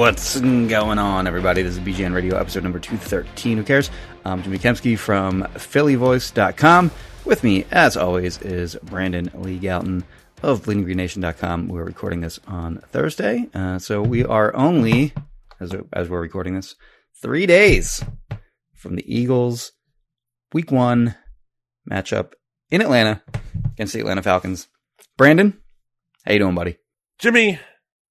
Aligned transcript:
what's 0.00 0.40
going 0.40 0.98
on, 0.98 1.26
everybody? 1.26 1.60
This 1.60 1.76
is 1.76 1.80
BGN 1.80 2.14
Radio, 2.14 2.38
episode 2.38 2.62
number 2.62 2.78
213. 2.78 3.58
Who 3.58 3.62
cares? 3.62 3.90
I'm 4.24 4.42
Jimmy 4.42 4.58
Kempski 4.58 4.98
from 4.98 5.42
PhillyVoice.com. 5.42 6.90
With 7.26 7.44
me, 7.44 7.66
as 7.70 7.98
always, 7.98 8.40
is 8.40 8.76
Brandon 8.82 9.30
Lee 9.34 9.58
Gowton 9.58 10.04
of 10.42 10.62
BleedingGreenNation.com. 10.62 11.68
We're 11.68 11.84
recording 11.84 12.22
this 12.22 12.40
on 12.46 12.78
Thursday, 12.78 13.46
uh, 13.52 13.78
so 13.78 14.00
we 14.00 14.24
are 14.24 14.56
only, 14.56 15.12
as, 15.60 15.74
as 15.92 16.08
we're 16.08 16.22
recording 16.22 16.54
this, 16.54 16.76
three 17.20 17.44
days 17.44 18.02
from 18.74 18.96
the 18.96 19.04
Eagles' 19.06 19.72
Week 20.54 20.72
One 20.72 21.14
matchup 21.90 22.32
in 22.70 22.80
Atlanta 22.80 23.22
against 23.74 23.92
the 23.92 24.00
Atlanta 24.00 24.22
Falcons. 24.22 24.66
Brandon, 25.18 25.60
how 26.24 26.32
you 26.32 26.38
doing, 26.38 26.54
buddy? 26.54 26.78
Jimmy, 27.18 27.60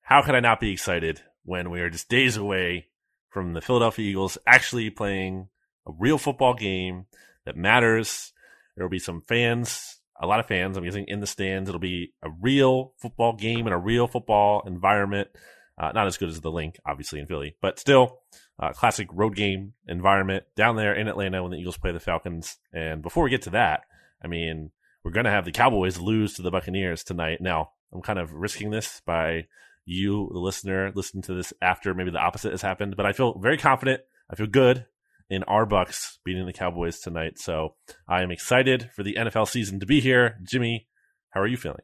how 0.03 0.21
could 0.21 0.35
I 0.35 0.39
not 0.39 0.59
be 0.59 0.71
excited 0.71 1.23
when 1.49 1.71
we 1.71 1.81
are 1.81 1.89
just 1.89 2.09
days 2.09 2.37
away 2.37 2.85
from 3.27 3.53
the 3.53 3.61
Philadelphia 3.61 4.07
Eagles 4.07 4.37
actually 4.45 4.91
playing 4.91 5.47
a 5.87 5.91
real 5.97 6.19
football 6.19 6.53
game 6.53 7.07
that 7.43 7.57
matters? 7.57 8.33
There 8.75 8.85
will 8.85 8.91
be 8.91 8.99
some 8.99 9.23
fans, 9.27 9.97
a 10.21 10.27
lot 10.27 10.39
of 10.39 10.45
fans, 10.45 10.77
I'm 10.77 10.83
guessing, 10.83 11.05
in 11.07 11.21
the 11.21 11.27
stands. 11.27 11.67
It'll 11.67 11.79
be 11.79 12.13
a 12.21 12.29
real 12.29 12.93
football 12.97 13.33
game 13.33 13.65
in 13.65 13.73
a 13.73 13.79
real 13.79 14.05
football 14.05 14.61
environment. 14.67 15.29
Uh, 15.75 15.91
not 15.91 16.05
as 16.05 16.17
good 16.17 16.29
as 16.29 16.39
the 16.39 16.51
Linc, 16.51 16.77
obviously, 16.85 17.19
in 17.19 17.25
Philly, 17.25 17.55
but 17.63 17.79
still, 17.79 18.19
uh, 18.59 18.71
classic 18.73 19.07
road 19.11 19.35
game 19.35 19.73
environment 19.87 20.43
down 20.55 20.75
there 20.75 20.93
in 20.93 21.07
Atlanta 21.07 21.41
when 21.41 21.51
the 21.51 21.57
Eagles 21.57 21.77
play 21.77 21.91
the 21.91 21.99
Falcons. 21.99 22.57
And 22.71 23.01
before 23.01 23.23
we 23.23 23.31
get 23.31 23.41
to 23.43 23.49
that, 23.51 23.85
I 24.23 24.27
mean, 24.27 24.69
we're 25.03 25.13
going 25.13 25.25
to 25.25 25.31
have 25.31 25.45
the 25.45 25.51
Cowboys 25.51 25.97
lose 25.97 26.35
to 26.35 26.43
the 26.43 26.51
Buccaneers 26.51 27.03
tonight. 27.03 27.41
Now, 27.41 27.71
I'm 27.91 28.03
kind 28.03 28.19
of 28.19 28.33
risking 28.33 28.69
this 28.69 29.01
by 29.03 29.47
you, 29.89 30.29
the 30.31 30.39
listener, 30.39 30.91
listen 30.93 31.21
to 31.23 31.33
this 31.33 31.53
after 31.61 31.93
maybe 31.93 32.11
the 32.11 32.19
opposite 32.19 32.51
has 32.51 32.61
happened. 32.61 32.95
But 32.95 33.05
I 33.05 33.13
feel 33.13 33.37
very 33.39 33.57
confident. 33.57 34.01
I 34.29 34.35
feel 34.35 34.47
good 34.47 34.85
in 35.29 35.43
our 35.43 35.65
Bucks 35.65 36.19
beating 36.23 36.45
the 36.45 36.53
Cowboys 36.53 36.99
tonight. 36.99 37.39
So 37.39 37.75
I 38.07 38.21
am 38.21 38.31
excited 38.31 38.89
for 38.95 39.03
the 39.03 39.15
NFL 39.15 39.47
season 39.47 39.79
to 39.79 39.85
be 39.85 39.99
here. 39.99 40.37
Jimmy, 40.43 40.87
how 41.31 41.41
are 41.41 41.47
you 41.47 41.57
feeling? 41.57 41.81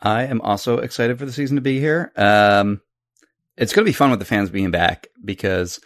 I 0.00 0.24
am 0.24 0.40
also 0.40 0.78
excited 0.78 1.18
for 1.18 1.26
the 1.26 1.32
season 1.32 1.56
to 1.56 1.62
be 1.62 1.78
here. 1.78 2.12
Um, 2.16 2.80
it's 3.56 3.72
going 3.72 3.84
to 3.84 3.88
be 3.88 3.94
fun 3.94 4.10
with 4.10 4.18
the 4.18 4.24
fans 4.26 4.50
being 4.50 4.70
back 4.70 5.06
because, 5.24 5.80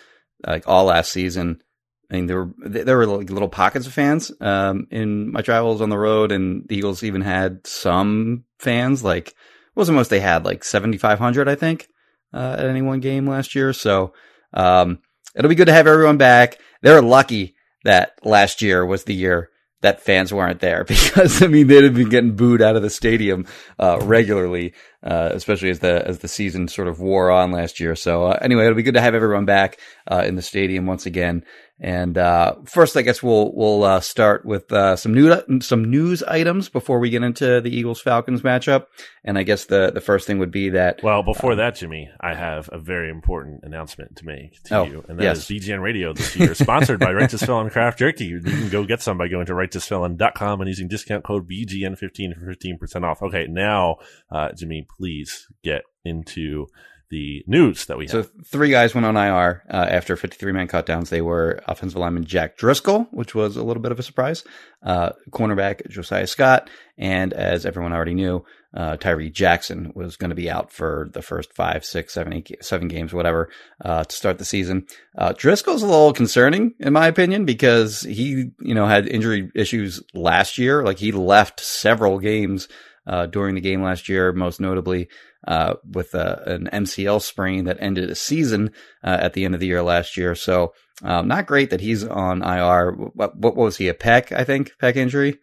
like 0.47 0.67
all 0.67 0.85
last 0.85 1.13
season, 1.13 1.63
I 2.11 2.15
mean 2.15 2.27
there 2.27 2.45
were 2.45 2.55
there 2.59 2.97
were 2.97 3.07
like 3.07 3.31
little 3.31 3.49
pockets 3.49 3.87
of 3.87 3.93
fans 3.93 4.33
um, 4.41 4.87
in 4.91 5.31
my 5.31 5.43
travels 5.43 5.81
on 5.81 5.91
the 5.91 5.99
road, 5.99 6.33
and 6.33 6.67
the 6.69 6.77
Eagles 6.77 7.03
even 7.03 7.21
had 7.21 7.67
some 7.67 8.45
fans. 8.59 9.05
Like 9.05 9.35
was 9.79 9.89
the 9.89 9.95
most 9.95 10.11
they 10.11 10.21
had? 10.21 10.45
Like 10.45 10.65
seventy 10.65 10.99
five 10.99 11.19
hundred, 11.19 11.49
I 11.49 11.55
think, 11.55 11.89
uh, 12.33 12.57
at 12.59 12.67
any 12.67 12.83
one 12.83 13.01
game 13.01 13.29
last 13.29 13.55
year. 13.55 13.73
So 13.73 14.13
um, 14.53 14.99
it'll 15.35 15.49
be 15.49 15.55
good 15.55 15.67
to 15.67 15.73
have 15.73 15.87
everyone 15.87 16.19
back. 16.19 16.59
They're 16.83 17.03
lucky 17.03 17.55
that 17.85 18.13
last 18.25 18.61
year 18.61 18.85
was 18.85 19.05
the 19.05 19.15
year 19.15 19.51
that 19.81 20.03
fans 20.03 20.33
weren't 20.35 20.61
there 20.61 20.85
because 20.89 21.43
I 21.43 21.47
mean 21.47 21.67
they'd 21.69 21.85
have 21.85 21.95
been 21.95 22.09
getting 22.09 22.37
booed 22.37 22.63
out 22.63 22.77
of 22.77 22.83
the 22.83 22.91
stadium 22.91 23.47
uh, 23.79 23.99
regularly, 24.03 24.75
uh, 25.03 25.31
especially 25.33 25.71
as 25.71 25.79
the 25.79 26.07
as 26.07 26.19
the 26.19 26.29
season 26.29 26.69
sort 26.69 26.89
of 26.89 27.01
wore 27.01 27.31
on 27.31 27.53
last 27.53 27.81
year. 27.81 27.95
So 27.95 28.25
uh, 28.25 28.39
anyway, 28.43 28.65
it'll 28.65 28.75
be 28.75 28.83
good 28.83 28.95
to 28.95 29.01
have 29.01 29.15
everyone 29.15 29.45
back 29.45 29.79
uh, 30.11 30.25
in 30.27 30.35
the 30.35 30.43
stadium 30.43 30.87
once 30.87 31.07
again. 31.07 31.45
And 31.81 32.19
uh, 32.19 32.57
first, 32.65 32.97
I 32.97 33.03
guess 33.03 33.23
we'll 33.23 33.53
we'll 33.55 33.85
uh, 33.85 34.01
start 34.01 34.45
with 34.45 34.73
uh, 34.73 34.97
some 34.97 35.15
new 35.15 35.61
some 35.61 35.85
news 35.85 36.25
items 36.25 36.69
before 36.69 36.99
we 36.99 37.09
get 37.09 37.23
into 37.23 37.61
the 37.61 37.71
Eagles 37.71 38.01
Falcons 38.01 38.43
matchup. 38.43 38.87
And 39.25 39.39
I 39.39 39.45
guess 39.45 39.67
the 39.67 39.93
the 39.93 40.01
first 40.01 40.27
thing 40.27 40.39
would 40.41 40.51
be 40.51 40.71
that. 40.71 41.01
Well, 41.05 41.23
before 41.23 41.55
that, 41.55 41.77
Jimmy, 41.77 42.11
I 42.21 42.35
have 42.35 42.69
a 42.73 42.79
very 42.79 43.11
important 43.11 43.63
announcement 43.63 44.17
to 44.17 44.27
make 44.27 44.61
to 44.65 44.79
oh, 44.79 44.85
you, 44.85 45.05
and 45.09 45.19
that 45.21 45.23
yes. 45.23 45.39
is 45.39 45.45
BGN 45.45 45.81
Radio 45.81 46.13
this 46.13 46.35
year, 46.35 46.53
sponsored 46.55 46.99
by 46.99 47.13
Righteous 47.13 47.43
Felon 47.45 47.71
Craft 47.71 48.01
Jerky. 48.01 48.25
You 48.25 48.41
can 48.41 48.71
go 48.71 48.85
get 48.85 49.01
some 49.01 49.17
by 49.17 49.29
going 49.29 49.47
to 49.47 49.53
righteousfelon.com 49.53 50.61
and 50.61 50.69
using 50.69 50.89
discount 50.89 51.23
code 51.23 51.49
BGN15 51.49 52.39
for 52.39 52.55
15% 52.55 53.05
off. 53.05 53.23
Okay, 53.23 53.47
now, 53.49 53.97
uh 54.33 54.51
Jimmy, 54.53 54.85
please 54.99 55.47
get 55.63 55.83
into 56.05 56.67
the 57.11 57.43
news 57.47 57.87
that 57.87 57.97
we 57.97 58.05
have. 58.05 58.11
So 58.11 58.31
three 58.45 58.71
guys 58.71 58.95
went 58.95 59.07
on 59.07 59.17
IR 59.17 59.63
uh, 59.71 59.87
after 59.89 60.17
53 60.17 60.53
man 60.53 60.69
cutdowns. 60.69 61.09
They 61.09 61.23
were 61.23 61.61
offensive 61.67 61.99
lineman 61.99 62.25
Jack 62.25 62.57
Driscoll, 62.57 63.09
which 63.11 63.35
was 63.35 63.57
a 63.57 63.63
little 63.63 63.83
bit 63.83 63.93
of 63.93 63.99
a 63.99 64.03
surprise, 64.03 64.45
uh, 64.83 65.11
cornerback 65.31 65.89
Josiah 65.89 66.27
Scott, 66.27 66.69
and 66.97 67.33
as 67.33 67.65
everyone 67.65 67.93
already 67.93 68.15
knew, 68.15 68.45
uh, 68.75 68.97
Tyree 68.97 69.31
Jackson 69.31 69.93
was 69.95 70.17
going 70.17 70.31
to 70.31 70.37
be 70.37 70.51
out 70.51 70.71
for 70.71 71.09
the 71.13 71.23
first 71.23 71.55
five, 71.55 71.85
six, 71.85 72.13
seven, 72.13 72.35
eight, 72.35 72.57
seven 72.61 72.89
games, 72.89 73.15
whatever, 73.15 73.49
uh, 73.83 74.05
to 74.05 74.15
start 74.15 74.39
the 74.39 74.45
season. 74.45 74.87
Uh, 75.17 75.33
Driscoll's 75.37 75.83
a 75.83 75.87
little 75.87 76.13
concerning, 76.13 76.75
in 76.79 76.93
my 76.93 77.07
opinion, 77.07 77.47
because 77.47 78.03
he, 78.03 78.51
you 78.61 78.75
know, 78.75 78.87
had 78.87 79.09
injury 79.09 79.51
issues 79.55 80.03
last 80.13 80.59
year. 80.59 80.85
Like 80.85 80.99
he 80.99 81.13
left 81.13 81.61
several 81.61 82.19
games 82.19 82.69
uh, 83.07 83.27
during 83.27 83.55
the 83.55 83.61
game 83.63 83.83
last 83.83 84.09
year, 84.09 84.33
most 84.33 84.61
notably 84.61 85.09
uh, 85.47 85.75
with 85.85 86.15
a, 86.15 86.43
an 86.47 86.69
MCL 86.73 87.23
sprain 87.23 87.65
that 87.65 87.79
ended 87.81 88.11
a 88.11 88.15
season 88.15 88.73
uh, 89.05 89.19
at 89.21 89.35
the 89.35 89.45
end 89.45 89.55
of 89.55 89.61
the 89.61 89.67
year 89.67 89.83
last 89.83 90.17
year. 90.17 90.35
So 90.35 90.73
um, 91.03 91.29
not 91.29 91.47
great 91.47 91.71
that 91.71 91.81
he's 91.81 92.05
on 92.05 92.43
IR. 92.43 92.93
What, 92.93 93.37
what, 93.37 93.57
was 93.57 93.77
he? 93.77 93.89
A 93.89 93.95
pec, 93.95 94.33
I 94.33 94.45
think, 94.45 94.73
pec 94.83 94.97
injury. 94.97 95.39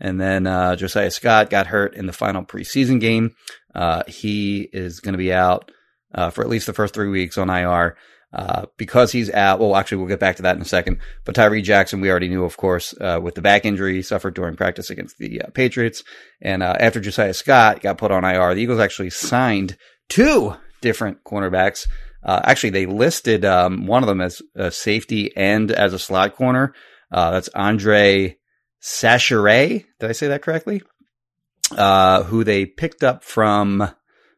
And 0.00 0.20
then 0.20 0.46
uh, 0.46 0.76
Josiah 0.76 1.10
Scott 1.10 1.48
got 1.48 1.68
hurt 1.68 1.94
in 1.94 2.06
the 2.06 2.12
final 2.12 2.44
preseason 2.44 3.00
game. 3.00 3.34
Uh, 3.74 4.02
he 4.06 4.68
is 4.72 5.00
going 5.00 5.14
to 5.14 5.18
be 5.18 5.32
out 5.32 5.70
uh, 6.14 6.30
for 6.30 6.42
at 6.42 6.50
least 6.50 6.66
the 6.66 6.72
first 6.72 6.92
three 6.92 7.08
weeks 7.08 7.38
on 7.38 7.48
IR. 7.48 7.96
Uh, 8.32 8.66
because 8.76 9.12
he's 9.12 9.30
out. 9.30 9.60
Well, 9.60 9.76
actually, 9.76 9.98
we'll 9.98 10.08
get 10.08 10.20
back 10.20 10.36
to 10.36 10.42
that 10.42 10.56
in 10.56 10.62
a 10.62 10.66
second. 10.66 10.98
But 11.24 11.34
Tyree 11.34 11.62
Jackson, 11.62 12.00
we 12.00 12.10
already 12.10 12.28
knew, 12.28 12.44
of 12.44 12.56
course, 12.56 12.94
uh, 13.00 13.20
with 13.22 13.34
the 13.34 13.40
back 13.40 13.64
injury 13.64 13.94
he 13.94 14.02
suffered 14.02 14.34
during 14.34 14.56
practice 14.56 14.90
against 14.90 15.16
the 15.18 15.42
uh, 15.42 15.50
Patriots. 15.50 16.02
And 16.42 16.62
uh, 16.62 16.74
after 16.78 17.00
Josiah 17.00 17.32
Scott 17.34 17.80
got 17.80 17.98
put 17.98 18.10
on 18.10 18.24
IR, 18.24 18.54
the 18.54 18.60
Eagles 18.60 18.80
actually 18.80 19.10
signed 19.10 19.78
two 20.08 20.54
different 20.80 21.24
cornerbacks. 21.24 21.86
Uh, 22.22 22.40
actually, 22.44 22.70
they 22.70 22.86
listed 22.86 23.44
um, 23.44 23.86
one 23.86 24.02
of 24.02 24.08
them 24.08 24.20
as 24.20 24.42
a 24.56 24.70
safety 24.70 25.34
and 25.36 25.70
as 25.70 25.94
a 25.94 25.98
slot 25.98 26.34
corner. 26.34 26.74
that's 27.10 27.48
Andre 27.54 28.36
Chachere. 28.82 29.84
Did 30.00 30.10
I 30.10 30.12
say 30.12 30.28
that 30.28 30.42
correctly? 30.42 30.82
who 31.70 32.44
they 32.44 32.66
picked 32.66 33.04
up 33.04 33.22
from. 33.22 33.88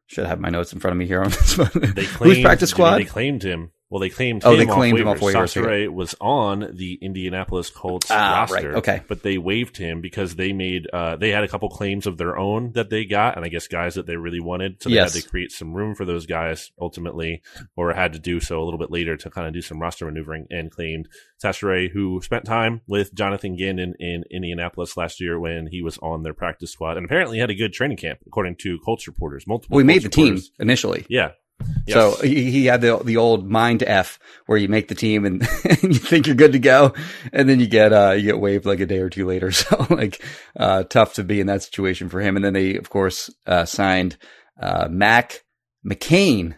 Should 0.07 0.27
have 0.27 0.41
my 0.41 0.51
notes 0.51 0.73
in 0.73 0.79
front 0.79 0.93
of 0.93 0.99
me 0.99 1.07
here 1.07 1.23
on 1.23 1.31
this 1.31 1.59
one. 1.59 1.71
They 1.75 2.07
claimed, 2.07 2.35
Who's 2.37 2.43
practice 2.43 2.71
squad? 2.71 2.99
They 2.99 3.05
claimed 3.05 3.43
him 3.43 3.73
well, 3.91 4.01
they 4.01 4.11
claimed 4.11 4.43
Oh, 4.45 4.55
they 4.57 4.67
claimed 4.67 4.99
him 4.99 5.09
off 5.09 5.19
waivers. 5.19 5.33
waivers, 5.35 5.49
Sasha 5.55 5.91
was 5.93 6.15
on 6.21 6.71
the 6.75 6.99
Indianapolis 7.01 7.71
Colts 7.71 8.11
Ah, 8.11 8.41
roster, 8.41 8.69
right, 8.71 8.77
okay. 8.79 9.01
but 9.09 9.23
they 9.23 9.39
waived 9.39 9.77
him 9.79 10.01
because 10.03 10.35
they 10.37 10.53
made 10.53 10.87
uh, 10.93 11.17
they 11.17 11.31
had 11.31 11.43
a 11.45 11.49
couple 11.49 11.69
claims 11.71 12.07
of 12.07 12.19
their 12.19 12.37
own 12.37 12.73
that 12.73 12.91
they 12.91 13.05
got, 13.05 13.37
and 13.37 13.45
I 13.45 13.49
guess 13.49 13.67
guys 13.67 13.95
that 13.95 14.07
they 14.07 14.17
really 14.17 14.41
wanted, 14.41 14.83
so 14.83 14.89
they 14.91 14.97
Yes. 14.97 15.15
had 15.15 15.23
to 15.23 15.29
create 15.29 15.53
some 15.53 15.73
room 15.73 15.95
for 15.95 16.05
those 16.05 16.27
guys 16.27 16.71
ultimately, 16.81 17.43
or 17.77 17.93
had 17.95 18.13
to 18.13 18.19
do 18.19 18.41
so 18.41 18.63
a 18.63 18.65
little 18.65 18.79
bit 18.79 18.91
later 18.91 19.17
to 19.17 19.31
kind 19.31 19.47
of 19.47 19.53
do 19.55 19.63
some 19.63 19.81
roster 19.81 20.05
maneuvering, 20.05 20.47
and 20.51 20.71
claimed 20.71 21.09
Chachere, 21.43 21.91
who 21.91 22.21
spent 22.23 22.45
time 22.45 22.81
with 22.87 23.15
Jonathan 23.15 23.57
Gannon 23.57 23.95
in 23.99 24.25
Indianapolis 24.31 24.97
last 24.97 25.21
year 25.21 25.39
when 25.41 25.67
he 25.69 25.81
was 25.83 25.97
on 25.99 26.23
their 26.25 26.35
practice 26.35 26.71
squad, 26.73 26.97
and 26.97 27.07
apparently 27.07 27.39
had 27.39 27.51
a 27.51 27.55
good 27.55 27.73
training 27.73 27.97
camp 27.97 28.19
according 28.27 28.57
to 28.57 28.79
Colts 28.85 29.07
reporters. 29.07 29.47
Multiple 29.47 29.77
we 29.77 29.85
made 29.85 30.03
the 30.03 30.09
team 30.09 30.39
initially. 30.59 31.07
Yeah. 31.09 31.31
Yes. 31.87 31.95
So 31.95 32.27
he, 32.27 32.51
he, 32.51 32.67
had 32.67 32.81
the 32.81 32.99
the 32.99 33.17
old 33.17 33.49
mind 33.49 33.83
f 33.83 34.19
where 34.47 34.59
you 34.59 34.69
make 34.69 34.89
the 34.89 34.95
team 34.95 35.25
and, 35.25 35.43
and, 35.65 35.83
you 35.83 35.95
think 35.95 36.27
you're 36.27 36.37
good 36.37 36.53
to 36.53 36.59
go, 36.59 36.95
and 37.33 37.49
then 37.49 37.61
you 37.61 37.67
get 37.67 37.93
uh 37.93 38.13
you 38.13 38.25
get 38.25 38.39
waived 38.39 38.67
like 38.67 38.81
a 38.81 38.87
day 38.87 38.99
or 38.99 39.11
two 39.11 39.27
later. 39.27 39.51
So 39.59 39.87
like 39.91 40.23
uh 40.57 40.85
tough 40.85 41.15
to 41.15 41.25
be 41.25 41.41
in 41.41 41.47
that 41.47 41.63
situation 41.63 42.09
for 42.09 42.21
him. 42.21 42.37
And 42.37 42.45
then 42.45 42.53
they 42.53 42.77
of 42.77 42.91
course 42.91 43.31
uh 43.47 43.65
signed 43.65 44.17
uh 44.61 44.89
Mac 44.91 45.45
McCain 45.89 46.55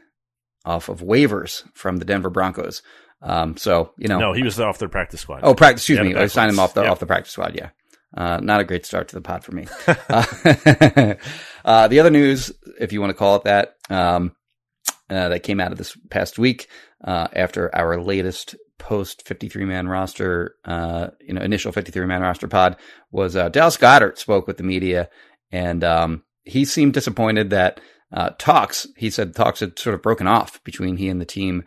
off 0.64 0.88
of 0.88 1.00
waivers 1.00 1.62
from 1.74 1.98
the 1.98 2.04
Denver 2.04 2.30
Broncos. 2.30 2.82
Um 3.22 3.56
so 3.56 3.92
you 3.96 4.08
know 4.08 4.18
No, 4.18 4.32
he 4.32 4.42
was 4.42 4.58
off 4.60 4.78
their 4.78 4.88
practice 4.88 5.20
squad. 5.20 5.40
Oh, 5.44 5.54
practice 5.54 5.82
excuse 5.82 6.00
me. 6.00 6.14
I 6.14 6.26
signed 6.26 6.52
him 6.52 6.58
off 6.58 6.74
the 6.74 6.86
off 6.86 7.00
the 7.00 7.06
practice 7.06 7.32
squad, 7.32 7.54
yeah. 7.54 7.70
Uh, 8.16 8.40
not 8.42 8.60
a 8.60 8.64
great 8.64 8.84
start 8.84 9.08
to 9.08 9.14
the 9.14 9.20
pod 9.20 9.44
for 9.44 9.52
me. 9.52 9.68
uh, 9.86 11.14
uh, 11.64 11.88
the 11.88 12.00
other 12.00 12.10
news, 12.10 12.50
if 12.80 12.92
you 12.92 13.00
want 13.00 13.10
to 13.10 13.14
call 13.14 13.36
it 13.36 13.44
that, 13.44 13.76
um, 13.88 14.32
uh, 15.10 15.28
that 15.28 15.42
came 15.42 15.60
out 15.60 15.72
of 15.72 15.78
this 15.78 15.96
past 16.08 16.38
week 16.38 16.68
uh, 17.04 17.28
after 17.32 17.74
our 17.74 18.00
latest 18.00 18.54
post 18.78 19.26
53 19.26 19.64
man 19.64 19.88
roster, 19.88 20.56
uh, 20.64 21.08
you 21.20 21.34
know, 21.34 21.42
initial 21.42 21.72
53 21.72 22.06
man 22.06 22.22
roster 22.22 22.48
pod 22.48 22.76
was 23.10 23.34
Dallas 23.34 23.76
Goedert 23.76 24.18
spoke 24.18 24.46
with 24.46 24.56
the 24.56 24.62
media, 24.62 25.10
and 25.52 25.84
um, 25.84 26.22
he 26.44 26.64
seemed 26.64 26.94
disappointed 26.94 27.50
that 27.50 27.80
talks. 28.38 28.86
He 28.96 29.10
said 29.10 29.34
talks 29.34 29.60
had 29.60 29.78
sort 29.78 29.94
of 29.94 30.02
broken 30.02 30.26
off 30.26 30.62
between 30.64 30.96
he 30.96 31.08
and 31.08 31.20
the 31.20 31.26
team 31.26 31.64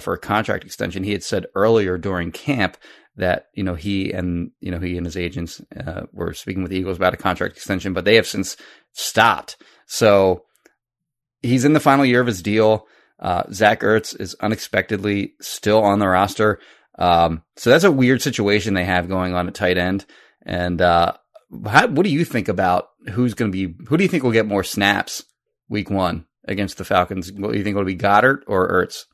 for 0.00 0.14
a 0.14 0.18
contract 0.18 0.64
extension. 0.64 1.04
He 1.04 1.12
had 1.12 1.22
said 1.22 1.46
earlier 1.54 1.98
during 1.98 2.32
camp 2.32 2.76
that 3.16 3.46
you 3.54 3.62
know 3.62 3.74
he 3.74 4.12
and 4.12 4.50
you 4.60 4.70
know 4.70 4.78
he 4.78 4.96
and 4.96 5.06
his 5.06 5.16
agents 5.16 5.60
uh, 5.76 6.02
were 6.12 6.34
speaking 6.34 6.62
with 6.62 6.70
the 6.70 6.78
Eagles 6.78 6.96
about 6.96 7.14
a 7.14 7.18
contract 7.18 7.56
extension, 7.56 7.92
but 7.92 8.04
they 8.04 8.16
have 8.16 8.26
since 8.26 8.56
stopped. 8.92 9.56
So 9.86 10.44
he's 11.46 11.64
in 11.64 11.72
the 11.72 11.80
final 11.80 12.04
year 12.04 12.20
of 12.20 12.26
his 12.26 12.42
deal. 12.42 12.86
Uh, 13.18 13.44
Zach 13.52 13.80
Ertz 13.80 14.18
is 14.20 14.34
unexpectedly 14.40 15.34
still 15.40 15.82
on 15.82 15.98
the 15.98 16.08
roster. 16.08 16.60
Um, 16.98 17.42
so 17.56 17.70
that's 17.70 17.84
a 17.84 17.90
weird 17.90 18.22
situation 18.22 18.74
they 18.74 18.84
have 18.84 19.08
going 19.08 19.34
on 19.34 19.48
at 19.48 19.54
tight 19.54 19.78
end. 19.78 20.04
And 20.42 20.80
uh, 20.80 21.14
how, 21.66 21.88
what 21.88 22.04
do 22.04 22.10
you 22.10 22.24
think 22.24 22.48
about 22.48 22.90
who's 23.12 23.34
going 23.34 23.50
to 23.50 23.66
be? 23.66 23.74
Who 23.86 23.96
do 23.96 24.04
you 24.04 24.08
think 24.08 24.22
will 24.22 24.32
get 24.32 24.46
more 24.46 24.64
snaps 24.64 25.24
week 25.68 25.90
one 25.90 26.26
against 26.46 26.78
the 26.78 26.84
Falcons? 26.84 27.32
What 27.32 27.52
do 27.52 27.58
you 27.58 27.64
think 27.64 27.76
will 27.76 27.84
be 27.84 27.96
Goedert 27.96 28.42
or 28.46 28.68
Ertz? 28.68 29.04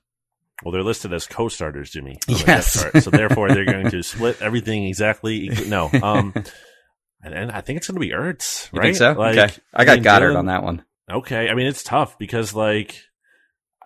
Well, 0.62 0.72
they're 0.72 0.82
listed 0.82 1.12
as 1.12 1.26
co-starters, 1.26 1.90
Jimmy. 1.90 2.18
Yes. 2.28 2.72
so 3.02 3.10
therefore, 3.10 3.48
they're 3.48 3.64
going 3.64 3.90
to 3.90 4.02
split 4.02 4.40
everything 4.40 4.86
exactly. 4.86 5.50
No. 5.66 5.90
Um, 6.02 6.34
and, 7.24 7.52
I 7.52 7.60
think 7.60 7.76
it's 7.76 7.86
going 7.86 7.94
to 7.94 8.00
be 8.00 8.12
Ertz, 8.12 8.68
right? 8.72 8.88
You 8.88 8.94
think 8.94 8.96
so? 8.96 9.12
Like, 9.12 9.38
okay. 9.38 9.54
I 9.72 9.84
got 9.84 9.92
I 9.92 9.94
mean, 9.96 10.04
Goedert 10.04 10.32
Jalen, 10.32 10.38
on 10.38 10.46
that 10.46 10.64
one. 10.64 10.84
Okay. 11.12 11.48
I 11.48 11.54
mean, 11.54 11.66
it's 11.66 11.82
tough 11.82 12.18
because 12.18 12.54
like, 12.54 12.96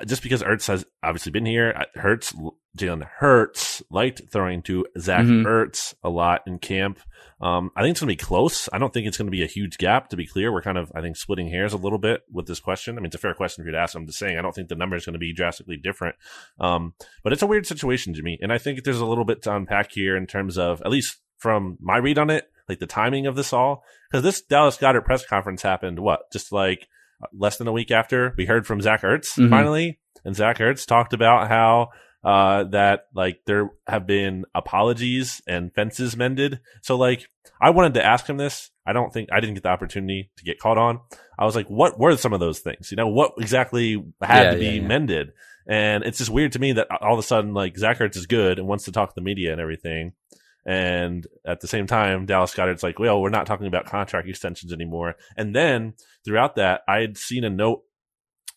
just 0.07 0.23
because 0.23 0.43
Ertz 0.43 0.69
has 0.69 0.85
obviously 1.03 1.33
been 1.33 1.47
here, 1.47 1.73
uh, 1.75 1.99
Hurts, 1.99 2.35
Jalen 2.77 3.07
Hurts 3.19 3.83
liked 3.91 4.23
throwing 4.31 4.63
to 4.65 4.87
Zach 4.99 5.25
mm-hmm. 5.25 5.47
Ertz 5.47 5.95
a 6.03 6.11
lot 6.11 6.43
in 6.47 6.59
camp. 6.59 7.01
Um, 7.41 7.71
I 7.75 7.83
think 7.83 7.93
it's 7.93 8.01
going 8.01 8.09
to 8.09 8.23
be 8.23 8.25
close. 8.25 8.69
I 8.73 8.79
don't 8.79 8.93
think 8.93 9.07
it's 9.07 9.17
going 9.17 9.27
to 9.27 9.33
be 9.33 9.43
a 9.43 9.47
huge 9.47 9.79
gap. 9.79 10.11
To 10.11 10.17
be 10.17 10.27
clear, 10.27 10.53
we're 10.53 10.63
kind 10.63 10.79
of 10.79 10.93
I 10.95 11.01
think 11.01 11.17
splitting 11.17 11.49
hairs 11.49 11.73
a 11.73 11.79
little 11.79 11.99
bit 11.99 12.23
with 12.31 12.47
this 12.47 12.61
question. 12.61 12.97
I 12.97 13.01
mean, 13.01 13.07
it's 13.07 13.15
a 13.15 13.19
fair 13.19 13.35
question 13.35 13.65
for 13.65 13.69
you 13.69 13.73
to 13.73 13.81
ask. 13.81 13.95
I'm 13.95 14.07
just 14.07 14.19
saying 14.19 14.39
I 14.39 14.43
don't 14.43 14.55
think 14.55 14.69
the 14.69 14.75
number 14.75 14.97
is 14.97 15.05
going 15.05 15.15
to 15.15 15.19
be 15.19 15.35
drastically 15.35 15.77
different. 15.77 16.17
Um, 16.61 16.95
but 17.25 17.33
it's 17.33 17.43
a 17.43 17.47
weird 17.47 17.67
situation, 17.67 18.15
Jimmy, 18.15 18.39
and 18.41 18.53
I 18.53 18.59
think 18.59 18.85
there's 18.85 19.01
a 19.01 19.07
little 19.07 19.25
bit 19.25 19.43
to 19.43 19.55
unpack 19.55 19.93
here 19.93 20.17
in 20.17 20.27
terms 20.27 20.59
of 20.59 20.83
at 20.83 20.91
least 20.91 21.19
from 21.39 21.79
my 21.81 21.97
read 21.97 22.19
on 22.19 22.31
it, 22.31 22.51
like 22.69 22.79
the 22.79 22.87
timing 22.87 23.27
of 23.27 23.37
this 23.37 23.53
all, 23.53 23.83
because 24.11 24.23
this 24.23 24.43
Dallas 24.43 24.77
Goedert 24.77 25.05
press 25.05 25.25
conference 25.25 25.63
happened 25.63 25.99
what 25.99 26.31
just 26.33 26.53
like 26.53 26.89
less 27.33 27.57
than 27.57 27.69
a 27.69 27.73
week 27.73 27.91
after 27.91 28.35
we 28.37 28.47
heard 28.47 28.67
from 28.67 28.81
Zach 28.81 29.03
Ertz 29.03 29.39
mm-hmm. 29.39 29.51
finally, 29.51 29.99
and 30.25 30.37
Zach 30.37 30.59
Ertz 30.59 30.87
talked 30.87 31.13
about 31.13 31.49
how 31.49 31.91
uh, 32.25 32.65
that 32.65 33.07
like 33.15 33.41
there 33.47 33.71
have 33.87 34.07
been 34.07 34.45
apologies 34.55 35.41
and 35.47 35.73
fences 35.75 36.17
mended. 36.17 36.61
So 36.83 36.97
like 36.97 37.29
I 37.61 37.71
wanted 37.71 37.95
to 37.95 38.05
ask 38.05 38.29
him 38.29 38.37
this. 38.37 38.71
I 38.85 38.93
don't 38.93 39.13
think 39.13 39.29
I 39.33 39.41
didn't 39.41 39.55
get 39.55 39.63
the 39.63 39.69
opportunity 39.69 40.31
to 40.37 40.45
get 40.45 40.59
caught 40.59 40.79
on. 40.79 41.01
I 41.39 41.45
was 41.45 41.55
like, 41.55 41.69
what 41.69 41.99
were 41.99 42.17
some 42.17 42.33
of 42.33 42.41
those 42.41 42.59
things? 42.59 42.91
You 42.91 42.97
know, 42.97 43.09
what 43.09 43.35
exactly 43.39 44.05
had 44.21 44.45
yeah, 44.45 44.51
to 44.51 44.59
be 44.59 44.65
yeah, 44.65 44.73
yeah. 44.73 44.87
mended? 44.87 45.33
And 45.69 46.05
it's 46.05 46.19
just 46.19 46.31
weird 46.31 46.53
to 46.53 46.59
me 46.59 46.73
that 46.73 46.89
all 47.01 47.13
of 47.13 47.19
a 47.19 47.23
sudden 47.23 47.55
like 47.55 47.77
Zach 47.77 47.99
Ertz 47.99 48.17
is 48.17 48.27
good 48.27 48.59
and 48.59 48.69
wants 48.69 48.85
to 48.85 48.93
talk 48.93 49.11
to 49.11 49.15
the 49.15 49.25
media 49.25 49.53
and 49.53 49.61
everything. 49.61 50.13
And 50.67 51.25
at 51.47 51.61
the 51.61 51.69
same 51.69 51.87
time, 51.87 52.27
Dallas 52.27 52.53
Goedert's 52.53 52.83
like, 52.83 52.99
well, 52.99 53.23
we're 53.23 53.31
not 53.31 53.47
talking 53.47 53.69
about 53.69 53.87
contract 53.87 54.29
extensions 54.29 54.73
anymore. 54.73 55.15
And 55.37 55.55
then 55.55 55.95
throughout 56.25 56.57
that, 56.57 56.83
I 56.89 56.99
had 56.99 57.17
seen 57.17 57.45
a 57.45 57.51
note 57.51 57.85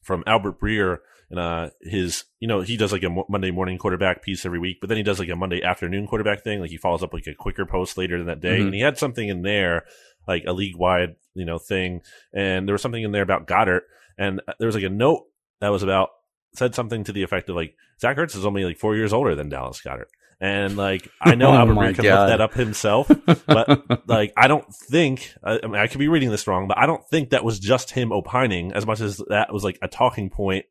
from 0.02 0.24
Albert 0.26 0.60
Breer 0.60 0.98
and 1.30 1.40
uh, 1.40 1.70
his, 1.82 2.24
you 2.40 2.48
know, 2.48 2.62
he 2.62 2.78
does 2.78 2.92
like 2.92 3.04
a 3.04 3.24
Monday 3.30 3.52
morning 3.52 3.78
quarterback 3.78 4.24
piece 4.24 4.46
every 4.46 4.58
week, 4.58 4.78
but 4.82 4.88
then 4.90 4.98
he 4.98 5.04
does 5.04 5.20
like 5.20 5.30
a 5.30 5.36
Monday 5.36 5.62
afternoon 5.62 6.08
quarterback 6.08 6.44
thing. 6.44 6.60
Like 6.60 6.72
he 6.72 6.78
follows 6.78 7.04
up 7.04 7.14
like 7.14 7.28
a 7.28 7.36
quicker 7.36 7.66
post 7.66 7.98
later 7.98 8.18
in 8.18 8.26
that 8.26 8.42
day, 8.42 8.58
mm-hmm. 8.58 8.66
and 8.66 8.74
he 8.74 8.82
had 8.82 8.98
something 8.98 9.30
in 9.30 9.44
there, 9.44 9.86
like 10.28 10.46
a 10.48 10.54
league 10.54 10.76
wide, 10.76 11.16
you 11.36 11.46
know, 11.46 11.60
thing, 11.60 12.02
and 12.34 12.68
there 12.68 12.74
was 12.74 12.82
something 12.82 13.04
in 13.04 13.12
there 13.12 13.22
about 13.22 13.48
Goedert. 13.48 13.82
and 14.18 14.42
uh, 14.48 14.54
there 14.58 14.66
was 14.66 14.76
like 14.76 14.84
a 14.84 14.90
note 14.90 15.26
that 15.62 15.70
was 15.70 15.84
about 15.84 16.10
said 16.56 16.74
something 16.74 17.04
to 17.04 17.12
the 17.12 17.22
effect 17.22 17.50
of 17.50 17.56
like 17.56 17.76
Zach 18.02 18.18
Ertz 18.18 18.36
is 18.36 18.46
only 18.46 18.66
like 18.66 18.80
four 18.80 18.96
years 18.96 19.14
older 19.14 19.36
than 19.36 19.50
Dallas 19.50 19.82
Goedert. 19.82 20.10
And 20.42 20.78
like 20.78 21.10
I 21.22 21.36
know 21.36 21.50
oh 21.52 21.56
Albert 21.56 21.74
Breer 21.74 21.96
can 21.96 22.04
God. 22.04 22.20
look 22.20 22.30
that 22.30 22.42
up 22.42 22.54
himself, 22.54 23.12
but 23.46 24.08
like 24.08 24.34
I 24.38 24.48
don't 24.48 24.74
think 24.74 25.34
I, 25.44 25.60
I 25.64 25.68
mean 25.68 25.76
I 25.76 25.88
could 25.88 26.00
be 26.00 26.08
reading 26.08 26.32
this 26.32 26.48
wrong, 26.48 26.68
but 26.68 26.78
I 26.78 26.86
don't 26.86 27.06
think 27.10 27.32
that 27.32 27.44
was 27.44 27.60
just 27.60 27.92
him 27.92 28.12
opining 28.12 28.72
as 28.74 28.86
much 28.86 29.02
as 29.02 29.22
that 29.30 29.52
was 29.52 29.64
like 29.64 29.78
a 29.82 29.88
talking 29.88 30.30
point 30.30 30.66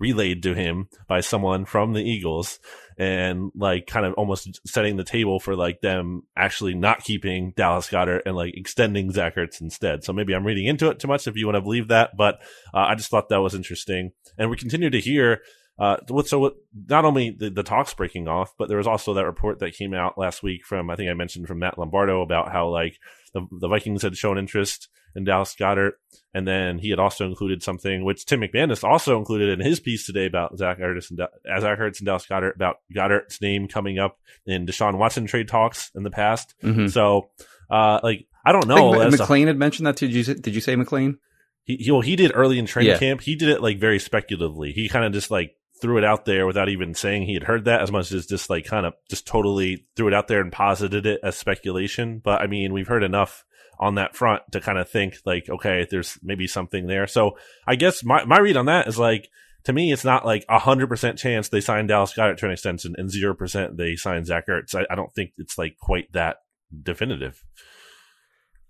relayed 0.00 0.42
to 0.42 0.54
him 0.54 0.88
by 1.06 1.20
someone 1.20 1.64
from 1.64 1.92
the 1.92 2.02
Eagles 2.02 2.58
and 2.98 3.50
like 3.54 3.86
kind 3.86 4.04
of 4.04 4.14
almost 4.14 4.60
setting 4.66 4.96
the 4.96 5.04
table 5.04 5.38
for 5.38 5.56
like 5.56 5.80
them 5.80 6.22
actually 6.36 6.74
not 6.74 7.04
keeping 7.04 7.52
Dallas 7.56 7.88
Goedert 7.88 8.22
and 8.26 8.36
like 8.36 8.54
extending 8.56 9.12
Zach 9.12 9.36
Ertz 9.36 9.60
instead. 9.60 10.04
So 10.04 10.12
maybe 10.12 10.34
I'm 10.34 10.46
reading 10.46 10.66
into 10.66 10.90
it 10.90 10.98
too 10.98 11.08
much 11.08 11.26
if 11.26 11.36
you 11.36 11.46
want 11.46 11.56
to 11.56 11.62
believe 11.62 11.88
that, 11.88 12.16
but 12.16 12.40
uh, 12.72 12.86
I 12.88 12.94
just 12.94 13.10
thought 13.10 13.28
that 13.28 13.40
was 13.40 13.54
interesting. 13.54 14.12
And 14.36 14.50
we 14.50 14.56
continue 14.56 14.90
to 14.90 15.00
hear 15.00 15.42
uh, 15.78 15.96
so 16.24 16.38
what, 16.38 16.54
not 16.88 17.04
only 17.04 17.30
the, 17.30 17.50
the 17.50 17.62
talks 17.62 17.94
breaking 17.94 18.28
off, 18.28 18.54
but 18.58 18.68
there 18.68 18.78
was 18.78 18.86
also 18.86 19.14
that 19.14 19.26
report 19.26 19.58
that 19.58 19.74
came 19.74 19.94
out 19.94 20.16
last 20.16 20.42
week 20.42 20.64
from, 20.64 20.90
I 20.90 20.96
think 20.96 21.10
I 21.10 21.14
mentioned 21.14 21.48
from 21.48 21.58
Matt 21.58 21.78
Lombardo 21.78 22.22
about 22.22 22.52
how 22.52 22.68
like 22.68 22.98
the, 23.32 23.46
the 23.60 23.68
Vikings 23.68 24.02
had 24.02 24.16
shown 24.16 24.38
interest 24.38 24.88
in 25.16 25.24
Dallas 25.24 25.54
Goedert, 25.58 25.92
And 26.34 26.46
then 26.46 26.78
he 26.78 26.90
had 26.90 26.98
also 26.98 27.24
included 27.26 27.62
something 27.62 28.04
which 28.04 28.26
Tim 28.26 28.40
McManus 28.40 28.82
also 28.82 29.18
included 29.18 29.48
in 29.50 29.64
his 29.64 29.78
piece 29.78 30.04
today 30.04 30.26
about 30.26 30.58
Zach 30.58 30.80
Ertz 30.80 31.10
and, 31.10 31.20
as 31.48 31.62
Zach 31.62 31.78
Ertz 31.78 32.00
and 32.00 32.06
Dallas 32.06 32.26
Goedert 32.26 32.56
about 32.56 32.78
Goedert's 32.92 33.40
name 33.40 33.68
coming 33.68 34.00
up 34.00 34.18
in 34.44 34.66
Deshaun 34.66 34.98
Watson 34.98 35.26
trade 35.26 35.46
talks 35.46 35.92
in 35.94 36.02
the 36.02 36.10
past. 36.10 36.54
Mm-hmm. 36.62 36.88
So, 36.88 37.30
uh, 37.70 38.00
like, 38.02 38.26
I 38.44 38.50
don't 38.50 38.66
know. 38.66 39.00
I 39.00 39.06
McLane 39.06 39.46
had 39.46 39.56
mentioned 39.56 39.86
that 39.86 39.96
too. 39.96 40.08
Did 40.08 40.26
you, 40.26 40.34
did 40.34 40.54
you 40.56 40.60
say 40.60 40.74
McLane? 40.74 41.18
He, 41.62 41.76
he, 41.76 41.90
well, 41.92 42.00
he 42.00 42.16
did 42.16 42.32
early 42.34 42.58
in 42.58 42.66
training 42.66 42.92
yeah. 42.92 42.98
camp. 42.98 43.20
He 43.20 43.36
did 43.36 43.48
it 43.48 43.62
like 43.62 43.78
very 43.78 44.00
speculatively. 44.00 44.72
He 44.72 44.88
kind 44.88 45.04
of 45.04 45.12
just 45.12 45.30
like 45.30 45.54
threw 45.84 45.98
it 45.98 46.04
out 46.04 46.24
there 46.24 46.46
without 46.46 46.70
even 46.70 46.94
saying 46.94 47.24
he 47.24 47.34
had 47.34 47.42
heard 47.42 47.66
that 47.66 47.82
as 47.82 47.92
much 47.92 48.10
as 48.10 48.24
just 48.24 48.48
like 48.48 48.64
kind 48.64 48.86
of 48.86 48.94
just 49.10 49.26
totally 49.26 49.86
threw 49.96 50.08
it 50.08 50.14
out 50.14 50.28
there 50.28 50.40
and 50.40 50.50
posited 50.50 51.04
it 51.04 51.20
as 51.22 51.36
speculation. 51.36 52.22
But 52.24 52.40
I 52.40 52.46
mean, 52.46 52.72
we've 52.72 52.88
heard 52.88 53.04
enough 53.04 53.44
on 53.78 53.96
that 53.96 54.16
front 54.16 54.40
to 54.52 54.62
kind 54.62 54.78
of 54.78 54.88
think 54.88 55.18
like, 55.26 55.50
okay, 55.50 55.86
there's 55.90 56.18
maybe 56.22 56.46
something 56.46 56.86
there. 56.86 57.06
So 57.06 57.36
I 57.66 57.76
guess 57.76 58.02
my, 58.02 58.24
my 58.24 58.38
read 58.38 58.56
on 58.56 58.64
that 58.64 58.88
is 58.88 58.98
like, 58.98 59.28
to 59.64 59.74
me, 59.74 59.92
it's 59.92 60.06
not 60.06 60.24
like 60.24 60.46
a 60.48 60.58
hundred 60.58 60.88
percent 60.88 61.18
chance 61.18 61.50
they 61.50 61.60
sign 61.60 61.86
Dallas 61.86 62.14
Goedert 62.14 62.38
to 62.38 62.46
an 62.46 62.52
extension 62.52 62.94
and 62.96 63.10
zero 63.10 63.34
percent 63.34 63.76
they 63.76 63.94
sign 63.94 64.24
Zach 64.24 64.46
Ertz. 64.46 64.74
I, 64.74 64.86
I 64.90 64.94
don't 64.94 65.12
think 65.14 65.32
it's 65.36 65.58
like 65.58 65.76
quite 65.78 66.10
that 66.12 66.38
definitive. 66.82 67.44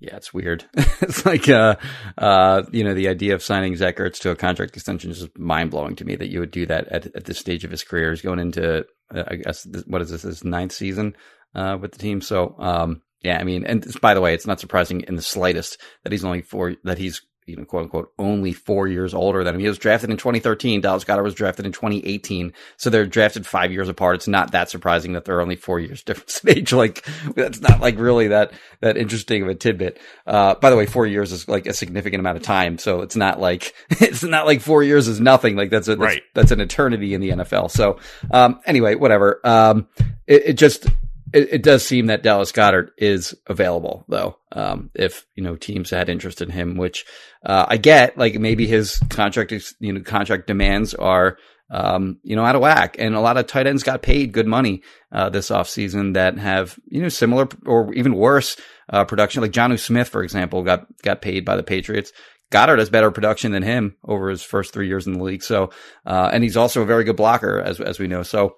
Yeah, 0.01 0.17
it's 0.17 0.35
weird. 0.35 0.65
it's 0.75 1.25
like, 1.25 1.49
uh, 1.49 1.77
uh, 2.19 2.63
you 2.73 2.85
know, 2.85 2.95
the 2.95 3.09
idea 3.09 3.35
of 3.35 3.43
signing 3.43 3.77
Zach 3.77 3.97
Ertz 3.97 4.19
to 4.21 4.31
a 4.31 4.37
contract 4.37 4.77
extension 4.77 5.11
is 5.11 5.27
mind 5.37 5.71
blowing 5.71 5.97
to 5.97 6.05
me 6.05 6.17
that 6.17 6.31
you 6.31 6.41
would 6.41 6.51
do 6.51 6.67
that 6.67 6.89
at, 6.89 7.07
at 7.15 7.25
this 7.25 7.39
stage 7.39 7.65
of 7.65 7.71
his 7.71 7.85
career. 7.85 8.11
He's 8.11 8.21
going 8.21 8.39
into, 8.39 8.85
uh, 9.15 9.25
I 9.29 9.37
guess, 9.37 9.63
this, 9.63 9.85
what 9.87 10.03
is 10.03 10.11
this, 10.11 10.23
his 10.23 10.45
ninth 10.45 10.73
season, 10.73 11.17
uh, 11.55 11.79
with 11.81 11.93
the 11.93 11.99
team. 11.99 12.21
So, 12.21 12.55
um, 12.59 13.03
yeah, 13.23 13.39
I 13.41 13.45
mean, 13.45 13.65
and 13.65 13.87
by 14.01 14.13
the 14.15 14.21
way, 14.21 14.35
it's 14.35 14.47
not 14.47 14.61
surprising 14.61 15.01
in 15.03 15.17
the 15.17 15.23
slightest 15.23 15.81
that 16.03 16.13
he's 16.13 16.25
only 16.25 16.43
four, 16.43 16.75
that 16.85 16.99
he's 16.99 17.23
you 17.47 17.57
know, 17.57 17.65
quote 17.65 17.85
unquote, 17.85 18.13
only 18.19 18.53
four 18.53 18.89
years 18.89 19.13
older 19.13 19.45
than 19.45 19.55
him. 19.55 19.61
He 19.61 19.69
was 19.69 19.79
drafted 19.79 20.11
in 20.11 20.17
2013. 20.17 20.81
Dallas 20.81 21.05
Goedert 21.05 21.23
was 21.23 21.35
drafted 21.35 21.67
in 21.67 21.73
2018. 21.73 22.53
So 22.77 22.89
they're 22.89 23.07
drafted 23.07 23.47
five 23.47 23.71
years 23.71 23.89
apart. 23.89 24.17
It's 24.17 24.29
not 24.29 24.53
that 24.53 24.71
surprising 24.71 25.13
that 25.13 25.25
they're 25.25 25.41
only 25.41 25.57
four 25.57 25.79
years 25.79 26.03
difference 26.05 26.43
in 26.43 26.59
age. 26.59 26.73
Like 26.73 27.07
that's 27.35 27.61
not 27.61 27.81
like 27.81 27.99
really 27.99 28.29
that, 28.29 28.53
that 28.81 28.97
interesting 28.97 29.43
of 29.43 29.49
a 29.49 29.55
tidbit. 29.55 29.99
Uh, 30.27 30.55
by 30.55 30.71
the 30.71 30.77
way, 30.77 30.87
four 30.87 31.07
years 31.07 31.33
is 31.33 31.47
like 31.49 31.67
a 31.67 31.75
significant 31.75 32.21
amount 32.21 32.39
of 32.39 32.43
time. 32.43 32.79
So 32.79 33.03
it's 33.03 33.17
not 33.17 33.41
like, 33.41 33.75
it's 33.91 34.23
not 34.23 34.47
like 34.47 34.61
four 34.61 34.83
years 34.83 35.07
is 35.09 35.21
nothing. 35.21 35.57
Like 35.57 35.71
that's 35.71 35.89
a, 35.89 35.97
that's, 35.97 36.01
right. 36.01 36.23
that's 36.35 36.51
an 36.51 36.61
eternity 36.61 37.15
in 37.15 37.21
the 37.21 37.31
NFL. 37.31 37.71
So, 37.71 37.99
um, 38.31 38.61
anyway, 38.65 38.95
whatever. 38.95 39.41
Um, 39.45 39.89
it, 40.27 40.43
it 40.47 40.53
just, 40.55 40.87
it, 41.35 41.49
it, 41.53 41.63
does 41.63 41.85
seem 41.85 42.07
that 42.07 42.23
Dallas 42.23 42.53
Goedert 42.53 42.91
is 42.97 43.35
available, 43.47 44.05
though. 44.09 44.39
Um, 44.53 44.91
if 44.95 45.27
you 45.35 45.43
know 45.43 45.57
teams 45.57 45.91
had 45.91 46.09
interest 46.09 46.41
in 46.41 46.51
him, 46.51 46.77
which 46.77 47.05
uh, 47.45 47.67
I 47.69 47.77
get, 47.77 48.17
like 48.17 48.35
maybe 48.37 48.67
his 48.67 48.99
contract, 49.11 49.53
you 49.81 49.93
know, 49.93 50.01
contract 50.01 50.47
demands 50.47 50.95
are 50.95 51.37
um, 51.71 52.19
you 52.23 52.37
know, 52.37 52.45
out 52.45 52.55
of 52.55 52.63
whack. 52.63 52.97
And 52.99 53.15
a 53.15 53.21
lot 53.21 53.37
of 53.37 53.47
tight 53.47 53.67
ends 53.67 53.83
got 53.83 54.03
paid 54.03 54.33
good 54.33 54.47
money 54.47 54.83
uh, 55.13 55.31
this 55.31 55.51
offseason 55.51 56.15
that 56.15 56.39
have, 56.39 56.79
you 56.87 57.03
know, 57.03 57.09
similar 57.09 57.49
or 57.67 57.93
even 57.95 58.15
worse 58.15 58.57
uh, 58.89 59.05
production. 59.05 59.43
Like 59.43 59.53
Jonnu 59.53 59.79
Smith, 59.79 60.09
for 60.09 60.23
example, 60.23 60.63
got 60.63 60.87
got 61.03 61.23
paid 61.23 61.45
by 61.45 61.57
the 61.57 61.63
Patriots. 61.63 62.13
Goedert 62.53 62.79
has 62.79 62.91
better 62.91 63.11
production 63.11 63.53
than 63.53 63.63
him 63.63 63.97
over 64.05 64.29
his 64.29 64.43
first 64.43 64.73
three 64.73 64.87
years 64.87 65.07
in 65.07 65.15
the 65.15 65.25
league. 65.25 65.43
So, 65.43 65.71
uh, 66.07 66.31
and 66.33 66.45
he's 66.45 66.57
also 66.57 66.83
a 66.83 66.87
very 66.87 67.05
good 67.05 67.17
blocker, 67.17 67.61
as 67.61 67.81
as 67.81 67.99
we 67.99 68.07
know. 68.07 68.23
So, 68.23 68.57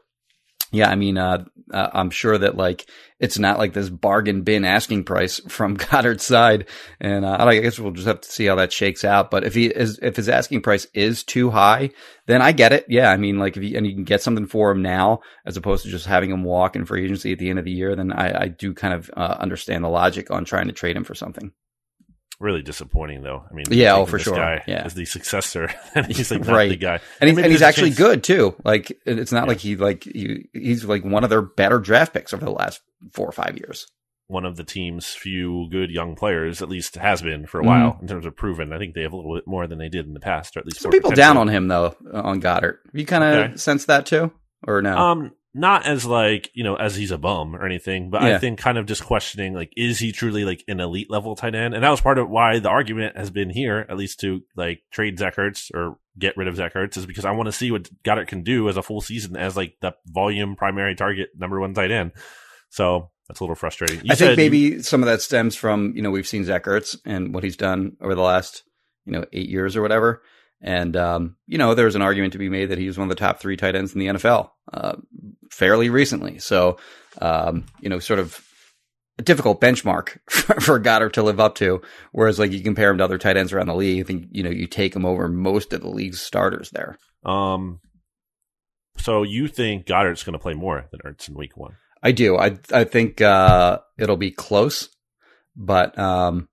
yeah, 0.77 0.91
I 0.91 0.95
mean, 0.95 1.19
uh, 1.19 1.45
uh, 1.73 1.91
I'm 1.93 2.11
sure 2.11 2.37
that 2.37 2.57
like 2.57 2.87
it's 3.19 3.39
not 3.39 3.59
like 3.59 3.73
this 3.73 3.89
bargain 3.89 4.43
bin 4.43 4.65
asking 4.65 5.05
price 5.05 5.41
from 5.49 5.77
Goedert's 5.79 6.25
side, 6.25 6.69
and 7.01 7.25
uh, 7.25 7.37
I 7.41 7.59
guess 7.59 7.79
we'll 7.79 7.93
just 7.93 8.07
have 8.07 8.21
to 8.21 8.31
see 8.31 8.47
how 8.47 8.57
that 8.57 8.73
shakes 8.73 9.05
out. 9.05 9.31
But 9.31 9.45
if 9.45 9.55
he 9.55 9.67
is, 9.67 9.99
if 10.03 10.17
his 10.17 10.29
asking 10.29 10.63
price 10.63 10.87
is 10.95 11.25
too 11.25 11.51
high, 11.51 11.91
then 12.27 12.43
I 12.43 12.53
get 12.53 12.73
it. 12.73 12.87
Yeah, 12.89 13.11
I 13.11 13.17
mean, 13.17 13.39
like 13.39 13.57
if 13.57 13.63
you 13.63 13.77
and 13.77 13.87
you 13.87 13.95
can 13.95 14.05
get 14.05 14.23
something 14.23 14.47
for 14.47 14.71
him 14.71 14.83
now 14.83 15.21
as 15.45 15.57
opposed 15.57 15.85
to 15.85 15.91
just 15.91 16.07
having 16.07 16.31
him 16.31 16.45
walk 16.45 16.77
in 16.77 16.85
free 16.85 17.05
agency 17.05 17.33
at 17.33 17.39
the 17.39 17.51
end 17.51 17.59
of 17.59 17.65
the 17.65 17.73
year, 17.73 17.97
then 17.97 18.13
I, 18.13 18.43
I 18.43 18.49
do 18.49 18.75
kind 18.75 18.95
of 18.95 19.11
uh, 19.17 19.37
understand 19.41 19.83
the 19.83 19.89
logic 19.89 20.31
on 20.31 20.45
trying 20.45 20.67
to 20.67 20.73
trade 20.73 20.97
him 20.97 21.05
for 21.05 21.15
something 21.15 21.53
really 22.39 22.63
disappointing 22.63 23.23
though. 23.23 23.45
I 23.49 23.55
mean, 23.55 23.67
yeah, 23.71 23.97
oh, 23.97 24.07
for 24.07 24.19
sure. 24.19 24.37
Guy 24.37 24.63
yeah, 24.67 24.83
as 24.85 24.95
the 24.95 25.05
successor, 25.05 25.73
and 25.95 26.07
he's 26.07 26.31
like 26.31 26.47
right. 26.47 26.69
the 26.69 26.77
guy, 26.77 27.01
and, 27.21 27.29
he's, 27.31 27.39
and 27.39 27.47
he's 27.53 27.63
actually 27.63 27.91
chance. 27.91 27.99
good 27.99 28.25
too. 28.25 28.55
Like 28.65 28.97
it's 29.05 29.33
not 29.33 29.45
yeah. 29.45 29.49
like 29.49 29.59
he 29.59 29.77
like 29.77 30.05
he, 30.05 30.49
he's 30.53 30.85
like 30.85 31.05
one 31.05 31.25
of 31.25 31.31
their 31.31 31.43
better 31.43 31.79
draft 31.79 32.13
picks 32.13 32.33
over 32.33 32.45
the 32.45 32.51
last 32.51 32.81
four 33.13 33.29
or 33.29 33.33
five 33.33 33.57
years. 33.57 33.87
One 34.29 34.45
of 34.45 34.57
the 34.57 34.65
team's 34.65 35.07
few 35.07 35.69
good 35.71 35.91
young 35.93 36.17
players, 36.17 36.61
at 36.61 36.69
least 36.69 36.97
has 36.97 37.23
been 37.23 37.47
for 37.47 37.61
a 37.61 37.65
while 37.65 37.93
mm-hmm. 37.93 38.03
in 38.03 38.09
terms 38.09 38.27
of 38.27 38.35
proven. 38.35 38.73
I 38.73 38.79
think 38.79 38.95
they 38.95 39.03
have 39.03 39.13
a 39.13 39.17
little 39.17 39.37
bit 39.37 39.47
more 39.47 39.69
than 39.69 39.79
they 39.79 39.89
did 39.89 40.05
in 40.05 40.15
the 40.15 40.21
past, 40.21 40.57
or 40.57 40.61
at 40.61 40.67
least 40.67 40.81
some 40.81 40.91
people 40.91 41.13
down 41.13 41.37
on 41.37 41.49
him 41.49 41.69
though 41.69 41.95
on 42.13 42.41
Goedert. 42.41 42.79
You 42.93 43.07
kind 43.07 43.23
of 43.23 43.33
okay. 43.51 43.57
sense 43.57 43.85
that 43.85 44.07
too, 44.07 44.33
or 44.67 44.83
no? 44.83 44.97
Um, 44.97 45.33
not 45.57 45.87
as 45.87 46.05
like 46.05 46.51
you 46.53 46.63
know 46.63 46.77
as 46.77 46.95
he's 46.95 47.11
a 47.11 47.17
bum 47.17 47.57
or 47.57 47.65
anything 47.65 48.11
but 48.11 48.21
yeah. 48.21 48.37
i 48.37 48.39
think 48.39 48.59
kind 48.59 48.77
of 48.77 48.85
just 48.85 49.03
questioning 49.03 49.55
like 49.55 49.73
is 49.75 49.99
he 49.99 50.13
truly 50.13 50.45
like 50.45 50.63
an 50.69 50.81
elite 50.81 51.11
level 51.11 51.35
tight 51.35 51.55
end? 51.55 51.75
And 51.75 51.83
that 51.83 51.91
was 51.91 52.01
part 52.01 52.19
of 52.19 52.29
why 52.29 52.59
the 52.59 52.69
argument 52.69 53.17
has 53.17 53.31
been 53.31 53.49
here 53.49 53.87
at 53.89 53.97
least 53.97 54.21
to 54.21 54.43
like 54.55 54.83
trade 54.91 55.19
zach 55.19 55.37
ertz 55.37 55.75
or 55.75 55.99
get 56.19 56.37
rid 56.37 56.47
of 56.47 56.57
zach 56.57 56.75
ertz 56.75 56.97
is 56.97 57.07
because 57.07 57.25
i 57.25 57.31
want 57.31 57.47
to 57.47 57.53
see 57.53 57.71
what 57.71 57.89
Goedert 58.05 58.29
can 58.29 58.43
do 58.43 58.69
as 58.69 58.77
a 58.77 58.83
full 58.83 59.01
season 59.01 59.37
as 59.37 59.57
like 59.57 59.77
the 59.81 59.95
volume 60.07 60.57
primary 60.57 60.95
target 60.95 61.31
number 61.37 61.59
one 61.59 61.75
tight 61.75 61.91
end. 61.91 62.13
So 62.69 63.11
that's 63.29 63.41
a 63.41 63.43
little 63.43 63.57
frustrating. 63.57 64.01
You 64.05 64.13
i 64.13 64.15
think 64.15 64.37
maybe 64.37 64.59
you, 64.59 64.83
some 64.83 65.03
of 65.03 65.07
that 65.07 65.23
stems 65.23 65.57
from 65.57 65.95
you 65.97 66.03
know 66.03 66.11
we've 66.11 66.29
seen 66.29 66.45
zach 66.45 66.65
ertz 66.65 66.97
and 67.07 67.35
what 67.35 67.45
he's 67.45 67.57
done 67.57 67.97
over 68.03 68.15
the 68.15 68.23
last 68.23 68.63
you 69.07 69.13
know 69.13 69.25
eight 69.33 69.49
years 69.49 69.75
or 69.75 69.83
whatever 69.83 70.23
and, 70.61 70.97
um, 70.97 71.37
you 71.47 71.59
know, 71.59 71.75
there's 71.75 71.95
an 71.95 72.03
argument 72.03 72.33
to 72.33 72.39
be 72.39 72.49
made 72.49 72.67
that 72.67 72.79
he 72.79 72.87
was 72.87 72.99
one 72.99 73.09
of 73.09 73.17
the 73.17 73.21
top 73.21 73.41
three 73.41 73.57
tight 73.57 73.75
ends 73.75 73.95
in 73.95 74.01
the 74.01 74.07
NFL 74.07 74.51
uh, 74.73 74.97
fairly 75.51 75.91
recently. 75.91 76.39
So, 76.39 76.79
um, 77.21 77.67
you 77.81 77.89
know, 77.89 77.99
sort 77.99 78.21
of 78.21 78.43
a 79.19 79.23
difficult 79.23 79.61
benchmark 79.61 80.19
for, 80.31 80.61
for 80.61 80.81
Goedert 80.81 81.15
to 81.15 81.23
live 81.23 81.41
up 81.41 81.57
to. 81.57 81.83
Whereas, 82.13 82.39
like, 82.39 82.53
you 82.53 82.61
compare 82.61 82.91
him 82.91 82.99
to 82.99 83.05
other 83.05 83.19
tight 83.19 83.37
ends 83.37 83.53
around 83.53 83.69
the 83.69 83.75
league, 83.75 84.01
I 84.01 84.07
think, 84.07 84.29
you 84.31 84.43
know, 84.43 84.51
you 84.51 84.67
take 84.67 84.95
him 84.97 85.05
over 85.05 85.29
most 85.29 85.73
of 85.73 85.83
the 85.83 85.89
league's 85.89 86.21
starters 86.21 86.71
there. 86.71 86.99
Um, 87.25 87.81
so 88.99 89.23
you 89.23 89.49
think 89.49 89.87
Goedert's 89.87 90.25
going 90.25 90.33
to 90.33 90.39
play 90.39 90.55
more 90.55 90.87
than 90.91 91.01
Ertz 91.01 91.29
in 91.29 91.35
week 91.35 91.57
one? 91.57 91.77
I 92.03 92.13
do. 92.13 92.37
I 92.37 92.59
I 92.73 92.85
think 92.85 93.21
uh, 93.21 93.81
it'll 93.99 94.17
be 94.17 94.31
close, 94.31 94.91
but 95.57 95.99
um, 95.99 96.49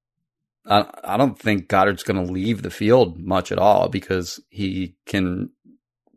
I, 0.65 0.86
I 1.03 1.17
don't 1.17 1.38
think 1.38 1.67
Goedert's 1.67 2.03
going 2.03 2.25
to 2.25 2.32
leave 2.32 2.62
the 2.62 2.70
field 2.70 3.20
much 3.20 3.51
at 3.51 3.60
all 3.60 3.89
because 3.89 4.39
he 4.50 4.96
can 5.05 5.50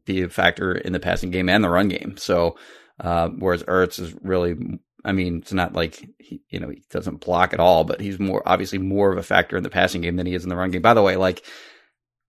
be 0.04 0.22
a 0.22 0.28
factor 0.28 0.72
in 0.72 0.92
the 0.92 1.00
passing 1.00 1.30
game 1.30 1.48
and 1.48 1.64
the 1.64 1.68
run 1.68 1.88
game. 1.88 2.16
So, 2.16 2.56
uh, 3.00 3.28
whereas 3.28 3.64
Ertz 3.64 4.00
is 4.00 4.14
really, 4.22 4.56
I 5.04 5.12
mean, 5.12 5.38
it's 5.38 5.52
not 5.52 5.74
like 5.74 6.08
he, 6.18 6.42
you 6.48 6.60
know, 6.60 6.68
he 6.68 6.82
doesn't 6.90 7.20
block 7.20 7.52
at 7.52 7.60
all, 7.60 7.84
but 7.84 8.00
he's 8.00 8.18
more 8.18 8.42
obviously 8.46 8.78
more 8.78 9.12
of 9.12 9.18
a 9.18 9.22
factor 9.22 9.56
in 9.56 9.64
the 9.64 9.70
passing 9.70 10.00
game 10.00 10.16
than 10.16 10.26
he 10.26 10.34
is 10.34 10.44
in 10.44 10.48
the 10.48 10.56
run 10.56 10.70
game. 10.70 10.82
By 10.82 10.94
the 10.94 11.02
way, 11.02 11.16
like 11.16 11.44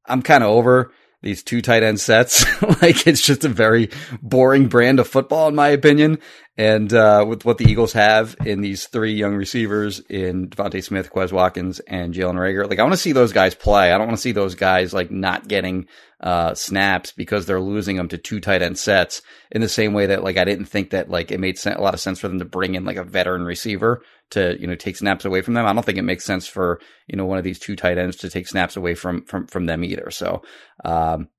I'm 0.06 0.22
kind 0.22 0.44
of 0.44 0.50
over 0.50 0.92
these 1.22 1.44
two 1.44 1.62
tight 1.62 1.84
end 1.84 2.00
sets. 2.00 2.46
like 2.82 3.08
it's 3.08 3.22
just 3.22 3.44
a 3.44 3.50
very 3.50 3.90
boring 4.22 4.68
brand 4.68 5.00
of 5.00 5.08
football, 5.08 5.48
in 5.48 5.56
my 5.56 5.70
opinion. 5.70 6.20
And 6.60 6.92
uh, 6.92 7.24
with 7.28 7.46
what 7.46 7.60
the 7.60 7.70
Eagles 7.70 7.94
have 7.94 8.36
in 8.44 8.62
these 8.62 8.88
three 8.88 9.14
young 9.14 9.36
receivers 9.36 10.00
in 10.00 10.50
DeVonta 10.50 10.84
Smith, 10.84 11.12
Quez 11.12 11.32
Watkins, 11.32 11.80
and 11.82 12.16
Jalen 12.16 12.34
Reagor, 12.34 12.68
like 12.68 12.80
I 12.80 12.84
want 12.84 12.94
to 12.94 12.98
see 12.98 13.12
those 13.12 13.32
guys 13.32 13.54
play. 13.54 13.92
I 13.92 13.98
don't 13.98 14.08
want 14.08 14.18
to 14.18 14.22
see 14.22 14.32
those 14.32 14.56
guys 14.56 14.92
like 14.92 15.12
not 15.12 15.48
getting 15.48 15.88
uh, 16.20 16.56
snaps 16.56 17.12
because 17.12 17.46
they're 17.46 17.62
losing 17.62 17.96
them 17.96 18.08
to 18.08 18.18
two 18.18 18.40
tight 18.40 18.64
end 18.64 18.80
sets. 18.80 19.22
In 19.52 19.62
the 19.62 19.70
same 19.70 19.94
way 19.94 20.08
that 20.08 20.24
like 20.24 20.38
I 20.38 20.46
didn't 20.46 20.66
think 20.66 20.90
that 20.90 21.10
like 21.10 21.32
it 21.32 21.40
made 21.40 21.64
a 21.66 21.82
lot 21.82 21.94
of 21.94 22.00
sense 22.00 22.20
for 22.20 22.28
them 22.28 22.40
to 22.40 22.46
bring 22.46 22.74
in 22.74 22.86
like 22.86 22.98
a 22.98 23.04
veteran 23.04 23.44
receiver 23.44 24.02
to 24.32 24.60
you 24.60 24.68
know 24.68 24.76
take 24.76 24.98
snaps 24.98 25.26
away 25.26 25.42
from 25.42 25.54
them. 25.54 25.66
I 25.66 25.74
don't 25.74 25.86
think 25.86 25.98
it 25.98 26.04
makes 26.04 26.26
sense 26.26 26.48
for 26.48 26.80
you 27.08 27.18
know 27.18 27.26
one 27.26 27.38
of 27.38 27.44
these 27.44 27.60
two 27.60 27.76
tight 27.76 27.98
ends 27.98 28.18
to 28.18 28.30
take 28.30 28.48
snaps 28.48 28.78
away 28.78 28.96
from 28.96 29.24
from 29.26 29.48
from 29.48 29.66
them 29.66 29.84
either. 29.84 30.10
So 30.12 30.44
um, 30.84 31.30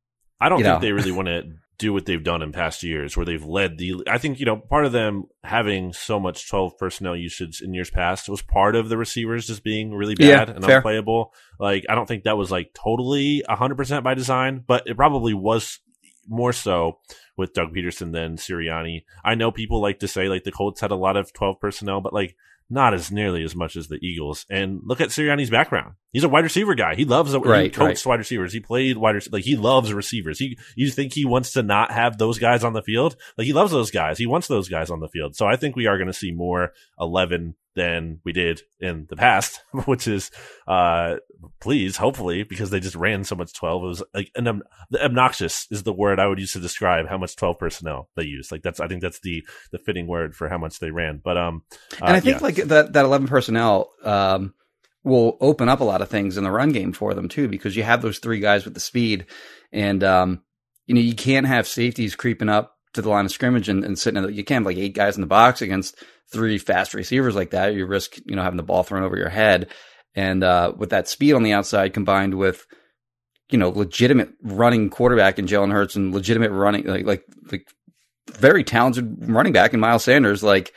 I 0.41 0.49
don't 0.49 0.59
think 0.59 0.75
know. 0.75 0.81
they 0.81 0.93
really 0.93 1.13
want 1.13 1.29
to 1.29 1.45
do 1.79 1.93
what 1.93 2.07
they've 2.07 2.25
done 2.25 2.43
in 2.43 2.51
past 2.51 2.83
years 2.83 3.17
where 3.17 3.25
they've 3.25 3.45
led 3.45 3.79
the 3.79 4.03
I 4.09 4.19
think 4.19 4.41
you 4.41 4.47
know 4.47 4.57
part 4.57 4.85
of 4.85 4.93
them 4.93 5.25
having 5.45 5.93
so 5.93 6.19
much 6.19 6.49
12 6.49 6.77
personnel 6.77 7.17
usage 7.17 7.63
in 7.63 7.73
years 7.73 7.89
past 7.89 8.29
was 8.29 8.43
part 8.43 8.75
of 8.75 8.89
the 8.89 8.97
receivers 8.97 9.47
just 9.47 9.63
being 9.63 9.95
really 9.95 10.17
bad 10.17 10.49
yeah, 10.49 10.55
and 10.55 10.65
fair. 10.65 10.79
unplayable 10.79 11.33
like 11.61 11.85
I 11.89 11.95
don't 11.95 12.07
think 12.07 12.25
that 12.25 12.37
was 12.37 12.51
like 12.51 12.75
totally 12.75 13.45
100% 13.49 14.03
by 14.03 14.15
design 14.15 14.65
but 14.67 14.89
it 14.89 14.97
probably 14.97 15.35
was 15.35 15.79
more 16.27 16.53
so 16.53 16.99
with 17.37 17.55
Doug 17.55 17.73
Pederson 17.75 18.13
than 18.13 18.37
Sirianni. 18.37 19.05
I 19.25 19.35
know 19.35 19.51
people 19.51 19.81
like 19.81 20.01
to 20.01 20.09
say 20.09 20.29
like 20.29 20.45
the 20.45 20.53
Colts 20.53 20.81
had 20.81 20.91
a 20.91 20.97
lot 20.97 21.17
of 21.17 21.33
12 21.33 21.61
personnel 21.61 22.01
but 22.01 22.13
like 22.13 22.35
not 22.71 22.93
as 22.93 23.11
nearly 23.11 23.43
as 23.45 23.57
much 23.57 23.77
as 23.77 23.89
the 23.89 23.99
Eagles. 24.03 24.45
And 24.51 24.81
look 24.85 25.01
at 25.01 25.09
Sirianni's 25.09 25.51
background. 25.51 25.95
He's 26.13 26.25
a 26.25 26.29
wide 26.29 26.45
receiver 26.45 26.75
guy. 26.75 26.95
He 26.95 27.05
loves 27.05 27.33
a, 27.33 27.41
right, 27.41 27.65
he 27.65 27.71
coached 27.71 28.05
right. 28.05 28.11
wide 28.11 28.19
receivers. 28.19 28.53
He 28.53 28.61
played 28.61 28.97
wide 28.97 29.15
receivers. 29.15 29.33
Like 29.33 29.45
he 29.45 29.57
loves 29.57 29.93
receivers. 29.93 30.39
He 30.39 30.59
you 30.77 30.91
think 30.91 31.13
he 31.13 31.25
wants 31.25 31.53
to 31.53 31.63
not 31.63 31.93
have 31.93 32.19
those 32.19 32.39
guys 32.39 32.65
on 32.65 32.75
the 32.75 32.83
field? 32.83 33.17
Like 33.37 33.47
he 33.47 33.53
loves 33.53 33.73
those 33.73 33.91
guys. 33.91 34.19
He 34.19 34.27
wants 34.27 34.49
those 34.49 34.69
guys 34.69 34.91
on 34.91 35.01
the 35.01 35.09
field. 35.09 35.37
So 35.37 35.47
I 35.47 35.57
think 35.57 35.77
we 35.77 35.87
are 35.87 35.97
going 35.97 36.09
to 36.09 36.13
see 36.13 36.33
more 36.33 36.73
11 37.01 37.55
than 37.75 38.21
we 38.25 38.33
did 38.33 38.61
in 38.81 39.07
the 39.09 39.17
past, 39.17 39.63
which 39.87 40.09
is, 40.09 40.31
uh, 40.67 41.17
please, 41.61 41.97
hopefully, 41.97 42.43
because 42.43 42.71
they 42.71 42.81
just 42.81 42.97
ran 42.97 43.25
so 43.25 43.37
much 43.37 43.53
12. 43.55 43.83
It 43.83 43.87
was 43.87 44.03
like 44.15 44.31
an 44.35 44.47
um, 44.47 44.63
the 44.91 45.05
obnoxious 45.05 45.67
is 45.71 45.83
the 45.83 45.93
word 45.93 46.19
I 46.19 46.27
would 46.27 46.39
use 46.39 46.53
to 46.53 46.61
describe 46.61 47.09
how 47.09 47.19
much 47.19 47.37
12 47.37 47.59
personnel 47.59 48.09
they 48.17 48.25
used. 48.25 48.51
Like 48.51 48.63
that's, 48.63 48.81
I 48.81 48.89
think 48.89 49.03
that's 49.03 49.21
the, 49.21 49.47
the 49.71 49.79
fitting 49.79 50.07
word 50.07 50.35
for 50.35 50.49
how 50.49 50.59
much 50.59 50.79
they 50.79 50.91
ran. 50.91 51.21
But, 51.23 51.37
um, 51.37 51.63
uh, 52.01 52.07
and 52.07 52.17
I 52.17 52.21
think 52.21 52.39
yeah. 52.39 52.45
like 52.45 52.57
that, 52.57 52.93
that 52.93 53.05
11 53.05 53.29
personnel, 53.29 53.91
um, 54.05 54.55
will 55.05 55.39
open 55.41 55.69
up 55.69 55.81
a 55.81 55.85
lot 55.85 56.03
of 56.03 56.09
things 56.09 56.37
in 56.37 56.45
the 56.45 56.51
run 56.51 56.73
game 56.73 56.93
for 56.93 57.15
them 57.15 57.29
too, 57.29 57.49
because 57.49 57.77
you 57.77 57.83
have 57.83 58.03
those 58.03 58.19
three 58.19 58.41
guys 58.41 58.65
with 58.65 58.75
the 58.75 58.81
speed 58.81 59.27
and, 59.73 60.03
um, 60.05 60.43
you 60.87 60.95
know, 60.95 61.01
you 61.01 61.15
can't 61.15 61.47
have 61.47 61.69
safeties 61.69 62.17
creeping 62.17 62.49
up 62.49 62.77
to 62.95 63.03
the 63.03 63.09
line 63.09 63.25
of 63.25 63.31
scrimmage 63.31 63.69
and, 63.69 63.85
and 63.85 63.99
sitting. 63.99 64.23
The, 64.23 64.33
you 64.33 64.45
can't 64.45 64.65
have 64.65 64.75
like 64.75 64.83
eight 64.83 64.95
guys 64.95 65.17
in 65.17 65.21
the 65.21 65.27
box 65.27 65.63
against 65.63 66.03
three 66.33 66.59
fast 66.59 66.95
receivers 66.95 67.35
like 67.35 67.51
that, 67.51 67.75
you 67.75 67.87
risk, 67.87 68.17
you 68.27 68.37
know, 68.37 68.43
having 68.43 68.57
the 68.57 68.63
ball 68.63 68.83
thrown 68.83 69.03
over 69.03 69.17
your 69.17 69.29
head. 69.29 69.69
And 70.19 70.43
uh, 70.43 70.73
with 70.77 70.91
that 70.91 71.07
speed 71.07 71.35
on 71.35 71.45
the 71.45 71.53
outside 71.53 71.95
combined 71.95 72.35
with, 72.35 72.67
you 73.51 73.57
know, 73.57 73.69
legitimate 73.69 74.31
running 74.43 74.91
quarterback 74.91 75.39
in 75.39 75.47
Jalen 75.47 75.71
Hurts 75.71 75.95
and 75.95 76.13
legitimate 76.13 76.51
running, 76.51 76.87
like, 76.87 77.07
like, 77.07 77.23
like 77.53 77.69
very 78.33 78.65
talented 78.65 79.31
running 79.31 79.53
back 79.53 79.73
in 79.73 79.79
Miles 79.79 80.03
Sanders, 80.03 80.43
like, 80.43 80.75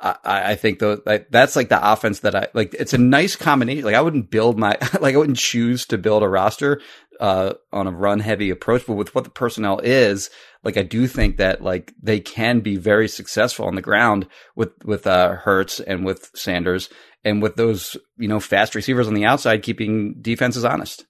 I, 0.00 0.52
I 0.52 0.54
think 0.54 0.78
though 0.78 1.00
like, 1.06 1.28
that's 1.30 1.56
like 1.56 1.70
the 1.70 1.92
offense 1.92 2.20
that 2.20 2.34
I 2.34 2.48
like. 2.52 2.74
It's 2.74 2.92
a 2.92 2.98
nice 2.98 3.36
combination. 3.36 3.84
Like 3.84 3.94
I 3.94 4.00
wouldn't 4.02 4.30
build 4.30 4.58
my 4.58 4.76
like 5.00 5.14
I 5.14 5.18
wouldn't 5.18 5.38
choose 5.38 5.86
to 5.86 5.98
build 5.98 6.22
a 6.22 6.28
roster 6.28 6.80
uh, 7.20 7.54
on 7.72 7.86
a 7.86 7.92
run 7.92 8.20
heavy 8.20 8.50
approach, 8.50 8.86
but 8.86 8.94
with 8.94 9.14
what 9.14 9.24
the 9.24 9.30
personnel 9.30 9.78
is, 9.78 10.30
like 10.62 10.76
I 10.76 10.82
do 10.82 11.06
think 11.06 11.38
that 11.38 11.62
like 11.62 11.94
they 12.02 12.20
can 12.20 12.60
be 12.60 12.76
very 12.76 13.08
successful 13.08 13.66
on 13.66 13.76
the 13.76 13.82
ground 13.82 14.26
with 14.54 14.72
with 14.84 15.06
uh, 15.06 15.36
Hurts 15.36 15.80
and 15.80 16.04
with 16.04 16.30
Sanders 16.34 16.90
and 17.24 17.42
with 17.42 17.56
those 17.56 17.96
you 18.16 18.28
know 18.28 18.40
fast 18.40 18.74
receivers 18.74 19.08
on 19.08 19.14
the 19.14 19.24
outside, 19.24 19.62
keeping 19.62 20.16
defenses 20.20 20.64
honest. 20.64 21.06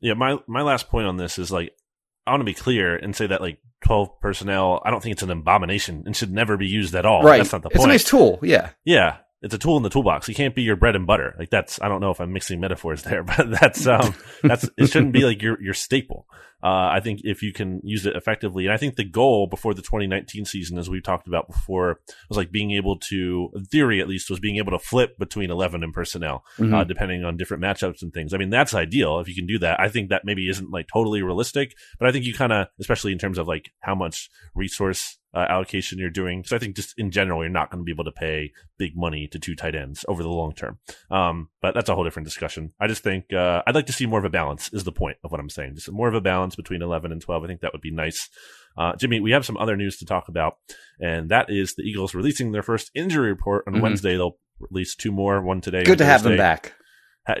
Yeah, 0.00 0.14
my 0.14 0.38
my 0.46 0.62
last 0.62 0.88
point 0.88 1.06
on 1.06 1.16
this 1.16 1.38
is 1.38 1.50
like 1.50 1.72
I 2.26 2.30
want 2.30 2.42
to 2.42 2.44
be 2.44 2.54
clear 2.54 2.94
and 2.94 3.16
say 3.16 3.26
that 3.26 3.40
like 3.40 3.58
12 3.86 4.20
personnel, 4.20 4.82
I 4.84 4.90
don't 4.90 5.02
think 5.02 5.14
it's 5.14 5.22
an 5.22 5.30
abomination 5.30 6.02
and 6.04 6.14
should 6.14 6.30
never 6.30 6.56
be 6.56 6.66
used 6.66 6.94
at 6.94 7.06
all. 7.06 7.22
Right. 7.22 7.38
That's 7.38 7.52
not 7.52 7.62
the 7.62 7.70
point. 7.70 7.76
It's 7.76 7.84
a 7.84 7.88
nice 7.88 8.04
tool. 8.04 8.38
Yeah. 8.42 8.70
Yeah. 8.84 9.16
It's 9.40 9.54
a 9.54 9.58
tool 9.58 9.76
in 9.76 9.82
the 9.82 9.88
toolbox. 9.88 10.28
It 10.28 10.34
can't 10.34 10.54
be 10.54 10.62
your 10.62 10.76
bread 10.76 10.96
and 10.96 11.06
butter. 11.06 11.34
Like 11.38 11.48
that's, 11.48 11.80
I 11.80 11.88
don't 11.88 12.00
know 12.00 12.10
if 12.10 12.20
I'm 12.20 12.32
mixing 12.32 12.60
metaphors 12.60 13.02
there, 13.02 13.22
but 13.24 13.50
that's, 13.50 13.86
um, 13.86 14.14
that's, 14.42 14.68
it 14.76 14.88
shouldn't 14.88 15.12
be 15.12 15.24
like 15.24 15.40
your, 15.40 15.62
your 15.62 15.74
staple. 15.74 16.26
Uh, 16.62 16.90
I 16.92 17.00
think 17.00 17.20
if 17.24 17.42
you 17.42 17.52
can 17.52 17.80
use 17.84 18.04
it 18.04 18.16
effectively, 18.16 18.66
and 18.66 18.72
I 18.72 18.76
think 18.76 18.96
the 18.96 19.04
goal 19.04 19.46
before 19.46 19.74
the 19.74 19.82
2019 19.82 20.44
season, 20.44 20.78
as 20.78 20.90
we 20.90 21.00
talked 21.00 21.28
about 21.28 21.46
before, 21.46 22.00
was 22.28 22.36
like 22.36 22.50
being 22.50 22.72
able 22.72 22.98
to, 23.10 23.50
in 23.54 23.64
theory 23.64 24.00
at 24.00 24.08
least, 24.08 24.30
was 24.30 24.40
being 24.40 24.56
able 24.56 24.72
to 24.72 24.78
flip 24.78 25.18
between 25.18 25.50
11 25.50 25.84
and 25.84 25.92
personnel, 25.92 26.44
mm-hmm. 26.58 26.74
uh, 26.74 26.84
depending 26.84 27.24
on 27.24 27.36
different 27.36 27.62
matchups 27.62 28.02
and 28.02 28.12
things. 28.12 28.34
I 28.34 28.38
mean, 28.38 28.50
that's 28.50 28.74
ideal 28.74 29.20
if 29.20 29.28
you 29.28 29.34
can 29.34 29.46
do 29.46 29.58
that. 29.60 29.78
I 29.78 29.88
think 29.88 30.10
that 30.10 30.24
maybe 30.24 30.48
isn't 30.48 30.70
like 30.70 30.88
totally 30.92 31.22
realistic, 31.22 31.76
but 31.98 32.08
I 32.08 32.12
think 32.12 32.24
you 32.24 32.34
kind 32.34 32.52
of, 32.52 32.68
especially 32.80 33.12
in 33.12 33.18
terms 33.18 33.38
of 33.38 33.46
like 33.46 33.70
how 33.80 33.94
much 33.94 34.28
resource 34.54 35.18
uh, 35.34 35.46
allocation 35.48 35.98
you're 35.98 36.10
doing. 36.10 36.40
Because 36.40 36.52
I 36.52 36.58
think 36.58 36.76
just 36.76 36.94
in 36.98 37.10
general, 37.10 37.42
you're 37.42 37.50
not 37.50 37.70
going 37.70 37.80
to 37.80 37.84
be 37.84 37.92
able 37.92 38.04
to 38.04 38.12
pay 38.12 38.52
big 38.78 38.96
money 38.96 39.28
to 39.28 39.38
two 39.38 39.54
tight 39.54 39.74
ends 39.74 40.04
over 40.08 40.22
the 40.22 40.28
long 40.28 40.54
term. 40.54 40.78
Um, 41.10 41.50
but 41.60 41.74
that's 41.74 41.88
a 41.88 41.94
whole 41.94 42.04
different 42.04 42.26
discussion. 42.26 42.72
I 42.80 42.86
just 42.86 43.02
think 43.02 43.32
uh, 43.32 43.62
I'd 43.66 43.74
like 43.74 43.86
to 43.86 43.92
see 43.92 44.06
more 44.06 44.18
of 44.18 44.24
a 44.24 44.30
balance. 44.30 44.72
Is 44.72 44.84
the 44.84 44.92
point 44.92 45.18
of 45.24 45.30
what 45.30 45.40
I'm 45.40 45.50
saying? 45.50 45.74
Just 45.74 45.90
more 45.92 46.08
of 46.08 46.14
a 46.14 46.20
balance 46.20 46.47
between 46.56 46.82
11 46.82 47.12
and 47.12 47.20
12. 47.20 47.44
I 47.44 47.46
think 47.46 47.60
that 47.60 47.72
would 47.72 47.82
be 47.82 47.90
nice. 47.90 48.28
Uh, 48.76 48.94
Jimmy, 48.96 49.20
we 49.20 49.32
have 49.32 49.44
some 49.44 49.56
other 49.56 49.76
news 49.76 49.98
to 49.98 50.06
talk 50.06 50.28
about, 50.28 50.54
and 51.00 51.30
that 51.30 51.46
is 51.48 51.74
the 51.74 51.82
Eagles 51.82 52.14
releasing 52.14 52.52
their 52.52 52.62
first 52.62 52.90
injury 52.94 53.30
report 53.30 53.64
on 53.66 53.74
mm-hmm. 53.74 53.82
Wednesday. 53.82 54.16
They'll 54.16 54.38
release 54.60 54.94
two 54.94 55.12
more, 55.12 55.42
one 55.42 55.60
today. 55.60 55.84
Good 55.84 55.98
to 55.98 56.04
Thursday. 56.04 56.12
have 56.12 56.22
them 56.22 56.36
back. 56.36 56.74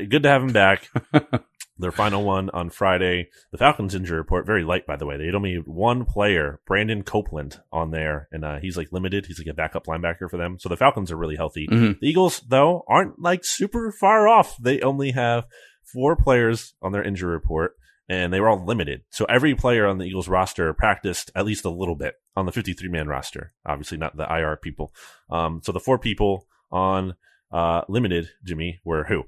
Good 0.08 0.22
to 0.24 0.28
have 0.28 0.42
them 0.42 0.52
back. 0.52 0.88
their 1.78 1.92
final 1.92 2.24
one 2.24 2.50
on 2.50 2.70
Friday. 2.70 3.28
The 3.52 3.58
Falcons 3.58 3.94
injury 3.94 4.18
report 4.18 4.46
very 4.46 4.64
light, 4.64 4.86
by 4.86 4.96
the 4.96 5.06
way. 5.06 5.16
They 5.16 5.26
had 5.26 5.34
only 5.34 5.56
one 5.56 6.04
player, 6.04 6.60
Brandon 6.66 7.02
Copeland, 7.02 7.60
on 7.72 7.90
there, 7.90 8.28
and 8.32 8.44
uh, 8.44 8.58
he's 8.58 8.76
like 8.76 8.92
limited. 8.92 9.26
He's 9.26 9.38
like 9.38 9.46
a 9.46 9.54
backup 9.54 9.86
linebacker 9.86 10.28
for 10.28 10.36
them. 10.36 10.58
So 10.58 10.68
the 10.68 10.76
Falcons 10.76 11.10
are 11.12 11.16
really 11.16 11.36
healthy. 11.36 11.66
Mm-hmm. 11.68 11.92
The 12.00 12.08
Eagles, 12.08 12.40
though, 12.48 12.84
aren't 12.88 13.20
like 13.20 13.44
super 13.44 13.92
far 13.92 14.28
off. 14.28 14.56
They 14.58 14.80
only 14.80 15.12
have 15.12 15.44
four 15.84 16.16
players 16.16 16.74
on 16.82 16.92
their 16.92 17.02
injury 17.02 17.32
report. 17.32 17.72
And 18.08 18.32
they 18.32 18.40
were 18.40 18.48
all 18.48 18.64
limited. 18.64 19.02
So 19.10 19.26
every 19.26 19.54
player 19.54 19.86
on 19.86 19.98
the 19.98 20.04
Eagles 20.04 20.28
roster 20.28 20.72
practiced 20.72 21.30
at 21.34 21.44
least 21.44 21.66
a 21.66 21.70
little 21.70 21.94
bit 21.94 22.14
on 22.36 22.46
the 22.46 22.52
53 22.52 22.88
man 22.88 23.06
roster. 23.06 23.52
Obviously, 23.66 23.98
not 23.98 24.16
the 24.16 24.26
IR 24.32 24.56
people. 24.56 24.94
Um, 25.30 25.60
so 25.62 25.72
the 25.72 25.80
four 25.80 25.98
people 25.98 26.46
on 26.70 27.14
uh, 27.52 27.82
limited, 27.88 28.28
Jimmy, 28.44 28.80
were 28.84 29.04
who? 29.04 29.24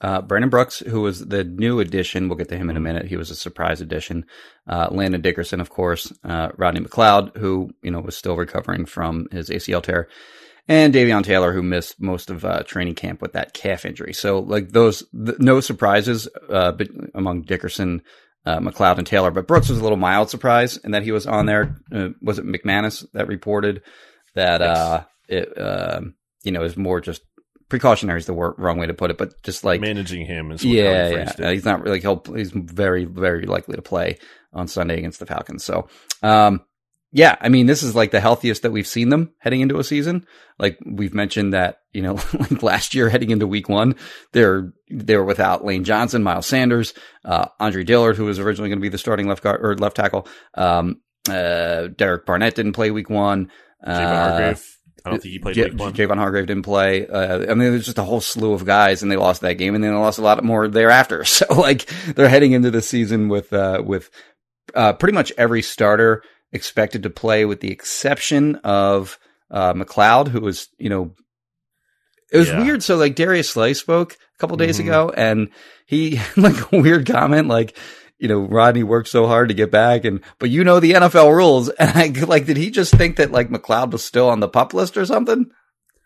Uh, 0.00 0.22
Brandon 0.22 0.48
Brooks, 0.48 0.78
who 0.78 1.02
was 1.02 1.26
the 1.26 1.44
new 1.44 1.78
addition, 1.78 2.28
we'll 2.28 2.38
get 2.38 2.48
to 2.48 2.56
him 2.56 2.70
in 2.70 2.76
a 2.76 2.80
minute. 2.80 3.06
He 3.06 3.16
was 3.16 3.30
a 3.30 3.34
surprise 3.34 3.82
addition. 3.82 4.24
Uh, 4.66 4.88
Landon 4.90 5.20
Dickerson, 5.20 5.60
of 5.60 5.68
course. 5.68 6.10
Uh, 6.24 6.48
Rodney 6.56 6.80
McLeod, 6.80 7.36
who 7.36 7.70
you 7.82 7.90
know 7.90 8.00
was 8.00 8.16
still 8.16 8.36
recovering 8.36 8.86
from 8.86 9.26
his 9.30 9.50
ACL 9.50 9.82
tear, 9.82 10.08
and 10.70 10.94
Davion 10.94 11.24
Taylor, 11.24 11.52
who 11.52 11.64
missed 11.64 12.00
most 12.00 12.30
of 12.30 12.44
uh, 12.44 12.62
training 12.62 12.94
camp 12.94 13.20
with 13.20 13.32
that 13.32 13.54
calf 13.54 13.84
injury. 13.84 14.12
So, 14.12 14.38
like 14.38 14.68
those, 14.68 15.02
th- 15.10 15.40
no 15.40 15.58
surprises 15.60 16.28
uh, 16.48 16.72
among 17.12 17.42
Dickerson, 17.42 18.02
uh, 18.46 18.60
McLeod, 18.60 18.98
and 18.98 19.06
Taylor. 19.06 19.32
But 19.32 19.48
Brooks 19.48 19.68
was 19.68 19.80
a 19.80 19.82
little 19.82 19.98
mild 19.98 20.30
surprise 20.30 20.76
in 20.76 20.92
that 20.92 21.02
he 21.02 21.10
was 21.10 21.26
on 21.26 21.46
there. 21.46 21.74
was 22.22 22.38
it 22.38 22.46
McManus 22.46 23.04
that 23.14 23.26
reported 23.26 23.82
that 24.36 24.60
yes. 24.60 25.04
it, 25.28 25.60
um, 25.60 26.14
you 26.44 26.52
know, 26.52 26.62
is 26.62 26.76
more 26.76 27.00
just 27.00 27.22
precautionary 27.68 28.20
is 28.20 28.26
the 28.26 28.32
wrong 28.32 28.78
way 28.78 28.86
to 28.86 28.94
put 28.94 29.10
it, 29.10 29.18
but 29.18 29.42
just 29.42 29.64
like 29.64 29.80
managing 29.80 30.24
him 30.24 30.52
is 30.52 30.64
yeah, 30.64 31.08
yeah. 31.08 31.46
Uh, 31.46 31.50
he's 31.50 31.64
not 31.64 31.82
really 31.82 32.00
he'll 32.00 32.22
he's 32.32 32.52
very 32.52 33.06
very 33.06 33.46
likely 33.46 33.74
to 33.74 33.82
play 33.82 34.18
on 34.52 34.68
Sunday 34.68 34.98
against 34.98 35.18
the 35.18 35.26
Falcons. 35.26 35.64
So, 35.64 35.88
um, 36.22 36.60
yeah, 37.12 37.36
I 37.40 37.48
mean 37.48 37.66
this 37.66 37.82
is 37.82 37.94
like 37.94 38.10
the 38.10 38.20
healthiest 38.20 38.62
that 38.62 38.72
we've 38.72 38.86
seen 38.86 39.08
them 39.08 39.32
heading 39.38 39.60
into 39.60 39.78
a 39.78 39.84
season. 39.84 40.26
Like 40.58 40.78
we've 40.84 41.14
mentioned 41.14 41.52
that 41.54 41.78
you 41.92 42.02
know 42.02 42.14
like 42.38 42.62
last 42.62 42.94
year 42.94 43.08
heading 43.08 43.30
into 43.30 43.46
Week 43.46 43.68
One, 43.68 43.96
they're 44.32 44.72
they 44.90 45.16
were 45.16 45.24
without 45.24 45.64
Lane 45.64 45.84
Johnson, 45.84 46.22
Miles 46.22 46.46
Sanders, 46.46 46.94
uh, 47.24 47.46
Andre 47.58 47.84
Dillard, 47.84 48.16
who 48.16 48.24
was 48.24 48.38
originally 48.38 48.68
going 48.68 48.78
to 48.78 48.82
be 48.82 48.88
the 48.88 48.98
starting 48.98 49.28
left 49.28 49.42
guard 49.42 49.64
or 49.64 49.76
left 49.76 49.96
tackle. 49.96 50.28
Um, 50.54 51.00
uh, 51.28 51.88
Derek 51.88 52.26
Barnett 52.26 52.54
didn't 52.54 52.72
play 52.72 52.90
Week 52.90 53.10
One. 53.10 53.50
Uh, 53.84 54.54
I 55.04 55.10
don't 55.10 55.22
think 55.22 55.32
he 55.32 55.38
played 55.38 55.54
J- 55.54 55.70
one. 55.70 55.92
Javon 55.92 56.16
Hargrave 56.16 56.46
didn't 56.46 56.64
play. 56.64 57.06
Uh, 57.06 57.50
I 57.50 57.54
mean, 57.54 57.70
there's 57.70 57.86
just 57.86 57.98
a 57.98 58.02
whole 58.02 58.20
slew 58.20 58.52
of 58.52 58.66
guys, 58.66 59.02
and 59.02 59.10
they 59.10 59.16
lost 59.16 59.40
that 59.40 59.54
game, 59.54 59.74
and 59.74 59.82
then 59.82 59.92
they 59.92 59.98
lost 59.98 60.18
a 60.18 60.22
lot 60.22 60.42
more 60.44 60.68
thereafter. 60.68 61.24
So, 61.30 61.46
like, 61.54 61.86
they're 62.14 62.28
heading 62.28 62.52
into 62.52 62.70
the 62.70 62.82
season 62.82 63.28
with 63.28 63.52
uh, 63.52 63.82
with 63.84 64.10
uh, 64.74 64.92
pretty 64.92 65.14
much 65.14 65.32
every 65.38 65.62
starter 65.62 66.22
expected 66.52 67.02
to 67.04 67.10
play, 67.10 67.44
with 67.44 67.60
the 67.60 67.70
exception 67.70 68.56
of 68.56 69.18
uh, 69.50 69.74
McLeod, 69.74 70.28
who 70.28 70.40
was, 70.40 70.68
you 70.78 70.88
know, 70.88 71.14
it 72.32 72.38
was 72.38 72.48
yeah. 72.48 72.62
weird. 72.62 72.82
So, 72.82 72.96
like, 72.96 73.16
Darius 73.16 73.50
Slay 73.50 73.74
spoke 73.74 74.12
a 74.14 74.38
couple 74.38 74.56
days 74.56 74.78
mm-hmm. 74.78 74.88
ago, 74.88 75.12
and 75.16 75.50
he 75.86 76.20
like 76.36 76.72
a 76.72 76.80
weird 76.80 77.06
comment, 77.06 77.48
like 77.48 77.76
you 78.20 78.28
know, 78.28 78.40
Rodney 78.40 78.82
worked 78.82 79.08
so 79.08 79.26
hard 79.26 79.48
to 79.48 79.54
get 79.54 79.70
back 79.70 80.04
and, 80.04 80.20
but 80.38 80.50
you 80.50 80.62
know 80.62 80.78
the 80.78 80.92
NFL 80.92 81.34
rules. 81.34 81.70
And 81.80 81.90
I 81.90 82.24
like, 82.26 82.44
did 82.44 82.58
he 82.58 82.70
just 82.70 82.94
think 82.94 83.16
that 83.16 83.32
like 83.32 83.48
McLeod 83.48 83.92
was 83.92 84.04
still 84.04 84.28
on 84.28 84.40
the 84.40 84.48
pup 84.48 84.74
list 84.74 84.96
or 84.96 85.06
something? 85.06 85.50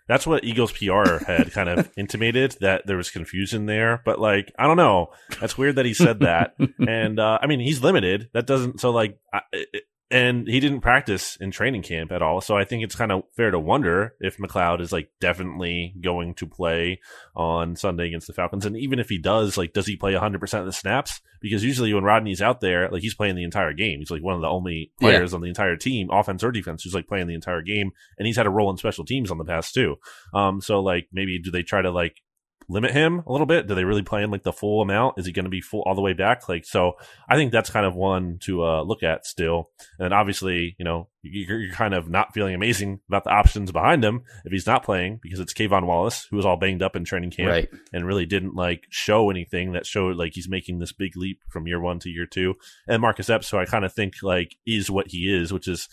That's 0.07 0.27
what 0.27 0.45
Eagles 0.45 0.73
PR 0.73 1.25
had 1.25 1.51
kind 1.53 1.69
of 1.69 1.91
intimated 1.97 2.57
that 2.61 2.87
there 2.87 2.97
was 2.97 3.11
confusion 3.11 3.67
there. 3.67 4.01
But 4.05 4.21
like, 4.21 4.53
I 4.59 4.67
don't 4.67 4.77
know. 4.77 5.09
That's 5.41 5.59
weird 5.59 5.77
that 5.77 5.87
he 5.87 5.95
said 5.95 6.21
that. 6.21 6.55
and, 6.79 7.19
uh, 7.19 7.39
I 7.43 7.47
mean, 7.49 7.59
he's 7.59 7.83
limited. 7.83 8.29
That 8.33 8.47
doesn't, 8.47 8.81
so 8.81 8.91
like, 8.91 9.19
I, 9.33 9.41
it, 9.53 9.83
and 10.15 10.47
he 10.47 10.61
didn't 10.61 10.81
practice 10.81 11.37
in 11.41 11.51
training 11.51 11.83
camp 11.83 12.13
at 12.13 12.23
all. 12.23 12.41
So 12.41 12.57
I 12.57 12.63
think 12.63 12.85
it's 12.85 12.95
kind 12.95 13.11
of 13.11 13.25
fair 13.37 13.51
to 13.51 13.59
wonder 13.59 14.15
if 14.21 14.37
McLeod 14.37 14.81
is 14.81 14.93
like 14.93 15.11
definitely 15.21 15.93
going 16.01 16.35
to 16.35 16.47
play 16.47 17.01
on 17.35 17.75
Sunday 17.75 18.07
against 18.07 18.29
the 18.29 18.33
Falcons. 18.33 18.65
And 18.65 18.77
even 18.77 19.01
if 19.01 19.09
he 19.09 19.19
does, 19.19 19.59
like, 19.59 19.73
does 19.73 19.89
he 19.89 19.97
play 19.97 20.13
100% 20.13 20.61
of 20.61 20.67
the 20.67 20.73
snaps? 20.73 21.21
Because 21.41 21.65
usually 21.65 21.93
when 21.93 22.05
Rodney's 22.05 22.41
out 22.41 22.61
there, 22.61 22.89
like, 22.91 23.03
he's 23.03 23.17
playing 23.17 23.35
the 23.35 23.43
entire 23.43 23.73
game. 23.73 23.99
He's 23.99 24.13
like 24.13 24.23
one 24.23 24.37
of 24.37 24.41
the 24.41 24.47
only 24.47 24.93
players 25.01 25.33
yeah. 25.33 25.35
on 25.35 25.43
the 25.43 25.49
entire 25.49 25.77
team, 25.77 26.11
offense 26.13 26.45
or 26.45 26.53
defense, 26.53 26.85
who's 26.85 26.95
like 26.95 27.09
playing 27.09 27.27
the 27.27 27.35
entire 27.35 27.63
game. 27.63 27.91
And 28.17 28.25
he's 28.29 28.37
had 28.37 28.47
a 28.47 28.51
role 28.51 28.71
in 28.71 28.77
special 28.77 29.05
teams 29.05 29.33
on 29.33 29.39
the 29.39 29.45
past 29.45 29.75
too. 29.75 29.97
Um, 30.33 30.61
so 30.61 30.79
like 30.79 31.09
maybe 31.13 31.41
do 31.41 31.51
they 31.51 31.65
try 31.65 31.83
to 31.83 31.91
like 31.91 32.23
limit 32.69 32.93
him 32.93 33.23
a 33.27 33.33
little 33.33 33.47
bit? 33.47 33.67
Do 33.67 33.75
they 33.75 33.85
really 33.85 34.03
play 34.03 34.23
him 34.23 34.31
like 34.31 34.43
the 34.43 34.53
full 34.53 34.83
amount? 34.83 35.19
Is 35.19 35.27
he 35.27 35.33
going 35.33 35.45
to 35.45 35.51
be 35.51 35.61
full 35.61 35.83
all 35.87 35.95
the 35.95 36.01
way 36.01 36.13
back? 36.13 36.49
Like, 36.49 36.65
so 36.65 36.95
I 37.29 37.37
think 37.37 37.53
that's 37.53 37.71
kind 37.71 37.87
of 37.87 37.95
one 37.95 38.39
to 38.43 38.65
uh, 38.65 38.83
look 38.83 39.03
at 39.03 39.27
still. 39.27 39.71
And 39.99 40.15
obviously, 40.15 40.75
you 40.79 40.85
know, 40.85 41.09
you're, 41.23 41.61
you're, 41.61 41.75
kind 41.75 41.95
of 41.95 42.09
not 42.09 42.35
feeling 42.35 42.55
amazing 42.55 43.01
about 43.09 43.25
the 43.25 43.31
options 43.31 43.73
behind 43.73 44.05
him 44.05 44.23
if 44.45 44.53
he's 44.53 44.67
not 44.67 44.85
playing 44.85 45.19
because 45.23 45.41
it's 45.41 45.55
K'Von 45.55 45.87
Wallace 45.87 46.27
who 46.31 46.37
was 46.37 46.45
all 46.45 46.57
banged 46.57 46.83
up 46.83 46.97
in 46.97 47.05
training 47.05 47.31
camp 47.31 47.49
right. 47.49 47.69
and 47.93 48.07
really 48.07 48.27
didn't 48.27 48.55
like 48.55 48.85
show 48.91 49.31
anything 49.31 49.73
that 49.73 49.87
showed 49.87 50.17
like 50.17 50.35
he's 50.35 50.49
making 50.49 50.79
this 50.79 50.93
big 50.93 51.17
leap 51.17 51.41
from 51.49 51.67
year 51.67 51.81
one 51.81 51.99
to 52.01 52.11
year 52.11 52.27
two. 52.27 52.55
And 52.87 53.01
Marcus 53.01 53.31
Epps, 53.31 53.51
who 53.51 53.57
I 53.57 53.65
kind 53.65 53.85
of 53.85 53.93
think 53.93 54.15
like 54.23 54.57
is 54.67 54.91
what 54.91 55.09
he 55.09 55.35
is, 55.35 55.53
which 55.53 55.67
is 55.67 55.89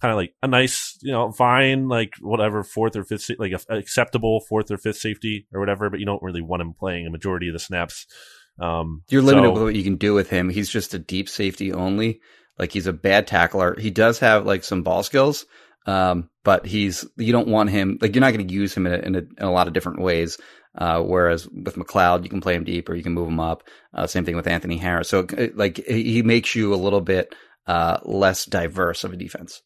kind 0.00 0.12
of 0.12 0.16
like 0.16 0.34
a 0.42 0.48
nice, 0.48 0.98
you 1.02 1.12
know, 1.12 1.32
fine, 1.32 1.88
like 1.88 2.12
whatever 2.20 2.62
fourth 2.62 2.96
or 2.96 3.04
fifth, 3.04 3.30
like 3.38 3.52
a, 3.52 3.74
acceptable 3.74 4.40
fourth 4.48 4.70
or 4.70 4.78
fifth 4.78 4.98
safety 4.98 5.46
or 5.52 5.60
whatever, 5.60 5.90
but 5.90 6.00
you 6.00 6.06
don't 6.06 6.22
really 6.22 6.42
want 6.42 6.62
him 6.62 6.74
playing 6.74 7.06
a 7.06 7.10
majority 7.10 7.48
of 7.48 7.52
the 7.52 7.58
snaps. 7.58 8.06
Um, 8.58 9.02
You're 9.08 9.22
limited 9.22 9.48
so, 9.48 9.52
with 9.52 9.62
what 9.62 9.74
you 9.74 9.84
can 9.84 9.96
do 9.96 10.14
with 10.14 10.30
him. 10.30 10.48
He's 10.48 10.68
just 10.68 10.94
a 10.94 10.98
deep 10.98 11.28
safety 11.28 11.72
only. 11.72 12.20
Like 12.58 12.72
he's 12.72 12.86
a 12.86 12.92
bad 12.92 13.26
tackler. 13.26 13.78
He 13.78 13.90
does 13.90 14.18
have 14.20 14.46
like 14.46 14.64
some 14.64 14.82
ball 14.82 15.02
skills. 15.02 15.44
Um, 15.86 16.30
but 16.42 16.66
he's, 16.66 17.06
you 17.16 17.32
don't 17.32 17.48
want 17.48 17.70
him, 17.70 17.98
like 18.00 18.14
you're 18.14 18.20
not 18.20 18.34
going 18.34 18.46
to 18.46 18.54
use 18.54 18.74
him 18.74 18.86
in 18.86 18.92
a, 18.92 18.96
in 18.96 19.14
a, 19.14 19.18
in 19.18 19.44
a 19.46 19.52
lot 19.52 19.68
of 19.68 19.72
different 19.72 20.00
ways. 20.00 20.36
Uh, 20.76 21.00
whereas 21.00 21.48
with 21.48 21.76
McLeod, 21.76 22.24
you 22.24 22.28
can 22.28 22.40
play 22.40 22.54
him 22.54 22.64
deep 22.64 22.88
or 22.88 22.94
you 22.94 23.02
can 23.02 23.14
move 23.14 23.28
him 23.28 23.40
up. 23.40 23.62
Uh, 23.94 24.06
same 24.06 24.24
thing 24.24 24.36
with 24.36 24.46
Anthony 24.46 24.76
Harris. 24.76 25.08
So 25.08 25.26
like 25.54 25.78
he 25.86 26.22
makes 26.22 26.54
you 26.54 26.74
a 26.74 26.76
little 26.76 27.00
bit, 27.00 27.34
uh, 27.66 27.98
less 28.04 28.44
diverse 28.44 29.04
of 29.04 29.12
a 29.12 29.16
defense. 29.16 29.62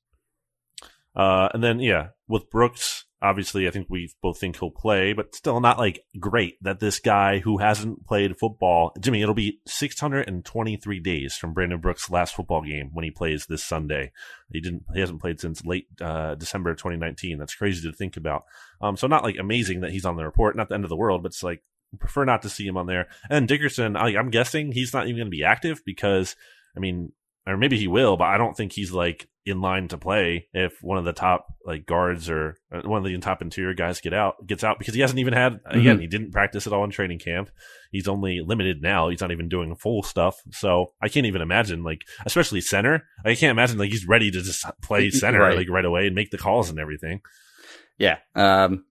Uh, 1.14 1.48
and 1.52 1.62
then 1.62 1.80
yeah, 1.80 2.08
with 2.28 2.50
Brooks, 2.50 3.04
obviously, 3.22 3.66
I 3.66 3.70
think 3.70 3.88
we 3.90 4.10
both 4.22 4.38
think 4.38 4.58
he'll 4.58 4.70
play, 4.70 5.12
but 5.12 5.34
still 5.34 5.60
not 5.60 5.78
like 5.78 6.04
great 6.18 6.56
that 6.62 6.80
this 6.80 7.00
guy 7.00 7.38
who 7.38 7.58
hasn't 7.58 8.06
played 8.06 8.38
football, 8.38 8.92
Jimmy, 9.00 9.22
it'll 9.22 9.34
be 9.34 9.60
623 9.66 11.00
days 11.00 11.36
from 11.36 11.52
Brandon 11.52 11.80
Brooks' 11.80 12.10
last 12.10 12.34
football 12.34 12.62
game 12.62 12.90
when 12.92 13.04
he 13.04 13.10
plays 13.10 13.46
this 13.46 13.64
Sunday. 13.64 14.12
He 14.52 14.60
didn't, 14.60 14.84
he 14.94 15.00
hasn't 15.00 15.20
played 15.20 15.40
since 15.40 15.64
late 15.64 15.86
uh, 16.00 16.36
December 16.36 16.74
2019. 16.74 17.38
That's 17.38 17.54
crazy 17.54 17.88
to 17.88 17.96
think 17.96 18.16
about. 18.16 18.44
Um, 18.80 18.96
so 18.96 19.06
not 19.06 19.24
like 19.24 19.36
amazing 19.38 19.80
that 19.80 19.92
he's 19.92 20.04
on 20.04 20.16
the 20.16 20.24
report, 20.24 20.56
not 20.56 20.68
the 20.68 20.74
end 20.74 20.84
of 20.84 20.90
the 20.90 20.96
world, 20.96 21.22
but 21.22 21.32
it's 21.32 21.42
like 21.42 21.62
prefer 21.98 22.24
not 22.24 22.42
to 22.42 22.48
see 22.48 22.66
him 22.66 22.76
on 22.76 22.86
there. 22.86 23.08
And 23.28 23.48
Dickerson, 23.48 23.96
I, 23.96 24.16
I'm 24.16 24.30
guessing 24.30 24.72
he's 24.72 24.94
not 24.94 25.06
even 25.06 25.16
going 25.16 25.26
to 25.26 25.36
be 25.36 25.44
active 25.44 25.82
because, 25.84 26.36
I 26.76 26.80
mean, 26.80 27.12
or 27.46 27.56
maybe 27.56 27.78
he 27.78 27.88
will, 27.88 28.16
but 28.16 28.24
I 28.24 28.38
don't 28.38 28.56
think 28.56 28.72
he's 28.72 28.92
like 28.92 29.28
in 29.46 29.60
line 29.60 29.88
to 29.88 29.96
play 29.96 30.48
if 30.52 30.82
one 30.82 30.98
of 30.98 31.04
the 31.04 31.12
top 31.14 31.46
like 31.64 31.86
guards 31.86 32.28
or 32.28 32.56
uh, 32.72 32.82
one 32.86 32.98
of 32.98 33.04
the 33.04 33.18
top 33.18 33.40
interior 33.40 33.72
guys 33.72 34.00
get 34.00 34.12
out 34.12 34.46
gets 34.46 34.62
out 34.62 34.78
because 34.78 34.94
he 34.94 35.00
hasn't 35.00 35.18
even 35.18 35.32
had 35.32 35.60
again 35.64 35.94
mm-hmm. 35.94 36.00
he 36.02 36.06
didn't 36.06 36.30
practice 36.30 36.66
at 36.66 36.72
all 36.72 36.84
in 36.84 36.90
training 36.90 37.18
camp. 37.18 37.50
He's 37.90 38.06
only 38.06 38.40
limited 38.44 38.82
now. 38.82 39.08
He's 39.08 39.20
not 39.20 39.32
even 39.32 39.48
doing 39.48 39.74
full 39.76 40.02
stuff. 40.02 40.36
So 40.52 40.92
I 41.02 41.08
can't 41.08 41.26
even 41.26 41.40
imagine 41.42 41.82
like 41.82 42.02
especially 42.26 42.60
center. 42.60 43.04
I 43.24 43.34
can't 43.34 43.50
imagine 43.50 43.78
like 43.78 43.90
he's 43.90 44.06
ready 44.06 44.30
to 44.30 44.42
just 44.42 44.64
play 44.82 45.10
center 45.10 45.40
right. 45.40 45.56
like 45.56 45.70
right 45.70 45.84
away 45.84 46.06
and 46.06 46.14
make 46.14 46.30
the 46.30 46.38
calls 46.38 46.68
and 46.68 46.78
everything. 46.78 47.20
Yeah. 47.98 48.18
Um 48.34 48.84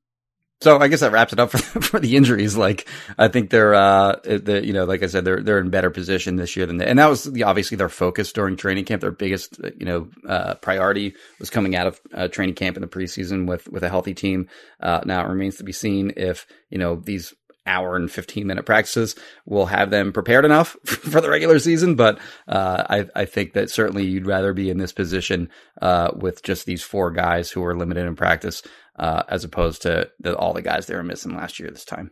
So 0.61 0.77
I 0.77 0.89
guess 0.89 0.99
that 0.99 1.13
wraps 1.13 1.31
it 1.31 1.39
up 1.39 1.51
for, 1.51 1.57
for 1.81 1.99
the 1.99 2.17
injuries. 2.17 2.57
Like 2.57 2.87
I 3.17 3.29
think 3.29 3.49
they're, 3.49 3.73
uh, 3.73 4.17
the, 4.23 4.61
you 4.63 4.73
know, 4.73 4.83
like 4.85 5.03
I 5.03 5.07
said, 5.07 5.23
they're, 5.23 5.41
they're 5.41 5.59
in 5.59 5.69
better 5.69 5.89
position 5.89 6.35
this 6.35 6.55
year 6.57 6.65
than 6.65 6.77
they, 6.77 6.85
and 6.85 6.99
that 6.99 7.09
was 7.09 7.23
the, 7.23 7.43
obviously 7.43 7.77
their 7.77 7.89
focus 7.89 8.33
during 8.33 8.57
training 8.57 8.85
camp. 8.85 9.01
Their 9.01 9.11
biggest, 9.11 9.59
you 9.77 9.85
know, 9.85 10.09
uh, 10.27 10.55
priority 10.55 11.15
was 11.39 11.49
coming 11.49 11.75
out 11.75 11.87
of 11.87 12.01
uh, 12.13 12.27
training 12.27 12.55
camp 12.55 12.75
in 12.75 12.81
the 12.81 12.87
preseason 12.87 13.47
with, 13.47 13.69
with 13.69 13.83
a 13.83 13.89
healthy 13.89 14.13
team. 14.13 14.49
Uh, 14.81 15.01
now 15.05 15.23
it 15.23 15.29
remains 15.29 15.57
to 15.57 15.63
be 15.63 15.71
seen 15.71 16.11
if, 16.17 16.45
you 16.69 16.77
know, 16.77 16.95
these 16.97 17.33
hour 17.69 17.95
and 17.95 18.11
15 18.11 18.45
minute 18.45 18.65
practices 18.65 19.15
will 19.45 19.67
have 19.67 19.91
them 19.91 20.11
prepared 20.11 20.43
enough 20.43 20.75
for 20.85 21.21
the 21.21 21.29
regular 21.29 21.59
season. 21.59 21.95
But, 21.95 22.19
uh, 22.47 22.83
I, 22.89 23.05
I 23.15 23.25
think 23.25 23.53
that 23.53 23.69
certainly 23.69 24.05
you'd 24.05 24.27
rather 24.27 24.53
be 24.53 24.69
in 24.69 24.77
this 24.77 24.91
position, 24.91 25.49
uh, 25.81 26.11
with 26.15 26.43
just 26.43 26.65
these 26.65 26.83
four 26.83 27.11
guys 27.11 27.51
who 27.51 27.63
are 27.63 27.77
limited 27.77 28.05
in 28.05 28.15
practice 28.15 28.63
uh, 28.97 29.23
as 29.29 29.43
opposed 29.43 29.83
to 29.83 30.09
the, 30.19 30.35
all 30.35 30.53
the 30.53 30.61
guys 30.61 30.85
they 30.85 30.95
were 30.95 31.03
missing 31.03 31.35
last 31.35 31.59
year 31.59 31.71
this 31.71 31.85
time. 31.85 32.11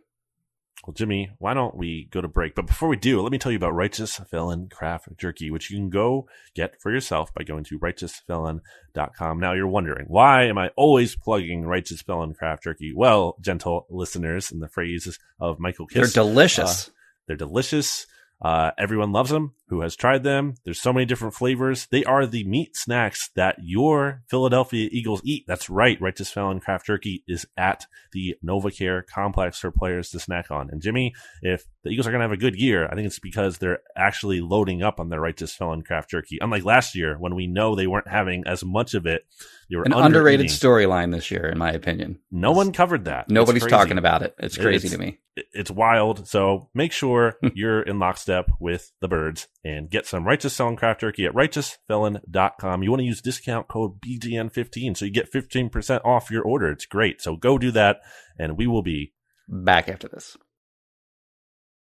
Well, 0.88 0.94
Jimmy, 0.94 1.30
why 1.40 1.54
don't 1.54 1.76
we 1.76 2.08
go 2.12 2.22
to 2.22 2.30
break? 2.30 2.56
But 2.56 2.66
before 2.66 2.88
we 2.88 2.96
do, 2.96 3.22
let 3.22 3.34
me 3.34 3.38
tell 3.38 3.52
you 3.52 3.58
about 3.58 3.76
Righteous 3.76 4.16
Felon 4.32 4.70
Craft 4.70 5.10
Jerky, 5.18 5.52
which 5.52 5.70
you 5.70 5.76
can 5.76 5.90
go 5.90 6.30
get 6.56 6.82
for 6.82 6.94
yourself 6.94 7.34
by 7.34 7.44
going 7.44 7.66
to 7.66 7.78
righteousfelon.com. 7.78 9.38
Now 9.38 9.52
you're 9.52 9.68
wondering, 9.68 10.06
why 10.08 10.46
am 10.46 10.58
I 10.58 10.70
always 10.78 11.18
plugging 11.18 11.66
Righteous 11.66 12.02
Felon 12.02 12.34
Craft 12.34 12.64
Jerky? 12.64 12.94
Well, 12.96 13.36
gentle 13.42 13.86
listeners, 13.90 14.50
in 14.50 14.60
the 14.60 14.70
phrases 14.70 15.20
of 15.42 15.60
Michael 15.60 15.88
Kiss, 15.88 16.14
they're 16.14 16.24
delicious. 16.24 16.88
Uh, 16.88 16.92
they're 17.28 17.36
delicious. 17.36 18.08
Uh, 18.42 18.72
everyone 18.78 19.12
loves 19.12 19.32
them 19.32 19.54
who 19.70 19.82
has 19.82 19.96
tried 19.96 20.24
them. 20.24 20.56
There's 20.64 20.82
so 20.82 20.94
many 20.94 21.06
different 21.06 21.34
flavors. 21.34 21.88
They 21.92 22.04
are 22.04 22.26
the 22.26 22.44
meat 22.44 22.76
snacks 22.76 23.30
that 23.36 23.58
your 23.62 24.22
Philadelphia 24.30 24.90
Eagles 24.92 25.22
eat. 25.26 25.46
That's 25.48 25.70
right. 25.70 26.00
Righteous 26.00 26.32
Felon 26.32 26.60
Craft 26.60 26.86
Jerky 26.86 27.24
is 27.28 27.46
at 27.58 27.86
the 28.14 28.36
NovaCare 28.46 29.06
complex 29.08 29.60
for 29.60 29.72
players 29.72 30.10
to 30.12 30.20
snack 30.20 30.52
on. 30.52 30.70
And 30.70 30.82
Jimmy, 30.82 31.14
if 31.42 31.66
the 31.88 31.94
Eagles 31.94 32.08
are 32.08 32.12
going 32.12 32.20
to 32.20 32.26
have 32.26 32.32
a 32.32 32.38
good 32.38 32.56
year, 32.56 32.86
I 32.86 32.96
think 32.96 33.08
it's 33.08 33.20
because 33.20 33.58
they're 33.58 33.80
actually 33.96 34.42
loading 34.42 34.84
up 34.84 35.00
on 35.00 35.10
their 35.10 35.22
Righteous 35.22 35.56
Felon 35.56 35.82
Craft 35.82 36.10
Jerky. 36.10 36.38
Unlike 36.42 36.66
last 36.66 36.96
year 36.96 37.18
when 37.18 37.36
we 37.36 37.48
know 37.48 37.76
they 37.76 37.88
weren't 37.88 38.08
having 38.08 38.44
as 38.46 38.64
much 38.64 38.94
of 38.94 39.06
it. 39.06 39.26
They 39.70 39.76
were 39.76 39.84
An 39.84 39.94
underrated 39.94 40.48
storyline 40.48 41.12
this 41.12 41.32
year, 41.32 41.48
in 41.48 41.58
my 41.58 41.72
opinion. 41.72 42.20
No 42.32 42.52
one 42.52 42.72
covered 42.72 43.06
that. 43.06 43.30
Nobody's 43.30 43.66
talking 43.66 43.98
about 43.98 44.22
it. 44.22 44.36
It's 44.38 44.58
crazy 44.58 44.88
it's, 44.88 44.96
to 44.96 45.00
me. 45.00 45.20
It's 45.54 45.72
wild. 45.72 46.28
So 46.28 46.70
make 46.74 46.92
sure 46.92 47.38
hmm. 47.42 47.50
you're 47.54 47.82
in 47.82 48.00
lockstep 48.00 48.52
with 48.60 48.92
the 49.02 49.08
birds 49.08 49.48
and 49.64 49.90
get 49.90 50.06
some 50.06 50.26
Righteous 50.26 50.56
Felon 50.56 50.76
Craft 50.76 51.02
Jerky 51.02 51.26
at 51.26 51.34
righteousfelon.com. 51.34 52.84
You 52.84 52.90
want 52.90 53.02
to 53.02 53.06
use 53.06 53.22
discount 53.22 53.68
code 53.68 54.02
BGN15 54.02 54.98
so 54.98 55.06
you 55.06 55.12
get 55.12 55.32
15% 55.32 56.06
off 56.06 56.32
your 56.32 56.44
order. 56.44 56.72
It's 56.72 56.86
great. 56.86 57.22
So 57.22 57.36
go 57.36 57.58
do 57.58 57.72
that 57.72 58.02
and 58.38 58.58
we 58.58 58.68
will 58.68 58.84
be 58.84 59.14
back 59.48 59.90
after 59.90 60.08
this. 60.08 60.38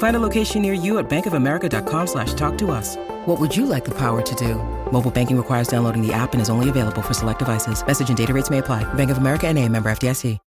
Find 0.00 0.16
a 0.16 0.20
location 0.20 0.60
near 0.60 0.74
you 0.74 0.98
at 0.98 1.08
bankofamerica.com 1.08 2.06
slash 2.06 2.34
talk 2.34 2.58
to 2.58 2.70
us. 2.70 2.96
What 3.24 3.40
would 3.40 3.56
you 3.56 3.64
like 3.64 3.86
the 3.86 3.94
power 3.94 4.20
to 4.20 4.34
do? 4.34 4.56
Mobile 4.92 5.10
banking 5.10 5.38
requires 5.38 5.68
downloading 5.68 6.06
the 6.06 6.12
app 6.12 6.34
and 6.34 6.42
is 6.42 6.50
only 6.50 6.68
available 6.68 7.00
for 7.00 7.14
select 7.14 7.38
devices. 7.38 7.82
Message 7.86 8.10
and 8.10 8.18
data 8.18 8.34
rates 8.34 8.50
may 8.50 8.58
apply. 8.58 8.84
Bank 8.94 9.10
of 9.10 9.16
America 9.16 9.46
and 9.46 9.58
a 9.58 9.66
member 9.66 9.90
FDIC. 9.90 10.38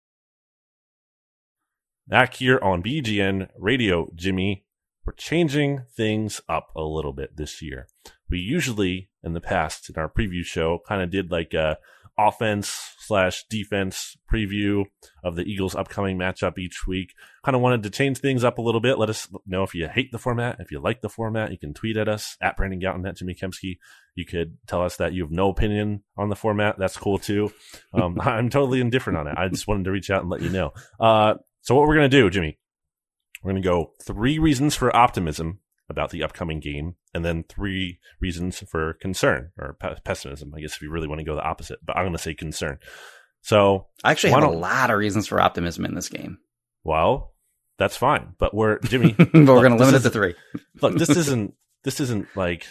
Back 2.06 2.34
here 2.34 2.60
on 2.62 2.82
BGN 2.82 3.48
Radio, 3.58 4.10
Jimmy, 4.14 4.66
we're 5.06 5.14
changing 5.14 5.84
things 5.96 6.42
up 6.50 6.70
a 6.76 6.82
little 6.82 7.14
bit 7.14 7.38
this 7.38 7.62
year 7.62 7.86
we 8.34 8.38
usually 8.38 9.10
in 9.22 9.32
the 9.32 9.40
past 9.40 9.88
in 9.88 9.96
our 9.96 10.08
preview 10.08 10.44
show 10.44 10.80
kind 10.86 11.02
of 11.02 11.10
did 11.10 11.30
like 11.30 11.54
a 11.54 11.78
offense 12.18 12.93
slash 13.06 13.44
defense 13.48 14.16
preview 14.32 14.84
of 15.22 15.36
the 15.36 15.42
Eagles' 15.42 15.74
upcoming 15.74 16.18
matchup 16.18 16.58
each 16.58 16.86
week. 16.86 17.14
Kind 17.44 17.54
of 17.54 17.62
wanted 17.62 17.82
to 17.84 17.90
change 17.90 18.18
things 18.18 18.44
up 18.44 18.58
a 18.58 18.62
little 18.62 18.80
bit. 18.80 18.98
Let 18.98 19.10
us 19.10 19.28
know 19.46 19.62
if 19.62 19.74
you 19.74 19.88
hate 19.88 20.12
the 20.12 20.18
format. 20.18 20.56
If 20.60 20.70
you 20.70 20.80
like 20.80 21.00
the 21.00 21.08
format, 21.08 21.50
you 21.50 21.58
can 21.58 21.74
tweet 21.74 21.96
at 21.96 22.08
us 22.08 22.36
at 22.40 22.56
Brandon 22.56 22.80
Gowton 22.80 23.08
at 23.08 23.16
Jimmy 23.16 23.34
Kempski. 23.34 23.78
You 24.14 24.24
could 24.24 24.56
tell 24.66 24.82
us 24.82 24.96
that 24.96 25.12
you 25.12 25.22
have 25.22 25.32
no 25.32 25.50
opinion 25.50 26.02
on 26.16 26.28
the 26.28 26.36
format. 26.36 26.78
That's 26.78 26.96
cool 26.96 27.18
too. 27.18 27.52
Um, 27.92 28.20
I'm 28.22 28.50
totally 28.50 28.80
indifferent 28.80 29.18
on 29.18 29.26
it. 29.26 29.34
I 29.36 29.48
just 29.48 29.68
wanted 29.68 29.84
to 29.84 29.90
reach 29.90 30.10
out 30.10 30.22
and 30.22 30.30
let 30.30 30.42
you 30.42 30.50
know. 30.50 30.72
Uh, 31.00 31.34
so 31.62 31.74
what 31.74 31.86
we're 31.86 31.96
going 31.96 32.10
to 32.10 32.16
do, 32.16 32.30
Jimmy, 32.30 32.58
we're 33.42 33.52
going 33.52 33.62
to 33.62 33.68
go 33.68 33.92
three 34.02 34.38
reasons 34.38 34.74
for 34.74 34.94
optimism 34.94 35.60
about 35.88 36.10
the 36.10 36.22
upcoming 36.22 36.60
game, 36.60 36.96
and 37.14 37.24
then 37.24 37.44
three 37.48 37.98
reasons 38.20 38.58
for 38.68 38.94
concern 38.94 39.52
or 39.58 39.76
pe- 39.78 39.96
pessimism. 40.04 40.52
I 40.54 40.60
guess 40.60 40.74
if 40.74 40.82
you 40.82 40.90
really 40.90 41.08
want 41.08 41.20
to 41.20 41.24
go 41.24 41.34
the 41.34 41.42
opposite, 41.42 41.78
but 41.84 41.96
I'm 41.96 42.04
going 42.04 42.12
to 42.12 42.18
say 42.18 42.34
concern. 42.34 42.78
So 43.40 43.86
I 44.02 44.10
actually 44.10 44.32
have 44.32 44.44
a 44.44 44.48
lot 44.48 44.90
of 44.90 44.98
reasons 44.98 45.26
for 45.26 45.40
optimism 45.40 45.84
in 45.84 45.94
this 45.94 46.08
game. 46.08 46.38
Well, 46.82 47.34
that's 47.78 47.96
fine, 47.96 48.34
but 48.38 48.54
we're 48.54 48.78
Jimmy. 48.80 49.12
but 49.18 49.32
we're 49.32 49.44
going 49.44 49.72
to 49.72 49.78
limit 49.78 49.94
it 49.94 50.00
to 50.00 50.10
three. 50.10 50.34
look, 50.82 50.96
this 50.96 51.10
isn't 51.10 51.54
this 51.82 52.00
isn't 52.00 52.26
like 52.34 52.66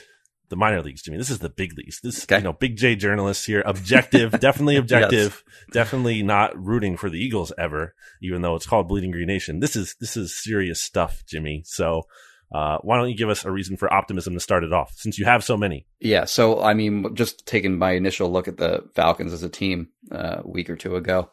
the 0.50 0.56
minor 0.56 0.82
leagues, 0.82 1.02
Jimmy. 1.02 1.18
This 1.18 1.30
is 1.30 1.40
the 1.40 1.50
big 1.50 1.78
leagues. 1.78 2.00
This, 2.02 2.24
okay. 2.26 2.38
you 2.38 2.44
know, 2.44 2.54
big 2.54 2.78
J 2.78 2.96
journalists 2.96 3.46
here, 3.46 3.64
objective, 3.66 4.32
definitely 4.40 4.76
objective, 4.76 5.44
yes. 5.48 5.74
definitely 5.74 6.22
not 6.22 6.52
rooting 6.56 6.98
for 6.98 7.10
the 7.10 7.20
Eagles 7.20 7.52
ever, 7.58 7.96
even 8.22 8.42
though 8.42 8.56
it's 8.56 8.66
called 8.66 8.88
Bleeding 8.88 9.12
Green 9.12 9.28
Nation. 9.28 9.60
This 9.60 9.76
is 9.76 9.96
this 10.00 10.16
is 10.16 10.42
serious 10.42 10.82
stuff, 10.82 11.24
Jimmy. 11.28 11.64
So 11.66 12.04
uh, 12.54 12.78
why 12.82 12.98
don't 12.98 13.10
you 13.10 13.18
give 13.18 13.30
us 13.30 13.46
a 13.46 13.52
reason 13.52 13.78
for 13.78 13.92
optimism 13.92 14.34
to 14.34 14.40
start 14.40 14.64
it 14.64 14.72
off 14.72 14.94
since 14.96 15.18
you 15.18 15.26
have 15.26 15.44
so 15.44 15.58
many? 15.58 15.88
Yeah. 16.00 16.26
So, 16.26 16.62
I 16.62 16.76
mean, 16.76 17.16
just 17.16 17.48
taking 17.48 17.80
my 17.80 17.92
initial 17.92 18.32
look 18.32 18.48
at 18.48 18.58
the 18.58 18.88
Falcons 18.94 19.34
as 19.34 19.42
a 19.42 19.50
team 19.50 19.90
uh, 20.12 20.42
a 20.44 20.48
week 20.48 20.70
or 20.70 20.76
two 20.76 20.96
ago, 20.96 21.32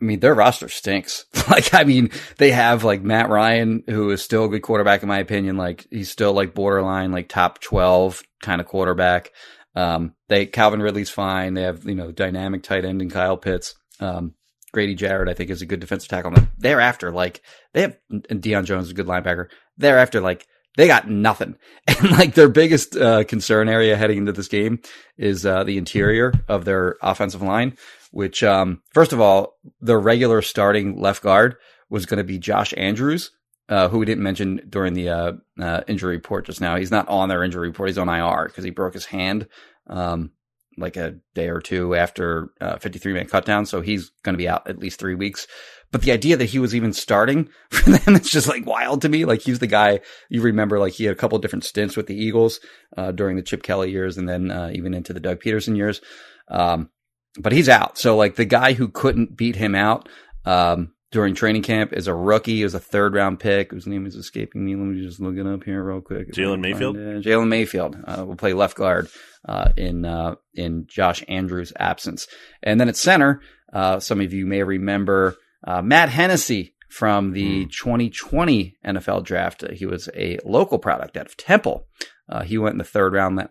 I 0.00 0.04
mean, 0.04 0.20
their 0.20 0.34
roster 0.34 0.68
stinks. 0.68 1.26
like, 1.50 1.74
I 1.74 1.84
mean, 1.84 2.10
they 2.38 2.50
have 2.50 2.82
like 2.82 3.02
Matt 3.02 3.28
Ryan, 3.28 3.84
who 3.88 4.10
is 4.10 4.22
still 4.22 4.44
a 4.44 4.48
good 4.48 4.62
quarterback 4.62 5.02
in 5.02 5.08
my 5.08 5.18
opinion. 5.18 5.58
Like, 5.58 5.86
he's 5.90 6.10
still 6.10 6.32
like 6.32 6.54
borderline, 6.54 7.12
like 7.12 7.28
top 7.28 7.60
12 7.60 8.22
kind 8.40 8.60
of 8.60 8.66
quarterback. 8.66 9.32
Um, 9.74 10.14
they, 10.28 10.46
Calvin 10.46 10.80
Ridley's 10.80 11.10
fine. 11.10 11.54
They 11.54 11.62
have, 11.62 11.84
you 11.84 11.94
know, 11.94 12.10
dynamic 12.10 12.62
tight 12.62 12.86
end 12.86 13.02
and 13.02 13.12
Kyle 13.12 13.36
Pitts. 13.36 13.74
Um, 14.00 14.34
Grady 14.72 14.94
Jarrett, 14.94 15.28
I 15.28 15.34
think, 15.34 15.50
is 15.50 15.62
a 15.62 15.66
good 15.66 15.80
defensive 15.80 16.08
tackle. 16.08 16.34
Thereafter, 16.58 17.10
like 17.10 17.42
they 17.72 17.82
have 17.82 17.96
and 18.10 18.42
Deion 18.42 18.64
Jones 18.64 18.86
is 18.86 18.90
a 18.90 18.94
good 18.94 19.06
linebacker. 19.06 19.48
Thereafter, 19.76 20.20
like 20.20 20.46
they 20.76 20.86
got 20.86 21.08
nothing, 21.08 21.56
and 21.86 22.10
like 22.12 22.34
their 22.34 22.48
biggest 22.48 22.96
uh, 22.96 23.24
concern 23.24 23.68
area 23.68 23.96
heading 23.96 24.18
into 24.18 24.32
this 24.32 24.48
game 24.48 24.80
is 25.16 25.44
uh, 25.46 25.64
the 25.64 25.78
interior 25.78 26.32
of 26.48 26.64
their 26.64 26.96
offensive 27.02 27.42
line. 27.42 27.76
Which, 28.10 28.42
um, 28.42 28.82
first 28.94 29.12
of 29.12 29.20
all, 29.20 29.58
their 29.80 30.00
regular 30.00 30.40
starting 30.40 30.98
left 31.00 31.22
guard 31.22 31.56
was 31.90 32.06
going 32.06 32.18
to 32.18 32.24
be 32.24 32.38
Josh 32.38 32.72
Andrews, 32.76 33.32
uh, 33.68 33.88
who 33.88 33.98
we 33.98 34.06
didn't 34.06 34.22
mention 34.22 34.62
during 34.68 34.94
the 34.94 35.08
uh, 35.08 35.32
uh, 35.60 35.82
injury 35.86 36.16
report 36.16 36.46
just 36.46 36.60
now. 36.60 36.76
He's 36.76 36.90
not 36.90 37.08
on 37.08 37.28
their 37.28 37.42
injury 37.42 37.68
report. 37.68 37.88
He's 37.88 37.98
on 37.98 38.08
IR 38.08 38.46
because 38.46 38.64
he 38.64 38.70
broke 38.70 38.94
his 38.94 39.06
hand. 39.06 39.48
Um, 39.86 40.30
like 40.78 40.96
a 40.96 41.16
day 41.34 41.48
or 41.48 41.60
two 41.60 41.94
after 41.94 42.50
uh, 42.60 42.78
53 42.78 43.12
man 43.12 43.26
cutdown. 43.26 43.66
So 43.66 43.80
he's 43.80 44.10
going 44.22 44.34
to 44.34 44.38
be 44.38 44.48
out 44.48 44.68
at 44.68 44.78
least 44.78 44.98
three 44.98 45.14
weeks. 45.14 45.46
But 45.90 46.02
the 46.02 46.12
idea 46.12 46.36
that 46.36 46.46
he 46.46 46.58
was 46.58 46.74
even 46.74 46.92
starting 46.92 47.48
for 47.70 47.90
them 47.90 48.16
is 48.16 48.30
just 48.30 48.48
like 48.48 48.66
wild 48.66 49.02
to 49.02 49.08
me. 49.08 49.24
Like 49.24 49.42
he's 49.42 49.58
the 49.58 49.66
guy 49.66 50.00
you 50.28 50.42
remember, 50.42 50.78
like 50.78 50.92
he 50.92 51.04
had 51.04 51.12
a 51.12 51.18
couple 51.18 51.38
different 51.38 51.64
stints 51.64 51.96
with 51.96 52.06
the 52.06 52.16
Eagles 52.16 52.60
uh, 52.96 53.12
during 53.12 53.36
the 53.36 53.42
Chip 53.42 53.62
Kelly 53.62 53.90
years 53.90 54.18
and 54.18 54.28
then 54.28 54.50
uh, 54.50 54.70
even 54.72 54.94
into 54.94 55.12
the 55.12 55.20
Doug 55.20 55.40
Pederson 55.40 55.76
years. 55.76 56.00
Um, 56.48 56.90
but 57.38 57.52
he's 57.52 57.68
out. 57.68 57.98
So 57.98 58.16
like 58.16 58.36
the 58.36 58.44
guy 58.44 58.72
who 58.72 58.88
couldn't 58.88 59.36
beat 59.36 59.56
him 59.56 59.74
out, 59.74 60.08
um, 60.44 60.92
during 61.10 61.34
training 61.34 61.62
camp 61.62 61.92
is 61.92 62.06
a 62.06 62.14
rookie. 62.14 62.56
He 62.56 62.64
was 62.64 62.74
a 62.74 62.80
third 62.80 63.14
round 63.14 63.40
pick 63.40 63.70
whose 63.70 63.86
name 63.86 64.06
is 64.06 64.14
escaping 64.14 64.64
me. 64.64 64.76
Let 64.76 64.84
me 64.84 65.04
just 65.04 65.20
look 65.20 65.36
it 65.36 65.46
up 65.46 65.64
here 65.64 65.82
real 65.82 66.00
quick. 66.00 66.32
Jalen 66.32 66.60
Mayfield. 66.60 66.96
Jalen 66.96 67.48
Mayfield 67.48 67.96
uh, 68.04 68.24
will 68.26 68.36
play 68.36 68.52
left 68.52 68.76
guard 68.76 69.08
uh, 69.46 69.70
in 69.76 70.04
uh, 70.04 70.34
in 70.54 70.86
Josh 70.86 71.24
Andrews' 71.28 71.72
absence, 71.78 72.26
and 72.62 72.80
then 72.80 72.88
at 72.88 72.96
center, 72.96 73.40
uh, 73.72 74.00
some 74.00 74.20
of 74.20 74.32
you 74.32 74.46
may 74.46 74.62
remember 74.62 75.36
uh, 75.66 75.80
Matt 75.82 76.10
Hennessy 76.10 76.74
from 76.90 77.32
the 77.32 77.66
mm. 77.66 77.70
2020 77.70 78.76
NFL 78.84 79.22
draft. 79.24 79.62
he 79.72 79.84
was 79.84 80.08
a 80.14 80.38
local 80.44 80.78
product 80.78 81.16
out 81.16 81.26
of 81.26 81.36
Temple. 81.36 81.86
Uh, 82.28 82.42
he 82.42 82.58
went 82.58 82.72
in 82.72 82.78
the 82.78 82.84
third 82.84 83.14
round 83.14 83.48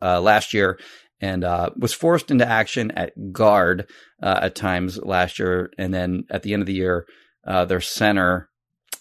last 0.00 0.54
year 0.54 0.78
and 1.22 1.44
uh, 1.44 1.70
was 1.76 1.94
forced 1.94 2.30
into 2.30 2.46
action 2.46 2.90
at 2.90 3.32
guard 3.32 3.88
uh, 4.20 4.40
at 4.42 4.56
times 4.56 4.98
last 4.98 5.38
year. 5.38 5.70
And 5.78 5.94
then 5.94 6.24
at 6.28 6.42
the 6.42 6.52
end 6.52 6.62
of 6.62 6.66
the 6.66 6.74
year, 6.74 7.06
uh, 7.46 7.64
their 7.64 7.80
center, 7.80 8.50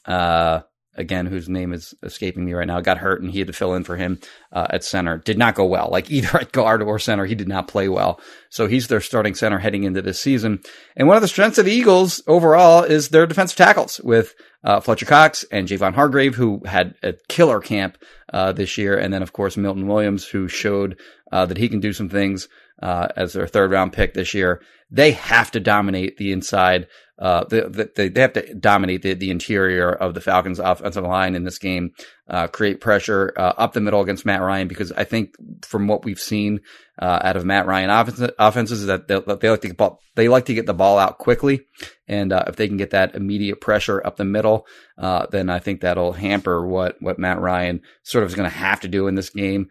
uh, 0.06 0.62
again, 0.96 1.26
whose 1.26 1.48
name 1.48 1.74
is 1.74 1.94
escaping 2.04 2.46
me 2.46 2.54
right 2.54 2.68
now, 2.68 2.82
got 2.82 2.98
hurt 2.98 3.22
and 3.22 3.32
he 3.32 3.40
had 3.40 3.48
to 3.48 3.54
fill 3.54 3.74
in 3.74 3.84
for 3.84 3.96
him 3.96 4.20
uh, 4.52 4.68
at 4.70 4.84
center. 4.84 5.18
Did 5.18 5.38
not 5.38 5.56
go 5.56 5.66
well. 5.66 5.90
Like 5.92 6.12
either 6.12 6.40
at 6.40 6.52
guard 6.52 6.82
or 6.82 7.00
center, 7.00 7.26
he 7.26 7.36
did 7.36 7.48
not 7.48 7.68
play 7.68 7.88
well. 7.90 8.20
So 8.50 8.68
he's 8.68 8.88
their 8.88 9.02
starting 9.02 9.36
center 9.36 9.60
heading 9.60 9.84
into 9.84 10.02
this 10.02 10.22
season. 10.22 10.60
And 10.96 11.08
one 11.08 11.18
of 11.18 11.22
the 11.22 11.28
strengths 11.28 11.58
of 11.58 11.66
the 11.66 11.72
Eagles 11.72 12.22
overall 12.28 12.84
is 12.84 13.10
their 13.10 13.26
defensive 13.26 13.58
tackles 13.58 14.02
with 14.04 14.34
uh, 14.64 14.80
Fletcher 14.80 15.06
Cox 15.06 15.44
and 15.52 15.68
Javon 15.68 15.94
Hargrave, 15.94 16.36
who 16.36 16.62
had 16.66 16.96
a 17.02 17.14
killer 17.30 17.60
camp 17.60 17.98
uh, 18.32 18.52
this 18.52 18.78
year, 18.78 18.98
and 18.98 19.14
then 19.14 19.24
of 19.24 19.34
course 19.34 19.58
Milton 19.58 19.88
Williams, 19.88 20.26
who 20.26 20.48
showed 20.48 21.00
uh, 21.32 21.46
that 21.46 21.58
he 21.58 21.70
can 21.70 21.80
do 21.80 21.94
some 21.94 22.10
things 22.10 22.48
uh, 22.82 23.08
as 23.16 23.34
their 23.34 23.48
third 23.48 23.72
round 23.72 23.94
pick 23.94 24.14
this 24.14 24.34
year. 24.34 24.62
They 24.90 25.12
have 25.12 25.52
to 25.52 25.60
dominate 25.60 26.18
the 26.18 26.32
inside. 26.32 26.88
Uh, 27.22 27.44
they, 27.44 28.10
they, 28.10 28.22
have 28.22 28.34
to 28.34 28.56
dominate 28.56 29.04
the, 29.04 29.14
the 29.14 29.30
interior 29.30 29.92
of 29.92 30.16
the 30.16 30.22
Falcons' 30.22 30.58
offensive 30.58 31.04
line 31.04 31.36
in 31.36 31.44
this 31.44 31.60
game, 31.60 31.94
uh, 32.28 32.48
create 32.48 32.82
pressure 32.82 33.32
uh, 33.38 33.54
up 33.58 33.74
the 33.74 33.80
middle 33.80 34.02
against 34.02 34.26
Matt 34.26 34.42
Ryan. 34.42 34.68
Because 34.68 34.92
I 34.92 35.04
think 35.04 35.36
from 35.64 35.88
what 35.88 36.04
we've 36.04 36.20
seen 36.20 36.62
uh, 37.00 37.20
out 37.22 37.38
of 37.38 37.46
Matt 37.46 37.68
Ryan 37.68 37.92
offenses, 37.92 38.32
offenses 38.40 38.88
that 38.88 39.08
they, 39.08 39.20
they, 39.20 39.52
like 39.52 39.62
to 39.62 39.68
get 39.68 39.78
ball, 39.78 40.00
they 40.16 40.30
like 40.30 40.46
to 40.46 40.56
get 40.56 40.66
the 40.66 40.74
ball 40.74 40.98
out 40.98 41.20
quickly, 41.20 41.68
and 42.08 42.34
uh, 42.34 42.46
if 42.48 42.56
they 42.56 42.68
can 42.68 42.78
get 42.78 42.90
that 42.90 43.14
immediate 43.14 43.62
pressure 43.62 44.02
up 44.04 44.18
the 44.18 44.26
middle, 44.26 44.66
uh, 44.98 45.28
then 45.30 45.52
I 45.52 45.60
think 45.60 45.82
that'll 45.82 46.14
hamper 46.14 46.66
what 46.66 47.00
what 47.04 47.20
Matt 47.20 47.40
Ryan 47.40 47.82
sort 48.02 48.24
of 48.24 48.32
is 48.32 48.36
going 48.36 48.50
to 48.50 48.58
have 48.58 48.80
to 48.80 48.88
do 48.88 49.06
in 49.06 49.14
this 49.14 49.30
game 49.30 49.70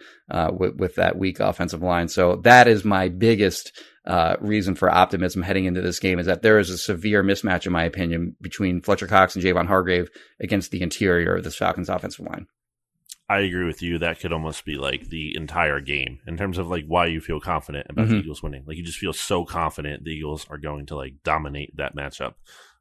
with, 0.52 0.76
with 0.76 0.94
that 0.94 1.18
weak 1.18 1.40
offensive 1.40 1.82
line. 1.82 2.06
So 2.06 2.36
that 2.44 2.68
is 2.68 2.84
my 2.84 3.08
biggest 3.08 3.72
uh, 4.10 4.34
reason 4.40 4.74
for 4.74 4.90
optimism 4.90 5.40
heading 5.40 5.66
into 5.66 5.80
this 5.80 6.00
game 6.00 6.18
is 6.18 6.26
that 6.26 6.42
there 6.42 6.58
is 6.58 6.68
a 6.68 6.76
severe 6.76 7.22
mismatch, 7.22 7.64
in 7.64 7.72
my 7.72 7.84
opinion, 7.84 8.34
between 8.40 8.82
Fletcher 8.82 9.06
Cox 9.06 9.36
and 9.36 9.44
Javon 9.44 9.68
Hargrave 9.68 10.10
against 10.40 10.72
the 10.72 10.82
interior 10.82 11.36
of 11.36 11.44
this 11.44 11.54
Falcons 11.54 11.88
offensive 11.88 12.26
line. 12.26 12.48
I 13.28 13.42
agree 13.42 13.66
with 13.66 13.82
you. 13.82 13.98
That 13.98 14.18
could 14.18 14.32
almost 14.32 14.64
be 14.64 14.74
like 14.74 15.08
the 15.08 15.36
entire 15.36 15.80
game 15.80 16.18
in 16.26 16.36
terms 16.36 16.58
of 16.58 16.66
like 16.66 16.86
why 16.88 17.06
you 17.06 17.20
feel 17.20 17.38
confident 17.38 17.86
about 17.88 18.06
mm-hmm. 18.06 18.14
the 18.14 18.20
Eagles 18.22 18.42
winning. 18.42 18.64
Like 18.66 18.78
you 18.78 18.82
just 18.82 18.98
feel 18.98 19.12
so 19.12 19.44
confident 19.44 20.02
the 20.02 20.10
Eagles 20.10 20.44
are 20.50 20.58
going 20.58 20.86
to 20.86 20.96
like 20.96 21.22
dominate 21.22 21.76
that 21.76 21.94
matchup. 21.94 22.34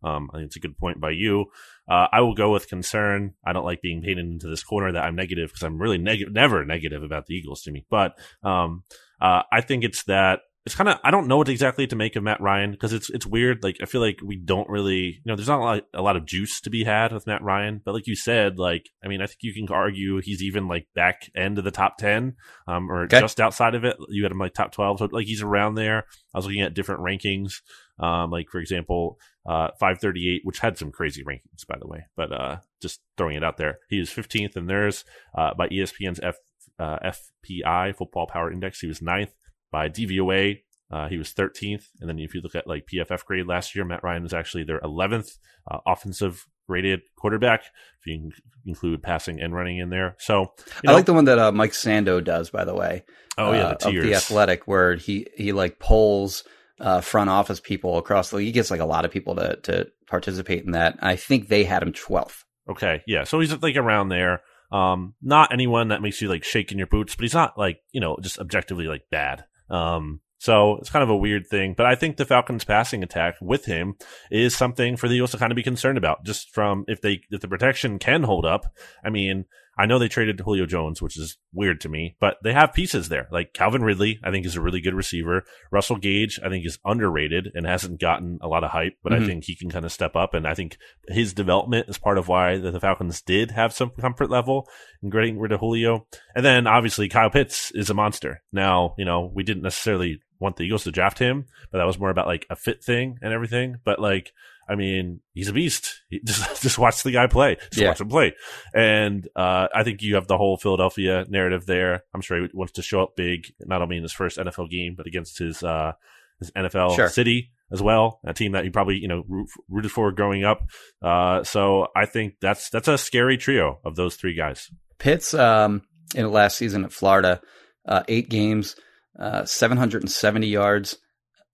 Um, 0.03 0.31
I 0.33 0.37
think 0.37 0.47
it's 0.47 0.55
a 0.55 0.61
good 0.61 0.79
point 0.79 0.99
by 0.99 1.11
you. 1.11 1.45
Uh, 1.87 2.07
I 2.11 2.21
will 2.21 2.33
go 2.33 2.51
with 2.51 2.67
concern. 2.67 3.35
I 3.45 3.53
don't 3.53 3.65
like 3.65 3.83
being 3.83 4.01
painted 4.01 4.25
into 4.25 4.47
this 4.47 4.63
corner 4.63 4.91
that 4.93 5.03
I'm 5.03 5.15
negative 5.15 5.49
because 5.49 5.61
I'm 5.61 5.79
really 5.79 5.99
negative, 5.99 6.33
never 6.33 6.65
negative 6.65 7.03
about 7.03 7.27
the 7.27 7.35
Eagles 7.35 7.61
to 7.63 7.71
me. 7.71 7.85
But 7.87 8.17
um, 8.41 8.83
uh, 9.21 9.43
I 9.51 9.61
think 9.61 9.83
it's 9.83 10.03
that 10.05 10.39
it's 10.69 10.75
kind 10.75 10.87
of 10.87 10.99
I 11.03 11.09
don't 11.09 11.27
know 11.27 11.37
what 11.37 11.49
exactly 11.49 11.87
to 11.87 11.95
make 11.95 12.15
of 12.15 12.21
Matt 12.21 12.39
Ryan 12.39 12.69
because 12.69 12.93
it's 12.93 13.09
it's 13.09 13.25
weird. 13.25 13.63
Like 13.63 13.77
I 13.81 13.85
feel 13.85 14.01
like 14.01 14.19
we 14.23 14.35
don't 14.35 14.69
really 14.69 14.99
you 15.01 15.21
know 15.25 15.35
there's 15.35 15.47
not 15.47 15.59
a 15.59 15.63
lot, 15.63 15.83
a 15.95 16.01
lot 16.03 16.15
of 16.15 16.27
juice 16.27 16.61
to 16.61 16.69
be 16.69 16.83
had 16.83 17.11
with 17.11 17.25
Matt 17.25 17.41
Ryan, 17.41 17.81
but 17.83 17.95
like 17.95 18.05
you 18.05 18.15
said, 18.15 18.59
like 18.59 18.87
I 19.03 19.07
mean 19.07 19.19
I 19.19 19.25
think 19.25 19.39
you 19.41 19.51
can 19.51 19.67
argue 19.73 20.21
he's 20.21 20.43
even 20.43 20.67
like 20.67 20.85
back 20.93 21.31
end 21.35 21.57
of 21.57 21.63
the 21.63 21.71
top 21.71 21.97
ten, 21.97 22.35
um, 22.67 22.91
or 22.91 23.05
okay. 23.05 23.19
just 23.19 23.41
outside 23.41 23.73
of 23.73 23.83
it. 23.83 23.97
You 24.09 24.21
had 24.21 24.31
him 24.31 24.37
like 24.37 24.53
top 24.53 24.71
twelve, 24.71 24.99
so 24.99 25.09
like 25.11 25.25
he's 25.25 25.41
around 25.41 25.73
there. 25.73 26.05
I 26.35 26.37
was 26.37 26.45
looking 26.45 26.61
at 26.61 26.75
different 26.75 27.01
rankings, 27.01 27.61
um, 27.97 28.29
like 28.29 28.49
for 28.51 28.59
example, 28.59 29.17
uh, 29.47 29.69
538, 29.79 30.41
which 30.43 30.59
had 30.59 30.77
some 30.77 30.91
crazy 30.91 31.23
rankings 31.23 31.65
by 31.67 31.79
the 31.79 31.87
way, 31.87 32.05
but 32.15 32.31
uh, 32.31 32.57
just 32.79 32.99
throwing 33.17 33.37
it 33.37 33.43
out 33.43 33.57
there, 33.57 33.79
he 33.89 33.99
is 33.99 34.11
15th 34.11 34.55
in 34.55 34.67
theirs 34.67 35.03
uh, 35.35 35.55
by 35.55 35.67
ESPN's 35.69 36.19
F 36.21 36.35
uh, 36.77 36.99
FPI 37.43 37.95
Football 37.95 38.27
Power 38.27 38.51
Index. 38.51 38.79
He 38.79 38.87
was 38.87 39.01
ninth 39.01 39.33
by 39.71 39.89
DVOA. 39.89 40.59
Uh, 40.91 41.07
he 41.07 41.17
was 41.17 41.33
13th. 41.33 41.85
And 41.99 42.09
then 42.09 42.17
if 42.19 42.33
you 42.33 42.41
look 42.41 42.55
at 42.55 42.67
like 42.67 42.87
PFF 42.91 43.23
grade 43.25 43.45
last 43.45 43.75
year, 43.75 43.85
Matt 43.85 44.03
Ryan 44.03 44.23
was 44.23 44.33
actually 44.33 44.63
their 44.63 44.79
11th 44.79 45.37
uh, 45.69 45.79
offensive 45.85 46.47
rated 46.67 47.01
quarterback, 47.15 47.61
if 47.61 48.05
you 48.05 48.31
include 48.65 49.03
passing 49.03 49.39
and 49.39 49.53
running 49.53 49.77
in 49.77 49.89
there. 49.89 50.15
So 50.19 50.53
know, 50.83 50.91
I 50.91 50.93
like 50.93 51.05
the 51.05 51.13
one 51.13 51.25
that 51.25 51.39
uh, 51.39 51.51
Mike 51.51 51.71
Sando 51.71 52.23
does, 52.23 52.49
by 52.49 52.65
the 52.65 52.75
way. 52.75 53.03
Oh 53.37 53.51
yeah, 53.51 53.75
the, 53.79 53.85
uh, 53.85 53.89
of 53.89 54.03
the 54.03 54.13
athletic 54.15 54.67
where 54.67 54.95
he, 54.95 55.27
he 55.35 55.51
like 55.51 55.79
polls 55.79 56.43
uh, 56.79 57.01
front 57.01 57.29
office 57.29 57.59
people 57.59 57.97
across 57.97 58.29
the 58.29 58.37
league. 58.37 58.47
He 58.47 58.51
gets 58.51 58.71
like 58.71 58.79
a 58.79 58.85
lot 58.85 59.05
of 59.05 59.11
people 59.11 59.35
to, 59.35 59.57
to 59.63 59.87
participate 60.07 60.63
in 60.63 60.71
that. 60.71 60.97
I 61.01 61.15
think 61.15 61.47
they 61.47 61.63
had 61.63 61.83
him 61.83 61.93
12th. 61.93 62.43
Okay. 62.69 63.01
Yeah. 63.07 63.23
So 63.23 63.39
he's 63.39 63.55
like 63.61 63.75
around 63.75 64.09
there. 64.09 64.41
Um, 64.71 65.15
not 65.21 65.51
anyone 65.51 65.87
that 65.87 66.01
makes 66.01 66.21
you 66.21 66.29
like 66.29 66.43
shake 66.43 66.71
in 66.71 66.77
your 66.77 66.87
boots, 66.87 67.15
but 67.15 67.23
he's 67.23 67.33
not 67.33 67.57
like, 67.57 67.79
you 67.91 67.99
know, 67.99 68.17
just 68.21 68.37
objectively 68.37 68.85
like 68.85 69.03
bad. 69.09 69.45
Um, 69.69 70.21
so 70.39 70.77
it's 70.77 70.89
kind 70.89 71.03
of 71.03 71.09
a 71.09 71.17
weird 71.17 71.47
thing, 71.47 71.73
but 71.75 71.85
I 71.85 71.95
think 71.95 72.15
the 72.15 72.25
Falcons 72.25 72.63
passing 72.63 73.03
attack 73.03 73.35
with 73.41 73.65
him 73.65 73.95
is 74.31 74.55
something 74.55 74.95
for 74.95 75.09
the 75.09 75.15
Eagles 75.15 75.31
to 75.31 75.37
kind 75.37 75.51
of 75.51 75.57
be 75.57 75.63
concerned 75.63 75.97
about 75.97 76.23
just 76.23 76.53
from 76.53 76.85
if 76.87 77.01
they, 77.01 77.21
if 77.29 77.41
the 77.41 77.47
protection 77.49 77.99
can 77.99 78.23
hold 78.23 78.45
up. 78.45 78.73
I 79.03 79.09
mean, 79.09 79.45
I 79.79 79.85
know 79.85 79.97
they 79.97 80.09
traded 80.09 80.41
Julio 80.41 80.65
Jones, 80.65 81.01
which 81.01 81.17
is 81.17 81.37
weird 81.53 81.79
to 81.81 81.89
me, 81.89 82.17
but 82.19 82.35
they 82.43 82.51
have 82.51 82.73
pieces 82.73 83.07
there. 83.07 83.29
Like 83.31 83.53
Calvin 83.53 83.81
Ridley, 83.81 84.19
I 84.21 84.29
think 84.29 84.45
is 84.45 84.57
a 84.57 84.61
really 84.61 84.81
good 84.81 84.93
receiver. 84.93 85.45
Russell 85.71 85.95
Gage, 85.95 86.37
I 86.43 86.49
think 86.49 86.65
is 86.65 86.79
underrated 86.83 87.51
and 87.55 87.65
hasn't 87.65 88.01
gotten 88.01 88.39
a 88.41 88.49
lot 88.49 88.65
of 88.65 88.71
hype, 88.71 88.97
but 89.01 89.13
mm-hmm. 89.13 89.23
I 89.23 89.25
think 89.25 89.45
he 89.45 89.55
can 89.55 89.69
kind 89.69 89.85
of 89.85 89.93
step 89.93 90.17
up. 90.17 90.33
And 90.33 90.45
I 90.45 90.53
think 90.53 90.77
his 91.07 91.33
development 91.33 91.87
is 91.87 91.97
part 91.97 92.17
of 92.17 92.27
why 92.27 92.57
the, 92.57 92.71
the 92.71 92.81
Falcons 92.81 93.21
did 93.21 93.51
have 93.51 93.71
some 93.71 93.91
comfort 93.91 94.29
level 94.29 94.67
in 95.01 95.11
getting 95.11 95.39
rid 95.39 95.53
of 95.53 95.61
Julio. 95.61 96.05
And 96.35 96.43
then 96.43 96.67
obviously 96.67 97.07
Kyle 97.07 97.29
Pitts 97.29 97.71
is 97.71 97.89
a 97.89 97.93
monster. 97.93 98.41
Now, 98.51 98.95
you 98.97 99.05
know, 99.05 99.31
we 99.33 99.43
didn't 99.43 99.63
necessarily 99.63 100.19
want 100.39 100.57
the 100.57 100.63
Eagles 100.63 100.83
to 100.83 100.91
draft 100.91 101.19
him, 101.19 101.45
but 101.71 101.77
that 101.77 101.87
was 101.87 101.99
more 101.99 102.09
about 102.09 102.27
like 102.27 102.45
a 102.49 102.57
fit 102.57 102.83
thing 102.83 103.17
and 103.21 103.31
everything. 103.31 103.77
But 103.85 103.99
like, 103.99 104.33
I 104.69 104.75
mean, 104.75 105.21
he's 105.33 105.47
a 105.47 105.53
beast. 105.53 106.01
He, 106.09 106.19
just 106.23 106.61
just 106.61 106.77
watch 106.77 107.03
the 107.03 107.11
guy 107.11 107.27
play. 107.27 107.55
Just 107.55 107.77
yeah. 107.77 107.87
watch 107.89 108.01
him 108.01 108.09
play. 108.09 108.35
And 108.73 109.27
uh, 109.35 109.67
I 109.73 109.83
think 109.83 110.01
you 110.01 110.15
have 110.15 110.27
the 110.27 110.37
whole 110.37 110.57
Philadelphia 110.57 111.25
narrative 111.27 111.65
there. 111.65 112.03
I'm 112.13 112.21
sure 112.21 112.41
he 112.41 112.47
wants 112.53 112.73
to 112.73 112.81
show 112.81 113.01
up 113.01 113.15
big, 113.15 113.53
not 113.59 113.81
only 113.81 113.97
in 113.97 114.03
his 114.03 114.13
first 114.13 114.37
NFL 114.37 114.69
game, 114.69 114.93
but 114.95 115.07
against 115.07 115.39
his 115.39 115.63
uh, 115.63 115.93
his 116.39 116.51
NFL 116.51 116.95
sure. 116.95 117.09
city 117.09 117.51
as 117.71 117.81
well, 117.81 118.19
a 118.23 118.33
team 118.33 118.53
that 118.53 118.63
he 118.63 118.69
probably 118.69 118.97
you 118.97 119.07
know 119.07 119.23
rooted 119.67 119.91
for 119.91 120.11
growing 120.11 120.43
up. 120.43 120.69
Uh, 121.01 121.43
so 121.43 121.87
I 121.95 122.05
think 122.05 122.35
that's 122.39 122.69
that's 122.69 122.87
a 122.87 122.97
scary 122.97 123.37
trio 123.37 123.79
of 123.83 123.95
those 123.95 124.15
three 124.15 124.35
guys. 124.35 124.69
Pitts 124.99 125.33
um, 125.33 125.81
in 126.13 126.31
last 126.31 126.57
season 126.57 126.85
at 126.85 126.91
Florida, 126.91 127.41
uh, 127.85 128.03
eight 128.07 128.29
games, 128.29 128.75
uh, 129.17 129.45
770 129.45 130.47
yards. 130.47 130.97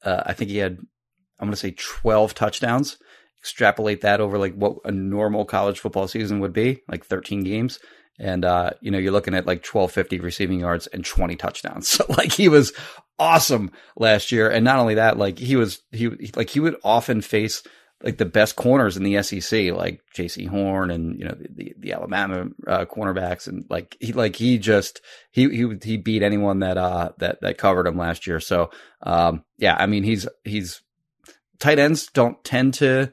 Uh, 0.04 0.24
I 0.26 0.34
think 0.34 0.50
he 0.50 0.58
had 0.58 0.80
I'm 1.40 1.48
going 1.48 1.52
to 1.52 1.58
say 1.58 1.76
12 1.78 2.34
touchdowns 2.34 2.98
extrapolate 3.46 4.02
that 4.02 4.20
over 4.20 4.40
like 4.40 4.56
what 4.56 4.78
a 4.86 4.92
normal 4.92 5.46
college 5.46 5.80
football 5.80 6.08
season 6.08 6.40
would 6.40 6.52
be, 6.52 6.82
like 6.88 7.06
13 7.06 7.44
games. 7.44 7.78
And, 8.18 8.44
uh, 8.44 8.72
you 8.82 8.90
know, 8.90 8.98
you're 8.98 9.12
looking 9.12 9.36
at 9.36 9.46
like 9.46 9.64
1250 9.64 10.20
receiving 10.20 10.60
yards 10.62 10.88
and 10.88 11.06
20 11.06 11.36
touchdowns. 11.36 11.88
So 11.96 12.06
like 12.10 12.32
he 12.32 12.50
was 12.50 12.74
awesome 13.20 13.70
last 13.96 14.32
year. 14.32 14.50
And 14.50 14.66
not 14.66 14.80
only 14.80 14.96
that, 14.96 15.20
like 15.20 15.38
he 15.38 15.56
was, 15.56 15.84
he, 15.92 16.10
like 16.36 16.50
he 16.50 16.60
would 16.60 16.76
often 16.84 17.22
face 17.22 17.62
like 18.04 18.18
the 18.18 18.26
best 18.26 18.56
corners 18.56 18.98
in 18.98 19.04
the 19.04 19.22
SEC, 19.22 19.72
like 19.74 20.02
Jaycee 20.16 20.48
Horn 20.48 20.90
and, 20.90 21.20
you 21.20 21.26
know, 21.26 21.36
the, 21.40 21.76
the 21.78 21.94
Alabama 21.94 22.48
uh, 22.66 22.86
cornerbacks. 22.86 23.48
And 23.48 23.66
like 23.70 23.96
he, 24.00 24.12
like 24.12 24.36
he 24.36 24.58
just, 24.58 25.02
he, 25.30 25.48
he, 25.50 25.72
he 25.84 25.98
beat 25.98 26.24
anyone 26.24 26.62
that, 26.62 26.78
uh, 26.78 27.12
that, 27.20 27.42
that 27.42 27.60
covered 27.60 27.86
him 27.86 27.98
last 27.98 28.26
year. 28.26 28.40
So, 28.40 28.72
um, 29.04 29.44
yeah, 29.60 29.76
I 29.78 29.86
mean, 29.86 30.02
he's, 30.02 30.28
he's, 30.44 30.82
tight 31.60 31.80
ends 31.80 32.08
don't 32.08 32.44
tend 32.44 32.74
to, 32.76 33.12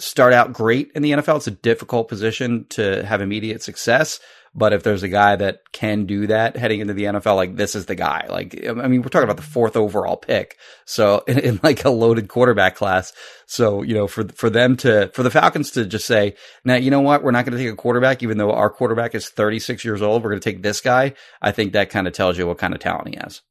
start 0.00 0.32
out 0.32 0.52
great 0.52 0.90
in 0.94 1.02
the 1.02 1.12
NFL. 1.12 1.36
It's 1.36 1.46
a 1.46 1.52
difficult 1.52 2.08
position 2.08 2.66
to 2.70 3.04
have 3.04 3.20
immediate 3.20 3.62
success. 3.62 4.20
But 4.52 4.72
if 4.72 4.82
there's 4.82 5.04
a 5.04 5.08
guy 5.08 5.36
that 5.36 5.60
can 5.72 6.06
do 6.06 6.26
that 6.26 6.56
heading 6.56 6.80
into 6.80 6.92
the 6.92 7.04
NFL, 7.04 7.36
like 7.36 7.54
this 7.54 7.76
is 7.76 7.86
the 7.86 7.94
guy. 7.94 8.26
Like, 8.28 8.66
I 8.66 8.72
mean, 8.72 9.02
we're 9.02 9.08
talking 9.08 9.24
about 9.24 9.36
the 9.36 9.42
fourth 9.42 9.76
overall 9.76 10.16
pick. 10.16 10.56
So 10.86 11.22
in, 11.28 11.38
in, 11.38 11.60
like 11.62 11.84
a 11.84 11.90
loaded 11.90 12.28
quarterback 12.28 12.74
class. 12.74 13.12
So, 13.46 13.82
you 13.82 13.94
know, 13.94 14.08
for, 14.08 14.26
for 14.28 14.50
them 14.50 14.76
to, 14.78 15.08
for 15.14 15.22
the 15.22 15.30
Falcons 15.30 15.70
to 15.72 15.86
just 15.86 16.06
say, 16.06 16.34
now, 16.64 16.74
you 16.74 16.90
know 16.90 17.00
what? 17.00 17.22
We're 17.22 17.30
not 17.30 17.44
going 17.44 17.56
to 17.56 17.62
take 17.62 17.72
a 17.72 17.76
quarterback, 17.76 18.22
even 18.22 18.38
though 18.38 18.52
our 18.52 18.70
quarterback 18.70 19.14
is 19.14 19.28
36 19.28 19.84
years 19.84 20.02
old. 20.02 20.24
We're 20.24 20.30
going 20.30 20.40
to 20.40 20.50
take 20.50 20.62
this 20.62 20.80
guy. 20.80 21.14
I 21.40 21.52
think 21.52 21.72
that 21.72 21.90
kind 21.90 22.08
of 22.08 22.12
tells 22.12 22.36
you 22.36 22.46
what 22.46 22.58
kind 22.58 22.74
of 22.74 22.80
talent 22.80 23.08
he 23.08 23.18
has. 23.20 23.42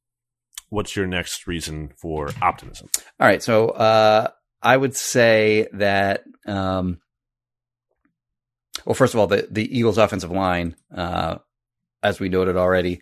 What's 0.70 0.96
your 0.96 1.08
next 1.08 1.48
reason 1.48 1.94
for 1.98 2.30
optimism? 2.42 2.90
All 3.20 3.28
right. 3.28 3.42
So, 3.42 3.70
uh, 3.70 4.30
I 4.62 4.76
would 4.76 4.95
say 4.95 5.67
that. 5.74 6.24
Um, 6.45 7.00
well, 8.86 8.95
first 8.95 9.13
of 9.13 9.19
all, 9.19 9.28
the 9.28 9.48
the 9.50 9.78
Eagles' 9.78 9.98
offensive 9.98 10.32
line, 10.32 10.76
uh, 10.95 11.38
as 12.02 12.19
we 12.19 12.30
noted 12.30 12.56
already, 12.56 13.02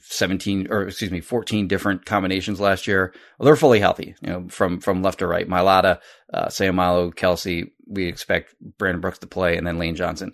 seventeen 0.00 0.68
or 0.70 0.82
excuse 0.82 1.10
me, 1.10 1.20
fourteen 1.20 1.68
different 1.68 2.04
combinations 2.06 2.60
last 2.60 2.86
year. 2.86 3.12
Well, 3.38 3.46
they're 3.46 3.56
fully 3.56 3.80
healthy, 3.80 4.14
you 4.20 4.30
know, 4.30 4.48
from 4.48 4.80
from 4.80 5.02
left 5.02 5.18
to 5.20 5.26
right. 5.26 5.48
Mailata, 5.48 6.00
uh, 6.32 6.46
Seumalo, 6.46 7.12
Kelce. 7.14 7.70
We 7.86 8.06
expect 8.06 8.54
Brandon 8.78 9.00
Brooks 9.00 9.18
to 9.18 9.26
play, 9.26 9.56
and 9.56 9.66
then 9.66 9.78
Lane 9.78 9.96
Johnson. 9.96 10.32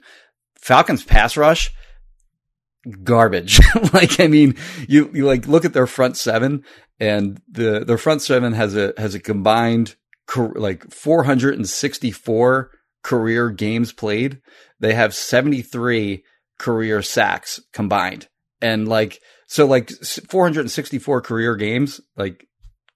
Falcons 0.57 1.03
pass 1.03 1.37
rush 1.37 1.73
garbage. 3.03 3.61
like, 3.93 4.21
I 4.21 4.27
mean, 4.27 4.57
you, 4.89 5.11
you 5.13 5.27
like 5.27 5.47
look 5.47 5.65
at 5.65 5.73
their 5.73 5.87
front 5.87 6.17
seven 6.17 6.65
and 6.99 7.41
the, 7.51 7.85
their 7.85 7.99
front 7.99 8.23
seven 8.23 8.53
has 8.53 8.77
a, 8.77 8.93
has 8.97 9.15
a 9.15 9.21
combined 9.21 9.97
like 10.37 10.91
464 10.91 12.71
career 13.03 13.51
games 13.51 13.93
played. 13.93 14.41
They 14.81 14.95
have 14.95 15.15
73 15.15 16.25
career 16.59 17.03
sacks 17.03 17.61
combined. 17.73 18.29
And 18.61 18.87
like, 18.87 19.21
so 19.47 19.67
like 19.67 19.91
464 19.91 21.21
career 21.23 21.57
games, 21.57 22.01
like 22.17 22.47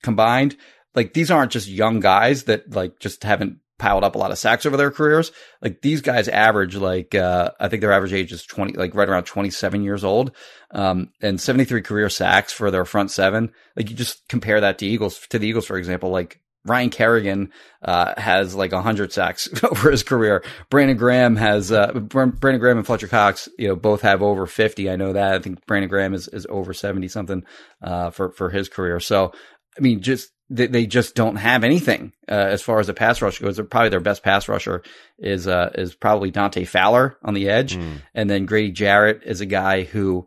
combined, 0.03 0.57
like 0.95 1.13
these 1.13 1.31
aren't 1.31 1.53
just 1.53 1.69
young 1.69 2.01
guys 2.01 2.45
that 2.45 2.75
like 2.75 2.99
just 2.99 3.23
haven't 3.25 3.59
piled 3.79 4.05
up 4.05 4.15
a 4.15 4.19
lot 4.19 4.31
of 4.31 4.39
sacks 4.39 4.65
over 4.65 4.77
their 4.77 4.91
careers. 4.91 5.33
Like 5.61 5.83
these 5.83 6.01
guys 6.01 6.29
average 6.29 6.75
like 6.77 7.15
uh, 7.15 7.51
I 7.61 7.69
think 7.69 7.83
their 7.83 7.93
average 7.93 8.13
age 8.13 8.33
is 8.33 8.45
twenty, 8.45 8.73
like 8.73 8.95
right 8.95 9.09
around 9.09 9.25
twenty 9.25 9.51
seven 9.51 9.83
years 9.83 10.05
old, 10.05 10.33
um, 10.71 11.11
and 11.21 11.41
seventy 11.41 11.65
three 11.65 11.83
career 11.83 12.09
sacks 12.09 12.53
for 12.53 12.71
their 12.71 12.85
front 12.85 13.11
seven. 13.11 13.53
Like 13.77 13.91
you 13.91 13.97
just 13.97 14.27
compare 14.29 14.61
that 14.61 14.79
to 14.79 14.87
Eagles 14.87 15.21
to 15.29 15.39
the 15.39 15.47
Eagles 15.47 15.67
for 15.67 15.77
example. 15.77 16.11
Like 16.11 16.41
Ryan 16.67 16.91
Kerrigan 16.91 17.53
uh, 17.83 18.15
has 18.21 18.55
like 18.55 18.73
hundred 18.73 19.13
sacks 19.13 19.49
over 19.63 19.91
his 19.91 20.03
career. 20.03 20.45
Brandon 20.71 20.97
Graham 20.97 21.37
has 21.37 21.73
uh, 21.73 21.93
Brandon 21.93 22.59
Graham 22.59 22.79
and 22.79 22.87
Fletcher 22.87 23.09
Cox, 23.09 23.49
you 23.59 23.69
know, 23.69 23.77
both 23.77 24.03
have 24.03 24.23
over 24.23 24.47
fifty. 24.47 24.91
I 24.91 24.97
know 24.97 25.13
that. 25.13 25.35
I 25.35 25.39
think 25.39 25.65
Brandon 25.67 25.89
Graham 25.89 26.15
is, 26.15 26.29
is 26.29 26.47
over 26.49 26.75
seventy 26.75 27.09
something 27.09 27.45
uh, 27.83 28.11
for 28.11 28.31
for 28.31 28.51
his 28.51 28.69
career. 28.69 29.01
So 29.01 29.33
I 29.77 29.81
mean, 29.81 30.01
just 30.03 30.31
they, 30.49 30.67
they 30.67 30.87
just 30.87 31.15
don't 31.15 31.37
have 31.37 31.65
anything 31.65 32.13
uh, 32.29 32.35
as 32.35 32.63
far 32.63 32.79
as 32.79 32.87
the 32.87 32.95
pass 32.95 33.21
rush 33.21 33.39
goes. 33.39 33.57
They're 33.57 33.65
probably 33.65 33.91
their 33.91 34.01
best 34.01 34.23
pass 34.23 34.49
rusher 34.49 34.83
is 35.19 35.47
uh, 35.47 35.71
is 35.75 35.95
probably 35.95 36.31
Dante 36.31 36.65
Fowler 36.65 37.17
on 37.23 37.35
the 37.35 37.49
edge, 37.49 37.77
mm. 37.77 38.01
and 38.15 38.31
then 38.31 38.47
Grady 38.47 38.73
Jarrett 38.73 39.23
is 39.25 39.41
a 39.41 39.47
guy 39.47 39.83
who 39.85 40.27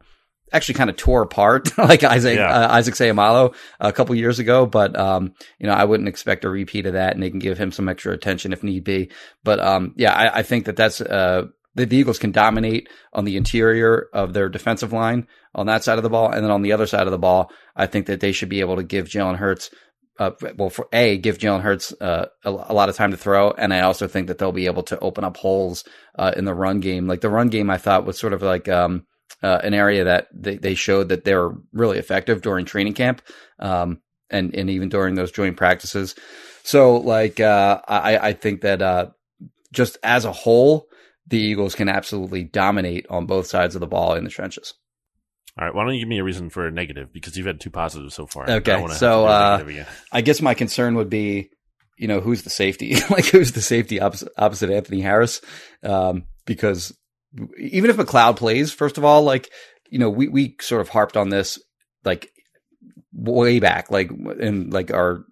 actually 0.51 0.75
kind 0.75 0.89
of 0.89 0.95
tore 0.95 1.21
apart 1.21 1.77
like 1.77 2.03
Isaac 2.03 2.37
yeah. 2.37 2.49
uh, 2.49 2.73
Isaac 2.73 2.95
Seumalo 2.95 3.55
a 3.79 3.93
couple 3.93 4.15
years 4.15 4.39
ago. 4.39 4.65
But 4.65 4.97
um, 4.97 5.33
you 5.59 5.67
know, 5.67 5.73
I 5.73 5.85
wouldn't 5.85 6.09
expect 6.09 6.45
a 6.45 6.49
repeat 6.49 6.85
of 6.85 6.93
that, 6.93 7.13
and 7.13 7.23
they 7.23 7.29
can 7.29 7.39
give 7.39 7.57
him 7.57 7.71
some 7.71 7.89
extra 7.89 8.13
attention 8.13 8.53
if 8.53 8.63
need 8.63 8.83
be. 8.83 9.11
But 9.43 9.59
um, 9.59 9.93
yeah, 9.97 10.13
I, 10.13 10.39
I, 10.39 10.43
think 10.43 10.65
that 10.65 10.75
that's 10.75 11.01
uh, 11.01 11.47
the, 11.75 11.85
the 11.85 11.97
Eagles 11.97 12.19
can 12.19 12.31
dominate 12.31 12.89
on 13.13 13.25
the 13.25 13.37
interior 13.37 14.07
of 14.13 14.33
their 14.33 14.49
defensive 14.49 14.93
line 14.93 15.27
on 15.55 15.65
that 15.67 15.83
side 15.83 15.97
of 15.97 16.03
the 16.03 16.09
ball, 16.09 16.31
and 16.31 16.43
then 16.43 16.51
on 16.51 16.61
the 16.61 16.73
other 16.73 16.87
side 16.87 17.07
of 17.07 17.11
the 17.11 17.17
ball, 17.17 17.51
I 17.75 17.85
think 17.87 18.05
that 18.07 18.19
they 18.19 18.31
should 18.31 18.49
be 18.49 18.59
able 18.59 18.75
to 18.75 18.83
give 18.83 19.07
Jalen 19.07 19.37
Hurts 19.37 19.69
uh, 20.19 20.31
well, 20.57 20.69
for 20.69 20.87
A, 20.91 21.17
give 21.17 21.37
Jalen 21.37 21.61
Hurts 21.61 21.93
uh, 22.01 22.25
a, 22.43 22.49
a, 22.49 22.73
lot 22.73 22.89
of 22.89 22.95
time 22.95 23.11
to 23.11 23.17
throw, 23.17 23.51
and 23.51 23.73
I 23.73 23.81
also 23.81 24.05
think 24.05 24.27
that 24.27 24.37
they'll 24.37 24.51
be 24.51 24.65
able 24.65 24.83
to 24.83 24.99
open 24.99 25.23
up 25.23 25.37
holes 25.37 25.85
uh, 26.15 26.33
in 26.35 26.43
the 26.43 26.53
run 26.53 26.81
game. 26.81 27.07
Like 27.07 27.21
the 27.21 27.29
run 27.29 27.47
game, 27.47 27.69
I 27.69 27.77
thought 27.77 28.05
was 28.05 28.19
sort 28.19 28.33
of 28.33 28.41
like 28.41 28.67
um, 28.67 29.05
uh, 29.41 29.59
an 29.63 29.73
area 29.73 30.03
that 30.03 30.27
they, 30.33 30.57
they, 30.57 30.75
showed 30.75 31.09
that 31.09 31.23
they 31.23 31.35
were 31.35 31.55
really 31.71 31.97
effective 31.97 32.41
during 32.41 32.65
training 32.65 32.93
camp, 32.93 33.21
um, 33.59 34.01
and 34.29 34.53
and 34.55 34.69
even 34.69 34.89
during 34.89 35.15
those 35.15 35.31
joint 35.31 35.57
practices. 35.57 36.15
So, 36.63 36.97
like, 36.97 37.39
uh, 37.39 37.81
I, 37.87 38.17
I 38.17 38.33
think 38.33 38.61
that 38.61 38.81
uh, 38.81 39.07
just 39.71 39.97
as 40.03 40.25
a 40.25 40.31
whole, 40.31 40.87
the 41.27 41.39
Eagles 41.39 41.75
can 41.75 41.89
absolutely 41.89 42.43
dominate 42.43 43.07
on 43.09 43.25
both 43.25 43.47
sides 43.47 43.75
of 43.75 43.81
the 43.81 43.87
ball 43.87 44.13
in 44.13 44.23
the 44.23 44.29
trenches. 44.29 44.73
All 45.57 45.65
right, 45.65 45.75
why 45.75 45.83
don't 45.83 45.93
you 45.93 45.99
give 45.99 46.07
me 46.07 46.19
a 46.19 46.23
reason 46.23 46.49
for 46.49 46.67
a 46.67 46.71
negative 46.71 47.11
because 47.11 47.35
you've 47.37 47.47
had 47.47 47.59
two 47.59 47.69
positives 47.69 48.15
so 48.15 48.25
far. 48.25 48.49
Okay, 48.49 48.87
so 48.93 49.25
uh, 49.25 49.63
I 50.11 50.21
guess 50.21 50.41
my 50.41 50.53
concern 50.53 50.95
would 50.95 51.09
be, 51.09 51.49
you 51.97 52.07
know, 52.07 52.21
who's 52.21 52.43
the 52.43 52.49
safety? 52.49 52.95
like, 53.09 53.25
who's 53.25 53.51
the 53.51 53.61
safety 53.61 53.99
opposite, 53.99 54.29
opposite 54.37 54.69
Anthony 54.69 55.01
Harris? 55.01 55.41
Um, 55.83 56.25
because 56.45 56.97
even 57.57 57.89
if 57.89 57.97
McLeod 57.97 58.37
plays, 58.37 58.71
first 58.71 58.97
of 58.97 59.05
all, 59.05 59.23
like, 59.23 59.49
you 59.89 59.99
know, 59.99 60.09
we 60.09 60.27
we 60.27 60.55
sort 60.61 60.81
of 60.81 60.89
harped 60.89 61.17
on 61.17 61.29
this 61.29 61.59
like 62.03 62.31
way 63.13 63.59
back, 63.59 63.91
like 63.91 64.11
in 64.39 64.69
like 64.69 64.91
our 64.91 65.25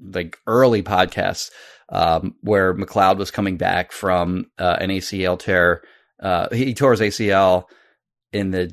like 0.00 0.38
early 0.46 0.82
podcasts, 0.82 1.50
um, 1.88 2.34
where 2.40 2.74
McLeod 2.74 3.18
was 3.18 3.30
coming 3.30 3.56
back 3.56 3.92
from 3.92 4.46
uh, 4.58 4.76
an 4.80 4.90
ACL 4.90 5.38
tear. 5.38 5.82
Uh, 6.20 6.48
he 6.52 6.74
tore 6.74 6.92
his 6.92 7.00
ACL 7.00 7.64
in 8.32 8.50
the 8.50 8.72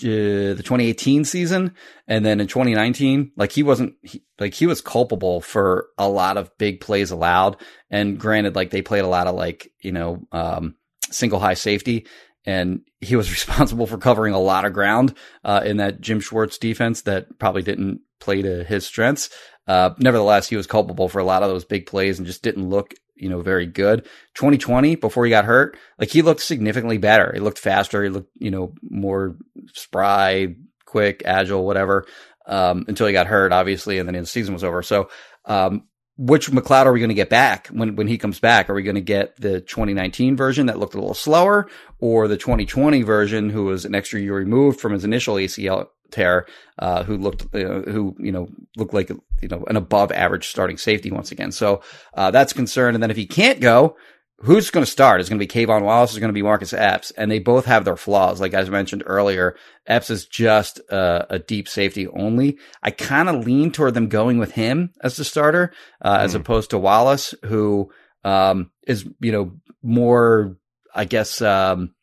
uh, 0.00 0.54
the 0.56 0.62
2018 0.64 1.24
season 1.24 1.72
and 2.08 2.26
then 2.26 2.40
in 2.40 2.48
2019 2.48 3.30
like 3.36 3.52
he 3.52 3.62
wasn't 3.62 3.94
he, 4.02 4.24
like 4.40 4.52
he 4.52 4.66
was 4.66 4.80
culpable 4.80 5.40
for 5.40 5.86
a 5.96 6.08
lot 6.08 6.36
of 6.36 6.50
big 6.58 6.80
plays 6.80 7.12
allowed 7.12 7.56
and 7.90 8.18
granted 8.18 8.56
like 8.56 8.70
they 8.70 8.82
played 8.82 9.04
a 9.04 9.08
lot 9.08 9.28
of 9.28 9.36
like 9.36 9.70
you 9.80 9.92
know 9.92 10.26
um, 10.32 10.74
single 11.14 11.38
high 11.38 11.54
safety 11.54 12.06
and 12.44 12.82
he 13.00 13.16
was 13.16 13.30
responsible 13.30 13.86
for 13.86 13.98
covering 13.98 14.34
a 14.34 14.40
lot 14.40 14.64
of 14.64 14.72
ground 14.72 15.14
uh, 15.44 15.62
in 15.64 15.78
that 15.78 16.00
Jim 16.00 16.20
Schwartz 16.20 16.58
defense 16.58 17.02
that 17.02 17.38
probably 17.38 17.62
didn't 17.62 18.00
play 18.20 18.42
to 18.42 18.64
his 18.64 18.86
strengths. 18.86 19.30
Uh, 19.66 19.90
nevertheless, 19.98 20.48
he 20.48 20.56
was 20.56 20.66
culpable 20.66 21.08
for 21.08 21.18
a 21.18 21.24
lot 21.24 21.42
of 21.42 21.48
those 21.48 21.64
big 21.64 21.86
plays 21.86 22.18
and 22.18 22.26
just 22.26 22.42
didn't 22.42 22.68
look 22.68 22.94
you 23.16 23.28
know, 23.28 23.40
very 23.40 23.66
good. 23.66 24.04
2020, 24.34 24.96
before 24.96 25.24
he 25.24 25.30
got 25.30 25.44
hurt, 25.44 25.76
like 25.98 26.10
he 26.10 26.22
looked 26.22 26.42
significantly 26.42 26.98
better. 26.98 27.32
He 27.32 27.40
looked 27.40 27.58
faster. 27.58 28.02
He 28.02 28.10
looked, 28.10 28.30
you 28.38 28.50
know, 28.50 28.74
more 28.82 29.36
spry, 29.72 30.56
quick, 30.84 31.22
agile, 31.24 31.64
whatever, 31.64 32.06
um, 32.46 32.84
until 32.88 33.06
he 33.06 33.12
got 33.12 33.26
hurt, 33.26 33.52
obviously, 33.52 33.98
and 33.98 34.08
then 34.08 34.20
the 34.20 34.26
season 34.26 34.54
was 34.54 34.64
over. 34.64 34.82
So, 34.82 35.10
um, 35.44 35.84
which 36.16 36.50
McLeod 36.50 36.86
are 36.86 36.92
we 36.92 37.00
going 37.00 37.08
to 37.08 37.14
get 37.14 37.28
back 37.28 37.68
when, 37.68 37.96
when 37.96 38.06
he 38.06 38.18
comes 38.18 38.38
back? 38.38 38.70
Are 38.70 38.74
we 38.74 38.82
going 38.82 38.94
to 38.94 39.00
get 39.00 39.36
the 39.40 39.60
2019 39.60 40.36
version 40.36 40.66
that 40.66 40.78
looked 40.78 40.94
a 40.94 40.98
little 40.98 41.14
slower 41.14 41.68
or 41.98 42.28
the 42.28 42.36
2020 42.36 43.02
version 43.02 43.50
who 43.50 43.64
was 43.64 43.84
an 43.84 43.94
extra 43.94 44.20
year 44.20 44.36
removed 44.36 44.80
from 44.80 44.92
his 44.92 45.04
initial 45.04 45.34
ACL 45.34 45.88
tear, 46.10 46.46
uh, 46.78 47.02
who 47.02 47.16
looked, 47.16 47.42
uh, 47.54 47.80
who, 47.90 48.14
you 48.20 48.30
know, 48.30 48.48
looked 48.76 48.94
like, 48.94 49.08
you 49.08 49.48
know, 49.48 49.64
an 49.68 49.76
above 49.76 50.12
average 50.12 50.48
starting 50.48 50.76
safety 50.76 51.10
once 51.10 51.32
again. 51.32 51.50
So, 51.50 51.82
uh, 52.14 52.30
that's 52.30 52.52
concerned. 52.52 52.94
And 52.94 53.02
then 53.02 53.10
if 53.10 53.16
he 53.16 53.26
can't 53.26 53.60
go, 53.60 53.96
who's 54.44 54.70
going 54.70 54.84
to 54.84 54.90
start? 54.90 55.20
It's 55.20 55.28
going 55.28 55.38
to 55.38 55.46
be 55.46 55.66
K'Von 55.66 55.82
Wallace. 55.82 56.10
It's 56.10 56.18
going 56.18 56.28
to 56.28 56.34
be 56.34 56.42
Marcus 56.42 56.72
Epps. 56.72 57.10
And 57.12 57.30
they 57.30 57.38
both 57.38 57.64
have 57.64 57.84
their 57.84 57.96
flaws. 57.96 58.40
Like 58.40 58.54
I 58.54 58.62
mentioned 58.64 59.02
earlier, 59.06 59.56
Epps 59.86 60.10
is 60.10 60.26
just 60.26 60.80
uh, 60.90 61.24
a 61.30 61.38
deep 61.38 61.66
safety 61.68 62.06
only. 62.08 62.58
I 62.82 62.90
kind 62.90 63.28
of 63.28 63.46
lean 63.46 63.72
toward 63.72 63.94
them 63.94 64.08
going 64.08 64.38
with 64.38 64.52
him 64.52 64.92
as 65.02 65.16
the 65.16 65.24
starter, 65.24 65.72
uh, 66.02 66.18
mm. 66.18 66.20
as 66.20 66.32
hmm. 66.32 66.40
opposed 66.40 66.70
to 66.70 66.78
Wallace, 66.78 67.34
who 67.44 67.90
um, 68.22 68.70
is, 68.86 69.06
you 69.20 69.32
know, 69.32 69.52
more, 69.82 70.56
I 70.94 71.06
guess, 71.06 71.40
um, 71.40 71.94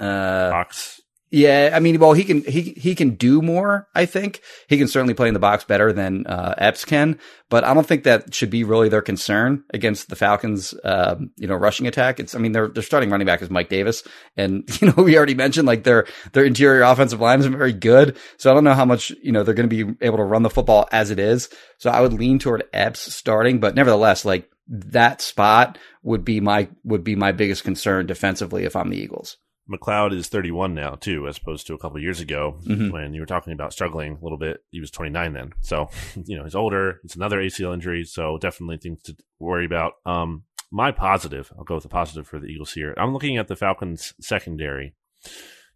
uh, 0.00 0.50
Box 0.50 1.00
yeah, 1.30 1.70
I 1.72 1.80
mean, 1.80 1.98
well, 1.98 2.12
he 2.12 2.22
can 2.22 2.42
he 2.42 2.74
he 2.76 2.94
can 2.94 3.16
do 3.16 3.42
more. 3.42 3.88
I 3.94 4.06
think 4.06 4.40
he 4.68 4.78
can 4.78 4.86
certainly 4.86 5.14
play 5.14 5.26
in 5.26 5.34
the 5.34 5.40
box 5.40 5.64
better 5.64 5.92
than 5.92 6.26
uh, 6.28 6.54
Epps 6.58 6.84
can, 6.84 7.18
but 7.48 7.64
I 7.64 7.74
don't 7.74 7.86
think 7.86 8.04
that 8.04 8.32
should 8.32 8.50
be 8.50 8.62
really 8.62 8.88
their 8.88 9.02
concern 9.02 9.64
against 9.72 10.10
the 10.10 10.16
Falcons. 10.16 10.74
Um, 10.84 11.30
you 11.36 11.48
know, 11.48 11.56
rushing 11.56 11.88
attack. 11.88 12.20
It's 12.20 12.36
I 12.36 12.38
mean, 12.38 12.52
their 12.52 12.72
starting 12.82 13.10
running 13.10 13.26
back 13.26 13.42
is 13.42 13.50
Mike 13.50 13.68
Davis, 13.68 14.04
and 14.36 14.62
you 14.80 14.92
know 14.92 15.02
we 15.02 15.16
already 15.16 15.34
mentioned 15.34 15.66
like 15.66 15.82
their 15.82 16.06
their 16.34 16.44
interior 16.44 16.82
offensive 16.82 17.20
line 17.20 17.40
is 17.40 17.46
very 17.46 17.72
good. 17.72 18.16
So 18.36 18.50
I 18.50 18.54
don't 18.54 18.64
know 18.64 18.74
how 18.74 18.84
much 18.84 19.10
you 19.22 19.32
know 19.32 19.42
they're 19.42 19.54
going 19.54 19.68
to 19.68 19.84
be 19.84 20.06
able 20.06 20.18
to 20.18 20.24
run 20.24 20.42
the 20.42 20.50
football 20.50 20.88
as 20.92 21.10
it 21.10 21.18
is. 21.18 21.48
So 21.78 21.90
I 21.90 22.00
would 22.00 22.12
lean 22.12 22.38
toward 22.38 22.64
Epps 22.72 23.12
starting, 23.12 23.58
but 23.58 23.74
nevertheless, 23.74 24.24
like 24.24 24.48
that 24.68 25.20
spot 25.20 25.78
would 26.02 26.24
be 26.24 26.40
my 26.40 26.68
would 26.84 27.02
be 27.02 27.16
my 27.16 27.32
biggest 27.32 27.64
concern 27.64 28.06
defensively 28.06 28.64
if 28.64 28.76
I'm 28.76 28.90
the 28.90 28.98
Eagles. 28.98 29.38
McLeod 29.70 30.14
is 30.14 30.28
31 30.28 30.74
now 30.74 30.94
too, 30.94 31.26
as 31.26 31.38
opposed 31.38 31.66
to 31.66 31.74
a 31.74 31.78
couple 31.78 32.00
years 32.00 32.20
ago 32.20 32.56
mm-hmm. 32.64 32.90
when 32.90 33.14
you 33.14 33.20
were 33.20 33.26
talking 33.26 33.52
about 33.52 33.72
struggling 33.72 34.18
a 34.20 34.22
little 34.22 34.38
bit. 34.38 34.62
He 34.70 34.80
was 34.80 34.90
29 34.90 35.32
then, 35.32 35.52
so 35.60 35.88
you 36.24 36.36
know 36.36 36.44
he's 36.44 36.54
older. 36.54 37.00
It's 37.04 37.16
another 37.16 37.38
ACL 37.38 37.72
injury, 37.72 38.04
so 38.04 38.38
definitely 38.38 38.78
things 38.78 39.02
to 39.02 39.16
worry 39.38 39.64
about. 39.64 39.94
Um, 40.04 40.44
my 40.70 40.92
positive, 40.92 41.52
I'll 41.56 41.64
go 41.64 41.74
with 41.74 41.84
the 41.84 41.88
positive 41.88 42.26
for 42.26 42.38
the 42.38 42.46
Eagles 42.46 42.72
here. 42.72 42.94
I'm 42.96 43.12
looking 43.12 43.36
at 43.36 43.48
the 43.48 43.56
Falcons 43.56 44.12
secondary, 44.20 44.94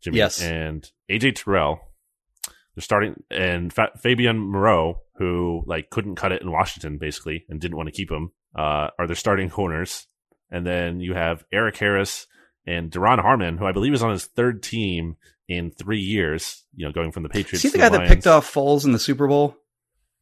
Jimmy, 0.01 0.19
yes, 0.19 0.43
and 0.43 0.91
AJ 1.11 1.37
Terrell. 1.37 1.81
They're 2.75 2.83
starting 2.83 3.23
and 3.31 3.73
Fa- 3.73 3.93
Fabian 3.99 4.39
Moreau, 4.39 5.01
who 5.17 5.65
like 5.67 5.91
couldn't 5.91 6.17
cut 6.17 6.33
it 6.33 6.43
in 6.43 6.53
Washington 6.53 6.99
basically 6.99 7.45
and 7.49 7.61
didn't 7.61 7.77
want 7.77 7.89
to 7.89 7.95
keep 7.95 8.11
him, 8.11 8.33
uh, 8.55 8.89
are 8.99 9.07
their 9.07 9.17
starting 9.17 9.51
corners. 9.51 10.07
And 10.51 10.67
then 10.67 11.01
you 11.01 11.15
have 11.15 11.45
Erik 11.53 11.77
Harris 11.77 12.27
and 12.69 12.91
Duron 12.91 13.21
Harmon, 13.21 13.57
who 13.59 13.67
I 13.67 13.73
believe 13.73 13.95
is 13.95 14.03
on 14.03 14.11
his 14.11 14.27
third 14.27 14.63
team 14.63 15.17
in 15.49 15.71
three 15.71 16.01
years, 16.01 16.65
you 16.77 16.85
know, 16.87 16.93
going 16.93 17.11
from 17.13 17.23
the 17.23 17.29
Patriots. 17.31 17.63
See 17.63 17.71
the 17.71 17.79
guy 17.79 17.89
the 17.89 17.99
that 17.99 18.09
picked 18.09 18.27
off 18.27 18.53
Foles 18.53 18.85
in 18.85 18.93
the 18.93 18.99
Super 18.99 19.27
Bowl 19.27 19.57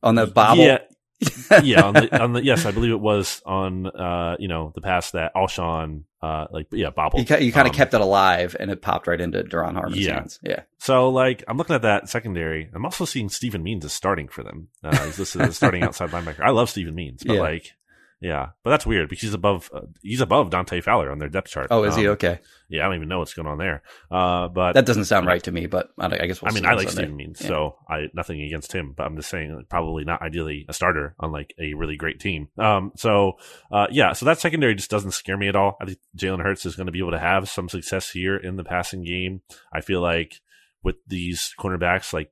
on 0.03 0.15
the 0.15 0.27
bobble. 0.27 0.63
Yeah, 0.65 0.79
yeah, 1.63 1.83
on 1.83 1.95
the, 1.95 2.23
on 2.23 2.33
the 2.35 2.45
yes, 2.45 2.67
I 2.67 2.71
believe 2.71 2.91
it 2.93 3.01
was 3.01 3.43
on 3.47 3.87
uh, 3.87 4.37
you 4.39 4.49
know 4.49 4.71
the 4.75 4.81
pass 4.83 5.11
that 5.13 5.35
Alshon 5.35 6.03
uh 6.23 6.47
like 6.51 6.67
yeah 6.71 6.91
bobbled. 6.91 7.29
You, 7.29 7.37
you 7.39 7.53
kind 7.53 7.67
of 7.67 7.73
Um, 7.73 7.77
kept 7.77 7.95
it 7.95 8.01
alive, 8.01 8.55
and 8.61 8.71
it 8.71 8.83
popped 8.83 9.07
right 9.07 9.21
into 9.21 9.43
Duron 9.43 9.75
Harmon's 9.75 9.99
Yeah. 9.99 10.15
hands. 10.15 10.39
Yeah, 10.43 10.63
So 10.79 11.09
like 11.11 11.43
I'm 11.49 11.57
looking 11.57 11.75
at 11.75 11.83
that 11.83 12.09
secondary. 12.09 12.71
I'm 12.75 12.85
also 12.85 13.05
seeing 13.07 13.29
Steven 13.31 13.63
Means 13.63 13.85
is 13.85 13.93
starting 13.95 14.29
for 14.29 14.43
them. 14.43 14.69
Uh, 14.85 14.97
he's 15.07 15.19
listed 15.19 15.43
as 15.43 15.57
starting 15.57 15.83
outside 15.85 16.11
linebacker. 16.11 16.41
I 16.45 16.51
love 16.51 16.69
Steven 16.71 16.95
Means, 16.95 17.23
but 17.25 17.35
Yeah. 17.35 17.41
like 17.41 17.73
yeah, 18.21 18.49
but 18.65 18.71
that's 18.71 18.87
weird 18.87 19.09
because 19.09 19.23
he's 19.23 19.35
above 19.35 19.71
uh, 19.73 19.83
he's 20.03 20.21
above 20.21 20.51
Dante 20.51 20.81
Fowler 20.81 21.11
on 21.11 21.19
their 21.19 21.29
depth 21.29 21.51
chart. 21.51 21.69
Oh, 21.71 21.85
is 21.85 21.97
he 21.97 22.07
Um, 22.07 22.13
okay? 22.15 22.41
Yeah, 22.69 22.83
I 22.83 22.87
don't 22.89 22.97
even 22.97 23.09
know 23.09 23.21
what's 23.21 23.35
going 23.35 23.47
on 23.47 23.59
there. 23.59 23.83
Uh, 24.11 24.49
but 24.49 24.73
That 24.73 24.87
doesn't 24.87 25.05
sound 25.05 25.27
right 25.27 25.43
to 25.45 25.53
me, 25.53 25.67
but 25.67 25.91
I, 25.99 26.07
I 26.07 26.27
guess 26.27 26.43
we'll 26.43 26.51
I 26.51 26.55
mean, 26.55 26.67
I 26.67 26.75
like 26.75 26.89
Sunday. 26.89 27.03
Steven 27.03 27.17
Means, 27.17 27.41
Yeah. 27.41 27.47
so 27.49 27.77
I 27.89 28.07
nothing 28.15 28.41
against 28.43 28.73
him, 28.73 28.95
but 28.97 29.05
I'm 29.07 29.17
just 29.17 29.31
saying 29.31 29.65
probably 29.69 30.05
not 30.05 30.23
ideally 30.23 30.67
a 30.69 30.73
starter 30.73 31.15
on 31.21 31.31
like 31.31 31.55
a 31.61 31.75
really 31.75 31.97
great 31.97 32.19
team. 32.19 32.49
Um, 32.59 32.93
so 32.97 33.35
uh, 33.71 33.87
yeah, 33.91 34.15
so 34.15 34.27
that 34.27 34.41
secondary 34.41 34.75
just 34.75 34.91
doesn't 34.91 35.13
scare 35.13 35.37
me 35.37 35.49
at 35.49 35.55
all. 35.57 35.77
I 35.81 35.85
think 35.85 35.99
Jalen 36.17 36.43
Hurts 36.43 36.67
is 36.67 36.75
going 36.75 36.87
to 36.87 36.93
be 36.93 36.99
able 37.01 37.13
to 37.13 37.19
have 37.21 37.49
some 37.49 37.69
success 37.69 38.11
here 38.11 38.37
in 38.37 38.57
the 38.57 38.65
passing 38.65 39.05
game. 39.05 39.43
I 39.73 39.81
feel 39.81 40.01
like 40.01 40.41
with 40.87 40.97
these 41.09 41.53
cornerbacks, 41.59 42.13
like 42.13 42.31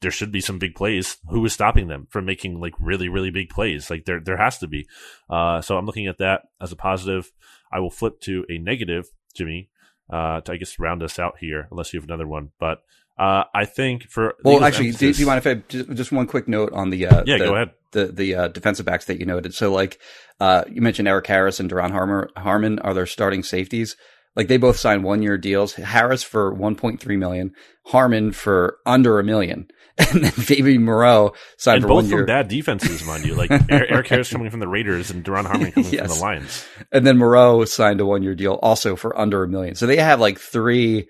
there 0.00 0.12
should 0.12 0.30
be 0.30 0.40
some 0.40 0.60
big 0.60 0.76
plays. 0.76 1.16
Who 1.28 1.44
is 1.44 1.52
stopping 1.52 1.88
them 1.88 2.06
from 2.08 2.24
making 2.24 2.60
like 2.60 2.74
really, 2.78 3.08
really 3.08 3.32
big 3.32 3.50
plays? 3.50 3.90
Like 3.90 4.04
there, 4.04 4.20
there 4.20 4.36
has 4.36 4.58
to 4.58 4.68
be. 4.68 4.86
Uh, 5.28 5.60
so 5.60 5.76
I'm 5.76 5.86
looking 5.86 6.06
at 6.06 6.18
that 6.18 6.42
as 6.60 6.70
a 6.70 6.76
positive. 6.76 7.32
I 7.72 7.80
will 7.80 7.90
flip 7.90 8.20
to 8.20 8.44
a 8.48 8.58
negative, 8.58 9.06
Jimmy, 9.34 9.70
uh, 10.08 10.40
to 10.42 10.52
I 10.52 10.56
guess 10.56 10.78
round 10.78 11.02
us 11.02 11.18
out 11.18 11.38
here, 11.40 11.66
unless 11.72 11.92
you 11.92 11.98
have 11.98 12.08
another 12.08 12.28
one. 12.28 12.52
But 12.60 12.78
uh, 13.18 13.42
I 13.52 13.64
think 13.64 14.04
for 14.04 14.36
Well, 14.44 14.62
actually, 14.62 14.92
do, 14.92 15.12
do 15.12 15.20
you 15.20 15.26
mind 15.26 15.38
if 15.38 15.46
I 15.48 15.54
just, 15.68 15.92
just 15.94 16.12
one 16.12 16.28
quick 16.28 16.46
note 16.46 16.72
on 16.72 16.90
the 16.90 17.08
uh, 17.08 17.24
Yeah, 17.26 17.38
the, 17.38 17.44
go 17.44 17.54
ahead. 17.56 17.70
the 17.90 18.06
the 18.06 18.34
uh, 18.36 18.48
defensive 18.48 18.86
backs 18.86 19.06
that 19.06 19.18
you 19.18 19.26
noted. 19.26 19.52
So, 19.52 19.72
like 19.72 19.98
uh, 20.38 20.62
you 20.70 20.80
mentioned, 20.80 21.08
Erik 21.08 21.26
Harris 21.26 21.58
and 21.58 21.72
Harmon, 21.72 22.28
Harmon 22.36 22.78
are 22.78 22.94
their 22.94 23.04
starting 23.06 23.42
safeties. 23.42 23.96
Like 24.36 24.48
they 24.48 24.58
both 24.58 24.76
signed 24.76 25.02
one 25.02 25.22
year 25.22 25.38
deals. 25.38 25.74
Harris 25.74 26.22
for 26.22 26.54
1.3 26.54 27.18
million, 27.18 27.52
Harmon 27.86 28.32
for 28.32 28.78
under 28.84 29.18
a 29.18 29.24
million, 29.24 29.68
and 29.98 30.24
then 30.24 30.30
Fabian 30.30 30.84
Moreau 30.84 31.32
signed 31.56 31.76
and 31.76 31.84
for 31.84 31.88
both 31.88 31.96
one 31.96 32.04
from 32.04 32.18
year. 32.18 32.26
bad 32.26 32.48
defenses, 32.48 33.02
mind 33.04 33.24
you. 33.24 33.34
Like 33.34 33.50
Erik 33.70 34.08
Harris 34.08 34.30
coming 34.30 34.50
from 34.50 34.60
the 34.60 34.68
Raiders 34.68 35.10
and 35.10 35.24
Duron 35.24 35.46
Harmon 35.46 35.72
coming 35.72 35.90
from 35.90 36.08
the 36.08 36.14
Lions. 36.20 36.66
And 36.92 37.06
then 37.06 37.16
Moreau 37.16 37.64
signed 37.64 38.00
a 38.02 38.06
one 38.06 38.22
year 38.22 38.34
deal 38.34 38.54
also 38.62 38.94
for 38.94 39.18
under 39.18 39.42
a 39.42 39.48
million. 39.48 39.74
So 39.74 39.86
they 39.86 39.96
have 39.96 40.20
like 40.20 40.38
three, 40.38 41.08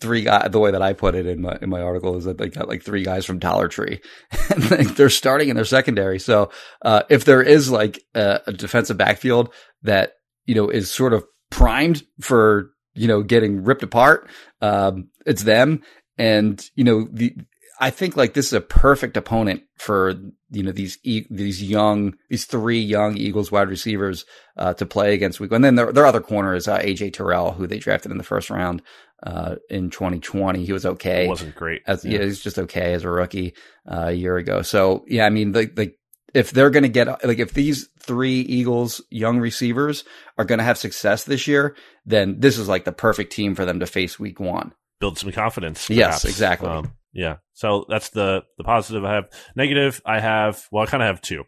three 0.00 0.22
guys. 0.22 0.50
The 0.52 0.60
way 0.60 0.70
that 0.70 0.82
I 0.82 0.92
put 0.92 1.16
it 1.16 1.26
in 1.26 1.42
my 1.42 1.58
in 1.60 1.68
my 1.68 1.80
article 1.80 2.16
is 2.16 2.24
that 2.24 2.38
they 2.38 2.48
got 2.48 2.68
like 2.68 2.84
three 2.84 3.02
guys 3.02 3.26
from 3.26 3.40
Dollar 3.40 3.66
Tree, 3.66 4.00
and 4.50 4.70
like, 4.70 4.94
they're 4.94 5.10
starting 5.10 5.48
in 5.48 5.56
their 5.56 5.64
secondary. 5.64 6.20
So 6.20 6.52
uh, 6.82 7.02
if 7.10 7.24
there 7.24 7.42
is 7.42 7.72
like 7.72 8.00
a, 8.14 8.40
a 8.46 8.52
defensive 8.52 8.96
backfield 8.96 9.52
that 9.82 10.12
you 10.46 10.54
know 10.54 10.68
is 10.68 10.92
sort 10.92 11.12
of 11.12 11.24
primed 11.52 12.02
for 12.20 12.70
you 12.94 13.06
know 13.06 13.22
getting 13.22 13.62
ripped 13.62 13.84
apart, 13.84 14.28
um, 14.60 15.08
it's 15.24 15.44
them. 15.44 15.82
And 16.18 16.62
you 16.74 16.84
know 16.84 17.08
the. 17.10 17.36
I 17.80 17.90
think 17.90 18.16
like 18.16 18.34
this 18.34 18.46
is 18.46 18.52
a 18.52 18.60
perfect 18.60 19.16
opponent 19.16 19.62
for 19.76 20.14
you 20.50 20.62
know 20.62 20.72
these 20.72 20.98
e- 21.02 21.26
these 21.30 21.62
young 21.62 22.14
these 22.28 22.44
three 22.44 22.78
young 22.78 23.16
Eagles 23.16 23.50
wide 23.50 23.68
receivers 23.68 24.24
uh, 24.56 24.74
to 24.74 24.86
play 24.86 25.14
against 25.14 25.40
week. 25.40 25.50
And 25.52 25.64
then 25.64 25.74
their, 25.74 25.92
their 25.92 26.06
other 26.06 26.20
corner 26.20 26.54
is 26.54 26.68
uh, 26.68 26.78
AJ 26.78 27.14
Terrell, 27.14 27.52
who 27.52 27.66
they 27.66 27.78
drafted 27.78 28.12
in 28.12 28.18
the 28.18 28.24
first 28.24 28.50
round 28.50 28.82
uh, 29.22 29.56
in 29.68 29.90
2020. 29.90 30.64
He 30.64 30.72
was 30.72 30.86
okay. 30.86 31.24
It 31.24 31.28
wasn't 31.28 31.56
great. 31.56 31.82
As, 31.86 32.04
yeah. 32.04 32.22
he's 32.22 32.40
just 32.40 32.58
okay 32.58 32.92
as 32.92 33.04
a 33.04 33.10
rookie 33.10 33.54
uh, 33.90 34.06
a 34.08 34.12
year 34.12 34.36
ago. 34.36 34.62
So 34.62 35.04
yeah, 35.08 35.26
I 35.26 35.30
mean, 35.30 35.52
like, 35.52 35.76
like 35.76 35.98
if 36.34 36.50
they're 36.50 36.70
going 36.70 36.82
to 36.82 36.88
get 36.88 37.24
like 37.24 37.38
if 37.38 37.52
these 37.52 37.88
three 37.98 38.40
Eagles 38.40 39.00
young 39.10 39.38
receivers 39.38 40.04
are 40.38 40.44
going 40.44 40.58
to 40.58 40.64
have 40.64 40.78
success 40.78 41.24
this 41.24 41.46
year, 41.46 41.76
then 42.06 42.40
this 42.40 42.58
is 42.58 42.68
like 42.68 42.84
the 42.84 42.92
perfect 42.92 43.32
team 43.32 43.54
for 43.54 43.64
them 43.64 43.80
to 43.80 43.86
face 43.86 44.18
week 44.18 44.40
one. 44.40 44.72
Build 45.00 45.18
some 45.18 45.32
confidence. 45.32 45.90
Yes, 45.90 46.24
exactly. 46.24 46.68
Um, 46.68 46.92
yeah. 47.12 47.36
So 47.54 47.84
that's 47.88 48.10
the 48.10 48.42
the 48.56 48.64
positive 48.64 49.04
I 49.04 49.14
have. 49.14 49.28
Negative 49.56 50.00
I 50.04 50.20
have. 50.20 50.66
Well, 50.70 50.84
I 50.84 50.86
kind 50.86 51.02
of 51.02 51.08
have 51.08 51.20
two, 51.20 51.44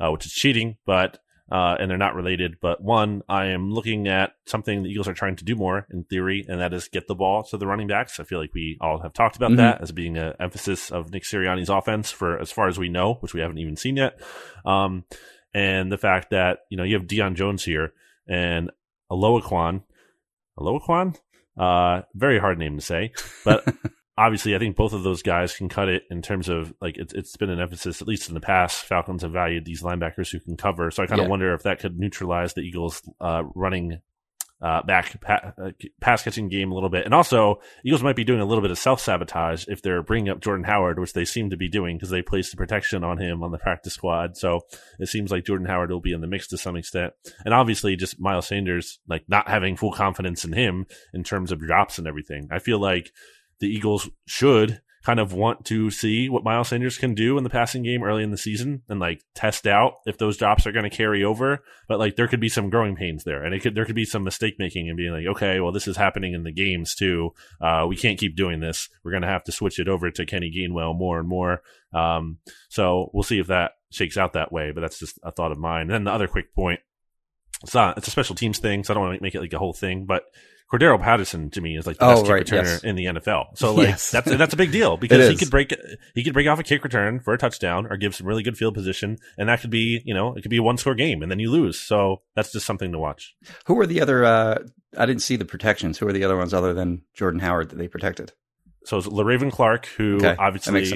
uh, 0.00 0.10
which 0.10 0.26
is 0.26 0.32
cheating, 0.32 0.76
but 0.86 1.18
uh, 1.52 1.76
and 1.78 1.90
they're 1.90 1.98
not 1.98 2.14
related. 2.14 2.56
But 2.60 2.82
one, 2.82 3.22
I 3.28 3.46
am 3.46 3.70
looking 3.72 4.08
at 4.08 4.32
something 4.46 4.82
the 4.82 4.88
Eagles 4.90 5.08
are 5.08 5.14
trying 5.14 5.36
to 5.36 5.44
do 5.44 5.54
more 5.54 5.86
in 5.90 6.04
theory, 6.04 6.44
and 6.48 6.60
that 6.60 6.72
is 6.72 6.88
get 6.88 7.06
the 7.06 7.14
ball 7.14 7.42
to 7.44 7.56
the 7.56 7.66
running 7.66 7.86
backs. 7.86 8.18
I 8.18 8.24
feel 8.24 8.40
like 8.40 8.54
we 8.54 8.78
all 8.80 9.00
have 9.02 9.12
talked 9.12 9.36
about 9.36 9.50
Mhm. 9.52 9.56
that 9.58 9.80
as 9.82 9.92
being 9.92 10.16
an 10.16 10.34
emphasis 10.40 10.90
of 10.90 11.10
Nick 11.12 11.24
Sirianni's 11.24 11.68
offense 11.68 12.10
for 12.10 12.38
as 12.38 12.50
far 12.50 12.68
as 12.68 12.78
we 12.78 12.88
know, 12.88 13.14
which 13.20 13.34
we 13.34 13.40
haven't 13.40 13.58
even 13.58 13.76
seen 13.76 13.96
yet. 13.96 14.18
Um, 14.64 15.04
and 15.52 15.92
the 15.92 15.98
fact 15.98 16.30
that 16.30 16.60
you 16.70 16.76
know 16.76 16.82
you 16.84 16.96
have 16.96 17.06
Deion 17.06 17.34
Jones 17.34 17.64
here 17.64 17.92
and 18.26 18.70
Oluokun, 19.10 19.82
Oluokun, 20.58 21.16
uh, 21.58 22.02
very 22.14 22.38
hard 22.38 22.58
name 22.58 22.76
to 22.76 22.82
say, 22.84 23.12
but 23.44 23.64
obviously, 24.16 24.54
I 24.54 24.58
think 24.58 24.76
both 24.76 24.92
of 24.92 25.02
those 25.02 25.22
guys 25.22 25.54
can 25.56 25.68
cut 25.68 25.88
it 25.88 26.04
in 26.10 26.22
terms 26.22 26.48
of 26.48 26.72
like 26.80 26.96
it's 26.96 27.12
it's 27.12 27.36
been 27.36 27.50
an 27.50 27.60
emphasis 27.60 28.00
at 28.02 28.08
least 28.08 28.28
in 28.28 28.34
the 28.34 28.40
past. 28.40 28.84
Falcons 28.84 29.22
have 29.22 29.32
valued 29.32 29.64
these 29.64 29.82
linebackers 29.82 30.30
who 30.30 30.40
can 30.40 30.56
cover, 30.56 30.90
so 30.90 31.02
I 31.02 31.06
kind 31.06 31.20
of 31.20 31.26
Yeah. 31.26 31.30
wonder 31.30 31.54
if 31.54 31.62
that 31.64 31.80
could 31.80 31.98
neutralize 31.98 32.54
the 32.54 32.62
Eagles' 32.62 33.02
uh, 33.20 33.42
running 33.54 34.00
uh, 34.62 34.82
back 34.82 35.20
pa- 35.20 35.52
uh, 35.62 35.72
pass 36.00 36.22
catching 36.22 36.48
game 36.48 36.70
a 36.70 36.74
little 36.74 36.88
bit, 36.88 37.04
and 37.04 37.12
also 37.12 37.60
Eagles 37.84 38.02
might 38.02 38.16
be 38.16 38.24
doing 38.24 38.40
a 38.40 38.46
little 38.46 38.62
bit 38.62 38.70
of 38.70 38.78
self 38.78 38.98
sabotage 38.98 39.66
if 39.68 39.82
they're 39.82 40.02
bringing 40.02 40.30
up 40.30 40.40
Jordan 40.40 40.64
Howard, 40.64 40.98
which 40.98 41.12
they 41.12 41.26
seem 41.26 41.50
to 41.50 41.56
be 41.56 41.68
doing 41.68 41.96
because 41.96 42.08
they 42.08 42.22
placed 42.22 42.50
the 42.50 42.56
protection 42.56 43.04
on 43.04 43.18
him 43.18 43.42
on 43.42 43.50
the 43.50 43.58
practice 43.58 43.92
squad. 43.92 44.38
So 44.38 44.60
it 44.98 45.08
seems 45.08 45.30
like 45.30 45.44
Jordan 45.44 45.66
Howard 45.66 45.90
will 45.90 46.00
be 46.00 46.12
in 46.14 46.22
the 46.22 46.26
mix 46.28 46.46
to 46.48 46.56
some 46.56 46.76
extent, 46.76 47.12
and 47.44 47.52
obviously 47.52 47.94
just 47.96 48.18
Miles 48.18 48.46
Sanders 48.46 49.00
like 49.06 49.24
not 49.28 49.48
having 49.48 49.76
full 49.76 49.92
confidence 49.92 50.46
in 50.46 50.54
him 50.54 50.86
in 51.12 51.24
terms 51.24 51.52
of 51.52 51.58
drops 51.60 51.98
and 51.98 52.06
everything. 52.06 52.48
I 52.50 52.58
feel 52.58 52.78
like 52.78 53.12
the 53.60 53.68
Eagles 53.68 54.08
should 54.26 54.80
kind 55.04 55.20
of 55.20 55.34
want 55.34 55.66
to 55.66 55.90
see 55.90 56.30
what 56.30 56.44
Miles 56.44 56.68
Sanders 56.68 56.96
can 56.96 57.14
do 57.14 57.36
in 57.36 57.44
the 57.44 57.50
passing 57.50 57.82
game 57.82 58.02
early 58.02 58.22
in 58.22 58.30
the 58.30 58.38
season 58.38 58.82
and 58.88 58.98
like 58.98 59.22
test 59.34 59.66
out 59.66 59.96
if 60.06 60.16
those 60.16 60.38
drops 60.38 60.66
are 60.66 60.72
going 60.72 60.88
to 60.88 60.96
carry 60.96 61.22
over. 61.22 61.62
But 61.86 61.98
like 61.98 62.16
there 62.16 62.26
could 62.26 62.40
be 62.40 62.48
some 62.48 62.70
growing 62.70 62.96
pains 62.96 63.22
there, 63.24 63.44
and 63.44 63.54
it 63.54 63.60
could 63.60 63.74
there 63.74 63.84
could 63.84 63.94
be 63.94 64.06
some 64.06 64.24
mistake 64.24 64.54
making 64.58 64.88
and 64.88 64.96
being 64.96 65.12
like, 65.12 65.26
okay, 65.36 65.60
well 65.60 65.72
this 65.72 65.86
is 65.86 65.98
happening 65.98 66.32
in 66.32 66.42
the 66.42 66.52
games 66.52 66.94
too. 66.94 67.34
Uh, 67.60 67.84
we 67.86 67.96
can't 67.96 68.18
keep 68.18 68.34
doing 68.34 68.60
this. 68.60 68.88
We're 69.04 69.10
going 69.10 69.22
to 69.22 69.28
have 69.28 69.44
to 69.44 69.52
switch 69.52 69.78
it 69.78 69.88
over 69.88 70.10
to 70.10 70.26
Kenny 70.26 70.50
Gainwell 70.50 70.96
more 70.96 71.18
and 71.18 71.28
more. 71.28 71.62
Um, 71.92 72.38
so 72.70 73.10
we'll 73.12 73.22
see 73.22 73.38
if 73.38 73.48
that 73.48 73.72
shakes 73.90 74.16
out 74.16 74.32
that 74.32 74.52
way. 74.52 74.72
But 74.72 74.80
that's 74.80 74.98
just 74.98 75.18
a 75.22 75.30
thought 75.30 75.52
of 75.52 75.58
mine. 75.58 75.82
And 75.82 75.90
then 75.90 76.04
the 76.04 76.12
other 76.12 76.28
quick 76.28 76.54
point. 76.54 76.80
It's 77.62 77.74
not. 77.74 77.96
It's 77.96 78.08
a 78.08 78.10
special 78.10 78.34
teams 78.34 78.58
thing, 78.58 78.84
so 78.84 78.92
I 78.92 78.94
don't 78.94 79.04
want 79.04 79.18
to 79.18 79.22
make 79.22 79.34
it 79.34 79.40
like 79.40 79.52
a 79.52 79.58
whole 79.58 79.72
thing. 79.72 80.04
But 80.06 80.24
Cordarrelle 80.72 81.00
Patterson 81.00 81.50
to 81.50 81.60
me 81.60 81.76
is 81.76 81.86
like 81.86 81.98
the 81.98 82.04
Oh, 82.04 82.14
best 82.14 82.22
kick 82.24 82.30
right, 82.32 82.46
returner 82.46 82.64
yes. 82.64 82.84
in 82.84 82.96
the 82.96 83.04
NFL. 83.04 83.56
So 83.56 83.74
like 83.74 83.88
Yes. 83.88 84.10
that's 84.10 84.34
that's 84.36 84.54
a 84.54 84.56
big 84.56 84.72
deal 84.72 84.96
because 84.98 85.28
he 85.30 85.36
could 85.36 85.50
break 85.50 85.72
he 86.14 86.24
could 86.24 86.32
break 86.32 86.48
off 86.48 86.58
a 86.58 86.62
kick 86.62 86.82
return 86.82 87.20
for 87.20 87.32
a 87.34 87.38
touchdown 87.38 87.86
or 87.88 87.96
give 87.96 88.14
some 88.14 88.26
really 88.26 88.42
good 88.42 88.56
field 88.56 88.74
position, 88.74 89.18
and 89.38 89.48
that 89.48 89.60
could 89.60 89.70
be 89.70 90.02
you 90.04 90.14
know 90.14 90.34
it 90.34 90.42
could 90.42 90.50
be 90.50 90.56
a 90.56 90.62
one 90.62 90.76
score 90.78 90.94
game, 90.94 91.22
and 91.22 91.30
then 91.30 91.38
you 91.38 91.50
lose. 91.50 91.78
So 91.78 92.22
that's 92.34 92.50
just 92.52 92.66
something 92.66 92.90
to 92.92 92.98
watch. 92.98 93.34
Who 93.66 93.78
are 93.80 93.86
the 93.86 94.00
other? 94.00 94.24
Uh, 94.24 94.58
I 94.96 95.06
didn't 95.06 95.22
see 95.22 95.36
the 95.36 95.44
protections. 95.44 95.98
Who 95.98 96.08
are 96.08 96.12
the 96.12 96.24
other 96.24 96.36
ones 96.36 96.54
other 96.54 96.72
than 96.74 97.02
Jordan 97.14 97.40
Howard 97.40 97.70
that 97.70 97.76
they 97.76 97.88
protected? 97.88 98.32
So 98.84 98.98
it's 98.98 99.06
Le'Raven 99.06 99.50
Clark, 99.50 99.86
who 99.96 100.16
Okay, 100.16 100.36
obviously 100.38 100.94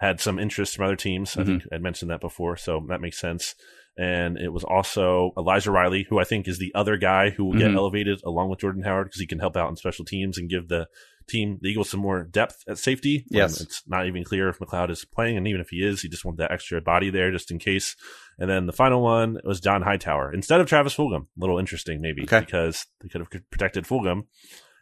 had 0.00 0.20
some 0.20 0.38
interest 0.40 0.74
from 0.76 0.86
other 0.86 0.96
teams. 0.96 1.36
I 1.36 1.42
Mhm. 1.42 1.46
think 1.46 1.62
I'd 1.72 1.82
mentioned 1.82 2.10
that 2.10 2.20
before, 2.20 2.56
so 2.56 2.84
that 2.88 3.00
makes 3.00 3.20
sense. 3.20 3.54
And 3.96 4.38
it 4.38 4.48
was 4.52 4.64
also 4.64 5.32
Elijah 5.36 5.70
Riley, 5.70 6.06
who 6.08 6.18
I 6.18 6.24
think 6.24 6.48
is 6.48 6.58
the 6.58 6.74
other 6.74 6.96
guy 6.96 7.28
who 7.30 7.44
will 7.44 7.58
get 7.58 7.70
Mhm. 7.70 7.76
elevated 7.76 8.22
along 8.24 8.48
with 8.48 8.60
Jordan 8.60 8.82
Howard 8.84 9.06
because 9.08 9.20
he 9.20 9.26
can 9.26 9.38
help 9.38 9.56
out 9.56 9.68
in 9.68 9.76
special 9.76 10.04
teams 10.06 10.38
and 10.38 10.48
give 10.48 10.68
the 10.68 10.88
team, 11.28 11.58
the 11.60 11.68
Eagles, 11.68 11.90
some 11.90 12.00
more 12.00 12.24
depth 12.24 12.64
at 12.66 12.78
safety. 12.78 13.24
Yes. 13.30 13.60
It's 13.60 13.82
not 13.86 14.06
even 14.06 14.24
clear 14.24 14.48
if 14.48 14.58
McLeod 14.58 14.90
is 14.90 15.04
playing, 15.04 15.36
and 15.36 15.46
even 15.46 15.60
if 15.60 15.68
he 15.68 15.84
is, 15.84 16.02
you 16.02 16.10
just 16.10 16.24
want 16.24 16.38
that 16.38 16.50
extra 16.50 16.80
body 16.80 17.10
there 17.10 17.30
just 17.30 17.50
in 17.50 17.58
case. 17.58 17.94
And 18.38 18.48
then 18.50 18.66
the 18.66 18.72
final 18.72 19.02
one 19.02 19.38
was 19.44 19.60
John 19.60 19.82
Hightower 19.82 20.32
instead 20.32 20.60
of 20.60 20.66
Travis 20.68 20.96
Fulgham. 20.96 21.22
A 21.22 21.26
little 21.36 21.58
interesting, 21.58 22.00
maybe, 22.00 22.22
Okay. 22.22 22.40
because 22.40 22.86
they 23.02 23.08
could 23.08 23.20
have 23.20 23.30
protected 23.50 23.84
Fulgham 23.84 24.22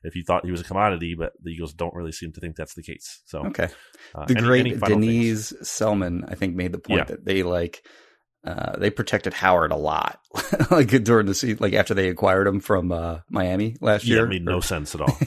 if 0.05 0.15
you 0.17 0.23
thought 0.23 0.47
he 0.47 0.51
was 0.53 0.61
a 0.63 0.65
commodity, 0.65 1.15
but 1.19 1.33
the 1.43 1.51
Eagles 1.51 1.75
don't 1.75 1.95
really 1.95 2.13
seem 2.13 2.33
to 2.33 2.41
think 2.41 2.57
that's 2.57 2.75
the 2.75 2.83
case. 2.83 3.21
So, 3.27 3.41
Okay. 3.47 3.69
uh, 4.15 4.25
The 4.25 4.37
any- 4.37 4.47
great 4.47 4.61
any 4.61 4.71
things? 4.71 4.89
Denise 4.89 5.53
Selman, 5.63 6.25
I 6.29 6.37
think, 6.37 6.55
made 6.55 6.73
the 6.73 6.79
point 6.79 7.01
Yeah. 7.01 7.05
that 7.05 7.25
they 7.27 7.43
like 7.43 7.85
uh, 8.45 8.79
they 8.79 8.89
protected 8.91 9.35
Howard 9.35 9.71
a 9.71 9.77
lot, 9.77 10.21
like 10.71 10.89
during 11.05 11.27
the 11.27 11.35
season, 11.35 11.59
like 11.61 11.75
after 11.75 11.93
they 11.93 12.09
acquired 12.09 12.47
him 12.47 12.61
from 12.61 12.91
uh, 12.91 13.19
Miami 13.29 13.77
last 13.81 14.05
Yeah, 14.05 14.17
year. 14.17 14.25
it 14.25 14.29
made 14.31 14.45
no 14.45 14.61
sense 14.61 14.95
at 14.95 15.03
all. 15.03 15.19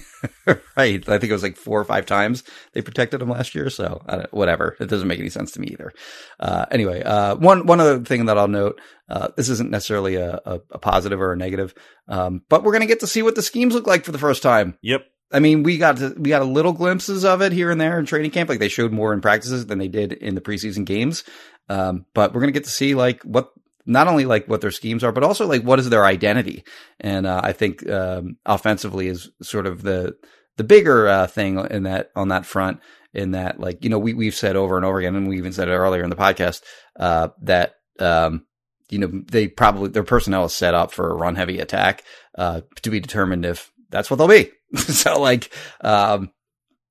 right. 0.75 1.07
I 1.07 1.17
think 1.19 1.25
it 1.25 1.31
was 1.31 1.43
like 1.43 1.55
four 1.57 1.79
or 1.79 1.83
five 1.85 2.05
times 2.07 2.43
they 2.73 2.81
protected 2.81 3.21
him 3.21 3.29
last 3.29 3.53
year. 3.53 3.69
So 3.69 4.01
I 4.07 4.15
don't, 4.17 4.33
whatever. 4.33 4.75
It 4.79 4.87
doesn't 4.89 5.07
make 5.07 5.19
any 5.19 5.29
sense 5.29 5.51
to 5.51 5.59
me 5.61 5.67
either. 5.67 5.93
Uh, 6.39 6.65
anyway, 6.71 7.03
uh, 7.03 7.35
one, 7.35 7.67
one 7.67 7.79
other 7.79 7.99
thing 7.99 8.25
that 8.25 8.37
I'll 8.37 8.47
note, 8.47 8.81
uh, 9.09 9.27
this 9.37 9.49
isn't 9.49 9.69
necessarily 9.69 10.15
a, 10.15 10.39
a, 10.45 10.59
a 10.71 10.79
positive 10.79 11.21
or 11.21 11.33
a 11.33 11.37
negative. 11.37 11.75
Um, 12.07 12.41
but 12.49 12.63
we're 12.63 12.71
going 12.71 12.81
to 12.81 12.87
get 12.87 13.01
to 13.01 13.07
see 13.07 13.21
what 13.21 13.35
the 13.35 13.41
schemes 13.43 13.75
look 13.75 13.85
like 13.85 14.05
for 14.05 14.11
the 14.11 14.17
first 14.17 14.41
time. 14.41 14.77
Yep. 14.81 15.05
I 15.31 15.39
mean, 15.39 15.63
we 15.63 15.79
got 15.79 15.97
to, 15.97 16.13
we 16.15 16.29
got 16.29 16.43
a 16.43 16.45
little 16.45 16.73
glimpses 16.73 17.25
of 17.25 17.41
it 17.41 17.51
here 17.51 17.71
and 17.71 17.81
there 17.81 17.97
in 17.97 18.05
training 18.05 18.29
camp. 18.29 18.49
Like 18.49 18.59
they 18.59 18.69
showed 18.69 18.91
more 18.91 19.13
in 19.13 19.21
practices 19.21 19.65
than 19.65 19.79
they 19.79 19.87
did 19.87 20.13
in 20.13 20.35
the 20.35 20.41
preseason 20.41 20.85
games. 20.85 21.23
Um, 21.69 22.05
but 22.13 22.33
we're 22.33 22.41
going 22.41 22.53
to 22.53 22.59
get 22.59 22.65
to 22.65 22.69
see 22.69 22.95
like 22.95 23.23
what 23.23 23.51
not 23.85 24.07
only 24.07 24.25
like 24.25 24.47
what 24.47 24.61
their 24.61 24.71
schemes 24.71 25.03
are, 25.03 25.11
but 25.11 25.23
also 25.23 25.47
like 25.47 25.63
what 25.63 25.79
is 25.79 25.89
their 25.89 26.05
identity. 26.05 26.63
And 26.99 27.25
uh, 27.25 27.41
I 27.43 27.53
think 27.53 27.87
um, 27.89 28.37
offensively 28.45 29.07
is 29.07 29.29
sort 29.41 29.65
of 29.65 29.81
the 29.81 30.15
the 30.57 30.63
bigger 30.63 31.07
uh, 31.07 31.27
thing 31.27 31.59
in 31.71 31.83
that 31.83 32.11
on 32.15 32.29
that 32.29 32.45
front. 32.45 32.79
In 33.13 33.31
that, 33.31 33.59
like 33.59 33.83
you 33.83 33.91
know, 33.91 33.99
we 33.99 34.15
we've 34.15 34.33
said 34.33 34.55
over 34.55 34.75
and 34.75 34.83
over 34.83 34.97
again, 34.97 35.15
and 35.15 35.27
we 35.27 35.37
even 35.37 35.53
said 35.53 35.67
it 35.67 35.71
earlier 35.71 36.03
in 36.03 36.09
the 36.09 36.15
podcast 36.15 36.63
uh, 36.99 37.27
that 37.43 37.75
um, 37.99 38.47
you 38.89 38.97
know 38.97 39.21
they 39.31 39.47
probably 39.47 39.89
their 39.89 40.03
personnel 40.03 40.45
is 40.45 40.55
set 40.55 40.73
up 40.73 40.91
for 40.91 41.11
a 41.11 41.15
run 41.15 41.35
heavy 41.35 41.59
attack 41.59 42.03
uh, 42.39 42.61
to 42.81 42.89
be 42.89 42.99
determined 42.99 43.45
if 43.45 43.71
that's 43.89 44.09
what 44.09 44.17
they'll 44.17 44.27
be. 44.27 44.49
so 44.77 45.21
like, 45.21 45.53
um, 45.81 46.31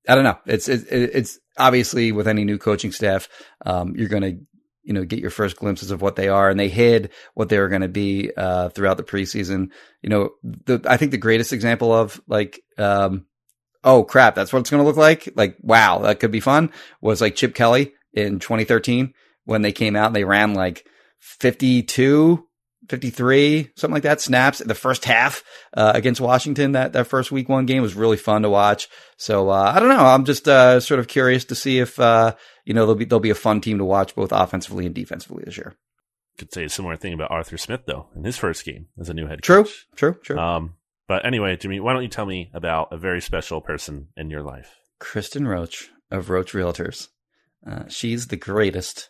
I 0.07 0.15
don't 0.15 0.23
know. 0.23 0.39
It's 0.45 0.69
it's 0.69 0.85
it's 0.89 1.39
obviously 1.57 2.13
with 2.13 2.27
any 2.27 2.45
new 2.45 2.57
coaching 2.57 2.93
staff, 2.93 3.27
um, 3.65 3.93
you're 3.97 4.07
going 4.07 4.23
to 4.23 4.39
you 4.83 4.93
know, 4.93 5.03
get 5.03 5.19
your 5.19 5.29
first 5.29 5.57
glimpses 5.57 5.91
of 5.91 6.01
what 6.01 6.15
they 6.15 6.27
are. 6.27 6.49
And 6.49 6.59
they 6.59 6.69
hid 6.69 7.11
what 7.33 7.49
they 7.49 7.59
were 7.59 7.69
going 7.69 7.81
to 7.81 7.87
be, 7.87 8.31
uh, 8.35 8.69
throughout 8.69 8.97
the 8.97 9.03
preseason. 9.03 9.71
You 10.01 10.09
know, 10.09 10.29
the, 10.43 10.81
I 10.87 10.97
think 10.97 11.11
the 11.11 11.17
greatest 11.17 11.53
example 11.53 11.93
of 11.93 12.21
like, 12.27 12.61
um, 12.77 13.25
oh 13.83 14.03
crap, 14.03 14.35
that's 14.35 14.53
what 14.53 14.59
it's 14.59 14.69
going 14.69 14.81
to 14.83 14.87
look 14.87 14.97
like. 14.97 15.29
Like, 15.35 15.57
wow, 15.61 15.99
that 15.99 16.19
could 16.19 16.31
be 16.31 16.39
fun 16.39 16.71
was 17.01 17.21
like 17.21 17.35
Chip 17.35 17.55
Kelly 17.55 17.93
in 18.13 18.39
2013 18.39 19.13
when 19.45 19.61
they 19.61 19.71
came 19.71 19.95
out 19.95 20.07
and 20.07 20.15
they 20.15 20.23
ran 20.23 20.53
like 20.53 20.85
52, 21.19 22.47
53, 22.93 23.71
something 23.75 23.93
like 23.93 24.03
that 24.03 24.21
snaps 24.21 24.61
in 24.61 24.67
the 24.67 24.75
first 24.75 25.05
half, 25.05 25.43
uh, 25.75 25.93
against 25.95 26.21
Washington. 26.21 26.73
That, 26.73 26.93
that 26.93 27.07
first 27.07 27.31
week 27.31 27.49
one 27.49 27.65
game 27.65 27.81
was 27.81 27.95
really 27.95 28.17
fun 28.17 28.43
to 28.43 28.49
watch. 28.51 28.87
So, 29.17 29.49
uh, 29.49 29.71
I 29.75 29.79
don't 29.79 29.89
know. 29.89 30.05
I'm 30.05 30.25
just, 30.25 30.47
uh, 30.47 30.79
sort 30.79 30.99
of 30.99 31.07
curious 31.07 31.45
to 31.45 31.55
see 31.55 31.79
if, 31.79 31.99
uh, 31.99 32.35
you 32.65 32.75
know, 32.75 32.85
they'll 32.85 32.95
be, 32.95 33.05
they'll 33.05 33.19
be 33.19 33.31
a 33.31 33.35
fun 33.35 33.61
team 33.61 33.79
to 33.79 33.83
watch 33.85 34.13
both 34.13 34.31
offensively 34.31 34.85
and 34.85 34.93
defensively 34.93 35.43
this 35.43 35.57
year. 35.57 35.75
Could 36.37 36.53
say 36.53 36.65
a 36.65 36.69
similar 36.69 36.95
thing 36.97 37.13
about 37.13 37.31
Arthur 37.31 37.57
Smith 37.57 37.81
though 37.87 38.09
in 38.15 38.23
his 38.23 38.37
first 38.37 38.63
game 38.63 38.87
as 38.99 39.09
a 39.09 39.13
new 39.13 39.25
head 39.25 39.41
true, 39.41 39.63
coach. 39.63 39.87
True, 39.95 40.13
true, 40.13 40.21
true. 40.23 40.37
Um, 40.37 40.75
but 41.07 41.25
anyway, 41.25 41.57
Jimmy, 41.57 41.79
why 41.79 41.93
don't 41.93 42.03
you 42.03 42.09
tell 42.09 42.25
me 42.27 42.51
about 42.53 42.93
a 42.93 42.97
very 42.97 43.21
special 43.21 43.59
person 43.59 44.09
in 44.15 44.29
your 44.29 44.43
life? 44.43 44.69
Kristen 44.99 45.47
Roach 45.47 45.89
of 46.11 46.29
Roach 46.29 46.53
Realtors. 46.53 47.07
Uh, 47.67 47.83
she's 47.87 48.27
the 48.27 48.37
greatest. 48.37 49.09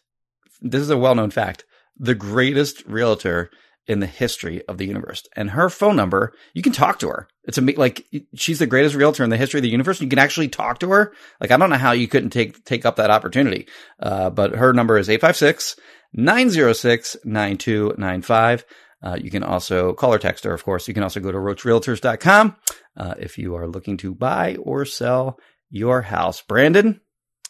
This 0.61 0.81
is 0.81 0.89
a 0.89 0.97
well-known 0.97 1.31
fact. 1.31 1.65
The 1.97 2.15
greatest 2.15 2.83
realtor 2.87 3.51
in 3.87 3.99
the 3.99 4.07
history 4.07 4.65
of 4.67 4.77
the 4.77 4.85
universe. 4.85 5.23
And 5.35 5.51
her 5.51 5.69
phone 5.69 5.95
number, 5.95 6.33
you 6.53 6.61
can 6.61 6.71
talk 6.71 6.99
to 6.99 7.09
her. 7.09 7.27
It's 7.43 7.57
a, 7.57 7.61
like 7.61 8.05
she's 8.35 8.59
the 8.59 8.65
greatest 8.67 8.95
realtor 8.95 9.23
in 9.23 9.29
the 9.29 9.37
history 9.37 9.59
of 9.59 9.63
the 9.63 9.69
universe. 9.69 9.99
You 10.01 10.07
can 10.07 10.19
actually 10.19 10.47
talk 10.47 10.79
to 10.79 10.89
her. 10.91 11.13
Like 11.41 11.51
I 11.51 11.57
don't 11.57 11.69
know 11.69 11.77
how 11.77 11.91
you 11.91 12.07
couldn't 12.07 12.29
take 12.29 12.63
take 12.63 12.85
up 12.85 12.95
that 12.95 13.11
opportunity. 13.11 13.67
Uh, 13.99 14.29
but 14.29 14.55
her 14.55 14.73
number 14.73 14.97
is 14.97 15.09
856 15.09 15.75
906 16.13 17.17
9295. 17.25 18.65
Uh, 19.01 19.17
you 19.19 19.29
can 19.29 19.43
also 19.43 19.93
call 19.93 20.13
or 20.13 20.19
text 20.19 20.45
her, 20.45 20.53
of 20.53 20.63
course. 20.63 20.87
You 20.87 20.93
can 20.93 21.03
also 21.03 21.19
go 21.19 21.31
to 21.31 21.37
roachrealtors.com 21.37 22.55
uh, 22.95 23.15
if 23.19 23.37
you 23.37 23.55
are 23.55 23.67
looking 23.67 23.97
to 23.97 24.15
buy 24.15 24.55
or 24.55 24.85
sell 24.85 25.37
your 25.69 26.03
house. 26.03 26.41
Brandon? 26.41 27.01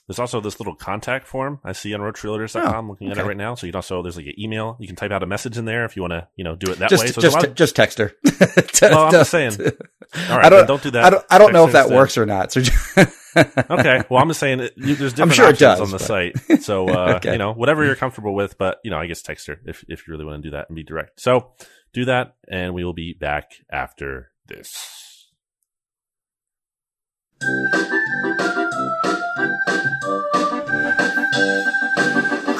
There's 0.07 0.19
also 0.19 0.41
this 0.41 0.59
little 0.59 0.75
contact 0.75 1.27
form 1.27 1.59
I 1.63 1.71
see 1.71 1.93
on 1.93 2.01
roachrealtors.com. 2.01 2.85
Oh, 2.85 2.89
looking 2.89 3.07
at 3.07 3.13
okay. 3.13 3.21
it 3.21 3.27
right 3.27 3.37
now. 3.37 3.55
So 3.55 3.65
you 3.65 3.71
can 3.71 3.77
also 3.77 4.03
there's 4.03 4.17
like 4.17 4.25
an 4.25 4.37
email. 4.37 4.75
You 4.79 4.87
can 4.87 4.97
type 4.97 5.11
out 5.11 5.23
a 5.23 5.25
message 5.25 5.57
in 5.57 5.63
there 5.63 5.85
if 5.85 5.95
you 5.95 6.01
want 6.01 6.11
to, 6.11 6.27
you 6.35 6.43
know, 6.43 6.55
do 6.55 6.71
it 6.71 6.79
that 6.79 6.89
just, 6.89 7.03
way. 7.03 7.07
So 7.07 7.21
just, 7.21 7.21
there's 7.21 7.33
a 7.33 7.37
lot 7.37 7.47
of- 7.47 7.55
just 7.55 7.75
text 7.75 7.99
her. 7.99 8.11
well, 8.81 9.05
I'm 9.05 9.11
just 9.11 9.31
saying. 9.31 9.57
All 9.61 10.37
right, 10.37 10.45
I 10.45 10.49
don't, 10.49 10.67
don't 10.67 10.83
do 10.83 10.91
that. 10.91 11.05
I 11.05 11.09
don't, 11.09 11.25
I 11.29 11.37
don't 11.37 11.53
know 11.53 11.65
if 11.65 11.71
that 11.71 11.89
works 11.89 12.17
or 12.17 12.25
not. 12.25 12.51
So 12.51 12.59
okay. 13.37 14.03
Well, 14.09 14.21
I'm 14.21 14.27
just 14.27 14.41
saying 14.41 14.57
that 14.57 14.77
you, 14.77 14.95
there's 14.95 15.13
different 15.13 15.35
sure 15.35 15.45
it 15.45 15.61
options 15.61 15.79
does, 15.79 15.81
on 15.81 15.91
the 15.91 15.97
but- 15.97 16.01
site. 16.01 16.61
So, 16.63 16.87
uh, 16.87 17.15
Okay. 17.15 17.33
you 17.33 17.37
know, 17.37 17.51
whatever 17.53 17.83
you're 17.83 17.95
comfortable 17.95 18.33
with, 18.33 18.57
but, 18.57 18.79
you 18.83 18.91
know, 18.91 18.97
I 18.97 19.05
guess 19.07 19.21
text 19.21 19.47
her 19.47 19.59
if, 19.65 19.83
if 19.89 20.07
you 20.07 20.13
really 20.13 20.23
want 20.23 20.41
to 20.41 20.49
do 20.49 20.51
that 20.55 20.69
and 20.69 20.75
be 20.75 20.83
direct. 20.83 21.19
So 21.19 21.51
do 21.93 22.05
that 22.05 22.35
and 22.49 22.73
we 22.73 22.83
will 22.85 22.93
be 22.93 23.13
back 23.13 23.51
after 23.71 24.31
this. 24.47 25.29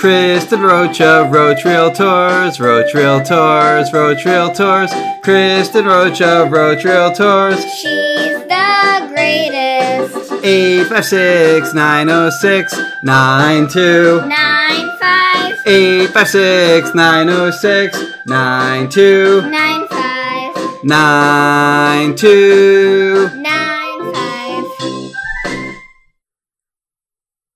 Kristen 0.03 0.59
Roach 0.61 0.99
of 0.99 1.31
Roach 1.31 1.63
Realtors, 1.63 2.59
Roach 2.59 2.91
Realtors, 2.93 3.93
Roach 3.93 4.25
Realtors, 4.25 5.21
Kristen 5.21 5.85
Roach 5.85 6.21
of 6.21 6.51
Roach 6.51 6.83
Realtors, 6.83 7.55
She's 7.81 8.33
the 8.33 9.07
greatest. 9.07 10.43
856 10.43 11.73
906 11.73 12.75
92. 13.01 14.25
Nine 14.27 14.89
five 14.99 15.55
856 15.65 16.93
906 16.93 17.97
92. 18.25 19.41
nine 19.49 19.87
five 19.87 20.53
92. 20.83 23.29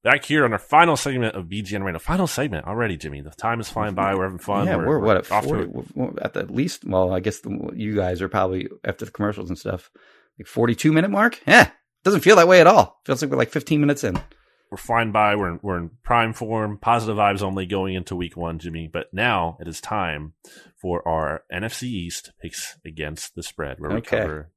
Back 0.07 0.23
here 0.23 0.45
on 0.45 0.53
our 0.53 0.57
final 0.59 0.95
segment 0.95 1.35
of 1.35 1.47
BGN 1.47 1.83
Radio. 1.83 1.99
Final 1.99 2.27
segment 2.27 2.65
already, 2.65 2.95
Jimmy. 2.95 3.19
The 3.19 3.31
time 3.31 3.59
is 3.59 3.67
flying 3.69 3.93
by. 3.93 4.15
We're 4.15 4.23
having 4.23 4.37
fun. 4.39 4.65
Yeah, 4.65 4.77
we're, 4.77 4.99
what 4.99 5.17
at 5.17 5.29
off 5.31 5.43
to 5.43 5.49
40, 5.49 5.71
we're 5.95 6.13
at 6.21 6.33
the 6.33 6.45
least. 6.45 6.85
Well, 6.85 7.11
I 7.11 7.19
guess 7.19 7.39
the, 7.41 7.71
you 7.75 7.93
guys 7.93 8.21
are 8.21 8.29
probably 8.29 8.69
after 8.85 9.03
the 9.03 9.11
commercials 9.11 9.49
and 9.49 9.57
stuff, 9.59 9.91
like 10.39 10.47
42 10.47 10.93
minute 10.93 11.11
mark. 11.11 11.41
Yeah, 11.45 11.69
doesn't 12.05 12.21
feel 12.21 12.37
that 12.37 12.47
way 12.47 12.61
at 12.61 12.67
all. 12.67 13.01
Feels 13.05 13.21
like 13.21 13.29
we're 13.29 13.37
like 13.37 13.49
15 13.49 13.81
minutes 13.81 14.05
in. 14.05 14.17
we're 14.71 14.77
flying 14.77 15.11
by. 15.11 15.35
We're 15.35 15.49
in, 15.51 15.59
we're 15.61 15.77
in 15.77 15.91
prime 16.03 16.31
form, 16.31 16.77
positive 16.77 17.17
vibes 17.17 17.41
only 17.41 17.65
going 17.65 17.93
into 17.95 18.15
week 18.15 18.37
one, 18.37 18.59
Jimmy. 18.59 18.89
But 18.91 19.07
now 19.13 19.57
it 19.59 19.67
is 19.67 19.81
time 19.81 20.35
for 20.81 21.05
our 21.05 21.41
NFC 21.53 21.83
East 21.83 22.31
picks 22.41 22.77
against 22.85 23.35
the 23.35 23.43
spread, 23.43 23.79
where 23.79 23.89
we 23.91 23.97
Okay. 23.97 24.19
cover 24.21 24.51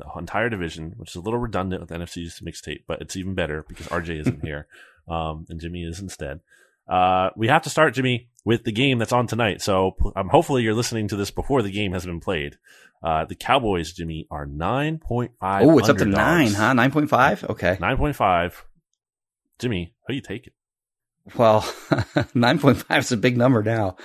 the 0.00 0.18
entire 0.18 0.48
division, 0.48 0.94
which 0.96 1.10
is 1.10 1.16
a 1.16 1.20
little 1.20 1.38
redundant 1.38 1.80
with 1.80 1.90
NFC 1.90 2.18
East 2.18 2.44
mixtape, 2.44 2.82
but 2.88 3.00
it's 3.00 3.16
even 3.16 3.34
better 3.34 3.64
because 3.68 3.86
RJ 3.86 4.20
isn't 4.20 4.42
here 4.44 4.66
um, 5.08 5.46
and 5.48 5.60
Jimmy 5.60 5.84
is 5.84 6.00
instead. 6.00 6.40
Uh, 6.88 7.30
we 7.36 7.46
have 7.48 7.62
to 7.62 7.70
start, 7.70 7.94
Jimmy, 7.94 8.28
with 8.44 8.64
the 8.64 8.72
game 8.72 8.98
that's 8.98 9.12
on 9.12 9.26
tonight. 9.28 9.62
So 9.62 9.94
um, 10.16 10.28
hopefully 10.28 10.62
you're 10.64 10.74
listening 10.74 11.06
to 11.08 11.16
this 11.16 11.30
before 11.30 11.62
the 11.62 11.70
game 11.70 11.92
has 11.92 12.04
been 12.04 12.18
played. 12.20 12.56
Uh, 13.02 13.24
the 13.24 13.34
Cowboys, 13.36 13.92
Jimmy, 13.92 14.26
are 14.30 14.44
9.5. 14.46 15.28
Oh, 15.40 15.78
it's 15.78 15.88
up 15.88 15.98
to 15.98 16.04
nine, 16.04 16.52
huh? 16.52 16.72
9.5? 16.74 17.48
Okay. 17.50 17.76
9.5. 17.80 18.52
Jimmy, 19.58 19.94
who 20.06 20.14
you 20.14 20.20
take 20.20 20.46
it? 20.48 20.52
Well, 21.36 21.60
9.5 21.94 22.98
is 22.98 23.12
a 23.12 23.16
big 23.16 23.36
number 23.36 23.62
now. 23.62 23.96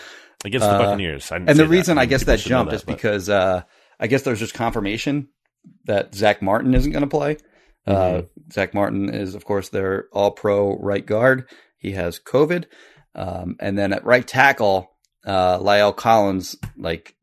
against 0.43 0.67
Uh, 0.67 0.77
the 0.77 0.83
Buccaneers. 0.83 1.31
I 1.31 1.37
And 1.37 1.47
the 1.57 1.67
reason 1.67 1.97
I 1.97 2.05
guess 2.05 2.23
that 2.25 2.39
jumped 2.39 2.69
that, 2.71 2.75
is 2.77 2.83
but- 2.83 2.95
because 2.95 3.29
uh, 3.29 3.63
I 3.99 4.07
guess 4.07 4.21
there's 4.23 4.39
just 4.39 4.53
confirmation 4.53 5.29
that 5.85 6.15
Zack 6.15 6.41
Martin 6.41 6.73
isn't 6.73 6.91
going 6.91 7.03
to 7.03 7.07
play. 7.07 7.37
Uh, 7.87 7.93
Mm-hmm. 7.93 8.51
Zack 8.51 8.73
Martin 8.73 9.09
is, 9.13 9.35
of 9.35 9.45
course, 9.45 9.69
their 9.69 10.05
all 10.11 10.31
pro 10.31 10.77
right 10.77 11.05
guard. 11.05 11.47
He 11.77 11.91
has 11.91 12.19
COVID. 12.19 12.65
Um, 13.13 13.55
and 13.59 13.77
then 13.77 13.93
at 13.93 14.05
right 14.05 14.27
tackle, 14.27 14.91
uh, 15.25 15.59
La'el 15.59 15.95
Collins, 15.95 16.55
like, 16.77 17.15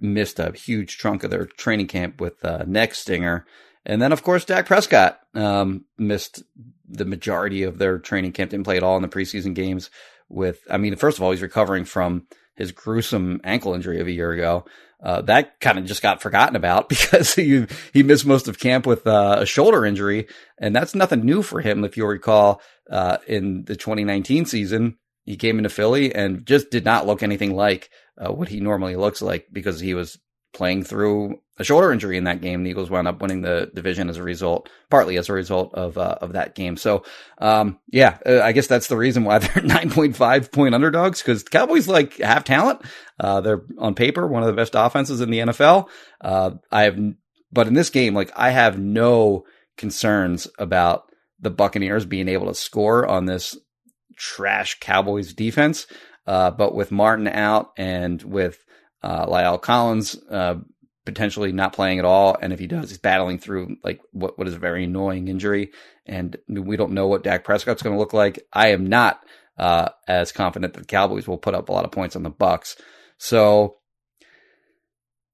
missed 0.00 0.38
a 0.38 0.52
huge 0.52 0.98
chunk 0.98 1.24
of 1.24 1.30
their 1.30 1.46
training 1.46 1.88
camp 1.88 2.20
with 2.20 2.44
uh, 2.44 2.64
neck 2.66 2.94
stinger. 2.94 3.46
And 3.84 4.00
then, 4.00 4.12
of 4.12 4.22
course, 4.22 4.44
Dak 4.44 4.66
Prescott 4.66 5.20
um, 5.34 5.84
missed 5.96 6.42
the 6.88 7.04
majority 7.04 7.62
of 7.62 7.78
their 7.78 7.98
training 7.98 8.32
camp, 8.32 8.50
didn't 8.50 8.64
play 8.64 8.76
at 8.76 8.82
all 8.82 8.96
in 8.96 9.02
the 9.02 9.08
preseason 9.08 9.54
games. 9.54 9.90
With, 10.28 10.60
I 10.70 10.76
mean, 10.76 10.94
first 10.96 11.18
of 11.18 11.24
all, 11.24 11.30
he's 11.30 11.42
recovering 11.42 11.84
from 11.84 12.26
his 12.54 12.72
gruesome 12.72 13.40
ankle 13.44 13.74
injury 13.74 14.00
of 14.00 14.06
a 14.06 14.12
year 14.12 14.32
ago. 14.32 14.66
Uh, 15.02 15.22
that 15.22 15.60
kind 15.60 15.78
of 15.78 15.84
just 15.84 16.02
got 16.02 16.20
forgotten 16.20 16.56
about 16.56 16.88
because 16.88 17.34
he 17.34 17.66
he 17.92 18.02
missed 18.02 18.26
most 18.26 18.48
of 18.48 18.58
camp 18.58 18.86
with 18.86 19.06
uh, 19.06 19.36
a 19.40 19.46
shoulder 19.46 19.84
injury, 19.86 20.26
and 20.58 20.74
that's 20.74 20.94
nothing 20.94 21.24
new 21.24 21.42
for 21.42 21.60
him. 21.60 21.84
If 21.84 21.96
you'll 21.96 22.08
recall, 22.08 22.60
uh, 22.90 23.18
in 23.26 23.64
the 23.64 23.76
2019 23.76 24.46
season, 24.46 24.96
he 25.24 25.36
came 25.36 25.58
into 25.58 25.70
Philly 25.70 26.14
and 26.14 26.46
just 26.46 26.70
did 26.70 26.84
not 26.84 27.06
look 27.06 27.22
anything 27.22 27.54
like 27.54 27.90
uh, 28.16 28.32
what 28.32 28.48
he 28.48 28.60
normally 28.60 28.96
looks 28.96 29.22
like 29.22 29.46
because 29.52 29.78
he 29.78 29.94
was 29.94 30.18
playing 30.52 30.84
through 30.84 31.40
a 31.58 31.64
shoulder 31.64 31.92
injury 31.92 32.16
in 32.16 32.24
that 32.24 32.40
game. 32.40 32.62
The 32.62 32.70
Eagles 32.70 32.90
wound 32.90 33.08
up 33.08 33.20
winning 33.20 33.42
the 33.42 33.70
division 33.74 34.08
as 34.08 34.16
a 34.16 34.22
result, 34.22 34.68
partly 34.90 35.16
as 35.18 35.28
a 35.28 35.32
result 35.32 35.74
of 35.74 35.98
uh, 35.98 36.18
of 36.20 36.32
that 36.32 36.54
game. 36.54 36.76
So, 36.76 37.04
um, 37.38 37.78
yeah, 37.88 38.18
uh, 38.24 38.40
I 38.40 38.52
guess 38.52 38.66
that's 38.66 38.88
the 38.88 38.96
reason 38.96 39.24
why 39.24 39.38
they're 39.38 39.48
9.5 39.50 40.52
point 40.52 40.74
underdogs 40.74 41.20
because 41.20 41.42
Cowboys 41.42 41.88
like 41.88 42.18
have 42.18 42.44
talent. 42.44 42.82
Uh, 43.18 43.40
they're 43.40 43.62
on 43.78 43.94
paper 43.94 44.26
one 44.26 44.42
of 44.42 44.46
the 44.46 44.52
best 44.52 44.74
offenses 44.74 45.20
in 45.20 45.30
the 45.30 45.40
NFL. 45.40 45.88
Uh, 46.20 46.52
I 46.70 46.84
have, 46.84 46.98
but 47.52 47.66
in 47.66 47.74
this 47.74 47.90
game, 47.90 48.14
like 48.14 48.30
I 48.36 48.50
have 48.50 48.78
no 48.78 49.44
concerns 49.76 50.48
about 50.58 51.04
the 51.40 51.50
Buccaneers 51.50 52.04
being 52.04 52.28
able 52.28 52.46
to 52.46 52.54
score 52.54 53.06
on 53.06 53.26
this 53.26 53.56
trash 54.16 54.78
Cowboys 54.80 55.32
defense. 55.32 55.86
Uh, 56.26 56.50
but 56.50 56.74
with 56.74 56.92
Martin 56.92 57.26
out 57.26 57.70
and 57.78 58.22
with 58.22 58.62
uh, 59.02 59.26
La'el 59.26 59.60
Collins 59.60 60.16
uh, 60.30 60.56
potentially 61.04 61.52
not 61.52 61.72
playing 61.72 61.98
at 61.98 62.04
all, 62.04 62.36
and 62.40 62.52
if 62.52 62.58
he 62.58 62.66
does, 62.66 62.90
he's 62.90 62.98
battling 62.98 63.38
through 63.38 63.76
like 63.82 64.00
what 64.12 64.38
what 64.38 64.48
is 64.48 64.54
a 64.54 64.58
very 64.58 64.84
annoying 64.84 65.28
injury, 65.28 65.70
and 66.06 66.36
we 66.48 66.76
don't 66.76 66.92
know 66.92 67.06
what 67.06 67.22
Dak 67.22 67.44
Prescott's 67.44 67.82
going 67.82 67.94
to 67.94 67.98
look 68.00 68.12
like. 68.12 68.46
I 68.52 68.68
am 68.68 68.86
not 68.86 69.20
uh, 69.56 69.88
as 70.06 70.32
confident 70.32 70.74
that 70.74 70.80
the 70.80 70.86
Cowboys 70.86 71.26
will 71.26 71.38
put 71.38 71.54
up 71.54 71.68
a 71.68 71.72
lot 71.72 71.84
of 71.84 71.90
points 71.90 72.14
on 72.16 72.22
the 72.22 72.30
Bucks. 72.30 72.76
So 73.18 73.76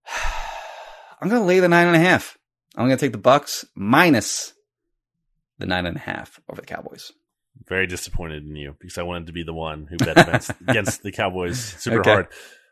I'm 1.21 1.29
going 1.29 1.43
to 1.43 1.47
lay 1.47 1.61
the 1.61 1.69
nine 1.69 1.87
and 1.87 1.97
a 1.97 2.01
half. 2.01 2.37
I'm 2.77 2.87
going 2.87 2.97
to 2.99 3.05
take 3.07 3.13
the 3.13 3.19
Bucks 3.19 3.65
minus 3.75 4.53
the 5.59 5.67
nine 5.67 5.87
and 5.87 5.97
a 5.97 6.01
half 6.01 6.41
over 6.49 6.61
the 6.61 6.67
Cowboys. 6.67 7.13
Very 7.69 7.87
disappointed 7.87 8.45
in 8.45 8.57
you 8.57 8.75
because 8.79 8.99
I 8.99 9.03
wanted 9.03 9.29
to 9.29 9.33
be 9.33 9.45
the 9.45 9.55
one 9.55 9.87
who 9.87 9.97
bet 9.97 10.19
against, 10.19 10.51
against 10.69 11.03
the 11.03 11.13
Cowboys 11.13 11.59
super 11.59 12.01
Okay. 12.01 12.11
hard. 12.11 12.27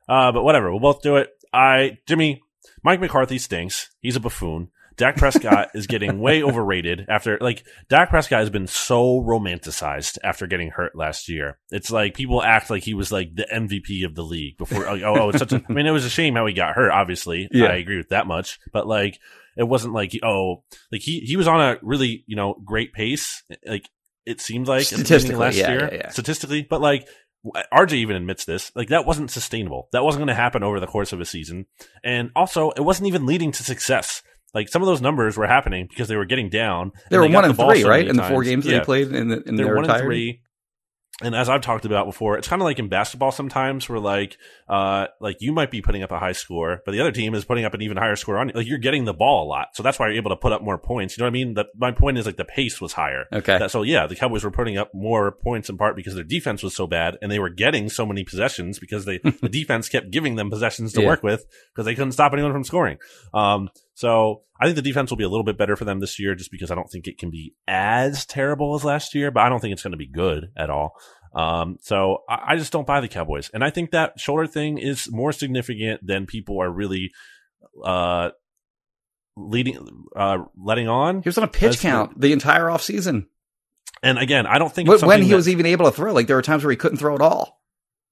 Uh, 0.08 0.32
but 0.32 0.44
whatever, 0.44 0.70
we'll 0.70 0.80
both 0.80 1.02
do 1.02 1.16
it. 1.16 1.30
I, 1.52 1.98
Jimmy, 2.06 2.40
Mike 2.82 3.00
McCarthy 3.00 3.38
stinks. 3.38 3.90
He's 4.00 4.16
a 4.16 4.20
buffoon. 4.20 4.68
Dak 4.96 5.16
Prescott 5.16 5.70
is 5.74 5.86
getting 5.86 6.20
way 6.20 6.42
overrated 6.44 7.06
after, 7.08 7.38
like, 7.40 7.64
Dak 7.88 8.10
Prescott 8.10 8.40
has 8.40 8.50
been 8.50 8.66
so 8.66 9.20
romanticized 9.20 10.18
after 10.22 10.46
getting 10.46 10.68
hurt 10.68 10.94
last 10.94 11.28
year. 11.28 11.58
It's 11.70 11.90
like 11.90 12.14
people 12.14 12.42
act 12.42 12.70
like 12.70 12.82
he 12.82 12.94
was 12.94 13.10
like 13.10 13.34
the 13.34 13.46
MVP 13.52 14.04
of 14.04 14.14
the 14.14 14.22
league 14.22 14.58
before. 14.58 14.84
Like, 14.84 15.02
oh, 15.02 15.16
oh, 15.18 15.28
it's 15.30 15.38
such 15.38 15.52
a, 15.52 15.62
I 15.68 15.72
mean, 15.72 15.86
it 15.86 15.92
was 15.92 16.04
a 16.04 16.10
shame 16.10 16.34
how 16.34 16.46
he 16.46 16.52
got 16.52 16.74
hurt, 16.74 16.90
obviously. 16.90 17.48
Yeah. 17.50 17.66
I 17.66 17.76
agree 17.76 17.96
with 17.96 18.10
that 18.10 18.26
much. 18.26 18.58
But 18.72 18.86
like, 18.86 19.18
it 19.56 19.64
wasn't 19.64 19.94
like, 19.94 20.18
oh, 20.22 20.64
like 20.90 21.00
he, 21.00 21.20
he 21.20 21.36
was 21.36 21.48
on 21.48 21.60
a 21.60 21.78
really, 21.82 22.24
you 22.26 22.36
know, 22.36 22.54
great 22.64 22.92
pace. 22.92 23.42
Like, 23.66 23.88
it 24.24 24.40
seemed 24.40 24.68
like 24.68 24.82
at 24.82 24.90
the 24.90 24.96
beginning 24.98 25.00
of 25.00 25.06
Statistically, 25.06 25.44
last 25.44 25.56
yeah, 25.56 25.70
year, 25.70 25.90
yeah. 25.92 26.08
statistically, 26.10 26.62
but 26.62 26.80
like, 26.80 27.08
RJ 27.44 27.92
even 27.94 28.16
admits 28.16 28.44
this. 28.44 28.70
Like 28.74 28.88
that 28.88 29.04
wasn't 29.06 29.30
sustainable. 29.30 29.88
That 29.92 30.04
wasn't 30.04 30.20
going 30.20 30.28
to 30.28 30.34
happen 30.34 30.62
over 30.62 30.78
the 30.80 30.86
course 30.86 31.12
of 31.12 31.20
a 31.20 31.24
season. 31.24 31.66
And 32.04 32.30
also, 32.36 32.70
it 32.70 32.82
wasn't 32.82 33.08
even 33.08 33.26
leading 33.26 33.52
to 33.52 33.62
success. 33.62 34.22
Like 34.54 34.68
some 34.68 34.82
of 34.82 34.86
those 34.86 35.00
numbers 35.00 35.36
were 35.36 35.46
happening 35.46 35.86
because 35.88 36.08
they 36.08 36.16
were 36.16 36.26
getting 36.26 36.50
down. 36.50 36.92
They 37.10 37.16
and 37.16 37.22
were 37.22 37.28
got 37.28 37.34
one 37.34 37.44
and 37.46 37.56
ball 37.56 37.70
three, 37.70 37.82
so 37.82 37.88
right? 37.88 38.06
In 38.06 38.16
the 38.16 38.22
four 38.24 38.44
games 38.44 38.66
Yeah. 38.66 38.78
they 38.78 38.84
played 38.84 39.12
in, 39.12 39.28
the, 39.28 39.42
in 39.42 39.56
They're 39.56 39.66
their 39.66 39.76
one 39.76 39.90
and 39.90 40.02
three. 40.02 40.42
And 41.22 41.34
as 41.34 41.48
I've 41.48 41.60
talked 41.60 41.84
about 41.84 42.06
before, 42.06 42.36
it's 42.38 42.48
kind 42.48 42.60
of 42.60 42.64
like 42.64 42.78
in 42.78 42.88
basketball 42.88 43.32
sometimes 43.32 43.88
where 43.88 43.98
like, 43.98 44.36
uh, 44.68 45.06
like 45.20 45.36
you 45.40 45.52
might 45.52 45.70
be 45.70 45.80
putting 45.82 46.02
up 46.02 46.10
a 46.10 46.18
high 46.18 46.32
score, 46.32 46.80
but 46.84 46.92
the 46.92 47.00
other 47.00 47.12
team 47.12 47.34
is 47.34 47.44
putting 47.44 47.64
up 47.64 47.74
an 47.74 47.82
even 47.82 47.96
higher 47.96 48.16
score 48.16 48.38
on 48.38 48.48
you. 48.48 48.54
Like 48.54 48.66
you're 48.66 48.78
getting 48.78 49.04
the 49.04 49.14
ball 49.14 49.44
a 49.44 49.48
lot. 49.48 49.68
So 49.74 49.82
that's 49.82 49.98
why 49.98 50.06
you're 50.08 50.16
able 50.16 50.30
to 50.30 50.36
put 50.36 50.52
up 50.52 50.62
more 50.62 50.78
points. 50.78 51.16
You 51.16 51.22
know 51.22 51.26
what 51.26 51.30
I 51.30 51.32
mean? 51.32 51.54
That 51.54 51.66
my 51.76 51.92
point 51.92 52.18
is 52.18 52.26
like 52.26 52.36
the 52.36 52.44
pace 52.44 52.80
was 52.80 52.92
higher. 52.92 53.26
Okay. 53.32 53.58
That- 53.58 53.70
so 53.70 53.82
yeah, 53.82 54.06
the 54.06 54.16
Cowboys 54.16 54.44
were 54.44 54.50
putting 54.50 54.76
up 54.78 54.90
more 54.94 55.32
points 55.32 55.68
in 55.68 55.76
part 55.78 55.96
because 55.96 56.14
their 56.14 56.24
defense 56.24 56.62
was 56.62 56.74
so 56.74 56.86
bad 56.86 57.16
and 57.22 57.30
they 57.30 57.38
were 57.38 57.50
getting 57.50 57.88
so 57.88 58.04
many 58.06 58.24
possessions 58.24 58.78
because 58.78 59.04
they, 59.04 59.18
the 59.40 59.48
defense 59.48 59.88
kept 59.88 60.10
giving 60.10 60.36
them 60.36 60.50
possessions 60.50 60.92
to 60.94 61.02
Yeah. 61.02 61.08
work 61.08 61.22
with 61.22 61.46
because 61.74 61.84
they 61.86 61.94
couldn't 61.94 62.12
stop 62.12 62.32
anyone 62.32 62.52
from 62.52 62.64
scoring. 62.64 62.98
Um, 63.32 63.68
so 63.94 64.42
I 64.60 64.64
think 64.64 64.76
the 64.76 64.82
defense 64.82 65.10
will 65.10 65.16
be 65.18 65.24
a 65.24 65.28
little 65.28 65.44
bit 65.44 65.58
better 65.58 65.76
for 65.76 65.84
them 65.84 66.00
this 66.00 66.18
year 66.18 66.34
just 66.34 66.50
because 66.50 66.70
I 66.70 66.74
don't 66.74 66.88
think 66.90 67.06
it 67.08 67.18
can 67.18 67.30
be 67.30 67.54
as 67.68 68.24
terrible 68.26 68.74
as 68.74 68.84
last 68.84 69.14
year, 69.14 69.30
but 69.30 69.40
I 69.40 69.48
don't 69.48 69.60
think 69.60 69.72
it's 69.72 69.82
going 69.82 69.92
to 69.92 69.96
be 69.98 70.06
good 70.06 70.50
at 70.56 70.70
all. 70.70 70.94
Um, 71.34 71.78
so 71.80 72.24
I, 72.28 72.52
I 72.52 72.56
just 72.56 72.72
don't 72.72 72.86
buy 72.86 73.00
the 73.00 73.08
Cowboys. 73.08 73.50
And 73.52 73.64
I 73.64 73.70
think 73.70 73.90
that 73.90 74.20
shoulder 74.20 74.46
thing 74.46 74.78
is 74.78 75.10
more 75.10 75.32
significant 75.32 76.06
than 76.06 76.26
people 76.26 76.60
are 76.62 76.70
really, 76.70 77.10
uh, 77.84 78.30
leading, 79.36 80.04
uh, 80.14 80.38
letting 80.56 80.88
on. 80.88 81.22
He 81.22 81.28
was 81.28 81.38
on 81.38 81.44
a 81.44 81.48
pitch 81.48 81.80
count 81.80 82.20
the 82.20 82.32
entire 82.32 82.64
offseason. 82.66 83.26
And 84.02 84.18
again, 84.18 84.46
I 84.46 84.58
don't 84.58 84.72
think 84.72 84.88
When, 84.88 84.96
it's 84.96 85.04
when 85.04 85.22
he 85.22 85.30
that- 85.30 85.36
was 85.36 85.48
even 85.48 85.64
able 85.66 85.86
to 85.86 85.92
throw, 85.92 86.12
like 86.12 86.26
there 86.26 86.36
were 86.36 86.42
times 86.42 86.64
where 86.64 86.70
he 86.70 86.76
couldn't 86.76 86.98
throw 86.98 87.14
at 87.14 87.20
all. 87.22 87.62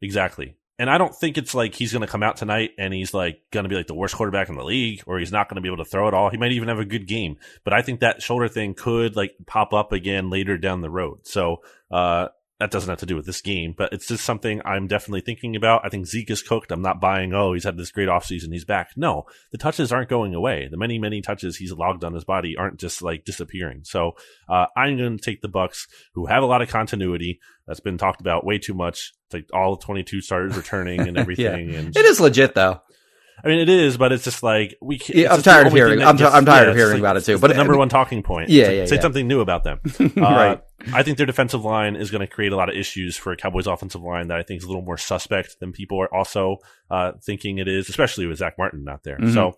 Exactly. 0.01 0.57
And 0.81 0.89
I 0.89 0.97
don't 0.97 1.15
think 1.15 1.37
it's 1.37 1.55
like 1.55 1.75
he's 1.75 1.93
going 1.93 2.01
to 2.01 2.11
come 2.11 2.23
out 2.23 2.39
tonight 2.39 2.71
and 2.79 2.95
he's 2.95 3.13
like 3.13 3.43
going 3.51 3.65
to 3.65 3.69
be 3.69 3.77
like 3.77 3.87
the 3.87 3.95
worst 3.95 4.15
quarterback 4.15 4.49
in 4.49 4.55
the 4.55 4.65
league 4.65 5.03
or 5.07 5.19
he's 5.19 5.31
not 5.31 5.47
going 5.47 5.57
to 5.57 5.61
be 5.61 5.69
able 5.69 5.85
to 5.85 5.85
throw 5.85 6.09
it 6.09 6.15
all. 6.15 6.31
He 6.31 6.39
might 6.39 6.53
even 6.53 6.69
have 6.69 6.79
a 6.79 6.87
good 6.87 7.07
game, 7.07 7.37
but 7.65 7.75
I 7.75 7.83
think 7.83 8.01
that 8.01 8.23
shoulder 8.23 8.49
thing 8.49 8.73
could 8.73 9.15
like 9.15 9.35
pop 9.47 9.75
up 9.75 9.93
again 9.93 10.31
later 10.31 10.57
down 10.57 10.81
the 10.81 10.89
road. 10.89 11.27
So, 11.27 11.59
uh, 11.91 12.29
that 12.61 12.71
doesn't 12.71 12.91
have 12.91 12.99
to 12.99 13.07
do 13.07 13.17
with 13.17 13.25
this 13.25 13.41
game, 13.41 13.75
but 13.77 13.91
it's 13.93 14.07
just 14.07 14.23
something 14.23 14.61
I'm 14.67 14.87
definitely 14.87 15.23
thinking 15.23 15.57
about. 15.57 15.81
I 15.83 15.89
think 15.89 16.07
Zeke 16.07 16.31
is 16.31 16.43
cooked. 16.43 16.71
I'm 16.71 16.83
not 16.83 17.01
buying, 17.01 17.33
oh, 17.33 17.55
he's 17.55 17.65
had 17.65 17.79
this 17.79 17.91
great 17.91 18.09
offseason. 18.09 18.53
He's 18.53 18.67
back. 18.67 18.91
No, 18.97 19.25
the 19.51 19.57
touches 19.57 19.91
aren't 19.91 20.11
going 20.11 20.35
away. 20.35 20.69
The 20.71 20.77
many, 20.77 20.99
many 20.99 21.23
touches 21.23 21.57
he's 21.57 21.73
logged 21.73 22.05
on 22.05 22.13
his 22.13 22.25
body 22.25 22.57
aren't 22.59 22.79
just 22.79 23.01
like 23.01 23.25
disappearing. 23.25 23.81
So, 23.85 24.13
uh, 24.47 24.67
I'm 24.77 24.99
going 24.99 25.17
to 25.17 25.23
take 25.23 25.41
the 25.41 25.49
Bucks 25.49 25.89
who 26.13 26.27
have 26.27 26.43
a 26.43 26.47
lot 26.47 26.61
of 26.61 26.69
continuity 26.69 27.41
that's 27.67 27.81
been 27.81 27.97
talked 27.97 28.21
about 28.21 28.45
way 28.45 28.59
too 28.59 28.75
much. 28.75 29.15
It's 29.27 29.35
like 29.35 29.49
all 29.55 29.79
22 29.79 30.21
starters 30.21 30.55
returning 30.55 31.01
and 31.01 31.17
everything. 31.19 31.75
And 31.75 31.97
It 31.97 32.05
is 32.05 32.21
legit 32.21 32.55
though. 32.55 32.83
I 33.45 33.49
mean, 33.49 33.59
it 33.61 33.69
is, 33.69 33.97
but 33.97 34.13
it's 34.13 34.25
just 34.25 34.43
like 34.43 34.77
we. 34.83 34.99
Can't, 34.99 35.17
Yeah, 35.19 35.33
I'm 35.33 35.43
tired 35.43 35.67
of 35.67 35.73
hearing- 35.73 36.03
I'm 36.03 36.17
gets- 36.17 36.35
I'm 36.35 36.45
tired 36.45 36.69
of 36.69 36.77
hearing 36.77 36.93
like- 36.95 37.01
about 37.01 37.17
it 37.17 37.25
too, 37.25 37.33
it's 37.33 37.41
but 37.41 37.49
the 37.49 37.55
number 37.55 37.77
one 37.77 37.89
talking 37.89 38.23
point. 38.23 38.49
Yeah, 38.51 38.67
like, 38.67 38.77
yeah, 38.77 38.85
say 38.87 39.01
something 39.01 39.27
new 39.27 39.41
about 39.41 39.65
them. 39.65 39.81
Uh, 40.01 40.21
Right. 40.21 40.61
I 40.93 41.03
think 41.03 41.17
their 41.19 41.27
defensive 41.27 41.65
line 41.65 41.95
is 41.97 42.11
going 42.11 42.21
to 42.21 42.27
create 42.27 42.53
a 42.53 42.57
lot 42.57 42.69
of 42.71 42.75
issues 42.77 43.17
for 43.17 43.33
a 43.33 43.37
Cowboys 43.37 43.67
offensive 43.67 44.01
line 44.03 44.29
that 44.29 44.39
I 44.39 44.43
think 44.43 44.59
is 44.59 44.65
a 44.65 44.69
little 44.69 44.83
more 44.83 44.97
suspect 44.97 45.57
than 45.61 45.73
people 45.73 46.01
are 46.01 46.13
also 46.15 46.57
uh, 46.91 47.13
thinking 47.23 47.59
it 47.59 47.69
is, 47.69 47.89
especially 47.91 48.27
with 48.27 48.39
Zack 48.39 48.55
Martin 48.59 48.85
not 48.85 49.03
there. 49.05 49.19
Mhm. 49.19 49.35
So 49.35 49.53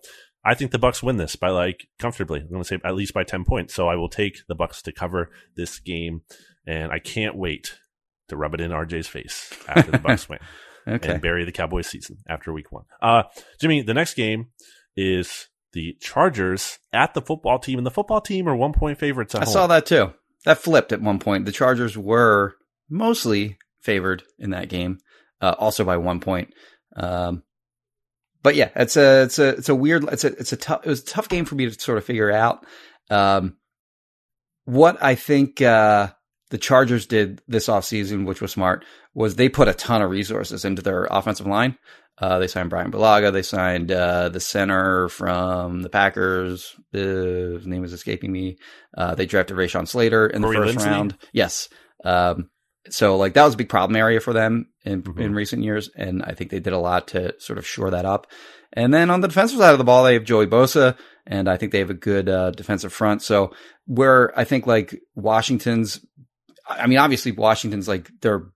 I 0.45 0.53
think 0.55 0.71
the 0.71 0.79
Bucks 0.79 1.01
win 1.01 1.15
this 1.17 1.35
by 1.37 1.49
like 1.49 1.87
comfortably. 1.99 2.41
I'm 2.41 2.49
going 2.49 2.61
to 2.61 2.67
say 2.67 2.77
at 2.83 2.95
least 2.95 3.13
by 3.13 3.23
10 3.23 3.45
points. 3.45 3.73
So 3.73 3.87
I 3.87 3.95
will 3.95 4.09
take 4.09 4.39
the 4.49 4.55
Bucks 4.55 4.81
to 4.81 4.91
cover 4.91 5.29
this 5.55 5.79
game, 5.79 6.21
and 6.67 6.91
I 6.91 6.99
can't 6.99 7.35
wait 7.37 7.77
to 8.27 8.35
rub 8.35 8.53
it 8.53 8.59
in 8.61 8.71
RJ's 8.71 9.07
face 9.07 9.51
after 9.67 9.91
the 9.91 9.97
Bucks 10.05 10.27
win 10.27 10.39
Okay. 10.87 11.13
and 11.13 11.21
bury 11.21 11.45
the 11.45 11.51
Cowboys 11.51 11.87
season 11.87 12.17
after 12.27 12.51
week 12.51 12.71
one. 12.71 12.83
Uh, 13.01 13.23
Jimmy, 13.59 13.81
the 13.81 13.93
next 13.93 14.15
game 14.15 14.47
is 14.95 15.47
the 15.73 15.95
Chargers 15.99 16.79
at 16.91 17.13
the 17.13 17.21
football 17.21 17.57
team, 17.59 17.79
and 17.79 17.85
the 17.85 17.91
football 17.91 18.21
team 18.21 18.47
are 18.47 18.55
one 18.55 18.73
point 18.73 18.99
favorites 18.99 19.33
at 19.35 19.41
I 19.41 19.45
home. 19.45 19.53
saw 19.53 19.67
that 19.67 19.85
too. 19.85 20.13
That 20.45 20.57
flipped 20.59 20.91
at 20.91 21.01
one 21.01 21.19
point. 21.19 21.45
The 21.45 21.51
Chargers 21.51 21.97
were 21.97 22.55
mostly 22.89 23.57
favored 23.81 24.23
in 24.37 24.51
that 24.51 24.69
game, 24.69 24.99
uh, 25.41 25.55
also 25.57 25.83
by 25.83 25.97
one 25.97 26.19
point. 26.19 26.53
Um, 26.95 27.43
but 28.43 28.55
yeah, 28.55 28.69
it's 28.75 28.97
a 28.97 29.23
it's 29.23 29.39
a 29.39 29.47
it's 29.49 29.69
a 29.69 29.75
weird 29.75 30.03
it's 30.11 30.25
a 30.25 30.27
it's 30.37 30.51
a 30.51 30.57
tough 30.57 30.81
it 30.85 30.89
was 30.89 31.01
a 31.01 31.05
tough 31.05 31.29
game 31.29 31.45
for 31.45 31.55
me 31.55 31.69
to 31.69 31.79
sort 31.79 31.97
of 31.97 32.03
figure 32.03 32.29
out. 32.31 32.65
Um, 33.09 33.55
what 34.65 35.01
I 35.01 35.15
think 35.15 35.61
uh, 35.61 36.11
the 36.53 36.59
Chargers 36.59 37.07
did 37.07 37.41
this 37.47 37.65
offseason, 37.67 38.27
which 38.27 38.39
was 38.39 38.51
smart, 38.51 38.85
was 39.15 39.35
they 39.35 39.49
put 39.49 39.67
a 39.67 39.73
ton 39.73 40.03
of 40.03 40.11
resources 40.11 40.63
into 40.65 40.83
their 40.83 41.05
offensive 41.09 41.47
line. 41.47 41.79
Uh, 42.19 42.37
they 42.37 42.45
signed 42.45 42.69
Bryan 42.69 42.91
Bulaga. 42.91 43.33
They 43.33 43.41
signed 43.41 43.91
uh, 43.91 44.29
the 44.29 44.39
center 44.39 45.09
from 45.09 45.81
the 45.81 45.89
Packers. 45.89 46.75
Uh, 46.93 47.57
his 47.57 47.65
name 47.65 47.83
is 47.83 47.91
escaping 47.91 48.31
me. 48.31 48.57
Uh, 48.95 49.15
they 49.15 49.25
drafted 49.25 49.57
Rashawn 49.57 49.87
Slater 49.87 50.27
in 50.27 50.43
the 50.43 50.53
first 50.53 50.77
Linsley? 50.77 50.85
round. 50.85 51.17
Yes. 51.31 51.69
Um, 52.05 52.51
so 52.87 53.17
like 53.17 53.33
that 53.33 53.45
was 53.45 53.55
a 53.55 53.57
big 53.57 53.69
problem 53.69 53.95
area 53.95 54.19
for 54.19 54.31
them 54.31 54.67
in 54.85 55.01
Mhm. 55.01 55.19
in 55.21 55.33
recent 55.33 55.63
years, 55.63 55.89
and 55.95 56.21
I 56.21 56.33
think 56.35 56.51
they 56.51 56.59
did 56.59 56.73
a 56.73 56.77
lot 56.77 57.07
to 57.09 57.33
sort 57.39 57.57
of 57.57 57.65
shore 57.65 57.89
that 57.89 58.05
up. 58.05 58.27
And 58.73 58.93
then 58.93 59.09
on 59.09 59.21
the 59.21 59.27
defensive 59.27 59.57
side 59.57 59.71
of 59.71 59.79
the 59.79 59.83
ball, 59.83 60.03
they 60.03 60.13
have 60.13 60.23
Joey 60.23 60.45
Bosa, 60.45 60.95
and 61.25 61.49
I 61.49 61.57
think 61.57 61.71
they 61.71 61.79
have 61.79 61.89
a 61.89 61.95
good 61.95 62.29
uh, 62.29 62.51
defensive 62.51 62.93
front. 62.93 63.23
So 63.23 63.53
where 63.87 64.37
I 64.37 64.43
think 64.43 64.67
like 64.67 65.01
Washington's, 65.15 65.99
I 66.79 66.87
mean, 66.87 66.97
obviously 66.97 67.31
Washington's 67.31 67.87
like 67.87 68.09
their 68.21 68.47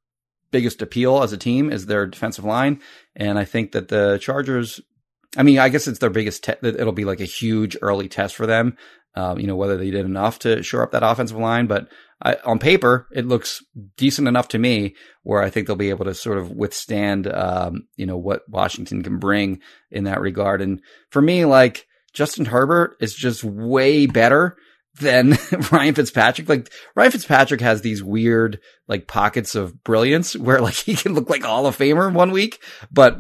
biggest 0.52 0.82
appeal 0.82 1.24
as 1.24 1.34
a 1.34 1.38
team 1.38 1.72
is 1.72 1.86
their 1.86 2.06
defensive 2.06 2.46
line, 2.46 2.82
and 3.16 3.38
I 3.38 3.46
think 3.46 3.74
that 3.74 3.88
the 3.88 4.18
Chargers. 4.22 4.82
I 5.36 5.44
mean, 5.44 5.60
I 5.60 5.70
guess 5.70 5.88
it's 5.88 6.00
their 6.00 6.10
biggest. 6.10 6.44
Te- 6.44 6.54
it'll 6.62 6.94
be 6.94 7.06
like 7.06 7.20
a 7.20 7.26
huge 7.26 7.78
early 7.82 8.08
test 8.08 8.36
for 8.36 8.46
them. 8.46 8.78
Um, 9.16 9.40
you 9.40 9.48
know 9.48 9.56
whether 9.56 9.78
they 9.78 9.90
did 9.90 10.06
enough 10.06 10.40
to 10.40 10.62
shore 10.64 10.84
up 10.84 10.92
that 10.92 11.04
offensive 11.04 11.38
line, 11.38 11.68
but 11.68 11.90
I, 12.22 12.38
on 12.46 12.60
paper 12.60 13.08
it 13.12 13.28
looks 13.28 13.64
decent 13.96 14.28
enough 14.28 14.48
to 14.50 14.60
me. 14.60 14.96
Where 15.24 15.42
I 15.42 15.50
think 15.50 15.68
they'll 15.68 15.76
be 15.76 15.90
able 15.90 16.06
to 16.06 16.14
sort 16.14 16.38
of 16.38 16.52
withstand, 16.52 17.28
um, 17.28 17.88
you 17.96 18.06
know, 18.06 18.18
what 18.18 18.48
Washington 18.48 19.04
can 19.04 19.18
bring 19.18 19.60
in 19.92 20.06
that 20.06 20.22
regard. 20.22 20.62
And 20.62 20.82
for 21.10 21.22
me, 21.22 21.46
like 21.46 21.88
Justin 22.14 22.46
Herbert 22.46 22.96
is 23.00 23.14
just 23.14 23.44
way 23.44 24.06
better 24.06 24.58
than 25.00 25.38
Ryan 25.72 25.96
Fitzpatrick. 25.96 26.50
Like 26.50 26.72
Ryan 26.96 27.12
Fitzpatrick 27.12 27.62
has 27.62 27.82
these 27.82 28.04
weird 28.04 28.60
like 28.88 29.08
pockets 29.08 29.56
of 29.56 29.84
brilliance 29.84 30.36
where 30.36 30.62
like 30.62 30.74
he 30.86 30.96
can 30.96 31.14
look 31.14 31.30
like 31.30 31.44
a 31.44 31.48
Hall 31.48 31.66
of 31.66 31.78
Famer 31.78 32.12
one 32.12 32.32
week, 32.32 32.62
but 32.92 33.18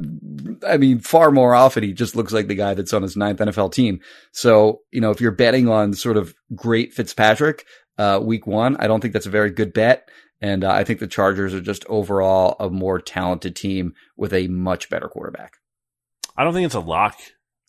I 0.67 0.77
mean 0.77 0.99
far 0.99 1.31
more 1.31 1.55
often 1.55 1.83
he 1.83 1.93
just 1.93 2.15
looks 2.15 2.33
like 2.33 2.47
the 2.47 2.55
guy 2.55 2.73
that's 2.73 2.93
on 2.93 3.03
his 3.03 3.17
ninth 3.17 3.39
NFL 3.39 3.71
team. 3.73 3.99
So, 4.31 4.81
you 4.91 5.01
know, 5.01 5.11
if 5.11 5.21
you're 5.21 5.31
betting 5.31 5.69
on 5.69 5.93
sort 5.93 6.17
of 6.17 6.33
great 6.55 6.93
Fitzpatrick, 6.93 7.65
uh, 7.97 8.19
week 8.21 8.45
one, 8.45 8.77
I 8.77 8.87
don't 8.87 9.01
think 9.01 9.13
that's 9.13 9.25
a 9.25 9.31
very 9.31 9.51
good 9.51 9.73
bet. 9.73 10.09
And 10.39 10.63
uh, 10.63 10.71
I 10.71 10.83
think 10.83 10.99
the 10.99 11.07
Chargers 11.07 11.53
are 11.53 11.61
just 11.61 11.83
overall 11.87 12.55
a 12.59 12.69
more 12.69 12.99
talented 12.99 13.55
team 13.55 13.93
with 14.15 14.33
a 14.33 14.47
much 14.47 14.89
better 14.89 15.07
quarterback. 15.07 15.53
I 16.35 16.43
don't 16.43 16.53
think 16.53 16.67
it's 16.67 16.75
a 16.75 16.79
lock. 16.79 17.15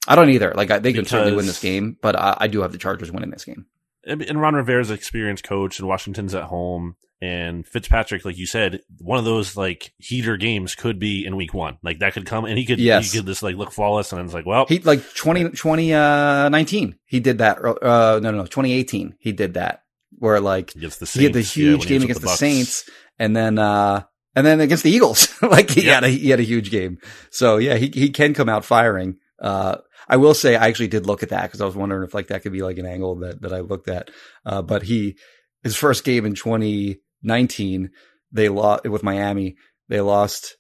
I 0.07 0.15
don't 0.15 0.31
either. 0.31 0.53
Like 0.55 0.71
I, 0.71 0.79
they 0.79 0.93
can 0.93 1.07
certainly 1.07 1.35
win 1.35 1.47
this 1.47 1.61
game, 1.61 1.97
but 2.01 2.15
I, 2.17 2.37
I 2.41 2.47
do 2.47 2.63
have 2.63 2.73
the 2.73 2.79
Chargers 2.79 3.11
winning 3.11 3.31
this 3.31 3.45
game. 3.45 3.67
And 4.09 4.41
Ron 4.41 4.55
Rivera's 4.55 4.91
experienced 4.91 5.45
coach, 5.45 5.79
and 5.79 5.87
Washington's 5.89 6.35
at 6.35 6.45
home. 6.45 6.97
And 7.21 7.67
Fitzpatrick, 7.67 8.25
like 8.25 8.39
you 8.39 8.47
said, 8.47 8.81
one 8.99 9.19
of 9.19 9.25
those 9.25 9.57
like 9.57 9.93
heater 9.99 10.37
games 10.37 10.77
could 10.77 11.01
be 11.01 11.27
in 11.27 11.35
week 11.35 11.53
one. 11.53 11.77
Like 11.83 11.99
that 11.99 12.13
could 12.15 12.27
come, 12.27 12.45
and 12.45 12.57
he 12.57 12.65
could, 12.65 12.79
Yes. 12.79 13.11
he 13.11 13.19
could 13.19 13.27
just 13.27 13.43
like 13.43 13.57
look 13.57 13.73
flawless, 13.73 14.13
and 14.13 14.21
it's 14.23 14.33
like, 14.33 14.47
well, 14.47 14.67
He 14.69 14.79
like 14.79 15.03
20, 15.15 15.51
2019, 15.51 16.97
he 17.07 17.21
did 17.21 17.39
that. 17.39 17.59
Uh, 17.59 18.21
no, 18.23 18.31
no, 18.31 18.39
no, 18.39 18.43
2018, 18.45 19.17
he 19.19 19.33
did 19.33 19.55
that 19.55 19.83
where 20.19 20.41
like 20.41 20.73
the 20.73 21.11
he 21.13 21.25
had 21.25 21.33
the 21.33 21.41
huge 21.41 21.85
he 21.85 21.89
game 21.91 22.03
against 22.03 22.21
the, 22.21 22.27
Bucks. 22.27 22.39
Saints, 22.39 22.89
and 23.19 23.37
then 23.37 23.59
uh, 23.59 24.03
and 24.35 24.47
then 24.47 24.61
against 24.61 24.85
the 24.85 24.91
Eagles, 24.91 25.29
like 25.43 25.71
he 25.71 25.87
Yeah. 25.87 25.95
had 25.97 26.05
a 26.05 26.09
he 26.09 26.31
had 26.31 26.41
a 26.41 26.45
huge 26.45 26.71
game. 26.71 26.99
So 27.31 27.57
yeah, 27.57 27.75
he 27.77 27.91
he 27.93 28.11
can 28.11 28.35
come 28.35 28.49
out 28.49 28.65
firing. 28.65 29.19
Uh, 29.41 29.77
I 30.09 30.17
will 30.17 30.35
say 30.35 30.57
I 30.57 30.67
actually 30.69 30.89
did 30.89 31.07
look 31.07 31.23
at 31.23 31.29
that 31.31 31.43
because 31.43 31.61
I 31.61 31.67
was 31.67 31.77
wondering 31.77 32.05
if 32.05 32.15
like 32.15 32.29
that 32.29 32.43
could 32.43 32.53
be 32.53 32.63
like 32.63 32.79
an 32.79 32.87
angle 32.87 33.17
that 33.21 33.43
that 33.43 33.53
I 33.53 33.61
looked 33.61 33.89
at. 33.89 34.11
Uh, 34.45 34.63
but 34.63 34.83
he 34.83 35.17
his 35.63 35.77
first 35.77 36.05
game 36.05 36.25
in 36.25 36.35
2019 36.35 37.91
they 38.33 38.49
lost 38.49 38.85
with 38.85 39.03
Miami. 39.03 39.57
They 39.89 40.01
lost 40.01 40.57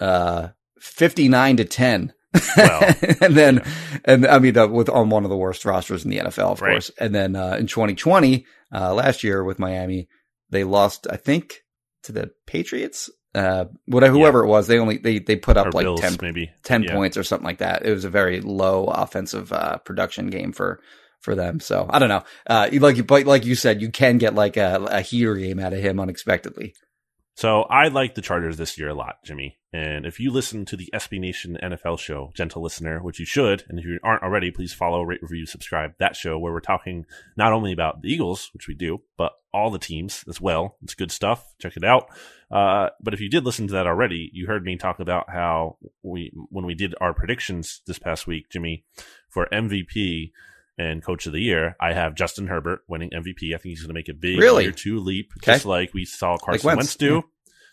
uh 0.00 0.48
59 0.80 1.56
to 1.58 1.64
10. 1.64 2.12
Well, 2.56 2.94
and 3.20 3.34
then, 3.34 3.62
and 4.04 4.26
I 4.26 4.38
mean, 4.38 4.56
uh, 4.56 4.68
with 4.68 4.88
on 4.88 5.08
one 5.10 5.24
of 5.24 5.30
the 5.30 5.36
worst 5.36 5.64
rosters 5.64 6.04
in 6.04 6.10
the 6.10 6.18
NFL, 6.18 6.52
of 6.52 6.60
Right. 6.60 6.72
course. 6.74 6.90
And 7.00 7.14
then 7.14 7.34
uh, 7.34 7.56
in 7.58 7.66
2020, 7.66 8.46
uh, 8.72 8.94
last 8.94 9.24
year 9.24 9.42
with 9.42 9.58
Miami, 9.58 10.08
they 10.50 10.62
lost, 10.62 11.06
I 11.10 11.16
think, 11.16 11.62
to 12.04 12.12
the 12.12 12.30
Patriots. 12.46 13.10
Uh, 13.38 13.64
whatever, 13.86 14.14
whoever 14.16 14.44
it 14.44 14.48
was, 14.48 14.66
they 14.66 14.78
only 14.78 14.98
they 14.98 15.18
they 15.18 15.36
put 15.36 15.56
up 15.56 15.68
or 15.68 15.72
like 15.72 15.84
Bills, 15.84 16.00
10, 16.00 16.18
maybe 16.20 16.50
10 16.64 16.82
Yeah. 16.82 16.94
points 16.94 17.16
or 17.16 17.22
something 17.22 17.44
like 17.46 17.58
that. 17.58 17.84
It 17.86 17.92
was 17.92 18.04
a 18.04 18.10
very 18.10 18.40
low 18.40 18.84
offensive 18.86 19.52
uh, 19.52 19.78
production 19.78 20.28
game 20.28 20.52
for 20.52 20.80
for 21.20 21.34
them. 21.34 21.60
So 21.60 21.86
I 21.90 21.98
don't 21.98 22.08
know. 22.08 22.22
Uh, 22.46 22.68
like 22.72 22.96
you, 22.96 23.04
but 23.04 23.26
like 23.26 23.44
you 23.44 23.54
said, 23.54 23.80
you 23.82 23.90
can 23.90 24.18
get 24.18 24.34
like 24.34 24.56
a, 24.56 24.86
a 24.90 25.00
heater 25.00 25.34
game 25.34 25.58
out 25.58 25.72
of 25.72 25.80
him 25.80 26.00
unexpectedly. 26.00 26.74
So 27.38 27.62
I 27.70 27.86
like 27.86 28.16
the 28.16 28.20
Chargers 28.20 28.56
this 28.56 28.76
year 28.76 28.88
a 28.88 28.94
lot, 28.94 29.22
Jimmy. 29.22 29.58
And 29.72 30.04
if 30.04 30.18
you 30.18 30.32
listen 30.32 30.64
to 30.64 30.76
the 30.76 30.90
SB 30.92 31.20
Nation 31.20 31.56
NFL 31.62 32.00
show, 32.00 32.32
gentle 32.34 32.64
listener, 32.64 32.98
which 33.00 33.20
you 33.20 33.26
should, 33.26 33.62
and 33.68 33.78
if 33.78 33.84
you 33.84 34.00
aren't 34.02 34.24
already, 34.24 34.50
please 34.50 34.72
follow, 34.72 35.02
rate, 35.02 35.22
review, 35.22 35.46
subscribe 35.46 35.92
that 36.00 36.16
show 36.16 36.36
where 36.36 36.52
we're 36.52 36.58
talking 36.58 37.06
not 37.36 37.52
only 37.52 37.70
about 37.70 38.02
the 38.02 38.12
Eagles, 38.12 38.50
which 38.52 38.66
we 38.66 38.74
do, 38.74 39.02
but 39.16 39.34
all 39.54 39.70
the 39.70 39.78
teams 39.78 40.24
as 40.28 40.40
well. 40.40 40.78
It's 40.82 40.96
good 40.96 41.12
stuff. 41.12 41.54
Check 41.60 41.76
it 41.76 41.84
out. 41.84 42.08
Uh, 42.50 42.88
but 43.00 43.14
if 43.14 43.20
you 43.20 43.30
did 43.30 43.44
listen 43.44 43.68
to 43.68 43.74
that 43.74 43.86
already, 43.86 44.30
you 44.32 44.48
heard 44.48 44.64
me 44.64 44.76
talk 44.76 44.98
about 44.98 45.30
how 45.30 45.76
we, 46.02 46.32
when 46.50 46.66
we 46.66 46.74
did 46.74 46.96
our 47.00 47.14
predictions 47.14 47.82
this 47.86 48.00
past 48.00 48.26
week, 48.26 48.50
Jimmy, 48.50 48.84
for 49.28 49.46
MVP 49.52 50.32
and 50.78 51.02
Coach 51.02 51.26
of 51.26 51.32
the 51.32 51.40
Year, 51.40 51.76
I 51.80 51.92
have 51.92 52.14
Justin 52.14 52.46
Herbert 52.46 52.80
winning 52.88 53.10
MVP. 53.10 53.54
I 53.54 53.58
think 53.58 53.64
he's 53.64 53.80
going 53.80 53.88
to 53.88 53.94
make 53.94 54.08
a 54.08 54.14
big 54.14 54.38
Really? 54.38 54.64
year 54.64 54.72
two 54.72 54.98
leap, 55.00 55.32
Okay. 55.38 55.52
just 55.52 55.66
like 55.66 55.92
we 55.92 56.04
saw 56.04 56.36
Carson 56.36 56.66
Wentz, 56.66 56.78
Wentz 56.78 56.96
do 56.96 57.24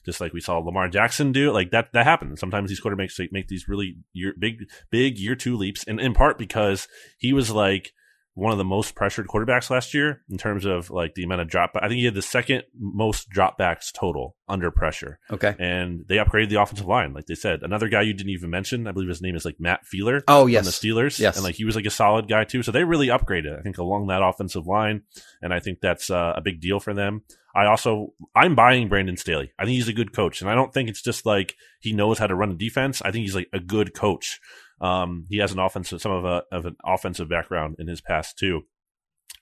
just 0.05 0.21
like 0.21 0.33
we 0.33 0.39
saw 0.39 0.59
Lamar 0.59 0.87
Jackson 0.87 1.31
do. 1.31 1.51
Like 1.51 1.71
that, 1.71 1.91
that 1.93 2.05
happens. 2.05 2.39
Sometimes 2.39 2.69
these 2.69 2.79
quarterbacks 2.79 3.17
like, 3.19 3.31
make 3.31 3.47
these 3.47 3.67
really 3.67 3.97
year, 4.13 4.35
big, 4.37 4.69
big 4.91 5.17
year 5.17 5.35
two 5.35 5.57
leaps, 5.57 5.83
and 5.87 5.99
in 5.99 6.13
part 6.13 6.37
because 6.37 6.87
he 7.17 7.33
was 7.33 7.49
like 7.49 7.91
one 8.35 8.51
of 8.51 8.57
the 8.57 8.63
most 8.65 8.95
pressured 8.95 9.27
quarterbacks 9.27 9.69
last 9.69 9.93
year 9.93 10.21
in 10.29 10.37
terms 10.37 10.65
of 10.65 10.89
like 10.89 11.15
the 11.15 11.23
amount 11.23 11.41
of 11.41 11.47
drop. 11.47 11.71
I 11.75 11.87
think 11.87 11.99
he 11.99 12.05
had 12.05 12.13
the 12.13 12.21
second 12.21 12.63
most 12.77 13.29
dropbacks 13.31 13.91
total 13.93 14.35
under 14.47 14.69
pressure, 14.71 15.19
Okay. 15.31 15.55
and 15.57 16.05
they 16.07 16.17
upgraded 16.17 16.49
the 16.49 16.61
offensive 16.61 16.85
line. 16.85 17.13
Like 17.13 17.25
they 17.27 17.35
said, 17.35 17.63
another 17.63 17.87
guy 17.87 18.01
you 18.01 18.13
didn't 18.13 18.31
even 18.31 18.49
mention, 18.49 18.87
I 18.87 18.91
believe 18.91 19.07
his 19.09 19.21
name 19.21 19.35
is 19.35 19.45
like 19.45 19.55
Matt 19.59 19.81
Feiler. 19.85 20.21
Oh 20.27 20.45
yes. 20.47 20.65
From 20.65 20.65
the 20.91 21.01
Steelers, 21.01 21.17
Yes. 21.19 21.35
and 21.37 21.43
like 21.45 21.55
he 21.55 21.65
was 21.65 21.75
like 21.75 21.85
a 21.85 21.89
solid 21.89 22.27
guy 22.27 22.43
too. 22.43 22.61
So 22.61 22.71
they 22.71 22.83
really 22.83 23.07
upgraded, 23.07 23.57
I 23.57 23.61
think, 23.61 23.77
along 23.77 24.07
that 24.07 24.21
offensive 24.21 24.67
line, 24.67 25.03
and 25.41 25.53
I 25.53 25.59
think 25.59 25.79
that's 25.81 26.09
uh, 26.11 26.33
a 26.35 26.41
big 26.41 26.59
deal 26.61 26.79
for 26.79 26.93
them. 26.93 27.23
I 27.55 27.67
also 27.67 28.13
I'm 28.35 28.53
buying 28.53 28.89
Brandon 28.89 29.15
Staley. 29.15 29.53
I 29.57 29.63
think 29.63 29.75
he's 29.75 29.87
a 29.87 29.93
good 29.93 30.11
coach, 30.13 30.41
and 30.41 30.49
I 30.49 30.55
don't 30.55 30.73
think 30.73 30.89
it's 30.89 31.01
just 31.01 31.25
like 31.25 31.55
he 31.79 31.93
knows 31.93 32.19
how 32.19 32.27
to 32.27 32.35
run 32.35 32.51
a 32.51 32.55
defense. 32.55 33.01
I 33.01 33.11
think 33.11 33.23
he's 33.23 33.35
like 33.35 33.47
a 33.53 33.61
good 33.61 33.93
coach. 33.93 34.41
Um, 34.81 35.25
he 35.29 35.37
has 35.37 35.51
an 35.51 35.59
offensive, 35.59 36.01
some 36.01 36.11
of 36.11 36.25
a 36.25 36.43
of 36.51 36.65
an 36.65 36.75
offensive 36.85 37.29
background 37.29 37.77
in 37.79 37.87
his 37.87 38.01
past 38.01 38.37
too, 38.37 38.63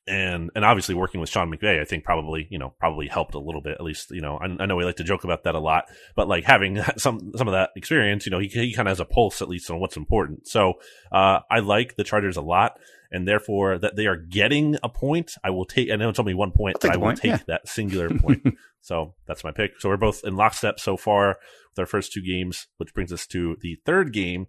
and 0.06 0.52
and 0.56 0.66
obviously 0.66 0.96
working 0.96 1.22
with 1.22 1.30
Sean 1.30 1.52
McVay, 1.52 1.80
I 1.80 1.86
think 1.86 2.04
probably 2.04 2.48
you 2.50 2.60
know 2.60 2.74
probably 2.80 3.08
helped 3.08 3.36
a 3.36 3.40
little 3.40 3.62
bit. 3.62 3.74
At 3.74 3.84
least 3.84 4.12
you 4.12 4.22
know 4.22 4.38
I, 4.38 4.46
I 4.46 4.66
know 4.66 4.76
we 4.76 4.86
like 4.86 4.98
to 4.98 5.04
joke 5.04 5.24
about 5.24 5.44
that 5.44 5.56
a 5.56 5.60
lot, 5.60 5.86
but 6.16 6.28
like 6.28 6.44
having 6.44 6.82
some 6.98 7.32
some 7.36 7.48
of 7.48 7.54
that 7.54 7.72
experience, 7.76 8.26
you 8.26 8.32
know, 8.32 8.40
he 8.40 8.48
he 8.48 8.74
kind 8.74 8.88
of 8.88 8.92
has 8.92 9.00
a 9.00 9.06
pulse 9.06 9.42
at 9.42 9.50
least 9.50 9.72
on 9.72 9.80
what's 9.80 9.98
important. 9.98 10.48
So 10.48 10.74
uh, 11.12 11.40
I 11.50 11.60
like 11.60 11.96
the 11.96 12.04
Chargers 12.04 12.38
a 12.38 12.42
lot, 12.42 12.78
and 13.12 13.28
therefore 13.28 13.78
that 13.78 13.96
they 13.96 14.08
are 14.08 14.18
getting 14.18 14.78
a 14.84 14.90
point. 14.90 15.34
I 15.44 15.52
will 15.52 15.66
take. 15.66 15.90
And 15.90 16.02
I 16.02 16.06
know 16.06 16.10
it's 16.10 16.20
only 16.20 16.34
one 16.34 16.52
point, 16.52 16.78
but 16.82 16.92
I 16.92 16.98
will 16.98 17.08
point, 17.08 17.20
take 17.20 17.32
yeah. 17.32 17.40
that 17.48 17.68
singular 17.68 18.10
point. 18.20 18.56
So 18.82 19.16
that's 19.26 19.46
my 19.46 19.52
pick. 19.52 19.80
So 19.80 19.88
we're 19.88 19.98
both 19.98 20.22
in 20.26 20.36
lockstep 20.36 20.80
so 20.80 20.98
far 20.98 21.38
with 21.72 21.80
our 21.80 21.86
first 21.86 22.12
two 22.12 22.22
games, 22.22 22.68
which 22.78 22.94
brings 22.94 23.14
us 23.14 23.26
to 23.28 23.56
the 23.62 23.78
third 23.86 24.12
game, 24.12 24.48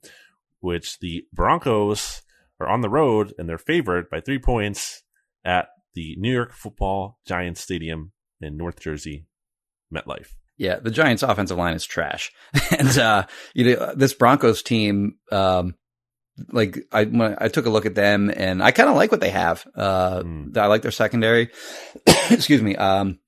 which 0.64 0.98
the 1.00 1.24
Broncos 1.32 2.22
are 2.58 2.68
on 2.68 2.80
the 2.80 2.88
road 2.88 3.34
and 3.38 3.46
they're 3.48 3.58
favored 3.58 4.08
by 4.08 4.20
three 4.20 4.38
points 4.38 5.02
at 5.44 5.68
the 5.94 6.16
New 6.18 6.32
York 6.32 6.54
Football 6.54 7.18
Giants 7.26 7.60
Stadium 7.60 8.12
in 8.40 8.56
North 8.56 8.80
Jersey, 8.80 9.26
MetLife. 9.94 10.28
Yeah, 10.56 10.78
the 10.78 10.90
Giants' 10.90 11.22
offensive 11.22 11.58
line 11.58 11.74
is 11.74 11.84
trash, 11.84 12.32
and 12.78 12.96
uh, 12.96 13.26
you 13.54 13.76
know 13.76 13.92
this 13.94 14.14
Broncos 14.14 14.62
team. 14.62 15.16
Um, 15.30 15.74
like 16.50 16.78
I, 16.92 17.06
I 17.38 17.48
took 17.48 17.66
a 17.66 17.70
look 17.70 17.86
at 17.86 17.94
them, 17.94 18.30
and 18.34 18.62
I 18.62 18.70
kind 18.70 18.88
of 18.88 18.96
like 18.96 19.10
what 19.10 19.20
they 19.20 19.30
have. 19.30 19.66
Uh, 19.76 20.22
Mm. 20.22 20.56
I 20.56 20.66
like 20.66 20.82
their 20.82 20.90
secondary. 20.90 21.50
Excuse 22.30 22.62
me. 22.62 22.76
Um, 22.76 23.18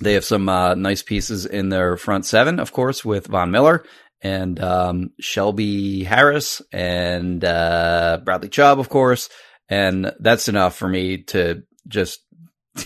they 0.00 0.14
have 0.14 0.24
some 0.24 0.48
uh, 0.48 0.74
nice 0.74 1.02
pieces 1.02 1.44
in 1.44 1.68
their 1.68 1.96
front 1.96 2.24
seven, 2.24 2.58
of 2.58 2.72
course, 2.72 3.04
with 3.04 3.26
Von 3.26 3.50
Miller 3.50 3.84
and 4.22 4.60
um, 4.60 5.10
Shelby 5.20 6.04
Harris 6.04 6.62
and 6.72 7.44
uh, 7.44 8.20
Bradley 8.24 8.48
Chubb, 8.48 8.78
of 8.78 8.88
course, 8.88 9.28
and 9.68 10.12
that's 10.20 10.48
enough 10.48 10.76
for 10.76 10.88
me 10.88 11.22
to 11.24 11.62
just 11.88 12.20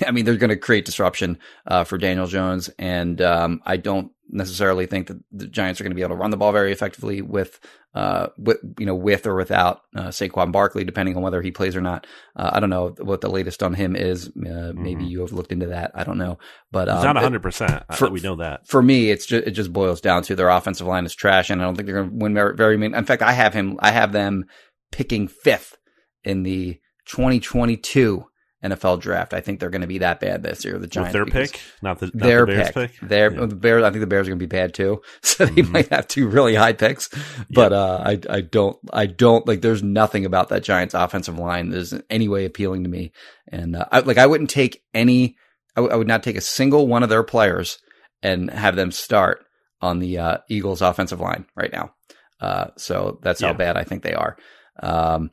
I 0.07 0.11
mean, 0.11 0.25
they're 0.25 0.37
going 0.37 0.51
to 0.51 0.57
create 0.57 0.85
disruption 0.85 1.39
uh, 1.67 1.85
for 1.85 1.99
Daniel 1.99 2.27
Jones, 2.27 2.71
and 2.79 3.21
um, 3.21 3.61
I 3.65 3.77
don't 3.77 4.11
necessarily 4.31 4.87
think 4.87 5.07
that 5.09 5.19
the 5.33 5.47
Giants 5.47 5.81
are 5.81 5.85
going 5.85 5.93
to 5.93 5.95
be 5.97 6.03
able 6.03 6.17
to 6.17 6.21
run 6.21 6.31
the 6.31 6.37
ball 6.37 6.51
very 6.53 6.73
effectively 6.73 7.21
with, 7.23 7.61
uh, 7.95 8.29
with 8.39 8.59
you 8.79 8.87
know, 8.87 8.95
with 8.95 9.27
or 9.27 9.35
without 9.37 9.83
uh, 9.95 10.09
Saquon 10.09 10.51
Barkley, 10.51 10.83
depending 10.85 11.17
on 11.17 11.23
whether 11.23 11.41
he 11.43 11.51
plays 11.51 11.77
or 11.77 11.81
not. 11.81 12.07
Uh, 12.35 12.51
I 12.53 12.61
don't 12.61 12.71
know 12.71 12.95
what 13.01 13.21
the 13.21 13.29
latest 13.31 13.63
on 13.63 13.75
him 13.75 13.95
is. 13.95 14.29
Uh, 14.29 14.73
Maybe 14.75 15.05
Mhm. 15.05 15.09
you 15.11 15.21
have 15.21 15.33
looked 15.33 15.53
into 15.53 15.67
that. 15.67 15.93
I 15.95 16.05
don't 16.05 16.19
know, 16.19 16.39
but 16.73 16.89
It's 16.89 16.97
um, 17.05 17.15
not 17.15 17.17
100%. 17.23 18.11
we 18.11 18.21
know 18.21 18.37
that. 18.37 18.67
for 18.67 18.83
me, 18.83 19.11
it's 19.11 19.27
just 19.27 19.47
it 19.47 19.53
just 19.53 19.73
boils 19.73 20.01
down 20.01 20.23
to 20.25 20.35
their 20.35 20.49
offensive 20.49 20.87
line 20.87 21.05
is 21.07 21.15
trash, 21.15 21.51
and 21.51 21.61
I 21.61 21.65
don't 21.65 21.77
think 21.77 21.87
they're 21.87 21.97
going 22.03 22.11
to 22.11 22.17
win 22.17 22.35
very, 22.35 22.57
very 22.57 22.77
many. 22.77 22.95
In 22.97 23.05
fact, 23.05 23.23
I 23.23 23.33
have 23.33 23.55
him. 23.55 23.77
I 23.81 23.91
have 23.93 24.13
them 24.13 24.47
picking 24.91 25.29
fifth 25.29 25.77
in 26.25 26.43
the 26.43 26.81
2022 27.07 28.25
NFL 28.65 29.01
draft. 29.01 29.35
I 29.35 29.41
think 29.41 29.61
they're 29.61 29.71
going 29.71 29.83
to 29.83 29.87
be 29.87 29.99
that 29.99 30.21
bad 30.21 30.43
this 30.43 30.65
year. 30.65 30.79
The 30.79 30.87
Giants, 30.87 31.15
With 31.15 31.33
their 31.33 31.47
pick, 31.47 31.61
not 31.83 31.99
the, 32.01 32.07
not 32.07 32.25
their 32.25 32.41
the 32.47 32.53
Bears 32.53 32.71
pick, 32.71 32.75
pick. 32.93 33.09
their 33.09 33.33
Yeah. 33.33 33.47
the 33.47 33.55
Bears. 33.55 33.85
I 33.85 33.91
think 33.91 34.01
the 34.01 34.07
Bears 34.07 34.27
are 34.27 34.31
going 34.31 34.39
to 34.39 34.47
be 34.47 34.57
bad 34.57 34.75
too, 34.75 35.03
so 35.23 35.47
they 35.47 35.63
Mhm. 35.63 35.71
might 35.71 35.89
have 35.89 36.09
two 36.09 36.27
really 36.29 36.55
high 36.55 36.73
picks. 36.73 37.09
But 37.51 37.73
uh, 37.73 38.03
I 38.05 38.21
I 38.29 38.41
don't 38.41 38.77
I 38.93 39.07
don't 39.07 39.47
like. 39.47 39.61
There's 39.61 39.83
nothing 39.83 40.25
about 40.25 40.49
that 40.49 40.65
Giants 40.65 40.95
offensive 40.95 41.39
line 41.39 41.69
that 41.71 41.79
is 41.79 41.93
in 41.93 42.03
any 42.11 42.29
way 42.29 42.45
appealing 42.45 42.83
to 42.85 42.91
me, 42.91 43.13
and 43.53 43.77
uh, 43.77 43.85
I, 43.93 44.01
like 44.01 44.19
I 44.19 44.27
wouldn't 44.27 44.51
take 44.51 44.83
any. 44.95 45.37
I, 45.77 45.81
w- 45.81 45.93
I 45.93 45.97
would 45.97 46.09
not 46.09 46.23
take 46.23 46.37
a 46.37 46.41
single 46.41 46.87
one 46.87 47.03
of 47.03 47.09
their 47.09 47.25
players 47.25 47.79
and 48.23 48.49
have 48.51 48.77
them 48.77 48.91
start 48.93 49.45
on 49.83 49.99
the 49.99 50.19
uh, 50.19 50.39
Eagles 50.49 50.81
offensive 50.81 51.21
line 51.21 51.45
right 51.57 51.73
now. 51.73 51.93
Uh, 52.41 52.67
so 52.77 53.19
that's 53.23 53.41
how 53.41 53.53
bad 53.53 53.77
I 53.77 53.85
think 53.85 54.03
they 54.03 54.15
are. 54.15 54.37
Um, 54.83 55.31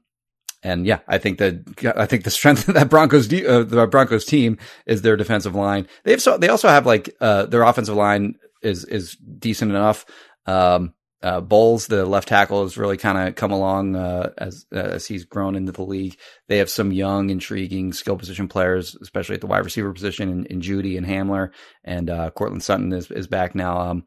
and 0.63 0.85
yeah, 0.85 0.99
I 1.07 1.17
think 1.17 1.39
that 1.39 1.93
I 1.97 2.05
think 2.05 2.23
the 2.23 2.31
strength 2.31 2.67
of 2.67 2.75
that 2.75 2.89
Broncos 2.89 3.27
de- 3.27 3.45
uh, 3.45 3.63
the 3.63 3.87
Broncos 3.87 4.25
team 4.25 4.57
is 4.85 5.01
their 5.01 5.17
defensive 5.17 5.55
line. 5.55 5.87
They 6.03 6.11
have 6.11 6.21
so 6.21 6.37
they 6.37 6.49
also 6.49 6.67
have 6.67 6.85
like 6.85 7.15
uh, 7.19 7.45
their 7.45 7.63
offensive 7.63 7.95
line 7.95 8.35
is 8.61 8.85
is 8.85 9.15
decent 9.15 9.71
enough. 9.71 10.05
Um, 10.45 10.93
uh, 11.23 11.39
Bolles, 11.39 11.85
the 11.85 12.05
left 12.05 12.27
tackle, 12.27 12.63
has 12.63 12.77
really 12.77 12.97
kind 12.97 13.27
of 13.29 13.35
come 13.35 13.51
along 13.51 13.95
uh, 13.95 14.31
as 14.37 14.65
as 14.71 15.05
he's 15.05 15.25
grown 15.25 15.55
into 15.55 15.71
the 15.71 15.83
league. 15.83 16.17
They 16.47 16.57
have 16.57 16.69
some 16.69 16.91
young, 16.91 17.29
intriguing 17.29 17.93
skill 17.93 18.17
position 18.17 18.47
players, 18.47 18.95
especially 19.01 19.35
at 19.35 19.41
the 19.41 19.47
wide 19.47 19.63
receiver 19.63 19.93
position 19.93 20.29
in, 20.29 20.45
in 20.45 20.61
Jeudy 20.61 20.97
and 20.97 21.05
Hamler, 21.05 21.51
and 21.83 22.09
uh, 22.09 22.31
Courtland 22.31 22.63
Sutton 22.63 22.91
is 22.91 23.11
is 23.11 23.27
back 23.27 23.53
now. 23.53 23.79
Um, 23.79 24.03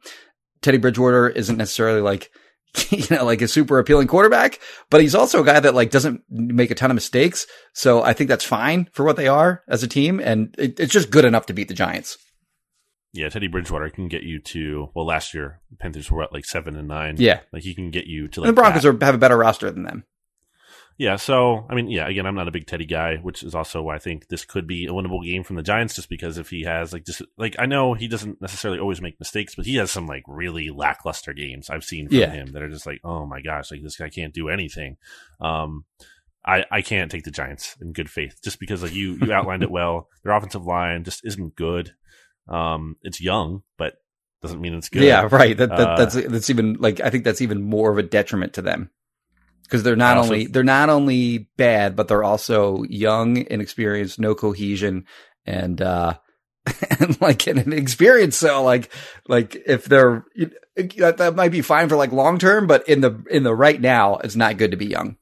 Teddy 0.61 0.77
Bridgewater 0.77 1.29
isn't 1.29 1.57
necessarily 1.57 2.01
like 2.01 2.31
you 2.89 3.05
know 3.09 3.25
like 3.25 3.41
a 3.41 3.47
super 3.47 3.79
appealing 3.79 4.07
quarterback, 4.07 4.59
but 4.89 5.01
he's 5.01 5.15
also 5.15 5.41
a 5.41 5.45
guy 5.45 5.59
that 5.59 5.75
like 5.75 5.91
doesn't 5.91 6.21
make 6.29 6.71
a 6.71 6.75
ton 6.75 6.91
of 6.91 6.95
mistakes. 6.95 7.45
So 7.73 8.03
I 8.03 8.13
think 8.13 8.27
that's 8.29 8.45
fine 8.45 8.89
for 8.91 9.03
what 9.03 9.15
they 9.17 9.27
are 9.27 9.63
as 9.67 9.83
a 9.83 9.87
team, 9.87 10.19
and 10.19 10.53
it, 10.57 10.79
it's 10.79 10.93
just 10.93 11.11
good 11.11 11.25
enough 11.25 11.45
to 11.47 11.53
beat 11.53 11.67
the 11.67 11.73
Giants. 11.73 12.17
Yeah, 13.13 13.29
Teddy 13.29 13.47
Bridgewater 13.47 13.89
can 13.89 14.09
get 14.09 14.23
you 14.23 14.39
to, 14.41 14.89
well, 14.93 15.05
last 15.05 15.33
year, 15.33 15.61
Panthers 15.79 16.11
were 16.11 16.21
at 16.23 16.33
like 16.33 16.43
7 16.43 16.75
and 16.75 16.89
9. 16.89 17.15
Yeah, 17.17 17.39
Like 17.53 17.63
he 17.63 17.73
can 17.73 17.89
get 17.89 18.07
you 18.07 18.27
to 18.27 18.41
like 18.41 18.49
and 18.49 18.57
the 18.57 18.61
Broncos 18.61 18.83
that. 18.83 18.89
are, 19.01 19.05
have 19.05 19.15
a 19.15 19.17
better 19.17 19.37
roster 19.37 19.71
than 19.71 19.83
them. 19.83 20.03
Yeah, 20.97 21.17
so 21.17 21.65
I 21.69 21.75
mean, 21.75 21.89
yeah, 21.89 22.07
again, 22.07 22.25
I'm 22.25 22.35
not 22.35 22.47
a 22.47 22.51
big 22.51 22.67
Teddy 22.67 22.85
guy, 22.85 23.17
which 23.17 23.43
is 23.43 23.53
also 23.53 23.81
why 23.81 23.95
I 23.95 23.99
think 23.99 24.29
this 24.29 24.45
could 24.45 24.65
be 24.65 24.85
a 24.85 24.91
winnable 24.91 25.25
game 25.25 25.43
from 25.43 25.57
the 25.57 25.63
Giants, 25.63 25.93
just 25.95 26.07
because 26.07 26.37
if 26.37 26.49
he 26.49 26.63
has 26.63 26.93
like 26.93 27.05
just 27.05 27.21
like 27.37 27.55
I 27.59 27.65
know 27.65 27.93
he 27.95 28.07
doesn't 28.07 28.41
necessarily 28.41 28.79
always 28.79 29.01
make 29.01 29.19
mistakes, 29.19 29.55
but 29.55 29.65
he 29.65 29.75
has 29.75 29.91
some 29.91 30.07
like 30.07 30.23
really 30.25 30.69
lackluster 30.69 31.33
games 31.33 31.69
I've 31.69 31.83
seen 31.83 32.07
from 32.07 32.17
Yeah. 32.17 32.31
him 32.31 32.47
that 32.53 32.61
are 32.61 32.69
just 32.69 32.85
like, 32.85 33.01
oh 33.03 33.25
my 33.25 33.41
gosh, 33.41 33.71
like 33.71 33.83
this 33.83 33.97
guy 33.97 34.07
can't 34.09 34.33
do 34.33 34.47
anything. 34.47 34.95
Um, 35.41 35.83
I 36.45 36.63
I 36.71 36.81
can't 36.81 37.11
take 37.11 37.25
the 37.25 37.31
Giants 37.31 37.75
in 37.81 37.91
good 37.91 38.09
faith 38.09 38.39
just 38.41 38.59
because 38.59 38.81
like 38.81 38.93
you 38.93 39.17
you 39.21 39.33
outlined 39.33 39.63
it 39.63 39.71
well. 39.71 40.07
Their 40.23 40.31
offensive 40.33 40.65
line 40.65 41.03
just 41.03 41.25
isn't 41.25 41.55
good. 41.55 41.93
Um, 42.47 42.95
it's 43.01 43.19
young, 43.19 43.63
but 43.77 43.95
doesn't 44.41 44.61
mean 44.61 44.75
it's 44.75 44.89
good. 44.89 45.03
Yeah, 45.03 45.27
right. 45.29 45.57
That, 45.57 45.69
that 45.69 45.79
Uh, 45.89 45.97
that's 45.97 46.13
that's 46.13 46.49
even 46.49 46.75
like 46.75 47.01
I 47.01 47.09
think 47.09 47.25
that's 47.25 47.41
even 47.41 47.63
more 47.63 47.91
of 47.91 47.97
a 47.97 48.03
detriment 48.03 48.53
to 48.53 48.61
them 48.61 48.91
because 49.65 49.83
they're 49.83 49.95
not 49.95 50.17
also- 50.17 50.33
only 50.33 50.47
they're 50.47 50.63
not 50.63 50.89
only 50.89 51.49
bad, 51.57 51.95
but 51.95 52.07
they're 52.07 52.23
also 52.23 52.83
young, 52.83 53.37
inexperienced, 53.37 54.19
no 54.19 54.35
cohesion, 54.35 55.05
and 55.45 55.81
uh 55.81 56.15
and 56.99 57.19
like 57.21 57.47
in 57.47 57.57
an 57.57 57.73
experience. 57.73 58.37
So 58.37 58.63
like 58.63 58.89
like 59.27 59.55
if 59.67 59.85
they're 59.85 60.25
that, 60.97 61.17
that 61.17 61.35
might 61.35 61.51
be 61.51 61.61
fine 61.61 61.89
for 61.89 61.95
like 61.95 62.11
long 62.11 62.39
term, 62.39 62.67
but 62.67 62.87
in 62.87 63.01
the 63.01 63.23
in 63.29 63.43
the 63.43 63.53
right 63.53 63.79
now, 63.79 64.17
it's 64.17 64.35
not 64.35 64.57
good 64.57 64.71
to 64.71 64.77
be 64.77 64.87
young. 64.87 65.17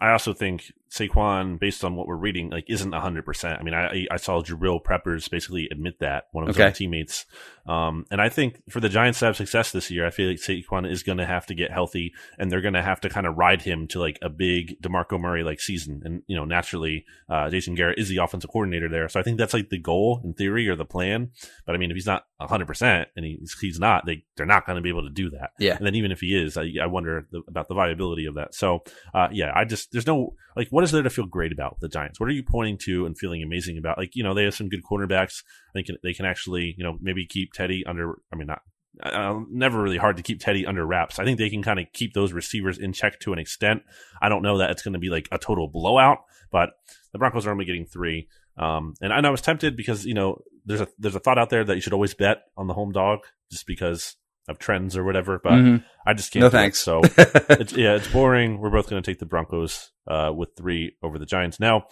I 0.00 0.12
also 0.12 0.34
think 0.34 0.72
Saquon, 0.92 1.58
based 1.58 1.84
on 1.84 1.96
what 1.96 2.06
we're 2.06 2.16
reading, 2.16 2.50
like 2.50 2.66
isn't 2.68 2.92
hundred 2.92 3.24
percent. 3.24 3.58
I 3.58 3.62
mean, 3.62 3.72
I 3.74 4.06
I 4.10 4.16
saw 4.16 4.42
Jabrill 4.42 4.82
Peppers 4.84 5.26
basically 5.28 5.66
admit 5.70 6.00
that 6.00 6.24
one 6.32 6.44
of 6.44 6.48
his 6.48 6.56
Okay. 6.56 6.66
own 6.66 6.72
teammates. 6.74 7.24
Um, 7.66 8.04
and 8.10 8.20
I 8.20 8.28
think 8.28 8.60
for 8.68 8.80
the 8.80 8.88
Giants 8.88 9.20
to 9.20 9.26
have 9.26 9.36
success 9.36 9.70
this 9.72 9.90
year, 9.90 10.04
I 10.06 10.10
feel 10.10 10.28
like 10.28 10.38
Saquon 10.38 10.90
is 10.90 11.02
going 11.02 11.18
to 11.18 11.24
have 11.26 11.46
to 11.46 11.54
get 11.54 11.70
healthy, 11.70 12.12
and 12.38 12.50
they're 12.50 12.60
going 12.60 12.74
to 12.74 12.82
have 12.82 13.00
to 13.02 13.08
kind 13.08 13.26
of 13.26 13.36
ride 13.38 13.62
him 13.62 13.86
to 13.88 14.00
like 14.00 14.18
a 14.20 14.28
big 14.28 14.80
Demarco 14.82 15.18
Murray 15.18 15.42
like 15.44 15.60
season. 15.60 16.02
And 16.04 16.22
you 16.26 16.36
know, 16.36 16.44
naturally, 16.44 17.04
uh, 17.28 17.48
Jason 17.50 17.74
Garrett 17.74 17.98
is 17.98 18.08
the 18.08 18.18
offensive 18.18 18.50
coordinator 18.50 18.88
there, 18.88 19.08
so 19.08 19.18
I 19.18 19.22
think 19.22 19.38
that's 19.38 19.54
like 19.54 19.70
the 19.70 19.78
goal 19.78 20.20
in 20.24 20.34
theory 20.34 20.68
or 20.68 20.76
the 20.76 20.84
plan. 20.84 21.30
But 21.64 21.74
I 21.74 21.78
mean, 21.78 21.90
if 21.90 21.94
he's 21.94 22.06
not 22.06 22.24
hundred 22.40 22.66
percent, 22.66 23.08
and 23.16 23.24
he's 23.24 23.56
he's 23.60 23.78
not, 23.78 24.04
they 24.04 24.24
they're 24.36 24.44
not 24.44 24.66
going 24.66 24.76
to 24.76 24.82
be 24.82 24.88
able 24.90 25.04
to 25.04 25.10
do 25.10 25.30
that. 25.30 25.50
Yeah. 25.58 25.76
And 25.76 25.86
then 25.86 25.94
even 25.94 26.10
if 26.12 26.20
he 26.20 26.36
is, 26.36 26.56
I, 26.56 26.66
I 26.82 26.86
wonder 26.86 27.26
the, 27.30 27.42
about 27.48 27.68
the 27.68 27.74
viability 27.74 28.26
of 28.26 28.34
that. 28.34 28.54
So 28.54 28.82
uh, 29.14 29.28
yeah, 29.32 29.52
I 29.54 29.64
just 29.64 29.92
there's 29.92 30.06
no 30.06 30.34
like 30.56 30.68
what 30.70 30.81
is 30.82 30.92
there 30.92 31.02
to 31.02 31.10
feel 31.10 31.26
great 31.26 31.52
about 31.52 31.80
the 31.80 31.88
Giants? 31.88 32.20
What 32.20 32.28
are 32.28 32.32
you 32.32 32.42
pointing 32.42 32.78
to 32.84 33.06
and 33.06 33.16
feeling 33.16 33.42
amazing 33.42 33.78
about? 33.78 33.98
Like 33.98 34.14
you 34.14 34.22
know 34.22 34.34
they 34.34 34.44
have 34.44 34.54
some 34.54 34.68
good 34.68 34.84
cornerbacks. 34.84 35.42
They 35.74 35.82
can 35.82 35.96
they 36.02 36.12
can 36.12 36.26
actually 36.26 36.74
you 36.76 36.84
know 36.84 36.98
maybe 37.00 37.26
keep 37.26 37.52
Teddy 37.52 37.84
under. 37.86 38.18
I 38.32 38.36
mean 38.36 38.46
not. 38.46 38.62
Uh, 39.02 39.40
never 39.50 39.80
really 39.80 39.96
hard 39.96 40.18
to 40.18 40.22
keep 40.22 40.38
Teddy 40.38 40.66
under 40.66 40.84
wraps. 40.84 41.18
I 41.18 41.24
think 41.24 41.38
they 41.38 41.48
can 41.48 41.62
kind 41.62 41.80
of 41.80 41.86
keep 41.94 42.12
those 42.12 42.32
receivers 42.34 42.76
in 42.76 42.92
check 42.92 43.18
to 43.20 43.32
an 43.32 43.38
extent. 43.38 43.82
I 44.20 44.28
don't 44.28 44.42
know 44.42 44.58
that 44.58 44.70
it's 44.70 44.82
going 44.82 44.92
to 44.92 44.98
be 44.98 45.08
like 45.08 45.28
a 45.32 45.38
total 45.38 45.66
blowout, 45.66 46.18
but 46.50 46.74
the 47.12 47.18
Broncos 47.18 47.46
are 47.46 47.52
only 47.52 47.64
getting 47.64 47.86
three. 47.86 48.28
Um, 48.58 48.94
and 49.00 49.10
know 49.22 49.28
I 49.28 49.30
was 49.30 49.40
tempted 49.40 49.76
because 49.76 50.04
you 50.04 50.14
know 50.14 50.42
there's 50.66 50.82
a 50.82 50.88
there's 50.98 51.14
a 51.14 51.20
thought 51.20 51.38
out 51.38 51.50
there 51.50 51.64
that 51.64 51.74
you 51.74 51.80
should 51.80 51.94
always 51.94 52.14
bet 52.14 52.42
on 52.56 52.66
the 52.66 52.74
home 52.74 52.92
dog 52.92 53.20
just 53.50 53.66
because 53.66 54.16
of 54.48 54.58
trends 54.58 54.96
or 54.96 55.04
whatever. 55.04 55.38
But 55.42 55.52
Mhm. 55.52 55.84
I 56.06 56.14
just 56.14 56.32
can't. 56.32 56.40
No 56.42 56.50
do 56.50 56.56
it. 56.56 56.60
thanks. 56.60 56.78
So 56.80 57.00
it's 57.50 57.72
yeah, 57.74 57.94
it's 57.94 58.08
boring. 58.08 58.58
We're 58.58 58.70
both 58.70 58.88
going 58.90 59.02
to 59.02 59.10
take 59.10 59.18
the 59.20 59.26
Broncos 59.26 59.90
uh, 60.08 60.32
with 60.34 60.50
three 60.56 60.96
over 61.02 61.18
the 61.18 61.26
Giants. 61.26 61.60
Now 61.60 61.84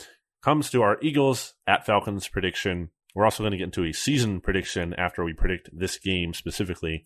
comes 0.42 0.70
to 0.70 0.82
our 0.82 0.98
Eagles 1.02 1.54
at 1.66 1.84
Falcons 1.86 2.26
prediction. 2.28 2.90
We're 3.14 3.24
also 3.24 3.42
going 3.42 3.52
to 3.52 3.58
get 3.58 3.64
into 3.64 3.84
a 3.84 3.92
season 3.92 4.40
prediction 4.40 4.94
after 4.94 5.22
we 5.24 5.32
predict 5.32 5.68
this 5.72 5.98
game 5.98 6.32
specifically. 6.34 7.04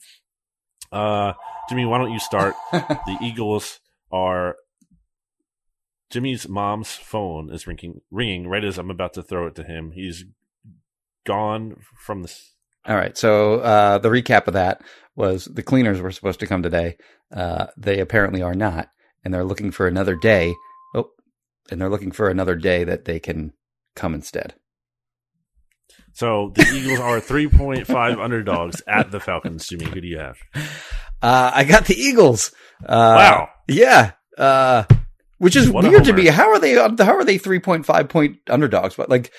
Uh, 0.92 1.32
Jimmy, 1.68 1.84
why 1.86 1.98
don't 1.98 2.12
you 2.12 2.18
start? 2.20 2.54
the 2.72 3.18
Eagles 3.22 3.80
are. 4.12 4.56
Jimmy's 6.10 6.48
mom's 6.48 6.92
phone 6.92 7.50
is 7.52 7.66
ringing, 7.66 8.00
ringing 8.10 8.46
right 8.46 8.64
as 8.64 8.78
I'm 8.78 8.90
about 8.90 9.14
to 9.14 9.22
throw 9.22 9.46
it 9.48 9.54
to 9.56 9.64
him. 9.64 9.92
He's 9.92 10.24
gone 11.26 11.76
from 12.04 12.22
the. 12.22 12.32
All 12.86 12.96
right. 12.96 13.16
So 13.16 13.60
uh, 13.60 13.98
the 13.98 14.08
recap 14.10 14.46
of 14.46 14.54
that 14.54 14.82
was 15.16 15.44
the 15.46 15.62
cleaners 15.62 16.00
were 16.00 16.10
supposed 16.12 16.40
to 16.40 16.46
come 16.46 16.62
today. 16.62 16.96
Uh, 17.34 17.66
they 17.76 18.00
apparently 18.00 18.42
are 18.42 18.54
not, 18.54 18.88
and 19.24 19.32
they're 19.32 19.44
looking 19.44 19.70
for 19.70 19.86
another 19.86 20.16
day. 20.16 20.54
Oh, 20.94 21.10
and 21.70 21.80
they're 21.80 21.88
looking 21.90 22.12
for 22.12 22.28
another 22.28 22.54
day 22.56 22.84
that 22.84 23.04
they 23.04 23.18
can 23.20 23.52
come 23.96 24.14
instead. 24.14 24.54
So 26.12 26.52
the 26.54 26.62
Eagles 26.72 27.00
are 27.00 27.20
3.5 27.20 28.22
underdogs 28.22 28.82
at 28.86 29.10
the 29.10 29.18
Falcons. 29.18 29.66
Jimmy, 29.66 29.86
who 29.86 30.00
do 30.00 30.06
you 30.06 30.18
have? 30.18 30.36
Uh, 31.22 31.50
I 31.54 31.64
got 31.64 31.86
the 31.86 31.94
Eagles. 31.94 32.52
Uh, 32.84 33.14
Wow. 33.16 33.48
Yeah. 33.66 34.12
Which 35.44 35.56
is 35.56 35.68
What 35.68 35.84
weird 35.84 36.04
to 36.04 36.14
me. 36.14 36.28
How 36.28 36.48
are 36.52 36.58
they? 36.58 36.72
How 36.72 37.18
are 37.18 37.22
they 37.22 37.36
three 37.36 37.58
point 37.58 37.84
five 37.84 38.08
point 38.08 38.38
underdogs? 38.48 38.94
But 38.94 39.10
like 39.10 39.30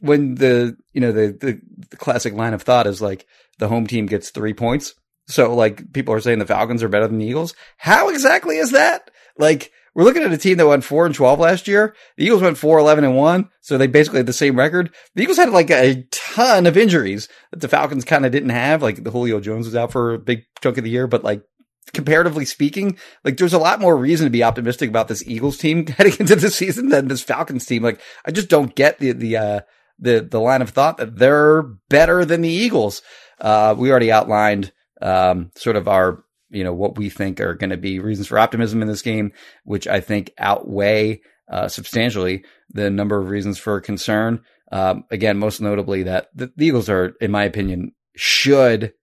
when 0.00 0.34
the 0.34 0.76
you 0.92 1.00
know 1.00 1.12
the, 1.12 1.28
the 1.28 1.60
the 1.90 1.96
classic 1.96 2.34
line 2.34 2.54
of 2.54 2.62
thought 2.62 2.88
is 2.88 3.00
like 3.00 3.24
the 3.60 3.68
home 3.68 3.86
team 3.86 4.06
gets 4.06 4.30
three 4.30 4.52
points. 4.52 4.94
So 5.28 5.54
like 5.54 5.92
people 5.92 6.12
are 6.12 6.18
saying 6.18 6.40
the 6.40 6.44
Falcons 6.44 6.82
are 6.82 6.88
better 6.88 7.06
than 7.06 7.18
the 7.18 7.26
Eagles. 7.26 7.54
How 7.76 8.08
exactly 8.08 8.56
is 8.56 8.72
that? 8.72 9.12
Like 9.38 9.70
we're 9.94 10.02
looking 10.02 10.24
at 10.24 10.32
a 10.32 10.38
team 10.38 10.56
that 10.56 10.66
went 10.66 10.82
four 10.82 11.06
and 11.06 11.14
twelve 11.14 11.38
last 11.38 11.68
year. 11.68 11.94
The 12.16 12.24
Eagles 12.24 12.42
went 12.42 12.58
four 12.58 12.80
eleven 12.80 13.04
and 13.04 13.14
one, 13.14 13.48
so 13.60 13.78
they 13.78 13.86
basically 13.86 14.18
had 14.18 14.26
the 14.26 14.32
same 14.32 14.58
record. 14.58 14.92
The 15.14 15.22
Eagles 15.22 15.38
had 15.38 15.50
like 15.50 15.70
a 15.70 16.02
ton 16.10 16.66
of 16.66 16.76
injuries 16.76 17.28
that 17.52 17.60
the 17.60 17.68
Falcons 17.68 18.04
kind 18.04 18.26
of 18.26 18.32
didn't 18.32 18.50
have. 18.50 18.82
Like 18.82 19.04
the 19.04 19.12
Julio 19.12 19.38
Jones 19.38 19.66
was 19.66 19.76
out 19.76 19.92
for 19.92 20.14
a 20.14 20.18
big 20.18 20.46
chunk 20.60 20.78
of 20.78 20.84
the 20.84 20.90
year, 20.90 21.06
but 21.06 21.22
like 21.22 21.44
comparatively 21.92 22.44
speaking, 22.44 22.96
like 23.24 23.36
there's 23.36 23.52
a 23.52 23.58
lot 23.58 23.80
more 23.80 23.96
reason 23.96 24.26
to 24.26 24.30
be 24.30 24.42
optimistic 24.42 24.88
about 24.88 25.08
this 25.08 25.26
Eagles 25.26 25.58
team 25.58 25.86
heading 25.98 26.16
into 26.18 26.36
the 26.36 26.50
season 26.50 26.88
than 26.88 27.08
this 27.08 27.22
Falcons 27.22 27.66
team. 27.66 27.82
Like 27.82 28.00
I 28.24 28.30
just 28.30 28.48
don't 28.48 28.74
get 28.74 28.98
the 28.98 29.12
the 29.12 29.36
uh 29.36 29.60
the 29.98 30.20
the 30.20 30.40
line 30.40 30.62
of 30.62 30.70
thought 30.70 30.96
that 30.96 31.16
they're 31.16 31.62
better 31.88 32.24
than 32.24 32.40
the 32.40 32.48
Eagles. 32.48 33.02
Uh 33.40 33.74
we 33.76 33.90
already 33.90 34.12
outlined 34.12 34.72
um 35.02 35.50
sort 35.56 35.76
of 35.76 35.88
our 35.88 36.24
you 36.50 36.64
know 36.64 36.72
what 36.72 36.96
we 36.96 37.10
think 37.10 37.40
are 37.40 37.54
going 37.54 37.70
to 37.70 37.76
be 37.76 37.98
reasons 37.98 38.28
for 38.28 38.38
optimism 38.38 38.80
in 38.80 38.88
this 38.88 39.02
game, 39.02 39.32
which 39.64 39.86
I 39.86 40.00
think 40.00 40.32
outweigh 40.38 41.20
uh 41.50 41.68
substantially 41.68 42.44
the 42.70 42.90
number 42.90 43.18
of 43.20 43.28
reasons 43.28 43.58
for 43.58 43.80
concern. 43.80 44.40
Um 44.72 45.04
again, 45.10 45.38
most 45.38 45.60
notably 45.60 46.04
that 46.04 46.28
the, 46.34 46.50
Eagles 46.58 46.88
are 46.88 47.14
in 47.20 47.30
my 47.30 47.44
opinion 47.44 47.92
should 48.16 48.94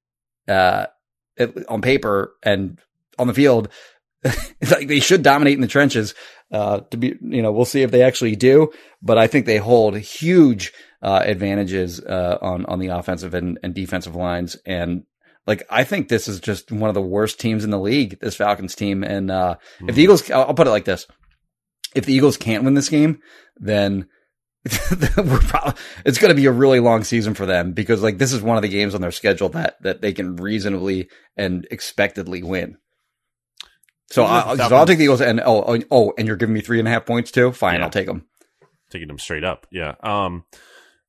uh 0.48 0.88
on 1.68 1.82
paper 1.82 2.34
and 2.44 2.80
on 3.18 3.28
the 3.28 3.34
field, 3.34 3.70
like 4.24 4.88
they 4.88 5.00
should 5.00 5.24
dominate 5.24 5.56
in 5.56 5.62
the 5.62 5.68
trenches. 5.68 6.14
Uh, 6.52 6.82
to 6.92 6.98
be, 6.98 7.16
you 7.22 7.42
know, 7.42 7.52
we'll 7.52 7.64
see 7.64 7.82
if 7.82 7.92
they 7.92 8.02
actually 8.02 8.36
do, 8.36 8.70
but 9.02 9.18
I 9.18 9.28
think 9.28 9.46
they 9.46 9.58
hold 9.58 9.98
huge, 9.98 10.74
uh, 11.02 11.22
advantages, 11.24 12.02
uh, 12.02 12.38
on, 12.42 12.66
on 12.66 12.80
the 12.80 12.88
offensive 12.88 13.34
and, 13.34 13.58
and 13.64 13.74
defensive 13.74 14.18
lines. 14.18 14.58
And 14.66 15.04
like, 15.48 15.64
I 15.70 15.86
think 15.86 16.10
this 16.10 16.28
is 16.28 16.42
just 16.42 16.70
one 16.70 16.90
of 16.90 16.94
the 16.94 17.02
worst 17.02 17.40
teams 17.40 17.64
in 17.64 17.70
the 17.70 17.80
league, 17.80 18.20
this 18.20 18.36
Falcons 18.36 18.76
team. 18.76 19.02
And, 19.02 19.32
uh, 19.32 19.56
if 19.88 19.96
the 19.96 20.04
Eagles, 20.04 20.30
I'll, 20.30 20.42
I'll 20.42 20.54
put 20.54 20.68
it 20.68 20.72
like 20.72 20.84
this. 20.84 21.08
If 21.96 22.06
the 22.06 22.14
Eagles 22.14 22.36
can't 22.36 22.66
win 22.66 22.74
this 22.74 22.90
game, 22.90 23.20
then 23.56 24.08
probably, 25.16 25.74
it's 26.06 26.20
going 26.20 26.30
to 26.30 26.36
be 26.36 26.46
a 26.46 26.52
really 26.52 26.80
long 26.80 27.04
season 27.04 27.34
for 27.34 27.46
them 27.46 27.72
because 27.74 28.04
like 28.04 28.18
this 28.20 28.32
is 28.32 28.42
one 28.42 28.58
of 28.58 28.62
the 28.62 28.70
games 28.70 28.94
on 28.94 29.02
their 29.02 29.12
schedule 29.12 29.50
that 29.50 29.82
that 29.82 30.02
they 30.02 30.14
can 30.14 30.36
reasonably 30.36 31.10
and 31.36 31.68
expectedly 31.72 32.44
win. 32.44 32.78
So, 34.12 34.26
I, 34.26 34.58
so 34.58 34.76
I'll 34.76 34.86
take 34.86 34.98
the 34.98 35.06
Eagles 35.06 35.22
and 35.22 35.40
oh, 35.40 35.64
oh 35.66 35.80
oh 35.90 36.14
and 36.18 36.28
you're 36.28 36.36
giving 36.36 36.54
me 36.54 36.62
three 36.62 36.80
and 36.80 36.88
a 36.88 36.92
half 36.92 37.06
points 37.06 37.32
too. 37.32 37.52
Fine, 37.54 37.80
Yeah. 37.80 37.86
I'll 37.86 37.90
take 37.90 38.08
them. 38.08 38.26
taking 38.90 39.08
them 39.08 39.18
straight 39.18 39.44
up. 39.46 39.66
Yeah. 39.72 39.96
Um, 40.04 40.44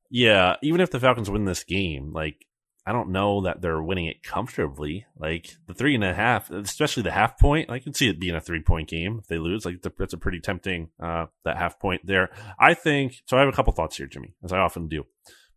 yeah. 0.09 0.55
Even 0.63 0.79
if 0.81 0.89
the 0.89 0.99
Falcons 0.99 1.29
win 1.29 1.45
this 1.45 1.63
game, 1.63 2.11
like 2.13 2.45
I 2.85 2.91
don't 2.91 3.11
know 3.11 3.41
that 3.43 3.61
they're 3.61 3.81
winning 3.81 4.07
it 4.07 4.23
comfortably. 4.23 5.05
Like 5.17 5.55
the 5.67 5.73
three 5.73 5.95
and 5.95 6.03
a 6.03 6.13
half, 6.13 6.51
especially 6.51 7.03
the 7.03 7.11
half 7.11 7.39
point, 7.39 7.69
I 7.69 7.79
can 7.79 7.93
see 7.93 8.09
it 8.09 8.19
being 8.19 8.35
a 8.35 8.41
three 8.41 8.61
point 8.61 8.89
game 8.89 9.19
if 9.21 9.27
they 9.27 9.37
lose. 9.37 9.65
Like 9.65 9.81
that's 9.81 10.13
a 10.13 10.17
pretty 10.17 10.39
tempting 10.41 10.89
uh, 11.01 11.27
that 11.45 11.57
half 11.57 11.79
point 11.79 12.01
there. 12.05 12.29
I 12.59 12.73
think 12.73 13.21
so. 13.25 13.37
I 13.37 13.39
have 13.39 13.49
a 13.49 13.53
couple 13.55 13.71
thoughts 13.73 13.97
here, 13.97 14.07
Jimmy, 14.07 14.33
as 14.43 14.51
I 14.51 14.59
often 14.59 14.87
do. 14.89 15.05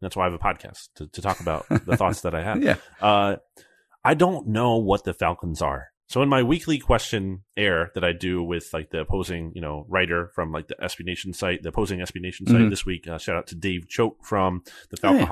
That's 0.00 0.14
why 0.14 0.26
I 0.26 0.30
have 0.30 0.38
a 0.40 0.42
podcast 0.42 0.88
to, 0.96 1.06
to 1.08 1.22
talk 1.22 1.40
about 1.40 1.66
the 1.68 1.96
thoughts 1.96 2.20
that 2.20 2.34
I 2.34 2.42
have. 2.42 2.62
Yeah. 2.62 2.76
Uh, 3.00 3.36
I 4.04 4.14
don't 4.14 4.48
know 4.48 4.76
what 4.76 5.04
the 5.04 5.14
Falcons 5.14 5.60
are. 5.62 5.88
So 6.08 6.22
in 6.22 6.28
my 6.28 6.44
weekly 6.44 6.78
question 6.78 7.42
air 7.56 7.90
that 7.96 8.04
I 8.04 8.12
do 8.12 8.40
with 8.40 8.68
like 8.72 8.90
the 8.90 9.00
opposing, 9.00 9.50
you 9.56 9.60
know, 9.60 9.84
writer 9.88 10.30
from 10.36 10.52
like 10.52 10.68
the 10.68 10.76
SB 10.80 11.04
Nation 11.04 11.32
site, 11.32 11.64
the 11.64 11.70
opposing 11.70 11.98
SB 11.98 12.20
Nation 12.20 12.46
site 12.46 12.56
Mhm. 12.60 12.70
this 12.70 12.86
week, 12.86 13.08
uh, 13.08 13.18
shout 13.18 13.34
out 13.36 13.48
to 13.48 13.56
Dave 13.56 13.88
Choate 13.88 14.14
from 14.22 14.62
the 14.90 14.98
Oh, 15.02 15.14
yeah. 15.14 15.24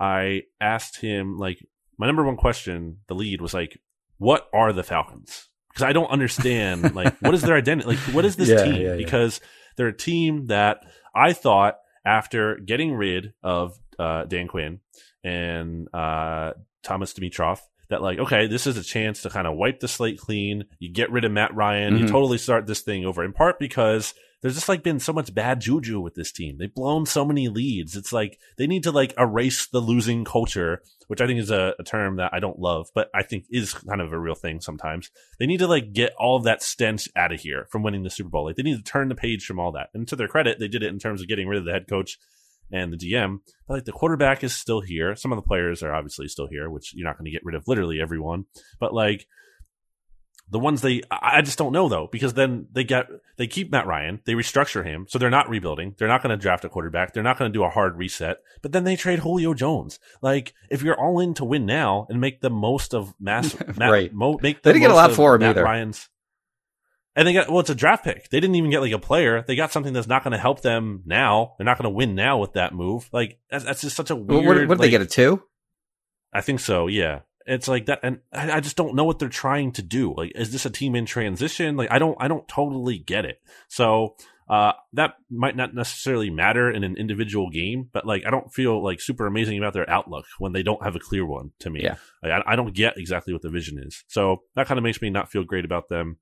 I 0.00 0.42
asked 0.60 1.00
him 1.00 1.38
like 1.38 1.58
my 1.98 2.06
number 2.06 2.24
one 2.24 2.36
question, 2.36 2.98
the 3.08 3.14
lead 3.14 3.40
was 3.40 3.54
like, 3.54 3.78
what 4.18 4.48
are 4.52 4.72
the 4.72 4.82
Falcons? 4.84 5.48
Because 5.68 5.82
I 5.82 5.92
don't 5.92 6.10
understand 6.10 6.94
like 6.94 7.14
what 7.20 7.34
is 7.34 7.42
their 7.42 7.56
identity? 7.56 7.88
Like 7.88 7.98
what 8.14 8.24
is 8.24 8.36
this 8.36 8.48
Yeah, 8.50 8.64
team? 8.64 8.86
yeah. 8.86 8.96
Because 8.96 9.40
they're 9.76 9.88
a 9.88 9.96
team 9.96 10.46
that 10.46 10.78
I 11.14 11.32
thought 11.32 11.76
after 12.04 12.56
getting 12.56 12.94
rid 12.94 13.32
of 13.42 13.78
uh, 13.98 14.24
Dan 14.24 14.48
Quinn 14.48 14.80
and 15.24 15.92
uh, 15.94 16.52
Thomas 16.82 17.12
Dimitroff 17.12 17.60
that 17.90 18.02
like 18.02 18.18
okay 18.18 18.46
this 18.46 18.66
is 18.66 18.76
a 18.76 18.82
chance 18.84 19.22
to 19.22 19.30
kind 19.30 19.46
of 19.46 19.56
wipe 19.56 19.80
the 19.80 19.88
slate 19.88 20.18
clean 20.18 20.64
you 20.78 20.92
get 20.92 21.10
rid 21.10 21.24
of 21.24 21.32
matt 21.32 21.54
ryan 21.54 21.96
you 21.96 22.04
Mhm. 22.04 22.10
totally 22.10 22.36
start 22.36 22.66
this 22.66 22.82
thing 22.82 23.06
over 23.06 23.24
in 23.24 23.32
part 23.32 23.58
because 23.58 24.12
there's 24.40 24.54
just 24.54 24.68
like 24.68 24.82
been 24.82 24.98
so 24.98 25.12
much 25.12 25.34
bad 25.34 25.60
juju 25.60 26.00
with 26.00 26.14
this 26.14 26.32
team 26.32 26.56
they've 26.58 26.74
blown 26.74 27.06
so 27.06 27.24
many 27.24 27.48
leads 27.48 27.96
it's 27.96 28.12
like 28.12 28.38
they 28.56 28.66
need 28.66 28.82
to 28.82 28.92
like 28.92 29.12
erase 29.18 29.66
the 29.66 29.80
losing 29.80 30.24
culture 30.24 30.82
which 31.06 31.20
i 31.20 31.26
think 31.26 31.40
is 31.40 31.50
a, 31.50 31.74
a 31.78 31.84
term 31.84 32.16
that 32.16 32.32
i 32.32 32.38
don't 32.38 32.58
love 32.58 32.88
but 32.94 33.08
i 33.14 33.22
think 33.22 33.44
is 33.50 33.74
kind 33.74 34.00
of 34.00 34.12
a 34.12 34.18
real 34.18 34.34
thing 34.34 34.60
sometimes 34.60 35.10
they 35.38 35.46
need 35.46 35.58
to 35.58 35.66
like 35.66 35.92
get 35.92 36.12
all 36.18 36.36
of 36.36 36.44
that 36.44 36.62
stench 36.62 37.08
out 37.16 37.32
of 37.32 37.40
here 37.40 37.66
from 37.70 37.82
winning 37.82 38.02
the 38.02 38.10
super 38.10 38.28
bowl 38.28 38.44
like 38.44 38.56
they 38.56 38.62
need 38.62 38.76
to 38.76 38.82
turn 38.82 39.08
the 39.08 39.14
page 39.14 39.44
from 39.44 39.58
all 39.58 39.72
that 39.72 39.88
and 39.94 40.06
to 40.08 40.16
their 40.16 40.28
credit 40.28 40.58
they 40.58 40.68
did 40.68 40.82
it 40.82 40.92
in 40.92 40.98
terms 40.98 41.20
of 41.20 41.28
getting 41.28 41.48
rid 41.48 41.58
of 41.58 41.64
the 41.64 41.72
head 41.72 41.88
coach 41.88 42.18
and 42.70 42.92
the 42.92 42.96
DM. 42.96 43.38
But 43.66 43.74
like 43.74 43.84
the 43.84 43.92
quarterback 43.92 44.44
is 44.44 44.54
still 44.54 44.80
here. 44.80 45.16
Some 45.16 45.32
of 45.32 45.36
the 45.36 45.46
players 45.46 45.82
are 45.82 45.94
obviously 45.94 46.28
still 46.28 46.48
here, 46.48 46.68
which 46.70 46.94
you're 46.94 47.06
not 47.06 47.16
going 47.16 47.26
to 47.26 47.30
get 47.30 47.44
rid 47.44 47.54
of 47.54 47.66
literally 47.66 48.00
everyone. 48.00 48.44
But 48.78 48.94
like 48.94 49.26
the 50.50 50.58
ones 50.58 50.80
they, 50.80 51.02
I 51.10 51.42
just 51.42 51.58
don't 51.58 51.72
know 51.72 51.88
though, 51.88 52.08
because 52.10 52.34
then 52.34 52.68
they 52.72 52.84
get, 52.84 53.06
they 53.36 53.46
keep 53.46 53.70
Matt 53.70 53.86
Ryan, 53.86 54.20
they 54.24 54.32
restructure 54.34 54.84
him, 54.84 55.06
so 55.08 55.18
they're 55.18 55.28
not 55.30 55.48
rebuilding. 55.48 55.94
They're 55.98 56.08
not 56.08 56.22
going 56.22 56.30
to 56.30 56.40
draft 56.42 56.64
a 56.64 56.68
quarterback. 56.68 57.12
They're 57.12 57.22
not 57.22 57.38
going 57.38 57.52
to 57.52 57.56
do 57.58 57.64
a 57.64 57.68
hard 57.70 57.96
reset. 57.96 58.38
But 58.62 58.72
then 58.72 58.84
they 58.84 58.96
trade 58.96 59.18
Julio 59.20 59.54
Jones. 59.54 59.98
Like, 60.22 60.54
if 60.70 60.82
you're 60.82 60.98
all 60.98 61.20
in 61.20 61.34
to 61.34 61.44
win 61.44 61.66
now 61.66 62.06
and 62.08 62.20
make 62.20 62.40
the 62.40 62.50
most 62.50 62.94
of 62.94 63.14
Mass, 63.20 63.54
Matt, 63.76 63.90
Right. 63.90 64.12
mo, 64.12 64.38
make 64.42 64.62
They 64.62 64.72
didn't 64.72 64.82
get 64.82 64.90
a 64.90 64.94
lot 64.94 65.12
for 65.12 65.34
him 65.34 65.40
Matt 65.40 65.50
either. 65.50 65.64
Ryan's, 65.64 66.08
and 67.14 67.26
they 67.26 67.32
got 67.32 67.50
well, 67.50 67.60
it's 67.60 67.70
a 67.70 67.74
draft 67.74 68.04
pick. 68.04 68.28
They 68.30 68.38
didn't 68.40 68.54
even 68.56 68.70
get 68.70 68.80
like 68.80 68.92
a 68.92 68.98
player. 68.98 69.42
They 69.46 69.56
got 69.56 69.72
something 69.72 69.92
that's 69.92 70.06
not 70.06 70.22
going 70.22 70.32
to 70.32 70.38
help 70.38 70.62
them 70.62 71.02
now. 71.04 71.54
They're 71.58 71.64
not 71.64 71.76
going 71.76 71.90
to 71.90 71.96
win 71.96 72.14
now 72.14 72.38
with 72.38 72.52
that 72.52 72.72
move. 72.74 73.08
Like 73.12 73.38
that's, 73.50 73.64
that's 73.64 73.80
just 73.80 73.96
such 73.96 74.10
a 74.10 74.16
weird. 74.16 74.44
what, 74.46 74.68
what 74.68 74.78
did 74.78 74.84
they 74.84 74.90
get 74.90 75.00
a 75.02 75.06
two? 75.06 75.42
I 76.32 76.42
think 76.42 76.60
so. 76.60 76.86
Yeah, 76.86 77.20
it's 77.48 77.68
like 77.68 77.86
that, 77.86 78.00
and 78.02 78.20
I, 78.32 78.52
I 78.52 78.60
just 78.60 78.76
don't 78.76 78.94
know 78.94 79.04
what 79.04 79.18
they're 79.18 79.28
trying 79.28 79.72
to 79.72 79.82
do. 79.82 80.14
Like, 80.16 80.32
is 80.34 80.52
this 80.52 80.66
a 80.66 80.70
team 80.70 80.94
in 80.94 81.06
transition? 81.06 81.76
Like, 81.76 81.90
I 81.90 81.98
don't, 81.98 82.16
I 82.20 82.28
don't 82.28 82.46
totally 82.46 82.98
get 82.98 83.24
it. 83.24 83.40
So 83.68 84.16
uh, 84.48 84.72
that 84.92 85.14
might 85.30 85.56
not 85.56 85.74
necessarily 85.74 86.30
matter 86.30 86.70
in 86.70 86.84
an 86.84 86.96
individual 86.96 87.50
game, 87.50 87.88
but 87.92 88.06
like, 88.06 88.24
I 88.26 88.30
don't 88.30 88.52
feel 88.52 88.82
like 88.82 89.00
super 89.00 89.26
amazing 89.26 89.58
about 89.58 89.72
their 89.72 89.88
outlook 89.88 90.26
when 90.38 90.52
they 90.52 90.62
don't 90.62 90.82
have 90.82 90.96
a 90.96 91.00
clear 91.00 91.26
one 91.26 91.52
to 91.60 91.70
me. 91.70 91.82
Yeah. 91.82 91.96
Like, 92.22 92.32
I, 92.32 92.52
I 92.52 92.56
don't 92.56 92.74
get 92.74 92.96
exactly 92.96 93.32
what 93.32 93.42
the 93.42 93.50
vision 93.50 93.78
is. 93.78 94.04
So 94.08 94.42
that 94.54 94.66
kind 94.66 94.78
of 94.78 94.84
makes 94.84 95.02
me 95.02 95.10
not 95.10 95.30
feel 95.30 95.44
great 95.44 95.64
about 95.64 95.88
them. 95.88 96.18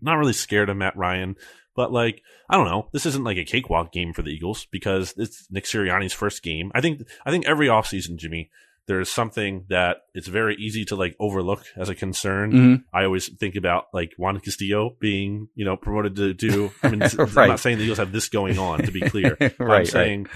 Not 0.00 0.18
really 0.18 0.32
scared 0.32 0.68
of 0.68 0.76
Matt 0.76 0.96
Ryan. 0.96 1.36
But 1.74 1.92
like, 1.92 2.22
I 2.50 2.56
don't 2.56 2.66
know. 2.66 2.88
This 2.92 3.06
isn't 3.06 3.24
like 3.24 3.38
a 3.38 3.44
cakewalk 3.44 3.92
game 3.92 4.12
for 4.12 4.20
the 4.22 4.30
Eagles 4.30 4.66
because 4.70 5.14
it's 5.16 5.46
Nick 5.50 5.64
Sirianni's 5.64 6.12
first 6.12 6.42
game. 6.42 6.70
I 6.74 6.82
think 6.82 7.02
I 7.24 7.30
think 7.30 7.46
every 7.46 7.68
offseason, 7.68 8.16
Jimmy, 8.16 8.50
there's 8.88 9.08
something 9.08 9.64
that 9.68 9.98
it's 10.14 10.26
very 10.28 10.56
easy 10.56 10.84
to 10.86 10.96
like 10.96 11.14
overlook 11.20 11.64
as 11.76 11.88
a 11.88 11.94
concern. 11.94 12.52
Mhm. 12.52 12.84
I 12.92 13.04
always 13.04 13.28
think 13.36 13.54
about 13.54 13.84
like 13.92 14.12
Juan 14.18 14.40
Castillo 14.40 14.96
being, 15.00 15.48
you 15.54 15.64
know, 15.64 15.76
promoted 15.76 16.16
to 16.16 16.34
do. 16.34 16.72
I 16.82 16.88
mean, 16.88 17.02
I'm 17.18 17.34
not 17.48 17.60
saying 17.60 17.78
the 17.78 17.84
Eagles 17.84 17.98
have 17.98 18.12
this 18.12 18.28
going 18.28 18.58
on. 18.58 18.82
To 18.82 18.90
be 18.92 19.00
clear, 19.08 19.36
right, 19.40 19.54
I'm 19.60 19.66
right. 19.66 19.86
saying 19.86 20.26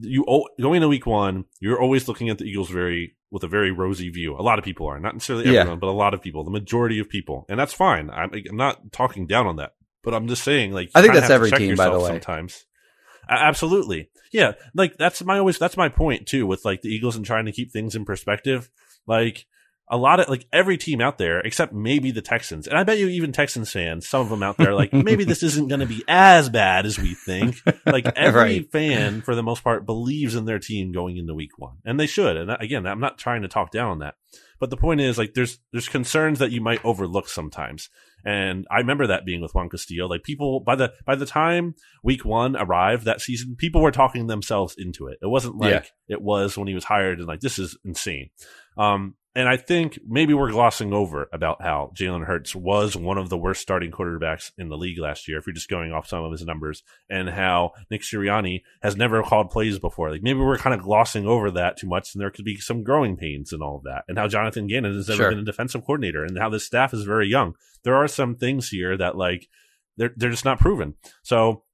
you 0.00 0.24
going 0.60 0.76
into 0.76 0.88
week 0.88 1.06
one, 1.06 1.44
you're 1.60 1.80
always 1.80 2.08
looking 2.08 2.30
at 2.30 2.38
the 2.38 2.44
Eagles 2.44 2.70
very 2.70 3.14
with 3.30 3.44
a 3.44 3.48
very 3.48 3.70
rosy 3.70 4.08
view. 4.10 4.34
A 4.36 4.42
lot 4.42 4.58
of 4.58 4.64
people 4.64 4.86
are, 4.86 4.98
not 4.98 5.14
necessarily 5.14 5.46
Yeah. 5.52 5.60
everyone, 5.60 5.78
but 5.80 5.88
a 5.88 5.92
lot 5.92 6.14
of 6.14 6.20
people, 6.22 6.44
the 6.44 6.50
majority 6.50 6.98
of 6.98 7.08
people, 7.08 7.46
and 7.48 7.58
that's 7.58 7.72
fine. 7.72 8.10
I'm, 8.10 8.30
I'm 8.34 8.56
not 8.56 8.92
talking 8.92 9.26
down 9.26 9.46
on 9.46 9.56
that, 9.56 9.72
but 10.02 10.12
I'm 10.14 10.28
just 10.28 10.42
saying, 10.44 10.72
like, 10.72 10.90
I 10.94 11.00
think 11.00 11.14
that's 11.14 11.30
every 11.30 11.50
team, 11.50 11.76
by 11.76 11.88
the 11.88 11.98
way. 11.98 12.08
Sometimes, 12.08 12.64
absolutely, 13.28 14.08
yeah. 14.32 14.52
Like 14.74 14.96
that's 14.98 15.22
my 15.24 15.38
always 15.38 15.58
that's 15.58 15.76
my 15.76 15.88
point 15.88 16.26
too 16.26 16.46
with 16.46 16.64
like 16.64 16.82
the 16.82 16.88
Eagles 16.88 17.16
and 17.16 17.24
trying 17.24 17.46
to 17.46 17.52
keep 17.52 17.70
things 17.72 17.94
in 17.94 18.04
perspective. 18.04 18.70
Like 19.06 19.46
a 19.88 19.96
lot 19.96 20.20
of 20.20 20.28
like 20.28 20.46
every 20.52 20.78
team 20.78 21.00
out 21.02 21.18
there, 21.18 21.40
except 21.40 21.72
maybe 21.74 22.12
the 22.12 22.22
Texans, 22.22 22.66
and 22.66 22.78
I 22.78 22.84
bet 22.84 22.98
you 22.98 23.08
even 23.08 23.30
Texans 23.32 23.70
fans, 23.70 24.08
some 24.08 24.22
of 24.22 24.30
them 24.30 24.42
out 24.42 24.56
there, 24.56 24.74
like 24.74 24.92
maybe 24.92 25.24
this 25.24 25.42
isn't 25.42 25.68
going 25.68 25.80
to 25.80 25.86
be 25.86 26.02
as 26.08 26.48
bad 26.48 26.86
as 26.86 26.98
we 26.98 27.14
think. 27.14 27.56
Like 27.84 28.06
every 28.16 28.40
Right. 28.40 28.70
fan, 28.72 29.20
for 29.20 29.34
the 29.34 29.42
most 29.42 29.62
part, 29.62 29.84
believes 29.84 30.34
in 30.34 30.46
their 30.46 30.58
team 30.60 30.92
going 30.92 31.16
into 31.18 31.34
week 31.34 31.58
one, 31.58 31.76
and 31.84 32.00
they 32.00 32.06
should. 32.06 32.36
And 32.36 32.48
that- 32.48 32.62
again, 32.62 32.86
I'm 32.86 33.00
not 33.00 33.18
trying 33.18 33.42
to 33.42 33.48
talk 33.48 33.70
down 33.70 33.90
on 33.90 33.98
that, 33.98 34.14
but 34.62 34.70
the 34.70 34.76
point 34.76 35.00
is, 35.00 35.18
like, 35.18 35.34
there's 35.34 35.58
there's 35.72 35.88
concerns 35.88 36.38
that 36.38 36.52
you 36.52 36.60
might 36.60 36.84
overlook 36.84 37.28
sometimes. 37.28 37.90
And 38.24 38.64
I 38.70 38.78
remember 38.78 39.08
that 39.08 39.24
being 39.24 39.40
with 39.40 39.52
Juan 39.56 39.68
Castillo. 39.68 40.06
Like 40.06 40.22
people 40.22 40.60
by 40.60 40.76
the 40.76 40.92
by 41.04 41.16
the 41.16 41.26
time 41.26 41.74
week 42.04 42.24
one 42.24 42.54
arrived 42.56 43.04
that 43.06 43.20
season, 43.20 43.56
people 43.56 43.80
were 43.82 43.90
talking 43.90 44.28
themselves 44.28 44.76
into 44.78 45.08
it. 45.08 45.18
It 45.20 45.26
wasn't 45.26 45.56
like 45.56 45.72
Yeah. 45.72 46.14
it 46.14 46.22
was 46.22 46.56
when 46.56 46.68
he 46.68 46.74
was 46.74 46.84
hired 46.84 47.18
and 47.18 47.26
like 47.26 47.40
this 47.40 47.58
is 47.58 47.76
insane. 47.84 48.30
Um, 48.78 49.16
and 49.34 49.48
I 49.48 49.56
think 49.56 49.98
maybe 50.06 50.34
we're 50.34 50.50
glossing 50.50 50.92
over 50.92 51.28
about 51.32 51.62
how 51.62 51.90
Jalen 51.94 52.26
Hurts 52.26 52.54
was 52.54 52.96
one 52.96 53.18
of 53.18 53.28
the 53.30 53.38
worst 53.38 53.62
starting 53.62 53.90
quarterbacks 53.90 54.52
in 54.58 54.68
the 54.68 54.76
league 54.76 54.98
last 54.98 55.26
year, 55.26 55.38
if 55.38 55.46
you're 55.46 55.54
just 55.54 55.70
going 55.70 55.92
off 55.92 56.06
some 56.06 56.22
of 56.24 56.32
his 56.32 56.44
numbers, 56.44 56.82
and 57.08 57.30
how 57.30 57.72
Nick 57.90 58.02
Sirianni 58.02 58.62
has 58.82 58.96
never 58.96 59.22
called 59.22 59.50
plays 59.50 59.78
before. 59.78 60.10
Like 60.10 60.22
maybe 60.22 60.40
we're 60.40 60.58
kind 60.58 60.74
of 60.78 60.82
glossing 60.84 61.26
over 61.26 61.50
that 61.52 61.76
too 61.78 61.86
much, 61.88 62.14
and 62.14 62.20
there 62.20 62.30
could 62.30 62.44
be 62.44 62.58
some 62.58 62.82
growing 62.82 63.16
pains 63.16 63.52
and 63.52 63.62
all 63.62 63.76
of 63.76 63.84
that, 63.84 64.04
and 64.08 64.18
how 64.18 64.28
Jonathan 64.28 64.66
Gannon 64.66 64.94
has 64.94 65.08
never 65.08 65.22
Sure. 65.22 65.30
been 65.30 65.38
a 65.38 65.44
defensive 65.44 65.84
coordinator, 65.84 66.24
and 66.24 66.38
how 66.38 66.48
this 66.48 66.64
staff 66.66 66.92
is 66.92 67.04
very 67.04 67.28
young. 67.28 67.54
There 67.84 67.96
are 67.96 68.08
some 68.08 68.34
things 68.36 68.68
here 68.68 68.96
that 68.96 69.16
like 69.16 69.48
they're 69.96 70.12
they're 70.16 70.30
just 70.30 70.44
not 70.44 70.60
proven. 70.60 70.94
So 71.22 71.64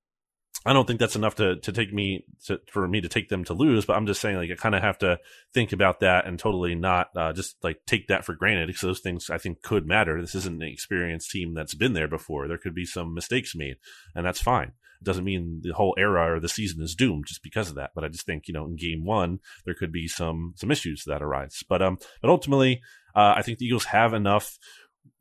I 0.69 0.75
don't 0.75 0.87
think 0.87 1.01
that's 1.01 1.17
enough 1.17 1.37
to 1.37 1.57
to 1.57 1.73
take 1.73 1.95
me 1.95 2.27
to, 2.45 2.61
for 2.71 2.87
me 2.87 3.01
to 3.01 3.09
take 3.09 3.31
them 3.31 3.43
to 3.45 3.55
lose, 3.55 3.87
but 3.87 3.97
I'm 3.97 4.07
just 4.07 4.21
saying 4.21 4.37
like 4.37 4.51
I 4.51 4.55
kind 4.55 4.75
of 4.75 4.83
have 4.83 4.99
to 4.99 5.19
think 5.55 5.73
about 5.73 6.01
that 6.01 6.27
and 6.27 6.39
totally 6.39 6.75
not 6.75 7.09
uh, 7.17 7.33
just 7.33 7.57
like 7.65 7.81
take 7.87 8.09
that 8.09 8.25
for 8.25 8.35
granted 8.35 8.67
because 8.67 8.83
those 8.83 9.01
things 9.01 9.31
I 9.31 9.39
think 9.39 9.63
could 9.63 9.87
matter. 9.87 10.21
This 10.21 10.35
isn't 10.35 10.63
an 10.63 10.69
experienced 10.69 11.31
team 11.31 11.55
that's 11.55 11.75
been 11.75 11.95
there 11.95 12.07
before. 12.07 12.47
There 12.47 12.59
could 12.59 12.75
be 12.75 12.85
some 12.85 13.15
mistakes 13.15 13.55
made, 13.57 13.77
and 14.15 14.27
that's 14.27 14.43
fine. 14.43 14.73
It 15.01 15.05
doesn't 15.05 15.25
mean 15.25 15.61
the 15.63 15.73
whole 15.73 15.95
era 15.97 16.35
or 16.35 16.41
the 16.41 16.51
season 16.51 16.83
is 16.83 16.95
doomed 16.95 17.25
just 17.29 17.43
because 17.43 17.71
of 17.71 17.77
that. 17.77 17.93
But 17.95 18.05
I 18.05 18.09
just 18.09 18.27
think 18.27 18.47
you 18.47 18.53
know 18.53 18.67
in 18.67 18.77
game 18.77 19.07
one 19.07 19.39
there 19.65 19.75
could 19.75 19.91
be 19.91 20.07
some 20.07 20.53
some 20.57 20.71
issues 20.71 21.05
that 21.07 21.23
arise. 21.23 21.65
But 21.67 21.81
um, 21.81 21.97
but 22.21 22.29
ultimately, 22.29 22.83
uh, 23.15 23.33
I 23.37 23.41
think 23.41 23.57
the 23.57 23.65
Eagles 23.65 23.87
have 23.87 24.13
enough 24.13 24.59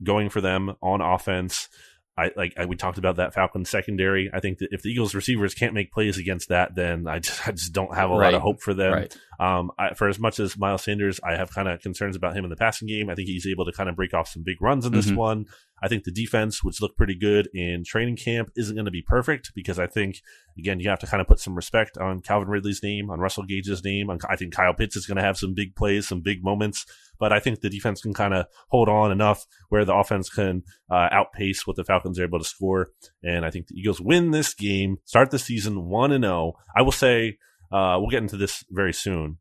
going 0.03 0.29
for 0.29 0.41
them 0.41 0.75
on 0.81 0.99
offense. 0.99 1.69
I 2.17 2.31
like 2.35 2.53
I, 2.57 2.65
we 2.65 2.75
talked 2.75 2.97
about 2.97 3.17
that 3.17 3.33
Falcon 3.33 3.63
secondary. 3.63 4.29
I 4.33 4.39
think 4.39 4.57
that 4.57 4.69
if 4.71 4.81
the 4.81 4.89
Eagles 4.89 5.13
receivers 5.13 5.53
can't 5.53 5.73
make 5.73 5.91
plays 5.91 6.17
against 6.17 6.49
that, 6.49 6.73
then 6.73 7.07
I 7.07 7.19
just 7.19 7.47
I 7.47 7.51
just 7.51 7.73
don't 7.73 7.93
have 7.95 8.09
a 8.09 8.13
lot 8.13 8.33
of 8.33 8.41
hope 8.41 8.61
for 8.61 8.73
them. 8.73 8.93
Right. 8.93 9.17
Um, 9.39 9.69
I, 9.77 9.93
for 9.93 10.07
as 10.09 10.17
much 10.17 10.39
as 10.39 10.57
Miles 10.57 10.83
Sanders, 10.83 11.19
I 11.23 11.35
have 11.35 11.51
kind 11.51 11.67
of 11.67 11.79
concerns 11.81 12.15
about 12.15 12.35
him 12.35 12.43
in 12.43 12.49
the 12.49 12.55
passing 12.55 12.87
game. 12.87 13.09
I 13.09 13.15
think 13.15 13.27
he's 13.27 13.45
able 13.45 13.65
to 13.65 13.71
kind 13.71 13.87
of 13.87 13.95
break 13.95 14.15
off 14.15 14.27
some 14.29 14.41
big 14.43 14.59
runs 14.61 14.85
in 14.85 14.93
this 14.93 15.11
Mhm. 15.11 15.15
one. 15.15 15.45
I 15.81 15.87
think 15.87 16.03
the 16.03 16.11
defense, 16.11 16.63
which 16.63 16.81
looked 16.81 16.97
pretty 16.97 17.15
good 17.15 17.49
in 17.53 17.83
training 17.85 18.17
camp, 18.17 18.51
isn't 18.55 18.75
going 18.75 18.85
to 18.85 18.91
be 18.91 19.01
perfect 19.01 19.51
because 19.53 19.79
I 19.79 19.87
think 19.87 20.21
again 20.57 20.79
you 20.79 20.89
have 20.89 20.99
to 20.99 21.07
kind 21.07 21.21
of 21.21 21.27
put 21.27 21.39
some 21.39 21.55
respect 21.55 21.97
on 21.97 22.21
Calvin 22.21 22.49
Ridley's 22.49 22.81
name, 22.81 23.09
on 23.09 23.19
Russell 23.19 23.43
Gage's 23.43 23.83
name. 23.83 24.09
On, 24.09 24.19
I 24.29 24.35
think 24.35 24.53
Kyle 24.53 24.73
Pitts 24.73 24.95
is 24.95 25.05
going 25.05 25.17
to 25.17 25.23
have 25.23 25.37
some 25.37 25.53
big 25.53 25.75
plays, 25.75 26.07
some 26.07 26.21
big 26.21 26.43
moments, 26.43 26.85
but 27.19 27.31
I 27.31 27.39
think 27.39 27.61
the 27.61 27.69
defense 27.69 28.01
can 28.01 28.13
kind 28.13 28.33
of 28.33 28.47
hold 28.69 28.89
on 28.89 29.11
enough 29.11 29.45
where 29.69 29.85
the 29.85 29.95
offense 29.95 30.29
can 30.29 30.63
uh, 30.89 31.09
outpace 31.11 31.65
what 31.67 31.75
the 31.75 31.83
Falcons 31.83 32.19
are 32.19 32.23
able 32.23 32.39
to 32.39 32.45
score. 32.45 32.89
And 33.23 33.45
I 33.45 33.51
think 33.51 33.67
the 33.67 33.79
Eagles 33.79 34.01
win 34.01 34.31
this 34.31 34.53
game, 34.53 34.97
start 35.05 35.31
the 35.31 35.39
season 35.39 35.85
one 35.85 36.11
and 36.11 36.23
zero. 36.23 36.53
I 36.75 36.81
will 36.81 36.91
say 36.91 37.37
uh, 37.71 37.97
we'll 37.99 38.09
get 38.09 38.21
into 38.21 38.37
this 38.37 38.63
very 38.69 38.93
soon. 38.93 39.37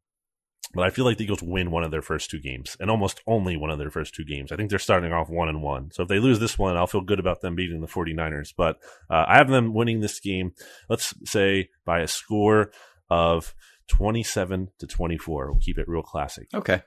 But 0.75 0.87
I 0.87 0.91
feel 0.91 1.05
like 1.05 1.17
the 1.17 1.25
Eagles 1.25 1.43
win 1.43 1.71
one 1.71 1.85
of 1.85 1.91
their 1.91 2.03
first 2.03 2.31
two 2.31 2.41
games, 2.41 2.77
and 2.81 2.91
almost 2.91 3.23
only 3.27 3.57
one 3.57 3.71
of 3.71 3.79
their 3.79 3.91
first 3.91 4.15
two 4.15 4.25
games. 4.25 4.53
I 4.53 4.57
think 4.57 4.69
they're 4.69 4.79
starting 4.79 5.13
off 5.13 5.31
one 5.31 5.49
and 5.49 5.63
one. 5.63 5.91
So 5.93 6.03
if 6.03 6.09
they 6.09 6.19
lose 6.19 6.39
this 6.39 6.59
one, 6.59 6.77
I'll 6.77 6.87
feel 6.87 7.01
good 7.01 7.21
about 7.21 7.41
them 7.41 7.55
beating 7.55 7.81
the 7.81 7.87
49ers. 7.87 8.53
But 8.57 8.79
uh, 9.09 9.25
I 9.27 9.37
have 9.37 9.49
them 9.49 9.75
winning 9.75 10.01
this 10.01 10.21
game, 10.21 10.53
let's 10.89 11.15
say 11.25 11.71
by 11.85 12.01
a 12.01 12.09
score 12.09 12.73
of 13.09 13.55
27 13.89 14.69
to 14.79 14.87
24. 14.87 15.53
We'll 15.53 15.61
keep 15.61 15.79
it 15.79 15.89
real 15.89 16.03
classic. 16.03 16.49
Okay. 16.53 16.83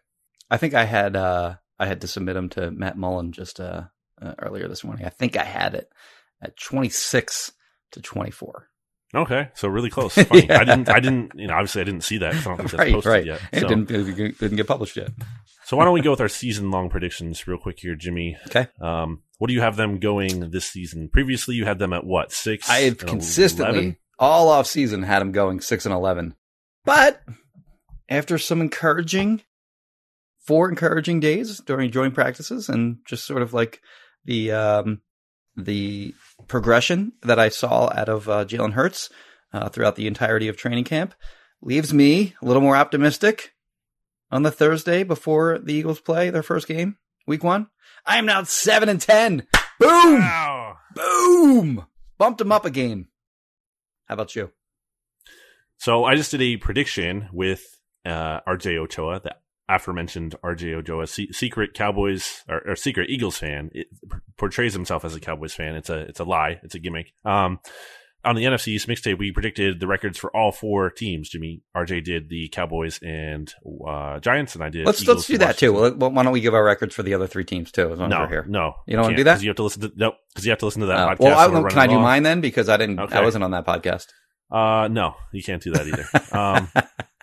I 0.52 0.58
think 0.58 0.74
I 0.74 0.86
had 0.86 1.16
uh 1.16 1.56
I 1.78 1.86
had 1.86 2.02
to 2.02 2.08
submit 2.08 2.36
them 2.36 2.50
to 2.50 2.72
Matt 2.72 2.98
Mullin 2.98 3.32
just 3.32 3.60
uh, 3.60 3.84
uh 4.22 4.34
earlier 4.40 4.68
this 4.68 4.84
morning. 4.84 5.06
I 5.06 5.10
think 5.10 5.38
I 5.38 5.44
had 5.44 5.76
it 5.76 5.92
at 6.42 6.58
26 6.58 7.54
to 7.92 8.02
24. 8.02 8.69
Okay, 9.16 9.50
so 9.56 9.68
really 9.68 9.90
close. 9.90 10.14
Funny. 10.16 10.46
Yeah. 10.46 10.60
I 10.60 10.64
didn't. 10.66 10.90
I 10.90 11.00
didn't. 11.00 11.32
You 11.36 11.48
know, 11.48 11.54
obviously, 11.56 11.82
I 11.82 11.86
didn't 11.86 12.04
see 12.04 12.20
that. 12.20 12.34
'cause 12.34 12.46
I 12.46 12.50
don't 12.50 12.58
think 12.58 12.70
that's 12.72 12.80
Right, 12.80 12.94
posted 12.94 13.12
right. 13.12 13.26
yet. 13.26 13.42
It 13.52 13.68
didn't 13.68 13.86
didn't 13.88 14.56
get 14.56 14.68
published 14.68 14.98
yet. 14.98 15.10
so 15.66 15.78
why 15.78 15.86
don't 15.86 15.94
we 15.94 16.02
go 16.02 16.12
with 16.12 16.22
our 16.22 16.28
season-long 16.30 16.90
predictions 16.90 17.48
real 17.48 17.58
quick 17.58 17.80
here, 17.80 17.96
Jimmy? 17.96 18.38
Okay. 18.48 18.68
Um, 18.80 19.24
what 19.40 19.48
do 19.48 19.54
you 19.54 19.62
have 19.62 19.78
them 19.78 20.00
going 20.00 20.52
this 20.52 20.66
season? 20.66 21.10
Previously, 21.10 21.56
you 21.56 21.66
had 21.66 21.80
them 21.80 21.92
at 21.94 22.04
what 22.06 22.32
six? 22.32 22.70
I 22.70 22.82
have 22.82 22.98
consistently 23.00 23.70
11? 23.80 23.98
all 24.20 24.50
off 24.50 24.68
season 24.68 25.02
had 25.04 25.20
them 25.20 25.32
going 25.32 25.60
6 25.62 25.86
and 25.86 25.94
11. 25.96 26.36
But 26.86 27.22
after 28.10 28.38
some 28.38 28.62
encouraging 28.62 29.42
four 30.46 30.68
encouraging 30.70 31.20
days 31.20 31.60
during 31.62 31.92
joint 31.92 32.14
practices 32.14 32.70
and 32.70 32.98
just 33.08 33.26
sort 33.26 33.42
of 33.42 33.54
like 33.54 33.82
the 34.26 34.52
um 34.52 35.02
the 35.56 36.14
progression 36.50 37.14
that 37.22 37.40
I 37.40 37.50
saw 37.50 37.90
out 37.96 38.10
of 38.10 38.28
uh, 38.28 38.44
Jalen 38.46 38.74
Hurts 38.74 39.10
uh, 39.54 39.70
throughout 39.70 39.96
the 39.96 40.08
entirety 40.08 40.48
of 40.48 40.58
training 40.58 40.84
camp 40.84 41.14
leaves 41.62 41.94
me 41.94 42.36
a 42.42 42.46
little 42.46 42.62
more 42.62 42.76
optimistic 42.76 43.54
on 44.32 44.44
the 44.44 44.52
Thursday 44.52 45.04
before 45.04 45.58
the 45.60 45.74
Eagles 45.74 46.02
play 46.02 46.30
their 46.30 46.44
first 46.44 46.68
game, 46.68 46.98
week 47.26 47.44
one. 47.44 47.68
I 48.06 48.18
am 48.18 48.26
now 48.26 48.44
seven 48.44 48.90
and 48.90 49.00
ten. 49.00 49.48
Boom! 49.80 50.20
Wow. 50.20 50.78
Boom! 50.94 51.86
Bumped 52.18 52.40
them 52.40 52.52
up 52.52 52.66
a 52.66 52.70
game. 52.70 53.08
How 54.06 54.16
about 54.16 54.36
you? 54.36 54.52
So 55.78 56.04
I 56.04 56.16
just 56.16 56.32
did 56.32 56.42
a 56.42 56.58
prediction 56.58 57.30
with 57.32 57.62
uh, 58.06 58.42
RJ 58.42 58.78
Ochoa, 58.78 59.22
the 59.22 59.36
aforementioned 59.70 60.36
RJ 60.44 61.08
se- 61.08 61.32
secret 61.32 61.74
Cowboys 61.74 62.44
or, 62.50 62.62
or 62.72 62.76
secret 62.76 63.10
Eagles 63.10 63.38
fan. 63.38 63.70
It 63.74 63.88
portrays 64.38 64.74
himself 64.74 65.06
as 65.06 65.16
a 65.16 65.20
Cowboys 65.20 65.54
fan. 65.54 65.76
It's 65.76 65.90
a 65.90 66.00
it's 66.00 66.20
a 66.20 66.26
lie. 66.26 66.60
It's 66.64 66.76
a 66.76 66.80
gimmick. 66.80 67.14
Um, 67.24 67.60
on 68.26 68.36
the 68.36 68.44
NFC 68.44 68.70
East 68.70 68.86
mixtape, 68.90 69.18
we 69.18 69.32
predicted 69.32 69.80
the 69.80 69.88
records 69.88 70.18
for 70.18 70.30
all 70.36 70.52
four 70.52 70.90
teams. 70.90 71.30
Jimmy, 71.30 71.62
RJ 71.74 72.04
did 72.04 72.28
the 72.28 72.50
Cowboys 72.50 73.00
and 73.02 73.54
uh, 73.88 74.20
Giants, 74.20 74.56
and 74.56 74.64
I 74.64 74.68
did. 74.68 74.86
Let's 74.86 75.02
Eagles 75.02 75.18
let's 75.20 75.28
do 75.28 75.38
that 75.38 75.58
too. 75.58 75.72
Well, 75.72 75.92
why 76.12 76.24
don't 76.24 76.34
we 76.34 76.42
give 76.42 76.54
our 76.54 76.64
records 76.64 76.94
for 76.94 77.02
the 77.04 77.14
other 77.14 77.28
three 77.28 77.46
teams 77.46 77.72
too? 77.72 77.94
As 77.94 77.98
long 78.00 78.12
as 78.12 78.18
No, 78.18 78.22
we're 78.24 78.28
here. 78.28 78.46
no, 78.50 78.74
You 78.88 78.98
don't 78.98 79.04
wanna 79.06 79.16
do 79.16 79.24
that? 79.24 79.42
You 79.42 79.48
have 79.50 79.56
to 79.56 79.64
listen 79.64 79.82
to 79.84 79.92
no, 79.96 80.12
because 80.34 80.46
you 80.46 80.50
have 80.52 80.60
to 80.60 80.66
listen 80.66 80.82
to 80.82 80.88
that 80.88 80.98
Uh, 80.98 81.16
podcast. 81.16 81.20
well, 81.20 81.66
I, 81.66 81.70
can 81.70 81.80
I 81.80 81.88
do 81.88 81.94
long. 81.94 82.04
mine 82.04 82.24
then? 82.24 82.42
Because 82.42 82.68
I 82.68 82.76
didn't. 82.76 83.00
Okay. 83.00 83.16
I 83.18 83.22
wasn't 83.22 83.46
on 83.46 83.52
that 83.52 83.66
podcast. 83.66 84.08
Uh, 84.52 84.90
no, 84.92 85.16
you 85.32 85.42
can't 85.42 85.64
do 85.64 85.72
that 85.72 85.88
either. 85.88 86.06
um, 86.38 86.68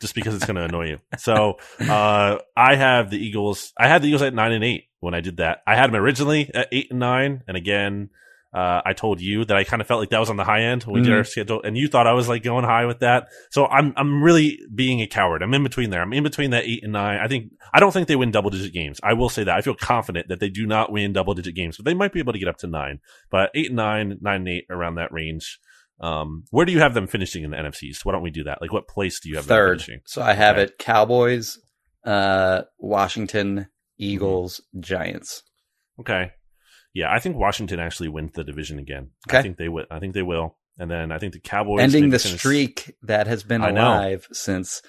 just 0.01 0.15
because 0.15 0.35
it's 0.35 0.45
going 0.47 0.57
to 0.57 0.65
annoy 0.65 0.89
you. 0.89 0.99
So, 1.19 1.59
uh, 1.81 2.39
I 2.57 2.77
have 2.77 3.11
the 3.11 3.19
Eagles. 3.19 3.73
I 3.79 3.89
had 3.89 4.03
the 4.03 4.09
Eagles 4.09 4.23
at 4.23 4.35
nine 4.35 4.53
and 4.53 4.65
eight 4.65 4.85
when 5.01 5.15
I 5.15 5.21
did 5.21 5.39
that. 5.39 5.63
I 5.67 5.77
had 5.77 5.89
them 5.91 5.97
originally 5.97 6.51
at 6.55 6.69
eight 6.73 6.89
and 6.91 7.01
nine, 7.01 7.43
and 7.49 7.57
again, 7.57 8.11
uh, 8.55 8.81
I 8.87 8.95
told 8.95 9.21
you 9.21 9.45
that 9.45 9.57
I 9.57 9.65
kind 9.65 9.83
of 9.83 9.89
felt 9.89 10.01
like 10.01 10.09
that 10.11 10.21
was 10.21 10.31
on 10.31 10.37
the 10.39 10.45
high 10.45 10.63
end 10.63 10.85
when 10.85 10.95
we 10.95 11.03
did 11.03 11.13
Mhm. 11.13 11.17
our 11.19 11.25
schedule, 11.25 11.61
and 11.63 11.77
you 11.77 11.89
thought 11.89 12.07
I 12.07 12.15
was 12.15 12.27
like 12.29 12.43
going 12.43 12.65
high 12.65 12.87
with 12.87 13.01
that. 13.01 13.29
So 13.51 13.67
I'm 13.67 13.93
I'm 13.97 14.23
really 14.23 14.59
being 14.75 15.03
a 15.03 15.07
coward. 15.07 15.43
I'm 15.43 15.53
in 15.53 15.63
between 15.63 15.91
there. 15.91 16.01
I'm 16.01 16.13
in 16.15 16.23
between 16.23 16.51
that 16.51 16.65
eight 16.65 16.83
and 16.83 16.93
nine. 16.93 17.19
I 17.21 17.29
think 17.29 17.53
I 17.75 17.81
don't 17.81 17.93
think 17.93 18.09
they 18.09 18.17
win 18.17 18.31
double 18.31 18.49
digit 18.49 18.73
games. 18.73 18.99
I 19.03 19.13
will 19.13 19.29
say 19.29 19.45
that 19.45 19.55
I 19.55 19.61
feel 19.61 19.75
confident 19.75 20.29
that 20.29 20.41
they 20.41 20.49
do 20.49 20.65
not 20.67 20.91
win 20.91 21.13
double 21.13 21.35
digit 21.35 21.55
games, 21.55 21.77
but 21.77 21.85
they 21.85 21.93
might 21.93 22.13
be 22.15 22.19
able 22.21 22.33
to 22.33 22.39
get 22.39 22.49
up 22.49 22.57
to 22.59 22.67
nine. 22.67 23.01
But 23.31 23.51
eight 23.55 23.67
and 23.67 23.77
nine, 23.77 24.17
nine 24.23 24.37
and 24.43 24.49
eight, 24.49 24.65
around 24.71 24.95
that 24.95 25.13
range. 25.13 25.59
Um, 26.01 26.45
where 26.51 26.67
do 26.67 26.73
you 26.73 26.81
have 26.81 26.95
them 26.95 27.07
finishing 27.07 27.43
in 27.45 27.51
the 27.53 27.57
NFCs? 27.57 27.97
So 27.97 28.01
why 28.05 28.13
don't 28.13 28.23
we 28.23 28.31
do 28.31 28.45
that? 28.45 28.61
Like, 28.61 28.73
what 28.73 28.87
place 28.89 29.19
do 29.21 29.29
you 29.31 29.37
have 29.37 29.47
them 29.47 29.57
Third. 29.57 29.81
finishing? 29.83 30.01
So 30.07 30.21
I 30.23 30.35
have 30.35 30.57
Okay. 30.57 30.65
it: 30.65 30.79
Cowboys, 30.79 31.59
uh, 32.05 32.63
Washington, 32.79 33.69
Eagles, 33.99 34.61
Giants. 34.79 35.43
Okay, 35.99 36.33
yeah, 36.93 37.11
I 37.11 37.19
think 37.19 37.37
Washington 37.37 37.81
actually 37.81 38.09
wins 38.09 38.33
the 38.35 38.45
division 38.45 38.79
again. 38.79 39.11
Okay. 39.29 39.39
I 39.39 39.43
think 39.43 39.57
they 39.57 39.69
will. 39.71 39.87
I 39.91 39.99
think 39.99 40.13
they 40.15 40.23
will. 40.23 40.59
And 40.79 40.91
then 40.91 41.11
I 41.11 41.19
think 41.19 41.33
the 41.33 41.41
Cowboys 41.41 41.81
Ending 41.81 42.11
the 42.11 42.19
finish- 42.19 42.39
streak 42.39 42.95
that 43.03 43.27
has 43.27 43.43
been 43.43 43.63
I 43.63 43.71
know. 43.71 43.81
alive 43.81 44.29
since 44.33 44.83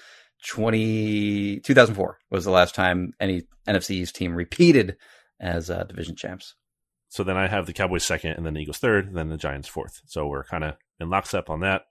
20, 0.46 1.60
2004 1.60 2.18
was 2.30 2.44
the 2.44 2.50
last 2.50 2.74
time 2.74 3.12
any 3.20 3.42
NFC 3.66 3.92
East 3.92 4.14
team 4.14 4.34
repeated 4.34 4.96
as 5.40 5.70
uh, 5.70 5.84
division 5.84 6.14
champs. 6.16 6.54
So 7.10 7.24
then 7.24 7.36
I 7.36 7.46
have 7.48 7.66
the 7.66 7.72
Cowboys 7.72 8.04
second, 8.04 8.32
and 8.32 8.44
then 8.44 8.54
the 8.54 8.60
Eagles 8.60 8.78
third, 8.78 9.06
and 9.06 9.16
then 9.16 9.28
the 9.30 9.36
Giants 9.36 9.68
fourth. 9.68 10.00
So 10.06 10.26
we're 10.26 10.44
kind 10.44 10.64
of 10.64 10.74
in 11.00 11.08
lockstep 11.10 11.48
on 11.50 11.60
that. 11.60 11.82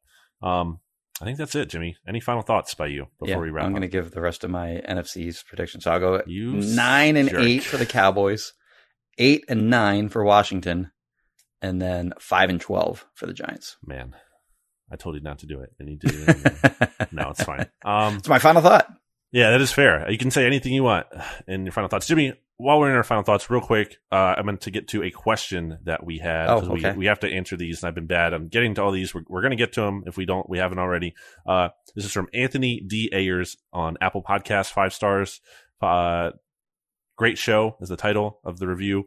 Um, 0.42 0.80
I 1.20 1.26
think 1.26 1.40
that's 1.40 1.56
it, 1.56 1.70
Jimmy. 1.70 1.96
Any 2.08 2.20
final 2.20 2.44
thoughts 2.44 2.76
by 2.76 2.86
you 2.88 3.08
before 3.20 3.28
yeah, 3.28 3.38
we 3.40 3.50
wrap 3.50 3.66
I'm 3.66 3.72
going 3.72 3.82
to 3.82 3.88
give 3.88 4.12
the 4.12 4.22
rest 4.22 4.44
of 4.44 4.52
my 4.52 4.82
NFC 4.88 5.18
East 5.18 5.48
prediction. 5.48 5.82
So 5.82 5.92
I'll 5.92 6.00
go 6.00 6.22
You 6.28 6.54
nine 6.54 7.18
and 7.18 7.30
jerk. 7.30 7.42
eight 7.42 7.64
for 7.64 7.78
the 7.78 7.88
Cowboys, 7.88 8.54
eight 9.18 9.44
and 9.50 9.70
nine 9.72 10.10
for 10.10 10.24
Washington, 10.24 10.92
and 11.62 11.82
then 11.82 12.14
five 12.20 12.52
and 12.52 12.62
twelve 12.62 13.08
for 13.16 13.26
the 13.26 13.34
Giants. 13.34 13.78
Man, 13.84 14.16
I 14.92 14.96
told 14.96 15.16
you 15.16 15.22
not 15.22 15.40
to 15.40 15.48
do 15.48 15.62
it, 15.62 15.72
and 15.80 15.90
you 15.90 15.98
did 15.98 16.12
it. 16.14 16.90
no, 17.12 17.30
it's 17.32 17.44
fine. 17.44 17.68
Um, 17.84 18.18
It's 18.18 18.30
my 18.30 18.38
final 18.40 18.62
thought. 18.62 18.88
Yeah, 19.32 19.50
that 19.50 19.62
is 19.62 19.72
fair. 19.72 20.10
You 20.12 20.18
can 20.20 20.30
say 20.32 20.46
anything 20.46 20.74
you 20.74 20.84
want 20.84 21.08
in 21.48 21.66
your 21.66 21.74
final 21.74 21.90
thoughts. 21.90 22.06
Jimmy, 22.06 22.34
while 22.58 22.80
we're 22.80 22.90
in 22.90 22.96
our 22.96 23.04
final 23.04 23.24
thoughts, 23.24 23.50
real 23.50 23.62
quick, 23.62 23.98
uh, 24.12 24.36
I 24.38 24.42
meant 24.42 24.62
to 24.62 24.72
get 24.72 24.88
to 24.90 25.04
a 25.04 25.12
question 25.12 25.78
that 25.84 26.04
we 26.04 26.18
had. 26.18 26.50
Oh, 26.50 26.58
okay. 26.58 26.92
we, 26.92 26.98
we 26.98 27.06
have 27.06 27.20
to 27.20 27.32
answer 27.32 27.56
these, 27.56 27.82
and 27.82 27.88
I've 27.88 27.96
been 27.96 28.08
bad. 28.08 28.34
I'm 28.34 28.48
getting 28.48 28.74
to 28.76 28.84
all 28.84 28.92
these. 28.92 29.14
We're, 29.14 29.24
we're 29.28 29.42
going 29.42 29.52
to 29.52 29.58
get 29.58 29.74
to 29.74 29.82
them 29.82 30.04
if 30.08 30.18
we 30.18 30.26
don't, 30.26 30.50
we 30.50 30.58
haven't 30.58 30.80
already. 30.80 31.14
Uh, 31.46 31.70
this 31.96 32.04
is 32.06 32.12
from 32.12 32.28
Anthony 32.34 32.80
D. 32.80 33.10
Ayers 33.14 33.58
on 33.72 33.98
Apple 34.02 34.24
Podcasts, 34.24 34.72
five 34.72 34.92
stars. 34.92 35.40
Uh, 35.82 36.32
great 37.16 37.38
show 37.38 37.78
is 37.80 37.90
the 37.90 37.98
title 37.98 38.40
of 38.44 38.58
the 38.58 38.68
review. 38.68 39.06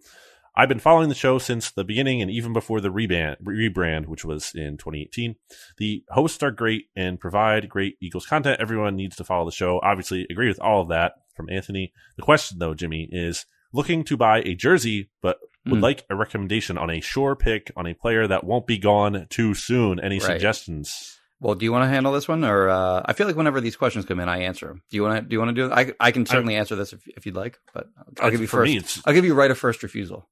I've 0.56 0.68
been 0.68 0.78
following 0.80 1.08
the 1.08 1.14
show 1.14 1.38
since 1.38 1.70
the 1.70 1.84
beginning 1.84 2.20
and 2.22 2.30
even 2.30 2.52
before 2.52 2.80
the 2.80 2.90
rebrand, 2.90 3.36
rebrand, 3.42 4.06
which 4.06 4.24
was 4.24 4.52
in 4.54 4.76
2018. 4.76 5.36
The 5.78 6.04
hosts 6.10 6.42
are 6.42 6.50
great 6.50 6.86
and 6.96 7.20
provide 7.20 7.68
great 7.68 7.96
Eagles 8.00 8.26
content. 8.26 8.60
Everyone 8.60 8.96
needs 8.96 9.16
to 9.16 9.24
follow 9.24 9.44
the 9.46 9.52
show. 9.52 9.80
Obviously, 9.82 10.26
agree 10.30 10.48
with 10.48 10.60
all 10.60 10.82
of 10.82 10.88
that 10.88 11.14
from 11.34 11.48
Anthony. 11.50 11.92
The 12.16 12.22
question, 12.22 12.58
though, 12.58 12.74
Jimmy, 12.74 13.08
is 13.10 13.46
looking 13.72 14.02
to 14.04 14.16
buy 14.16 14.40
a 14.40 14.54
jersey, 14.54 15.10
but 15.22 15.38
would 15.66 15.76
Hmm. 15.78 15.82
like 15.82 16.04
a 16.10 16.16
recommendation 16.16 16.76
on 16.78 16.90
a 16.90 17.00
sure 17.00 17.36
pick 17.36 17.70
on 17.76 17.86
a 17.86 17.94
player 17.94 18.26
that 18.26 18.44
won't 18.44 18.66
be 18.66 18.78
gone 18.78 19.26
too 19.30 19.54
soon. 19.54 20.00
Any 20.00 20.16
Right. 20.18 20.22
suggestions? 20.32 21.18
Well, 21.38 21.54
do 21.54 21.64
you 21.64 21.72
want 21.72 21.84
to 21.84 21.88
handle 21.88 22.12
this 22.12 22.28
one, 22.28 22.44
or 22.44 22.68
uh, 22.68 23.02
I 23.04 23.12
feel 23.14 23.26
like 23.26 23.36
whenever 23.36 23.60
these 23.62 23.76
questions 23.76 24.04
come 24.04 24.20
in, 24.20 24.28
I 24.28 24.40
answer 24.42 24.66
them. 24.66 24.82
Do 24.90 24.96
you 24.96 25.02
want 25.02 25.22
to? 25.22 25.28
Do 25.28 25.32
you 25.34 25.38
want 25.38 25.50
to 25.50 25.54
do 25.54 25.66
it? 25.66 25.72
I, 25.72 26.08
I 26.08 26.10
can 26.12 26.26
certainly 26.26 26.56
answer 26.56 26.76
this 26.76 26.92
if, 26.92 27.00
if 27.08 27.24
you'd 27.24 27.34
like, 27.36 27.58
but 27.72 27.88
I'll, 27.96 28.24
I'll 28.26 28.30
give 28.30 28.40
you 28.42 28.46
first. 28.46 29.00
I'll 29.06 29.14
give 29.14 29.24
you 29.24 29.32
right 29.34 29.50
of 29.50 29.56
first 29.56 29.82
refusal. 29.82 30.28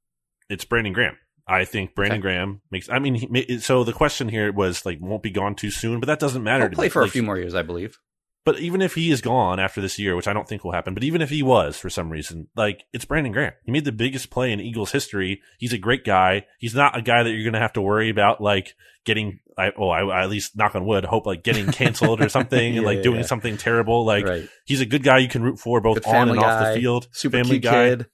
It's 0.48 0.64
Brandon 0.64 0.92
Graham. 0.92 1.16
I 1.46 1.64
think 1.64 1.94
Brandon 1.94 2.18
Okay. 2.18 2.22
Graham 2.22 2.60
makes. 2.70 2.90
I 2.90 2.98
mean, 2.98 3.14
he, 3.14 3.58
so 3.58 3.82
the 3.82 3.92
question 3.92 4.28
here 4.28 4.52
was 4.52 4.84
like, 4.84 4.98
won't 5.00 5.22
be 5.22 5.30
gone 5.30 5.54
too 5.54 5.70
soon, 5.70 5.98
but 5.98 6.06
that 6.06 6.18
doesn't 6.18 6.42
matter. 6.42 6.68
To 6.68 6.74
play 6.74 6.86
me. 6.86 6.90
for 6.90 7.02
a 7.02 7.08
few 7.08 7.22
more 7.22 7.38
years, 7.38 7.54
I 7.54 7.62
believe. 7.62 7.98
But 8.44 8.60
even 8.60 8.80
if 8.80 8.94
he 8.94 9.10
is 9.10 9.20
gone 9.20 9.60
after 9.60 9.80
this 9.80 9.98
year, 9.98 10.16
which 10.16 10.28
I 10.28 10.32
don't 10.32 10.48
think 10.48 10.64
will 10.64 10.72
happen, 10.72 10.94
but 10.94 11.04
even 11.04 11.20
if 11.20 11.28
he 11.28 11.42
was 11.42 11.78
for 11.78 11.90
some 11.90 12.08
reason, 12.08 12.48
like 12.56 12.84
it's 12.92 13.04
Brandon 13.04 13.32
Graham. 13.32 13.52
He 13.64 13.72
made 13.72 13.84
the 13.84 13.92
biggest 13.92 14.30
play 14.30 14.52
in 14.52 14.60
Eagles 14.60 14.90
history. 14.90 15.42
He's 15.58 15.72
a 15.72 15.78
great 15.78 16.04
guy. 16.04 16.46
He's 16.58 16.74
not 16.74 16.96
a 16.96 17.02
guy 17.02 17.22
that 17.22 17.30
you're 17.30 17.42
going 17.42 17.52
to 17.52 17.60
have 17.60 17.74
to 17.74 17.82
worry 17.82 18.08
about 18.08 18.40
like 18.40 18.74
getting, 19.04 19.40
I, 19.58 19.72
oh, 19.76 19.90
I, 19.90 20.02
I 20.02 20.22
at 20.22 20.30
least 20.30 20.56
knock 20.56 20.74
on 20.74 20.86
wood, 20.86 21.04
hope 21.04 21.26
like 21.26 21.42
getting 21.42 21.66
canceled 21.72 22.22
or 22.22 22.28
something 22.30 22.76
and 22.76 22.86
like 22.86 22.98
yeah, 22.98 23.02
doing 23.02 23.20
yeah. 23.20 23.26
something 23.26 23.58
terrible. 23.58 24.06
Like 24.06 24.24
right. 24.24 24.48
he's 24.64 24.80
a 24.80 24.86
good 24.86 25.02
guy 25.02 25.18
you 25.18 25.28
can 25.28 25.42
root 25.42 25.58
for 25.58 25.82
both 25.82 26.06
on 26.06 26.30
and 26.30 26.38
off 26.38 26.74
the 26.74 26.80
field. 26.80 27.08
Super 27.12 27.38
family 27.38 27.58
guy. 27.58 27.88
kid. 27.88 28.06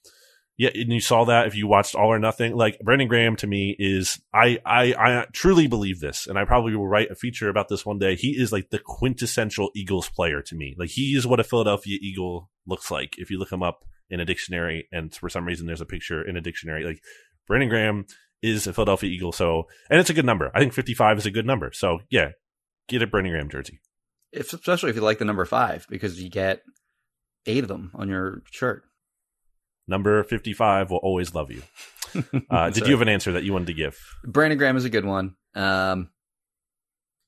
Yeah, 0.56 0.70
and 0.72 0.92
you 0.92 1.00
saw 1.00 1.24
that 1.24 1.48
if 1.48 1.56
you 1.56 1.66
watched 1.66 1.96
All 1.96 2.12
or 2.12 2.18
Nothing. 2.18 2.54
Like 2.54 2.78
Brandon 2.78 3.08
Graham 3.08 3.34
to 3.36 3.46
me 3.46 3.74
is 3.78 4.20
I 4.32 4.58
I 4.64 4.94
I 4.94 5.26
truly 5.32 5.66
believe 5.66 6.00
this, 6.00 6.26
and 6.26 6.38
I 6.38 6.44
probably 6.44 6.76
will 6.76 6.86
write 6.86 7.10
a 7.10 7.16
feature 7.16 7.48
about 7.48 7.68
this 7.68 7.84
one 7.84 7.98
day. 7.98 8.14
He 8.14 8.30
is 8.30 8.52
like 8.52 8.70
the 8.70 8.78
quintessential 8.78 9.70
Eagles 9.74 10.08
player 10.08 10.42
to 10.42 10.54
me. 10.54 10.76
Like 10.78 10.90
he 10.90 11.16
is 11.16 11.26
what 11.26 11.40
a 11.40 11.44
Philadelphia 11.44 11.98
Eagle 12.00 12.50
looks 12.66 12.90
like. 12.90 13.16
If 13.18 13.30
you 13.30 13.38
look 13.38 13.50
him 13.50 13.64
up 13.64 13.84
in 14.08 14.20
a 14.20 14.24
dictionary, 14.24 14.86
and 14.92 15.12
for 15.12 15.28
some 15.28 15.44
reason 15.44 15.66
there's 15.66 15.80
a 15.80 15.86
picture 15.86 16.22
in 16.22 16.36
a 16.36 16.40
dictionary, 16.40 16.84
like 16.84 17.00
Brandon 17.48 17.68
Graham 17.68 18.06
is 18.40 18.66
a 18.66 18.72
Philadelphia 18.72 19.10
Eagle. 19.10 19.32
So, 19.32 19.64
and 19.90 19.98
it's 19.98 20.10
a 20.10 20.14
good 20.14 20.26
number. 20.26 20.52
I 20.54 20.60
think 20.60 20.72
55 20.72 21.18
is 21.18 21.26
a 21.26 21.30
good 21.30 21.46
number. 21.46 21.72
So 21.72 22.00
yeah, 22.10 22.30
get 22.88 23.02
a 23.02 23.06
Brandon 23.08 23.32
Graham 23.32 23.48
jersey. 23.48 23.80
If, 24.32 24.52
especially 24.52 24.90
if 24.90 24.96
you 24.96 25.02
like 25.02 25.18
the 25.18 25.24
number 25.24 25.44
five, 25.44 25.86
because 25.88 26.20
you 26.20 26.28
get 26.28 26.62
eight 27.46 27.64
of 27.64 27.68
them 27.68 27.90
on 27.94 28.08
your 28.08 28.42
shirt. 28.50 28.84
Number 29.86 30.22
55 30.24 30.90
will 30.90 30.98
always 30.98 31.34
love 31.34 31.50
you. 31.50 31.62
Uh, 32.48 32.66
did 32.70 32.76
Sorry. 32.76 32.88
you 32.90 32.94
have 32.94 33.02
an 33.02 33.08
answer 33.08 33.32
that 33.32 33.42
you 33.42 33.52
wanted 33.52 33.66
to 33.66 33.74
give? 33.74 33.98
Brandon 34.24 34.56
Graham 34.56 34.76
is 34.76 34.84
a 34.84 34.88
good 34.90 35.04
one. 35.04 35.34
Um, 35.56 36.10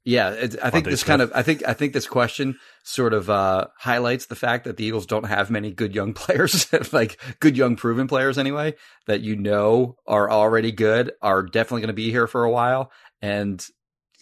yeah, 0.05 0.31
it's, 0.31 0.57
I 0.63 0.71
think 0.71 0.87
DeVonta 0.87 0.91
this 0.91 1.01
Smith. 1.01 1.09
kind 1.09 1.23
of, 1.23 1.33
I 1.35 1.43
think, 1.43 1.67
I 1.67 1.73
think 1.73 1.93
this 1.93 2.07
question 2.07 2.57
sort 2.85 3.13
of 3.13 3.29
uh, 3.29 3.67
highlights 3.77 4.27
the 4.27 4.37
fact 4.37 4.63
that 4.65 4.77
the 4.77 4.85
Eagles 4.85 5.07
don't 5.07 5.25
have 5.27 5.51
many 5.51 5.73
good 5.73 5.93
young 5.93 6.15
players, 6.15 6.73
like 6.93 7.21
good 7.41 7.57
young 7.57 7.75
proven 7.75 8.07
players 8.07 8.39
anyway, 8.39 8.77
that 9.09 9.23
you 9.23 9.35
know 9.35 9.97
are 10.07 10.31
already 10.31 10.71
good, 10.71 11.11
are 11.21 11.43
definitely 11.43 11.81
going 11.81 11.89
to 11.89 11.93
be 11.95 12.13
here 12.13 12.29
for 12.29 12.45
a 12.45 12.51
while, 12.53 12.93
and 13.21 13.61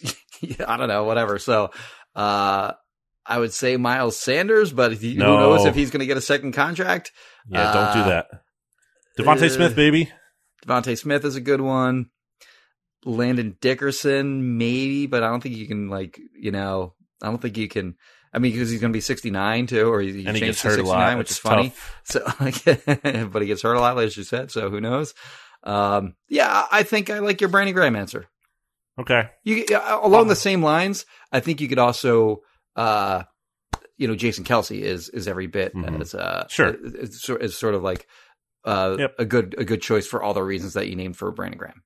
I 0.67 0.77
don't 0.77 0.87
know, 0.87 1.03
whatever. 1.03 1.37
So, 1.37 1.69
uh, 2.15 2.71
I 3.23 3.37
would 3.37 3.53
say 3.53 3.77
Miles 3.77 4.17
Sanders, 4.17 4.73
but 4.73 4.93
he, 4.93 5.13
No. 5.15 5.25
who 5.37 5.43
knows 5.43 5.65
if 5.65 5.75
he's 5.75 5.91
going 5.91 5.99
to 5.99 6.05
get 6.07 6.17
a 6.17 6.21
second 6.21 6.53
contract? 6.53 7.11
Yeah, 7.47 7.71
don't 7.73 7.83
Uh, 7.83 7.93
do 7.93 8.09
that. 8.09 8.27
DeVonta 9.19 9.43
uh, 9.45 9.49
Smith, 9.49 9.75
baby. 9.75 10.11
DeVonta 10.65 10.97
Smith 10.97 11.23
is 11.25 11.35
a 11.35 11.41
good 11.41 11.61
one. 11.61 12.09
Landon 13.05 13.55
Dickerson, 13.61 14.57
maybe, 14.57 15.05
but 15.05 15.23
I 15.23 15.27
don't 15.29 15.41
think 15.41 15.55
you 15.55 15.67
can 15.67 15.89
like, 15.89 16.19
you 16.37 16.51
know, 16.51 16.93
I 17.21 17.27
don't 17.27 17.41
think 17.41 17.57
you 17.57 17.67
can. 17.67 17.95
I 18.33 18.39
mean, 18.39 18.51
because 18.51 18.69
he's 18.69 18.81
going 18.81 18.91
to 18.91 18.97
be 18.97 19.01
69 19.01 19.67
too, 19.67 19.89
or 19.93 20.01
he, 20.01 20.25
and 20.25 20.35
he 20.35 20.41
gets 20.47 20.61
to 20.63 20.67
hurt 20.69 20.73
a 20.79 20.85
69, 20.85 20.87
lot, 20.87 21.17
which 21.17 21.31
is 21.31 21.37
funny. 21.37 21.69
tough. 21.69 22.01
So, 22.03 23.25
but 23.31 23.41
he 23.41 23.47
gets 23.47 23.61
hurt 23.61 23.75
a 23.75 23.79
lot, 23.79 23.97
as 23.99 24.17
you 24.17 24.23
said. 24.23 24.51
So 24.51 24.69
who 24.69 24.81
knows? 24.81 25.13
Um, 25.63 26.15
yeah, 26.27 26.65
I 26.71 26.83
think 26.83 27.09
I 27.09 27.19
like 27.19 27.39
your 27.41 27.49
Brandon 27.49 27.73
Graham 27.73 27.95
answer. 27.95 28.27
Okay, 28.99 29.29
You 29.43 29.65
uh, 29.75 29.99
along 30.03 30.29
the 30.29 30.35
same 30.37 30.63
lines, 30.63 31.05
I 31.31 31.41
think 31.41 31.59
you 31.59 31.67
could 31.67 31.79
also, 31.79 32.41
uh, 32.77 33.23
you 33.97 34.07
know, 34.07 34.15
Jason 34.15 34.43
Kelce 34.43 34.79
is 34.81 35.09
is 35.09 35.27
every 35.27 35.47
bit 35.47 35.73
Mhm. 35.75 36.01
as 36.01 36.13
uh, 36.15 36.47
Sure. 36.49 36.75
is 36.83 37.57
sort 37.57 37.73
of 37.75 37.83
like 37.83 38.07
uh, 38.65 38.95
Yep. 38.99 39.15
a 39.19 39.25
good 39.25 39.55
a 39.57 39.63
good 39.65 39.81
choice 39.81 40.07
for 40.07 40.21
all 40.23 40.33
the 40.33 40.43
reasons 40.43 40.73
that 40.73 40.87
you 40.87 40.95
named 40.95 41.17
for 41.17 41.31
Brandon 41.31 41.57
Graham. 41.57 41.83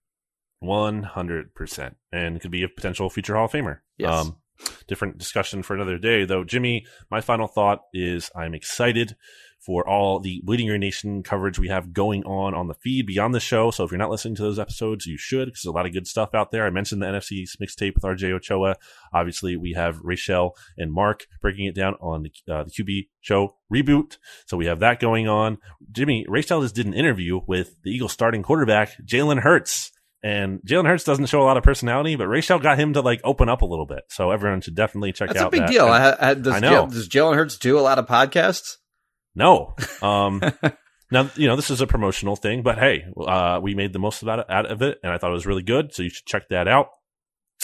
one 0.59 1.03
hundred 1.03 1.53
percent, 1.55 1.95
and 2.11 2.39
could 2.41 2.51
be 2.51 2.63
a 2.63 2.69
potential 2.69 3.09
future 3.09 3.35
Hall 3.35 3.45
of 3.45 3.51
Famer. 3.51 3.79
Yes. 3.97 4.11
Um, 4.25 4.37
different 4.87 5.17
discussion 5.17 5.63
for 5.63 5.73
another 5.73 5.97
day, 5.97 6.25
though. 6.25 6.43
Jimmy, 6.43 6.85
my 7.09 7.21
final 7.21 7.47
thought 7.47 7.81
is 7.93 8.29
I'm 8.35 8.53
excited 8.53 9.15
for 9.69 9.87
all 9.87 10.19
the 10.19 10.41
Bleeding 10.43 10.65
Green 10.65 10.79
Nation 10.79 11.21
coverage 11.21 11.59
we 11.59 11.67
have 11.67 11.93
going 11.93 12.23
on 12.23 12.55
on 12.55 12.67
the 12.67 12.73
feed 12.73 13.05
beyond 13.05 13.35
the 13.35 13.39
show. 13.39 13.69
So 13.69 13.83
if 13.83 13.91
you're 13.91 13.99
not 13.99 14.09
listening 14.09 14.33
to 14.37 14.41
those 14.41 14.57
episodes, 14.57 15.05
you 15.05 15.15
should 15.15 15.45
because 15.45 15.61
there's 15.61 15.71
a 15.71 15.75
lot 15.75 15.85
of 15.85 15.93
good 15.93 16.07
stuff 16.07 16.33
out 16.33 16.49
there. 16.49 16.65
I 16.65 16.71
mentioned 16.71 17.03
the 17.03 17.05
NFC 17.05 17.45
mixtape 17.61 17.93
with 17.93 18.03
RJ 18.03 18.31
Ochoa. 18.31 18.77
Obviously, 19.13 19.57
we 19.57 19.73
have 19.73 19.99
Rachel 20.01 20.57
and 20.75 20.91
Mark 20.91 21.27
breaking 21.39 21.67
it 21.67 21.75
down 21.75 21.93
on 22.01 22.23
the, 22.23 22.31
uh, 22.51 22.63
the 22.63 22.71
QB 22.71 23.09
show 23.21 23.57
reboot. 23.71 24.17
So 24.47 24.57
we 24.57 24.65
have 24.65 24.79
that 24.79 24.99
going 24.99 25.27
on. 25.27 25.59
Jimmy, 25.91 26.25
Rachel 26.27 26.63
just 26.63 26.73
did 26.73 26.87
an 26.87 26.95
interview 26.95 27.39
with 27.45 27.79
the 27.83 27.91
Eagles 27.91 28.11
starting 28.11 28.41
quarterback, 28.41 28.93
Jalen 29.05 29.41
Hurts. 29.41 29.91
And 30.23 30.61
Jalen 30.67 30.87
Hurts 30.87 31.03
doesn't 31.03 31.27
show 31.27 31.43
a 31.43 31.45
lot 31.45 31.57
of 31.57 31.63
personality, 31.63 32.15
but 32.15 32.27
Rachel 32.27 32.57
got 32.57 32.79
him 32.79 32.93
to 32.93 33.01
like 33.01 33.21
open 33.23 33.49
up 33.49 33.61
a 33.61 33.67
little 33.67 33.85
bit. 33.85 34.05
So 34.09 34.31
everyone 34.31 34.61
should 34.61 34.73
definitely 34.73 35.11
check 35.11 35.27
That's 35.27 35.41
out 35.41 35.51
That's 35.51 35.59
a 35.59 35.67
big 35.67 35.67
that. 35.67 35.71
deal. 35.71 35.85
I, 35.85 36.31
I, 36.31 36.33
does, 36.33 36.53
I 36.55 36.59
know. 36.59 36.87
Does 36.87 37.07
Jalen 37.07 37.35
Hurts 37.35 37.59
do 37.59 37.77
a 37.77 37.81
lot 37.81 37.99
of 37.99 38.07
podcasts? 38.07 38.77
No. 39.39 39.73
Um, 40.01 40.41
now, 41.11 41.29
you 41.35 41.47
know, 41.47 41.55
this 41.55 41.71
is 41.71 41.81
a 41.81 41.87
promotional 41.87 42.35
thing, 42.35 42.61
but 42.61 42.77
hey, 42.77 43.05
uh, 43.17 43.59
we 43.63 43.73
made 43.73 43.93
the 43.93 43.99
most 43.99 44.21
it, 44.21 44.29
out 44.29 44.65
of 44.71 44.81
it, 44.81 44.99
and 45.01 45.11
I 45.11 45.17
thought 45.17 45.31
it 45.31 45.33
was 45.33 45.47
really 45.47 45.63
good. 45.63 45.93
So 45.93 46.03
you 46.03 46.09
should 46.09 46.25
check 46.25 46.49
that 46.49 46.67
out. 46.67 46.89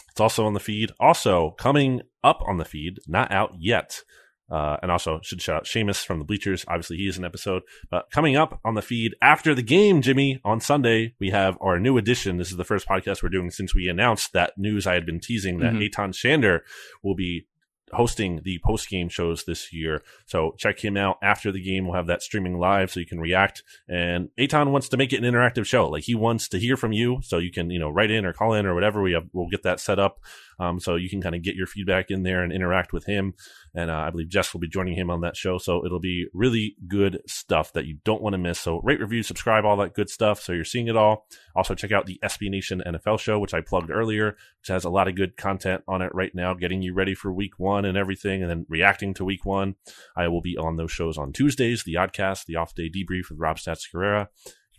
It's 0.10 0.22
also 0.22 0.45
on 0.45 0.53
the 0.53 0.60
feed. 0.60 0.91
Also 0.99 1.52
coming 1.60 2.02
up 2.23 2.41
on 2.47 2.57
the 2.57 2.65
feed, 2.65 2.99
not 3.07 3.31
out 3.31 3.52
yet. 3.60 4.02
Uh, 4.49 4.77
and 4.84 4.91
also 4.91 5.19
should 5.23 5.41
shout 5.41 5.56
out 5.56 5.65
Seamus 5.65 6.06
from 6.06 6.19
the 6.19 6.26
Bleachers. 6.26 6.64
Obviously, 6.68 6.97
he 6.97 7.07
is 7.07 7.18
an 7.18 7.26
episode. 7.26 7.64
But 7.89 8.11
coming 8.11 8.35
up 8.35 8.60
on 8.64 8.76
the 8.76 8.81
feed 8.84 9.15
after 9.19 9.56
the 9.56 9.64
game, 9.64 10.03
Jimmy, 10.03 10.39
on 10.45 10.61
Sunday, 10.61 11.15
we 11.19 11.31
have 11.31 11.57
our 11.60 11.80
new 11.80 11.97
edition. 11.97 12.38
This 12.38 12.52
is 12.52 12.57
the 12.57 12.64
first 12.64 12.88
podcast 12.88 13.23
we're 13.23 13.30
doing 13.30 13.49
since 13.49 13.73
we 13.73 13.88
announced 13.89 14.34
that 14.34 14.53
news 14.56 14.85
I 14.85 14.93
had 14.93 15.06
been 15.06 15.19
teasing 15.19 15.60
that 15.60 15.73
Mhm. 15.73 15.88
Aton 15.88 16.11
Shander 16.11 16.60
will 17.03 17.15
be 17.15 17.47
hosting 17.91 18.41
the 18.44 18.60
post 18.64 18.90
game 18.90 19.10
shows 19.10 19.44
this 19.45 19.72
year. 19.72 20.03
So 20.26 20.56
check 20.57 20.84
him 20.84 20.98
out 20.98 21.18
after 21.22 21.52
the 21.52 21.62
game. 21.62 21.86
We'll 21.86 21.95
have 21.95 22.07
that 22.07 22.22
streaming 22.22 22.57
live 22.57 22.91
so 22.91 22.99
you 22.99 23.06
can 23.06 23.20
react. 23.20 23.64
And 23.88 24.30
Aton 24.38 24.72
wants 24.72 24.90
to 24.90 24.98
make 24.98 25.14
it 25.14 25.24
an 25.24 25.32
interactive 25.32 25.66
show. 25.66 25.88
Like 25.90 26.03
he 26.03 26.16
wants 26.16 26.48
to 26.49 26.60
hear 26.60 26.78
from 26.78 26.91
you 26.91 27.20
so 27.22 27.38
you 27.38 27.52
can, 27.52 27.70
you 27.70 27.80
know, 27.80 27.90
write 27.90 28.12
in 28.12 28.26
or 28.26 28.34
call 28.34 28.53
in 28.53 28.66
or 28.66 28.74
whatever. 28.74 29.02
We 29.02 29.14
have, 29.14 29.28
we'll 29.34 29.49
get 29.49 29.64
that 29.64 29.80
set 29.80 29.99
up. 29.99 30.20
Um, 30.60 30.80
so 30.80 30.95
you 30.95 31.10
can 31.10 31.22
kind 31.22 31.36
of 31.36 31.41
get 31.41 31.56
your 31.56 31.68
feedback 31.68 32.11
in 32.11 32.23
there 32.23 32.44
and 32.44 32.52
interact 32.52 32.94
with 32.94 33.06
him. 33.06 33.34
And 33.73 33.91
uh, 33.91 33.98
I 33.98 34.10
believe 34.10 34.30
Jess 34.30 34.53
will 34.53 34.61
be 34.61 34.68
joining 34.68 34.95
him 34.95 35.10
on 35.10 35.22
that 35.22 35.36
show. 35.36 35.57
So 35.57 35.86
it'll 35.86 35.99
be 35.99 36.27
really 36.34 36.76
good 36.88 37.22
stuff 37.27 37.73
that 37.73 37.86
you 37.86 37.98
don't 38.06 38.22
want 38.22 38.34
to 38.34 38.38
miss. 38.38 38.60
So 38.60 38.80
rate, 38.84 38.99
review, 38.99 39.23
subscribe, 39.23 39.65
all 39.65 39.77
that 39.77 39.94
good 39.94 40.10
stuff. 40.10 40.41
So 40.41 40.53
you're 40.53 40.64
seeing 40.64 40.88
it 40.88 40.95
all. 40.95 41.27
Also 41.56 41.76
check 41.76 41.91
out 41.91 42.06
the 42.06 42.19
SB 42.23 42.49
Nation 42.49 42.82
NFL 42.86 43.19
show, 43.19 43.40
which 43.40 43.53
I 43.53 43.61
plugged 43.61 43.91
earlier, 43.91 44.38
which 44.60 44.68
has 44.69 44.86
a 44.86 44.90
lot 44.90 45.07
of 45.07 45.15
good 45.15 45.38
content 45.38 45.84
on 45.88 46.02
it 46.02 46.14
right 46.14 46.34
now, 46.34 46.53
getting 46.53 46.82
you 46.82 46.94
ready 46.94 47.15
for 47.15 47.32
week 47.32 47.60
one 47.60 47.86
and 47.86 47.98
everything, 47.98 48.41
and 48.41 48.49
then 48.49 48.65
reacting 48.69 49.14
to 49.15 49.26
week 49.26 49.45
one. 49.45 49.76
I 50.15 50.27
will 50.27 50.41
be 50.41 50.57
on 50.57 50.77
those 50.77 50.91
shows 50.91 51.18
on 51.18 51.34
Tuesdays, 51.34 51.84
the 51.84 51.95
Oddcast, 51.95 52.45
the 52.45 52.56
Off 52.56 52.73
Day 52.76 52.90
Debrief 52.90 53.30
with 53.30 53.40
Rob 53.40 53.57
Stats 53.57 53.90
Carrera. 53.91 54.30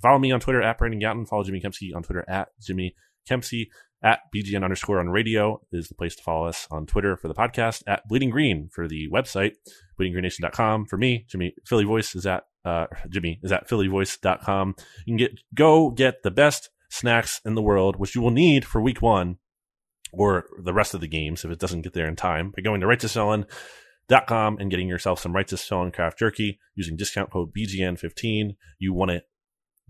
Follow 0.01 0.19
me 0.19 0.33
on 0.33 0.41
Twitter 0.41 0.63
at 0.63 0.79
Brandon 0.79 1.01
Gowton. 1.01 1.29
Follow 1.29 1.45
Jimmy 1.45 1.61
Kempski 1.61 1.95
on 1.95 2.03
Twitter 2.03 2.25
at 2.29 2.49
Jimmy 2.61 2.95
Kempski. 3.29 3.69
At 4.07 4.21
BGN 4.33 4.63
underscore 4.63 5.01
on 5.01 5.09
radio 5.09 5.61
is 5.73 5.89
the 5.89 5.97
place 5.97 6.15
to 6.15 6.23
follow 6.23 6.47
us 6.47 6.69
on 6.71 6.87
Twitter 6.87 7.17
for 7.17 7.27
the 7.27 7.35
podcast. 7.35 7.83
At 7.89 8.07
Bleeding 8.07 8.31
Green 8.31 8.69
for 8.73 8.87
the 8.87 9.09
website, 9.13 9.55
bleedinggreennation.com. 9.99 10.87
For 10.87 10.97
me, 10.97 11.27
Jimmy 11.29 11.57
Philly 11.67 11.83
Voice 11.83 12.15
is 12.15 12.25
at 12.25 12.45
uh, 12.65 12.87
Jimmy 13.09 13.41
is 13.43 13.51
at 13.51 13.69
phillyvoice.com. 13.69 14.77
You 15.07 15.11
can 15.11 15.17
get 15.17 15.41
go 15.53 15.91
get 15.91 16.23
the 16.23 16.31
best 16.31 16.71
snacks 16.89 17.41
in 17.45 17.57
the 17.57 17.63
world, 17.63 17.97
which 17.97 18.15
you 18.15 18.23
will 18.23 18.31
need 18.31 18.65
for 18.65 18.81
week 18.81 19.03
one 19.03 19.39
or 20.13 20.45
the 20.63 20.73
rest 20.73 20.95
of 20.95 21.01
the 21.01 21.09
games 21.09 21.45
if 21.45 21.51
it 21.51 21.59
doesn't 21.59 21.83
get 21.83 21.93
there 21.93 22.07
in 22.07 22.15
time 22.15 22.53
by 22.55 22.63
going 22.63 22.81
to 22.83 22.87
righteousfelon. 22.87 23.45
Com 24.29 24.57
and 24.61 24.71
getting 24.71 24.87
yourself 24.87 25.19
some 25.19 25.35
righteous 25.35 25.67
felon 25.67 25.91
craft 25.91 26.21
jerky 26.21 26.61
using 26.77 26.97
discount 26.97 27.33
code 27.33 27.53
BGN15. 27.53 28.55
You 28.79 28.95
want 28.95 29.11
to 29.11 29.23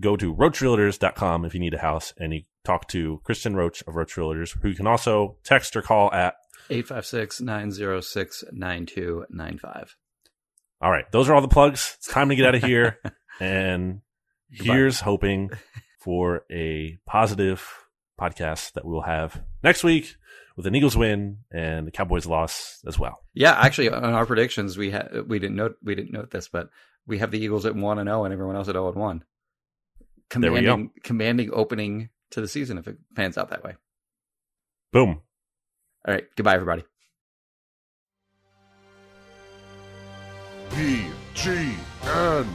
go 0.01 0.17
to 0.17 0.35
roachrealtors.com 0.35 1.45
if 1.45 1.55
you 1.55 1.61
need 1.61 1.75
a 1.75 1.79
house 1.79 2.13
and 2.19 2.33
you 2.33 2.43
talk 2.65 2.89
to 2.89 3.21
Christian 3.25 3.57
Roach 3.57 3.83
of 3.87 3.97
Roach 3.97 4.15
Realtors, 4.15 4.57
who 4.61 4.69
you 4.69 4.75
can 4.75 4.87
also 4.87 5.37
text 5.45 5.77
or 5.77 5.83
call 5.83 6.13
at 6.13 6.35
856 6.71 7.41
906 7.41 8.45
9295. 8.53 9.97
All 10.81 10.91
right, 10.91 11.11
those 11.13 11.29
are 11.29 11.35
all 11.35 11.41
the 11.41 11.49
plugs. 11.49 11.97
It's 11.99 12.09
time 12.09 12.29
to 12.29 12.37
get 12.37 12.47
out 12.47 12.55
of 12.55 12.63
here. 12.63 12.99
and 13.41 14.01
here's 14.51 15.01
hoping 15.01 15.51
for 16.01 16.45
a 16.51 16.99
positive 17.07 17.67
podcast 18.21 18.73
that 18.73 18.85
we 18.85 18.93
will 18.93 19.03
have 19.03 19.43
next 19.63 19.85
week 19.85 20.17
with 20.57 20.67
an 20.67 20.75
Eagles 20.75 20.97
win 20.97 21.39
and 21.51 21.87
the 21.87 21.91
Cowboys 21.91 22.27
loss 22.27 22.83
as 22.87 22.99
well. 22.99 23.23
Yeah, 23.35 23.53
actually, 23.53 23.91
on 23.91 24.05
our 24.05 24.27
predictions, 24.27 24.77
we 24.77 24.91
had 24.91 25.29
we 25.29 25.39
didn't 25.39 25.57
note 25.57 25.77
we 25.83 25.95
didn't 25.95 26.13
note 26.13 26.31
this, 26.31 26.49
but 26.49 26.69
we 27.07 27.19
have 27.19 27.31
the 27.31 27.39
Eagles 27.39 27.67
at 27.67 27.75
one 27.75 27.99
and 27.99 28.09
zero, 28.09 28.25
and 28.25 28.33
everyone 28.33 28.57
else 28.57 28.69
at 28.69 28.73
zero 28.73 28.89
and 28.89 28.97
one. 29.01 29.25
There 30.31 30.53
we 30.53 30.61
go. 30.63 30.73
Commanding, 30.73 30.91
commanding 31.03 31.51
opening 31.53 32.11
to 32.31 32.41
the 32.41 32.49
season 32.49 32.79
if 32.79 32.89
it 32.89 32.99
pans 33.15 33.39
out 33.39 33.51
that 33.51 33.65
way. 33.65 33.77
Boom. 34.93 35.21
All 36.07 36.15
right, 36.15 36.27
goodbye, 36.37 36.55
everybody. 36.55 36.85
B 40.71 41.07
G 41.35 41.75
N 42.03 42.47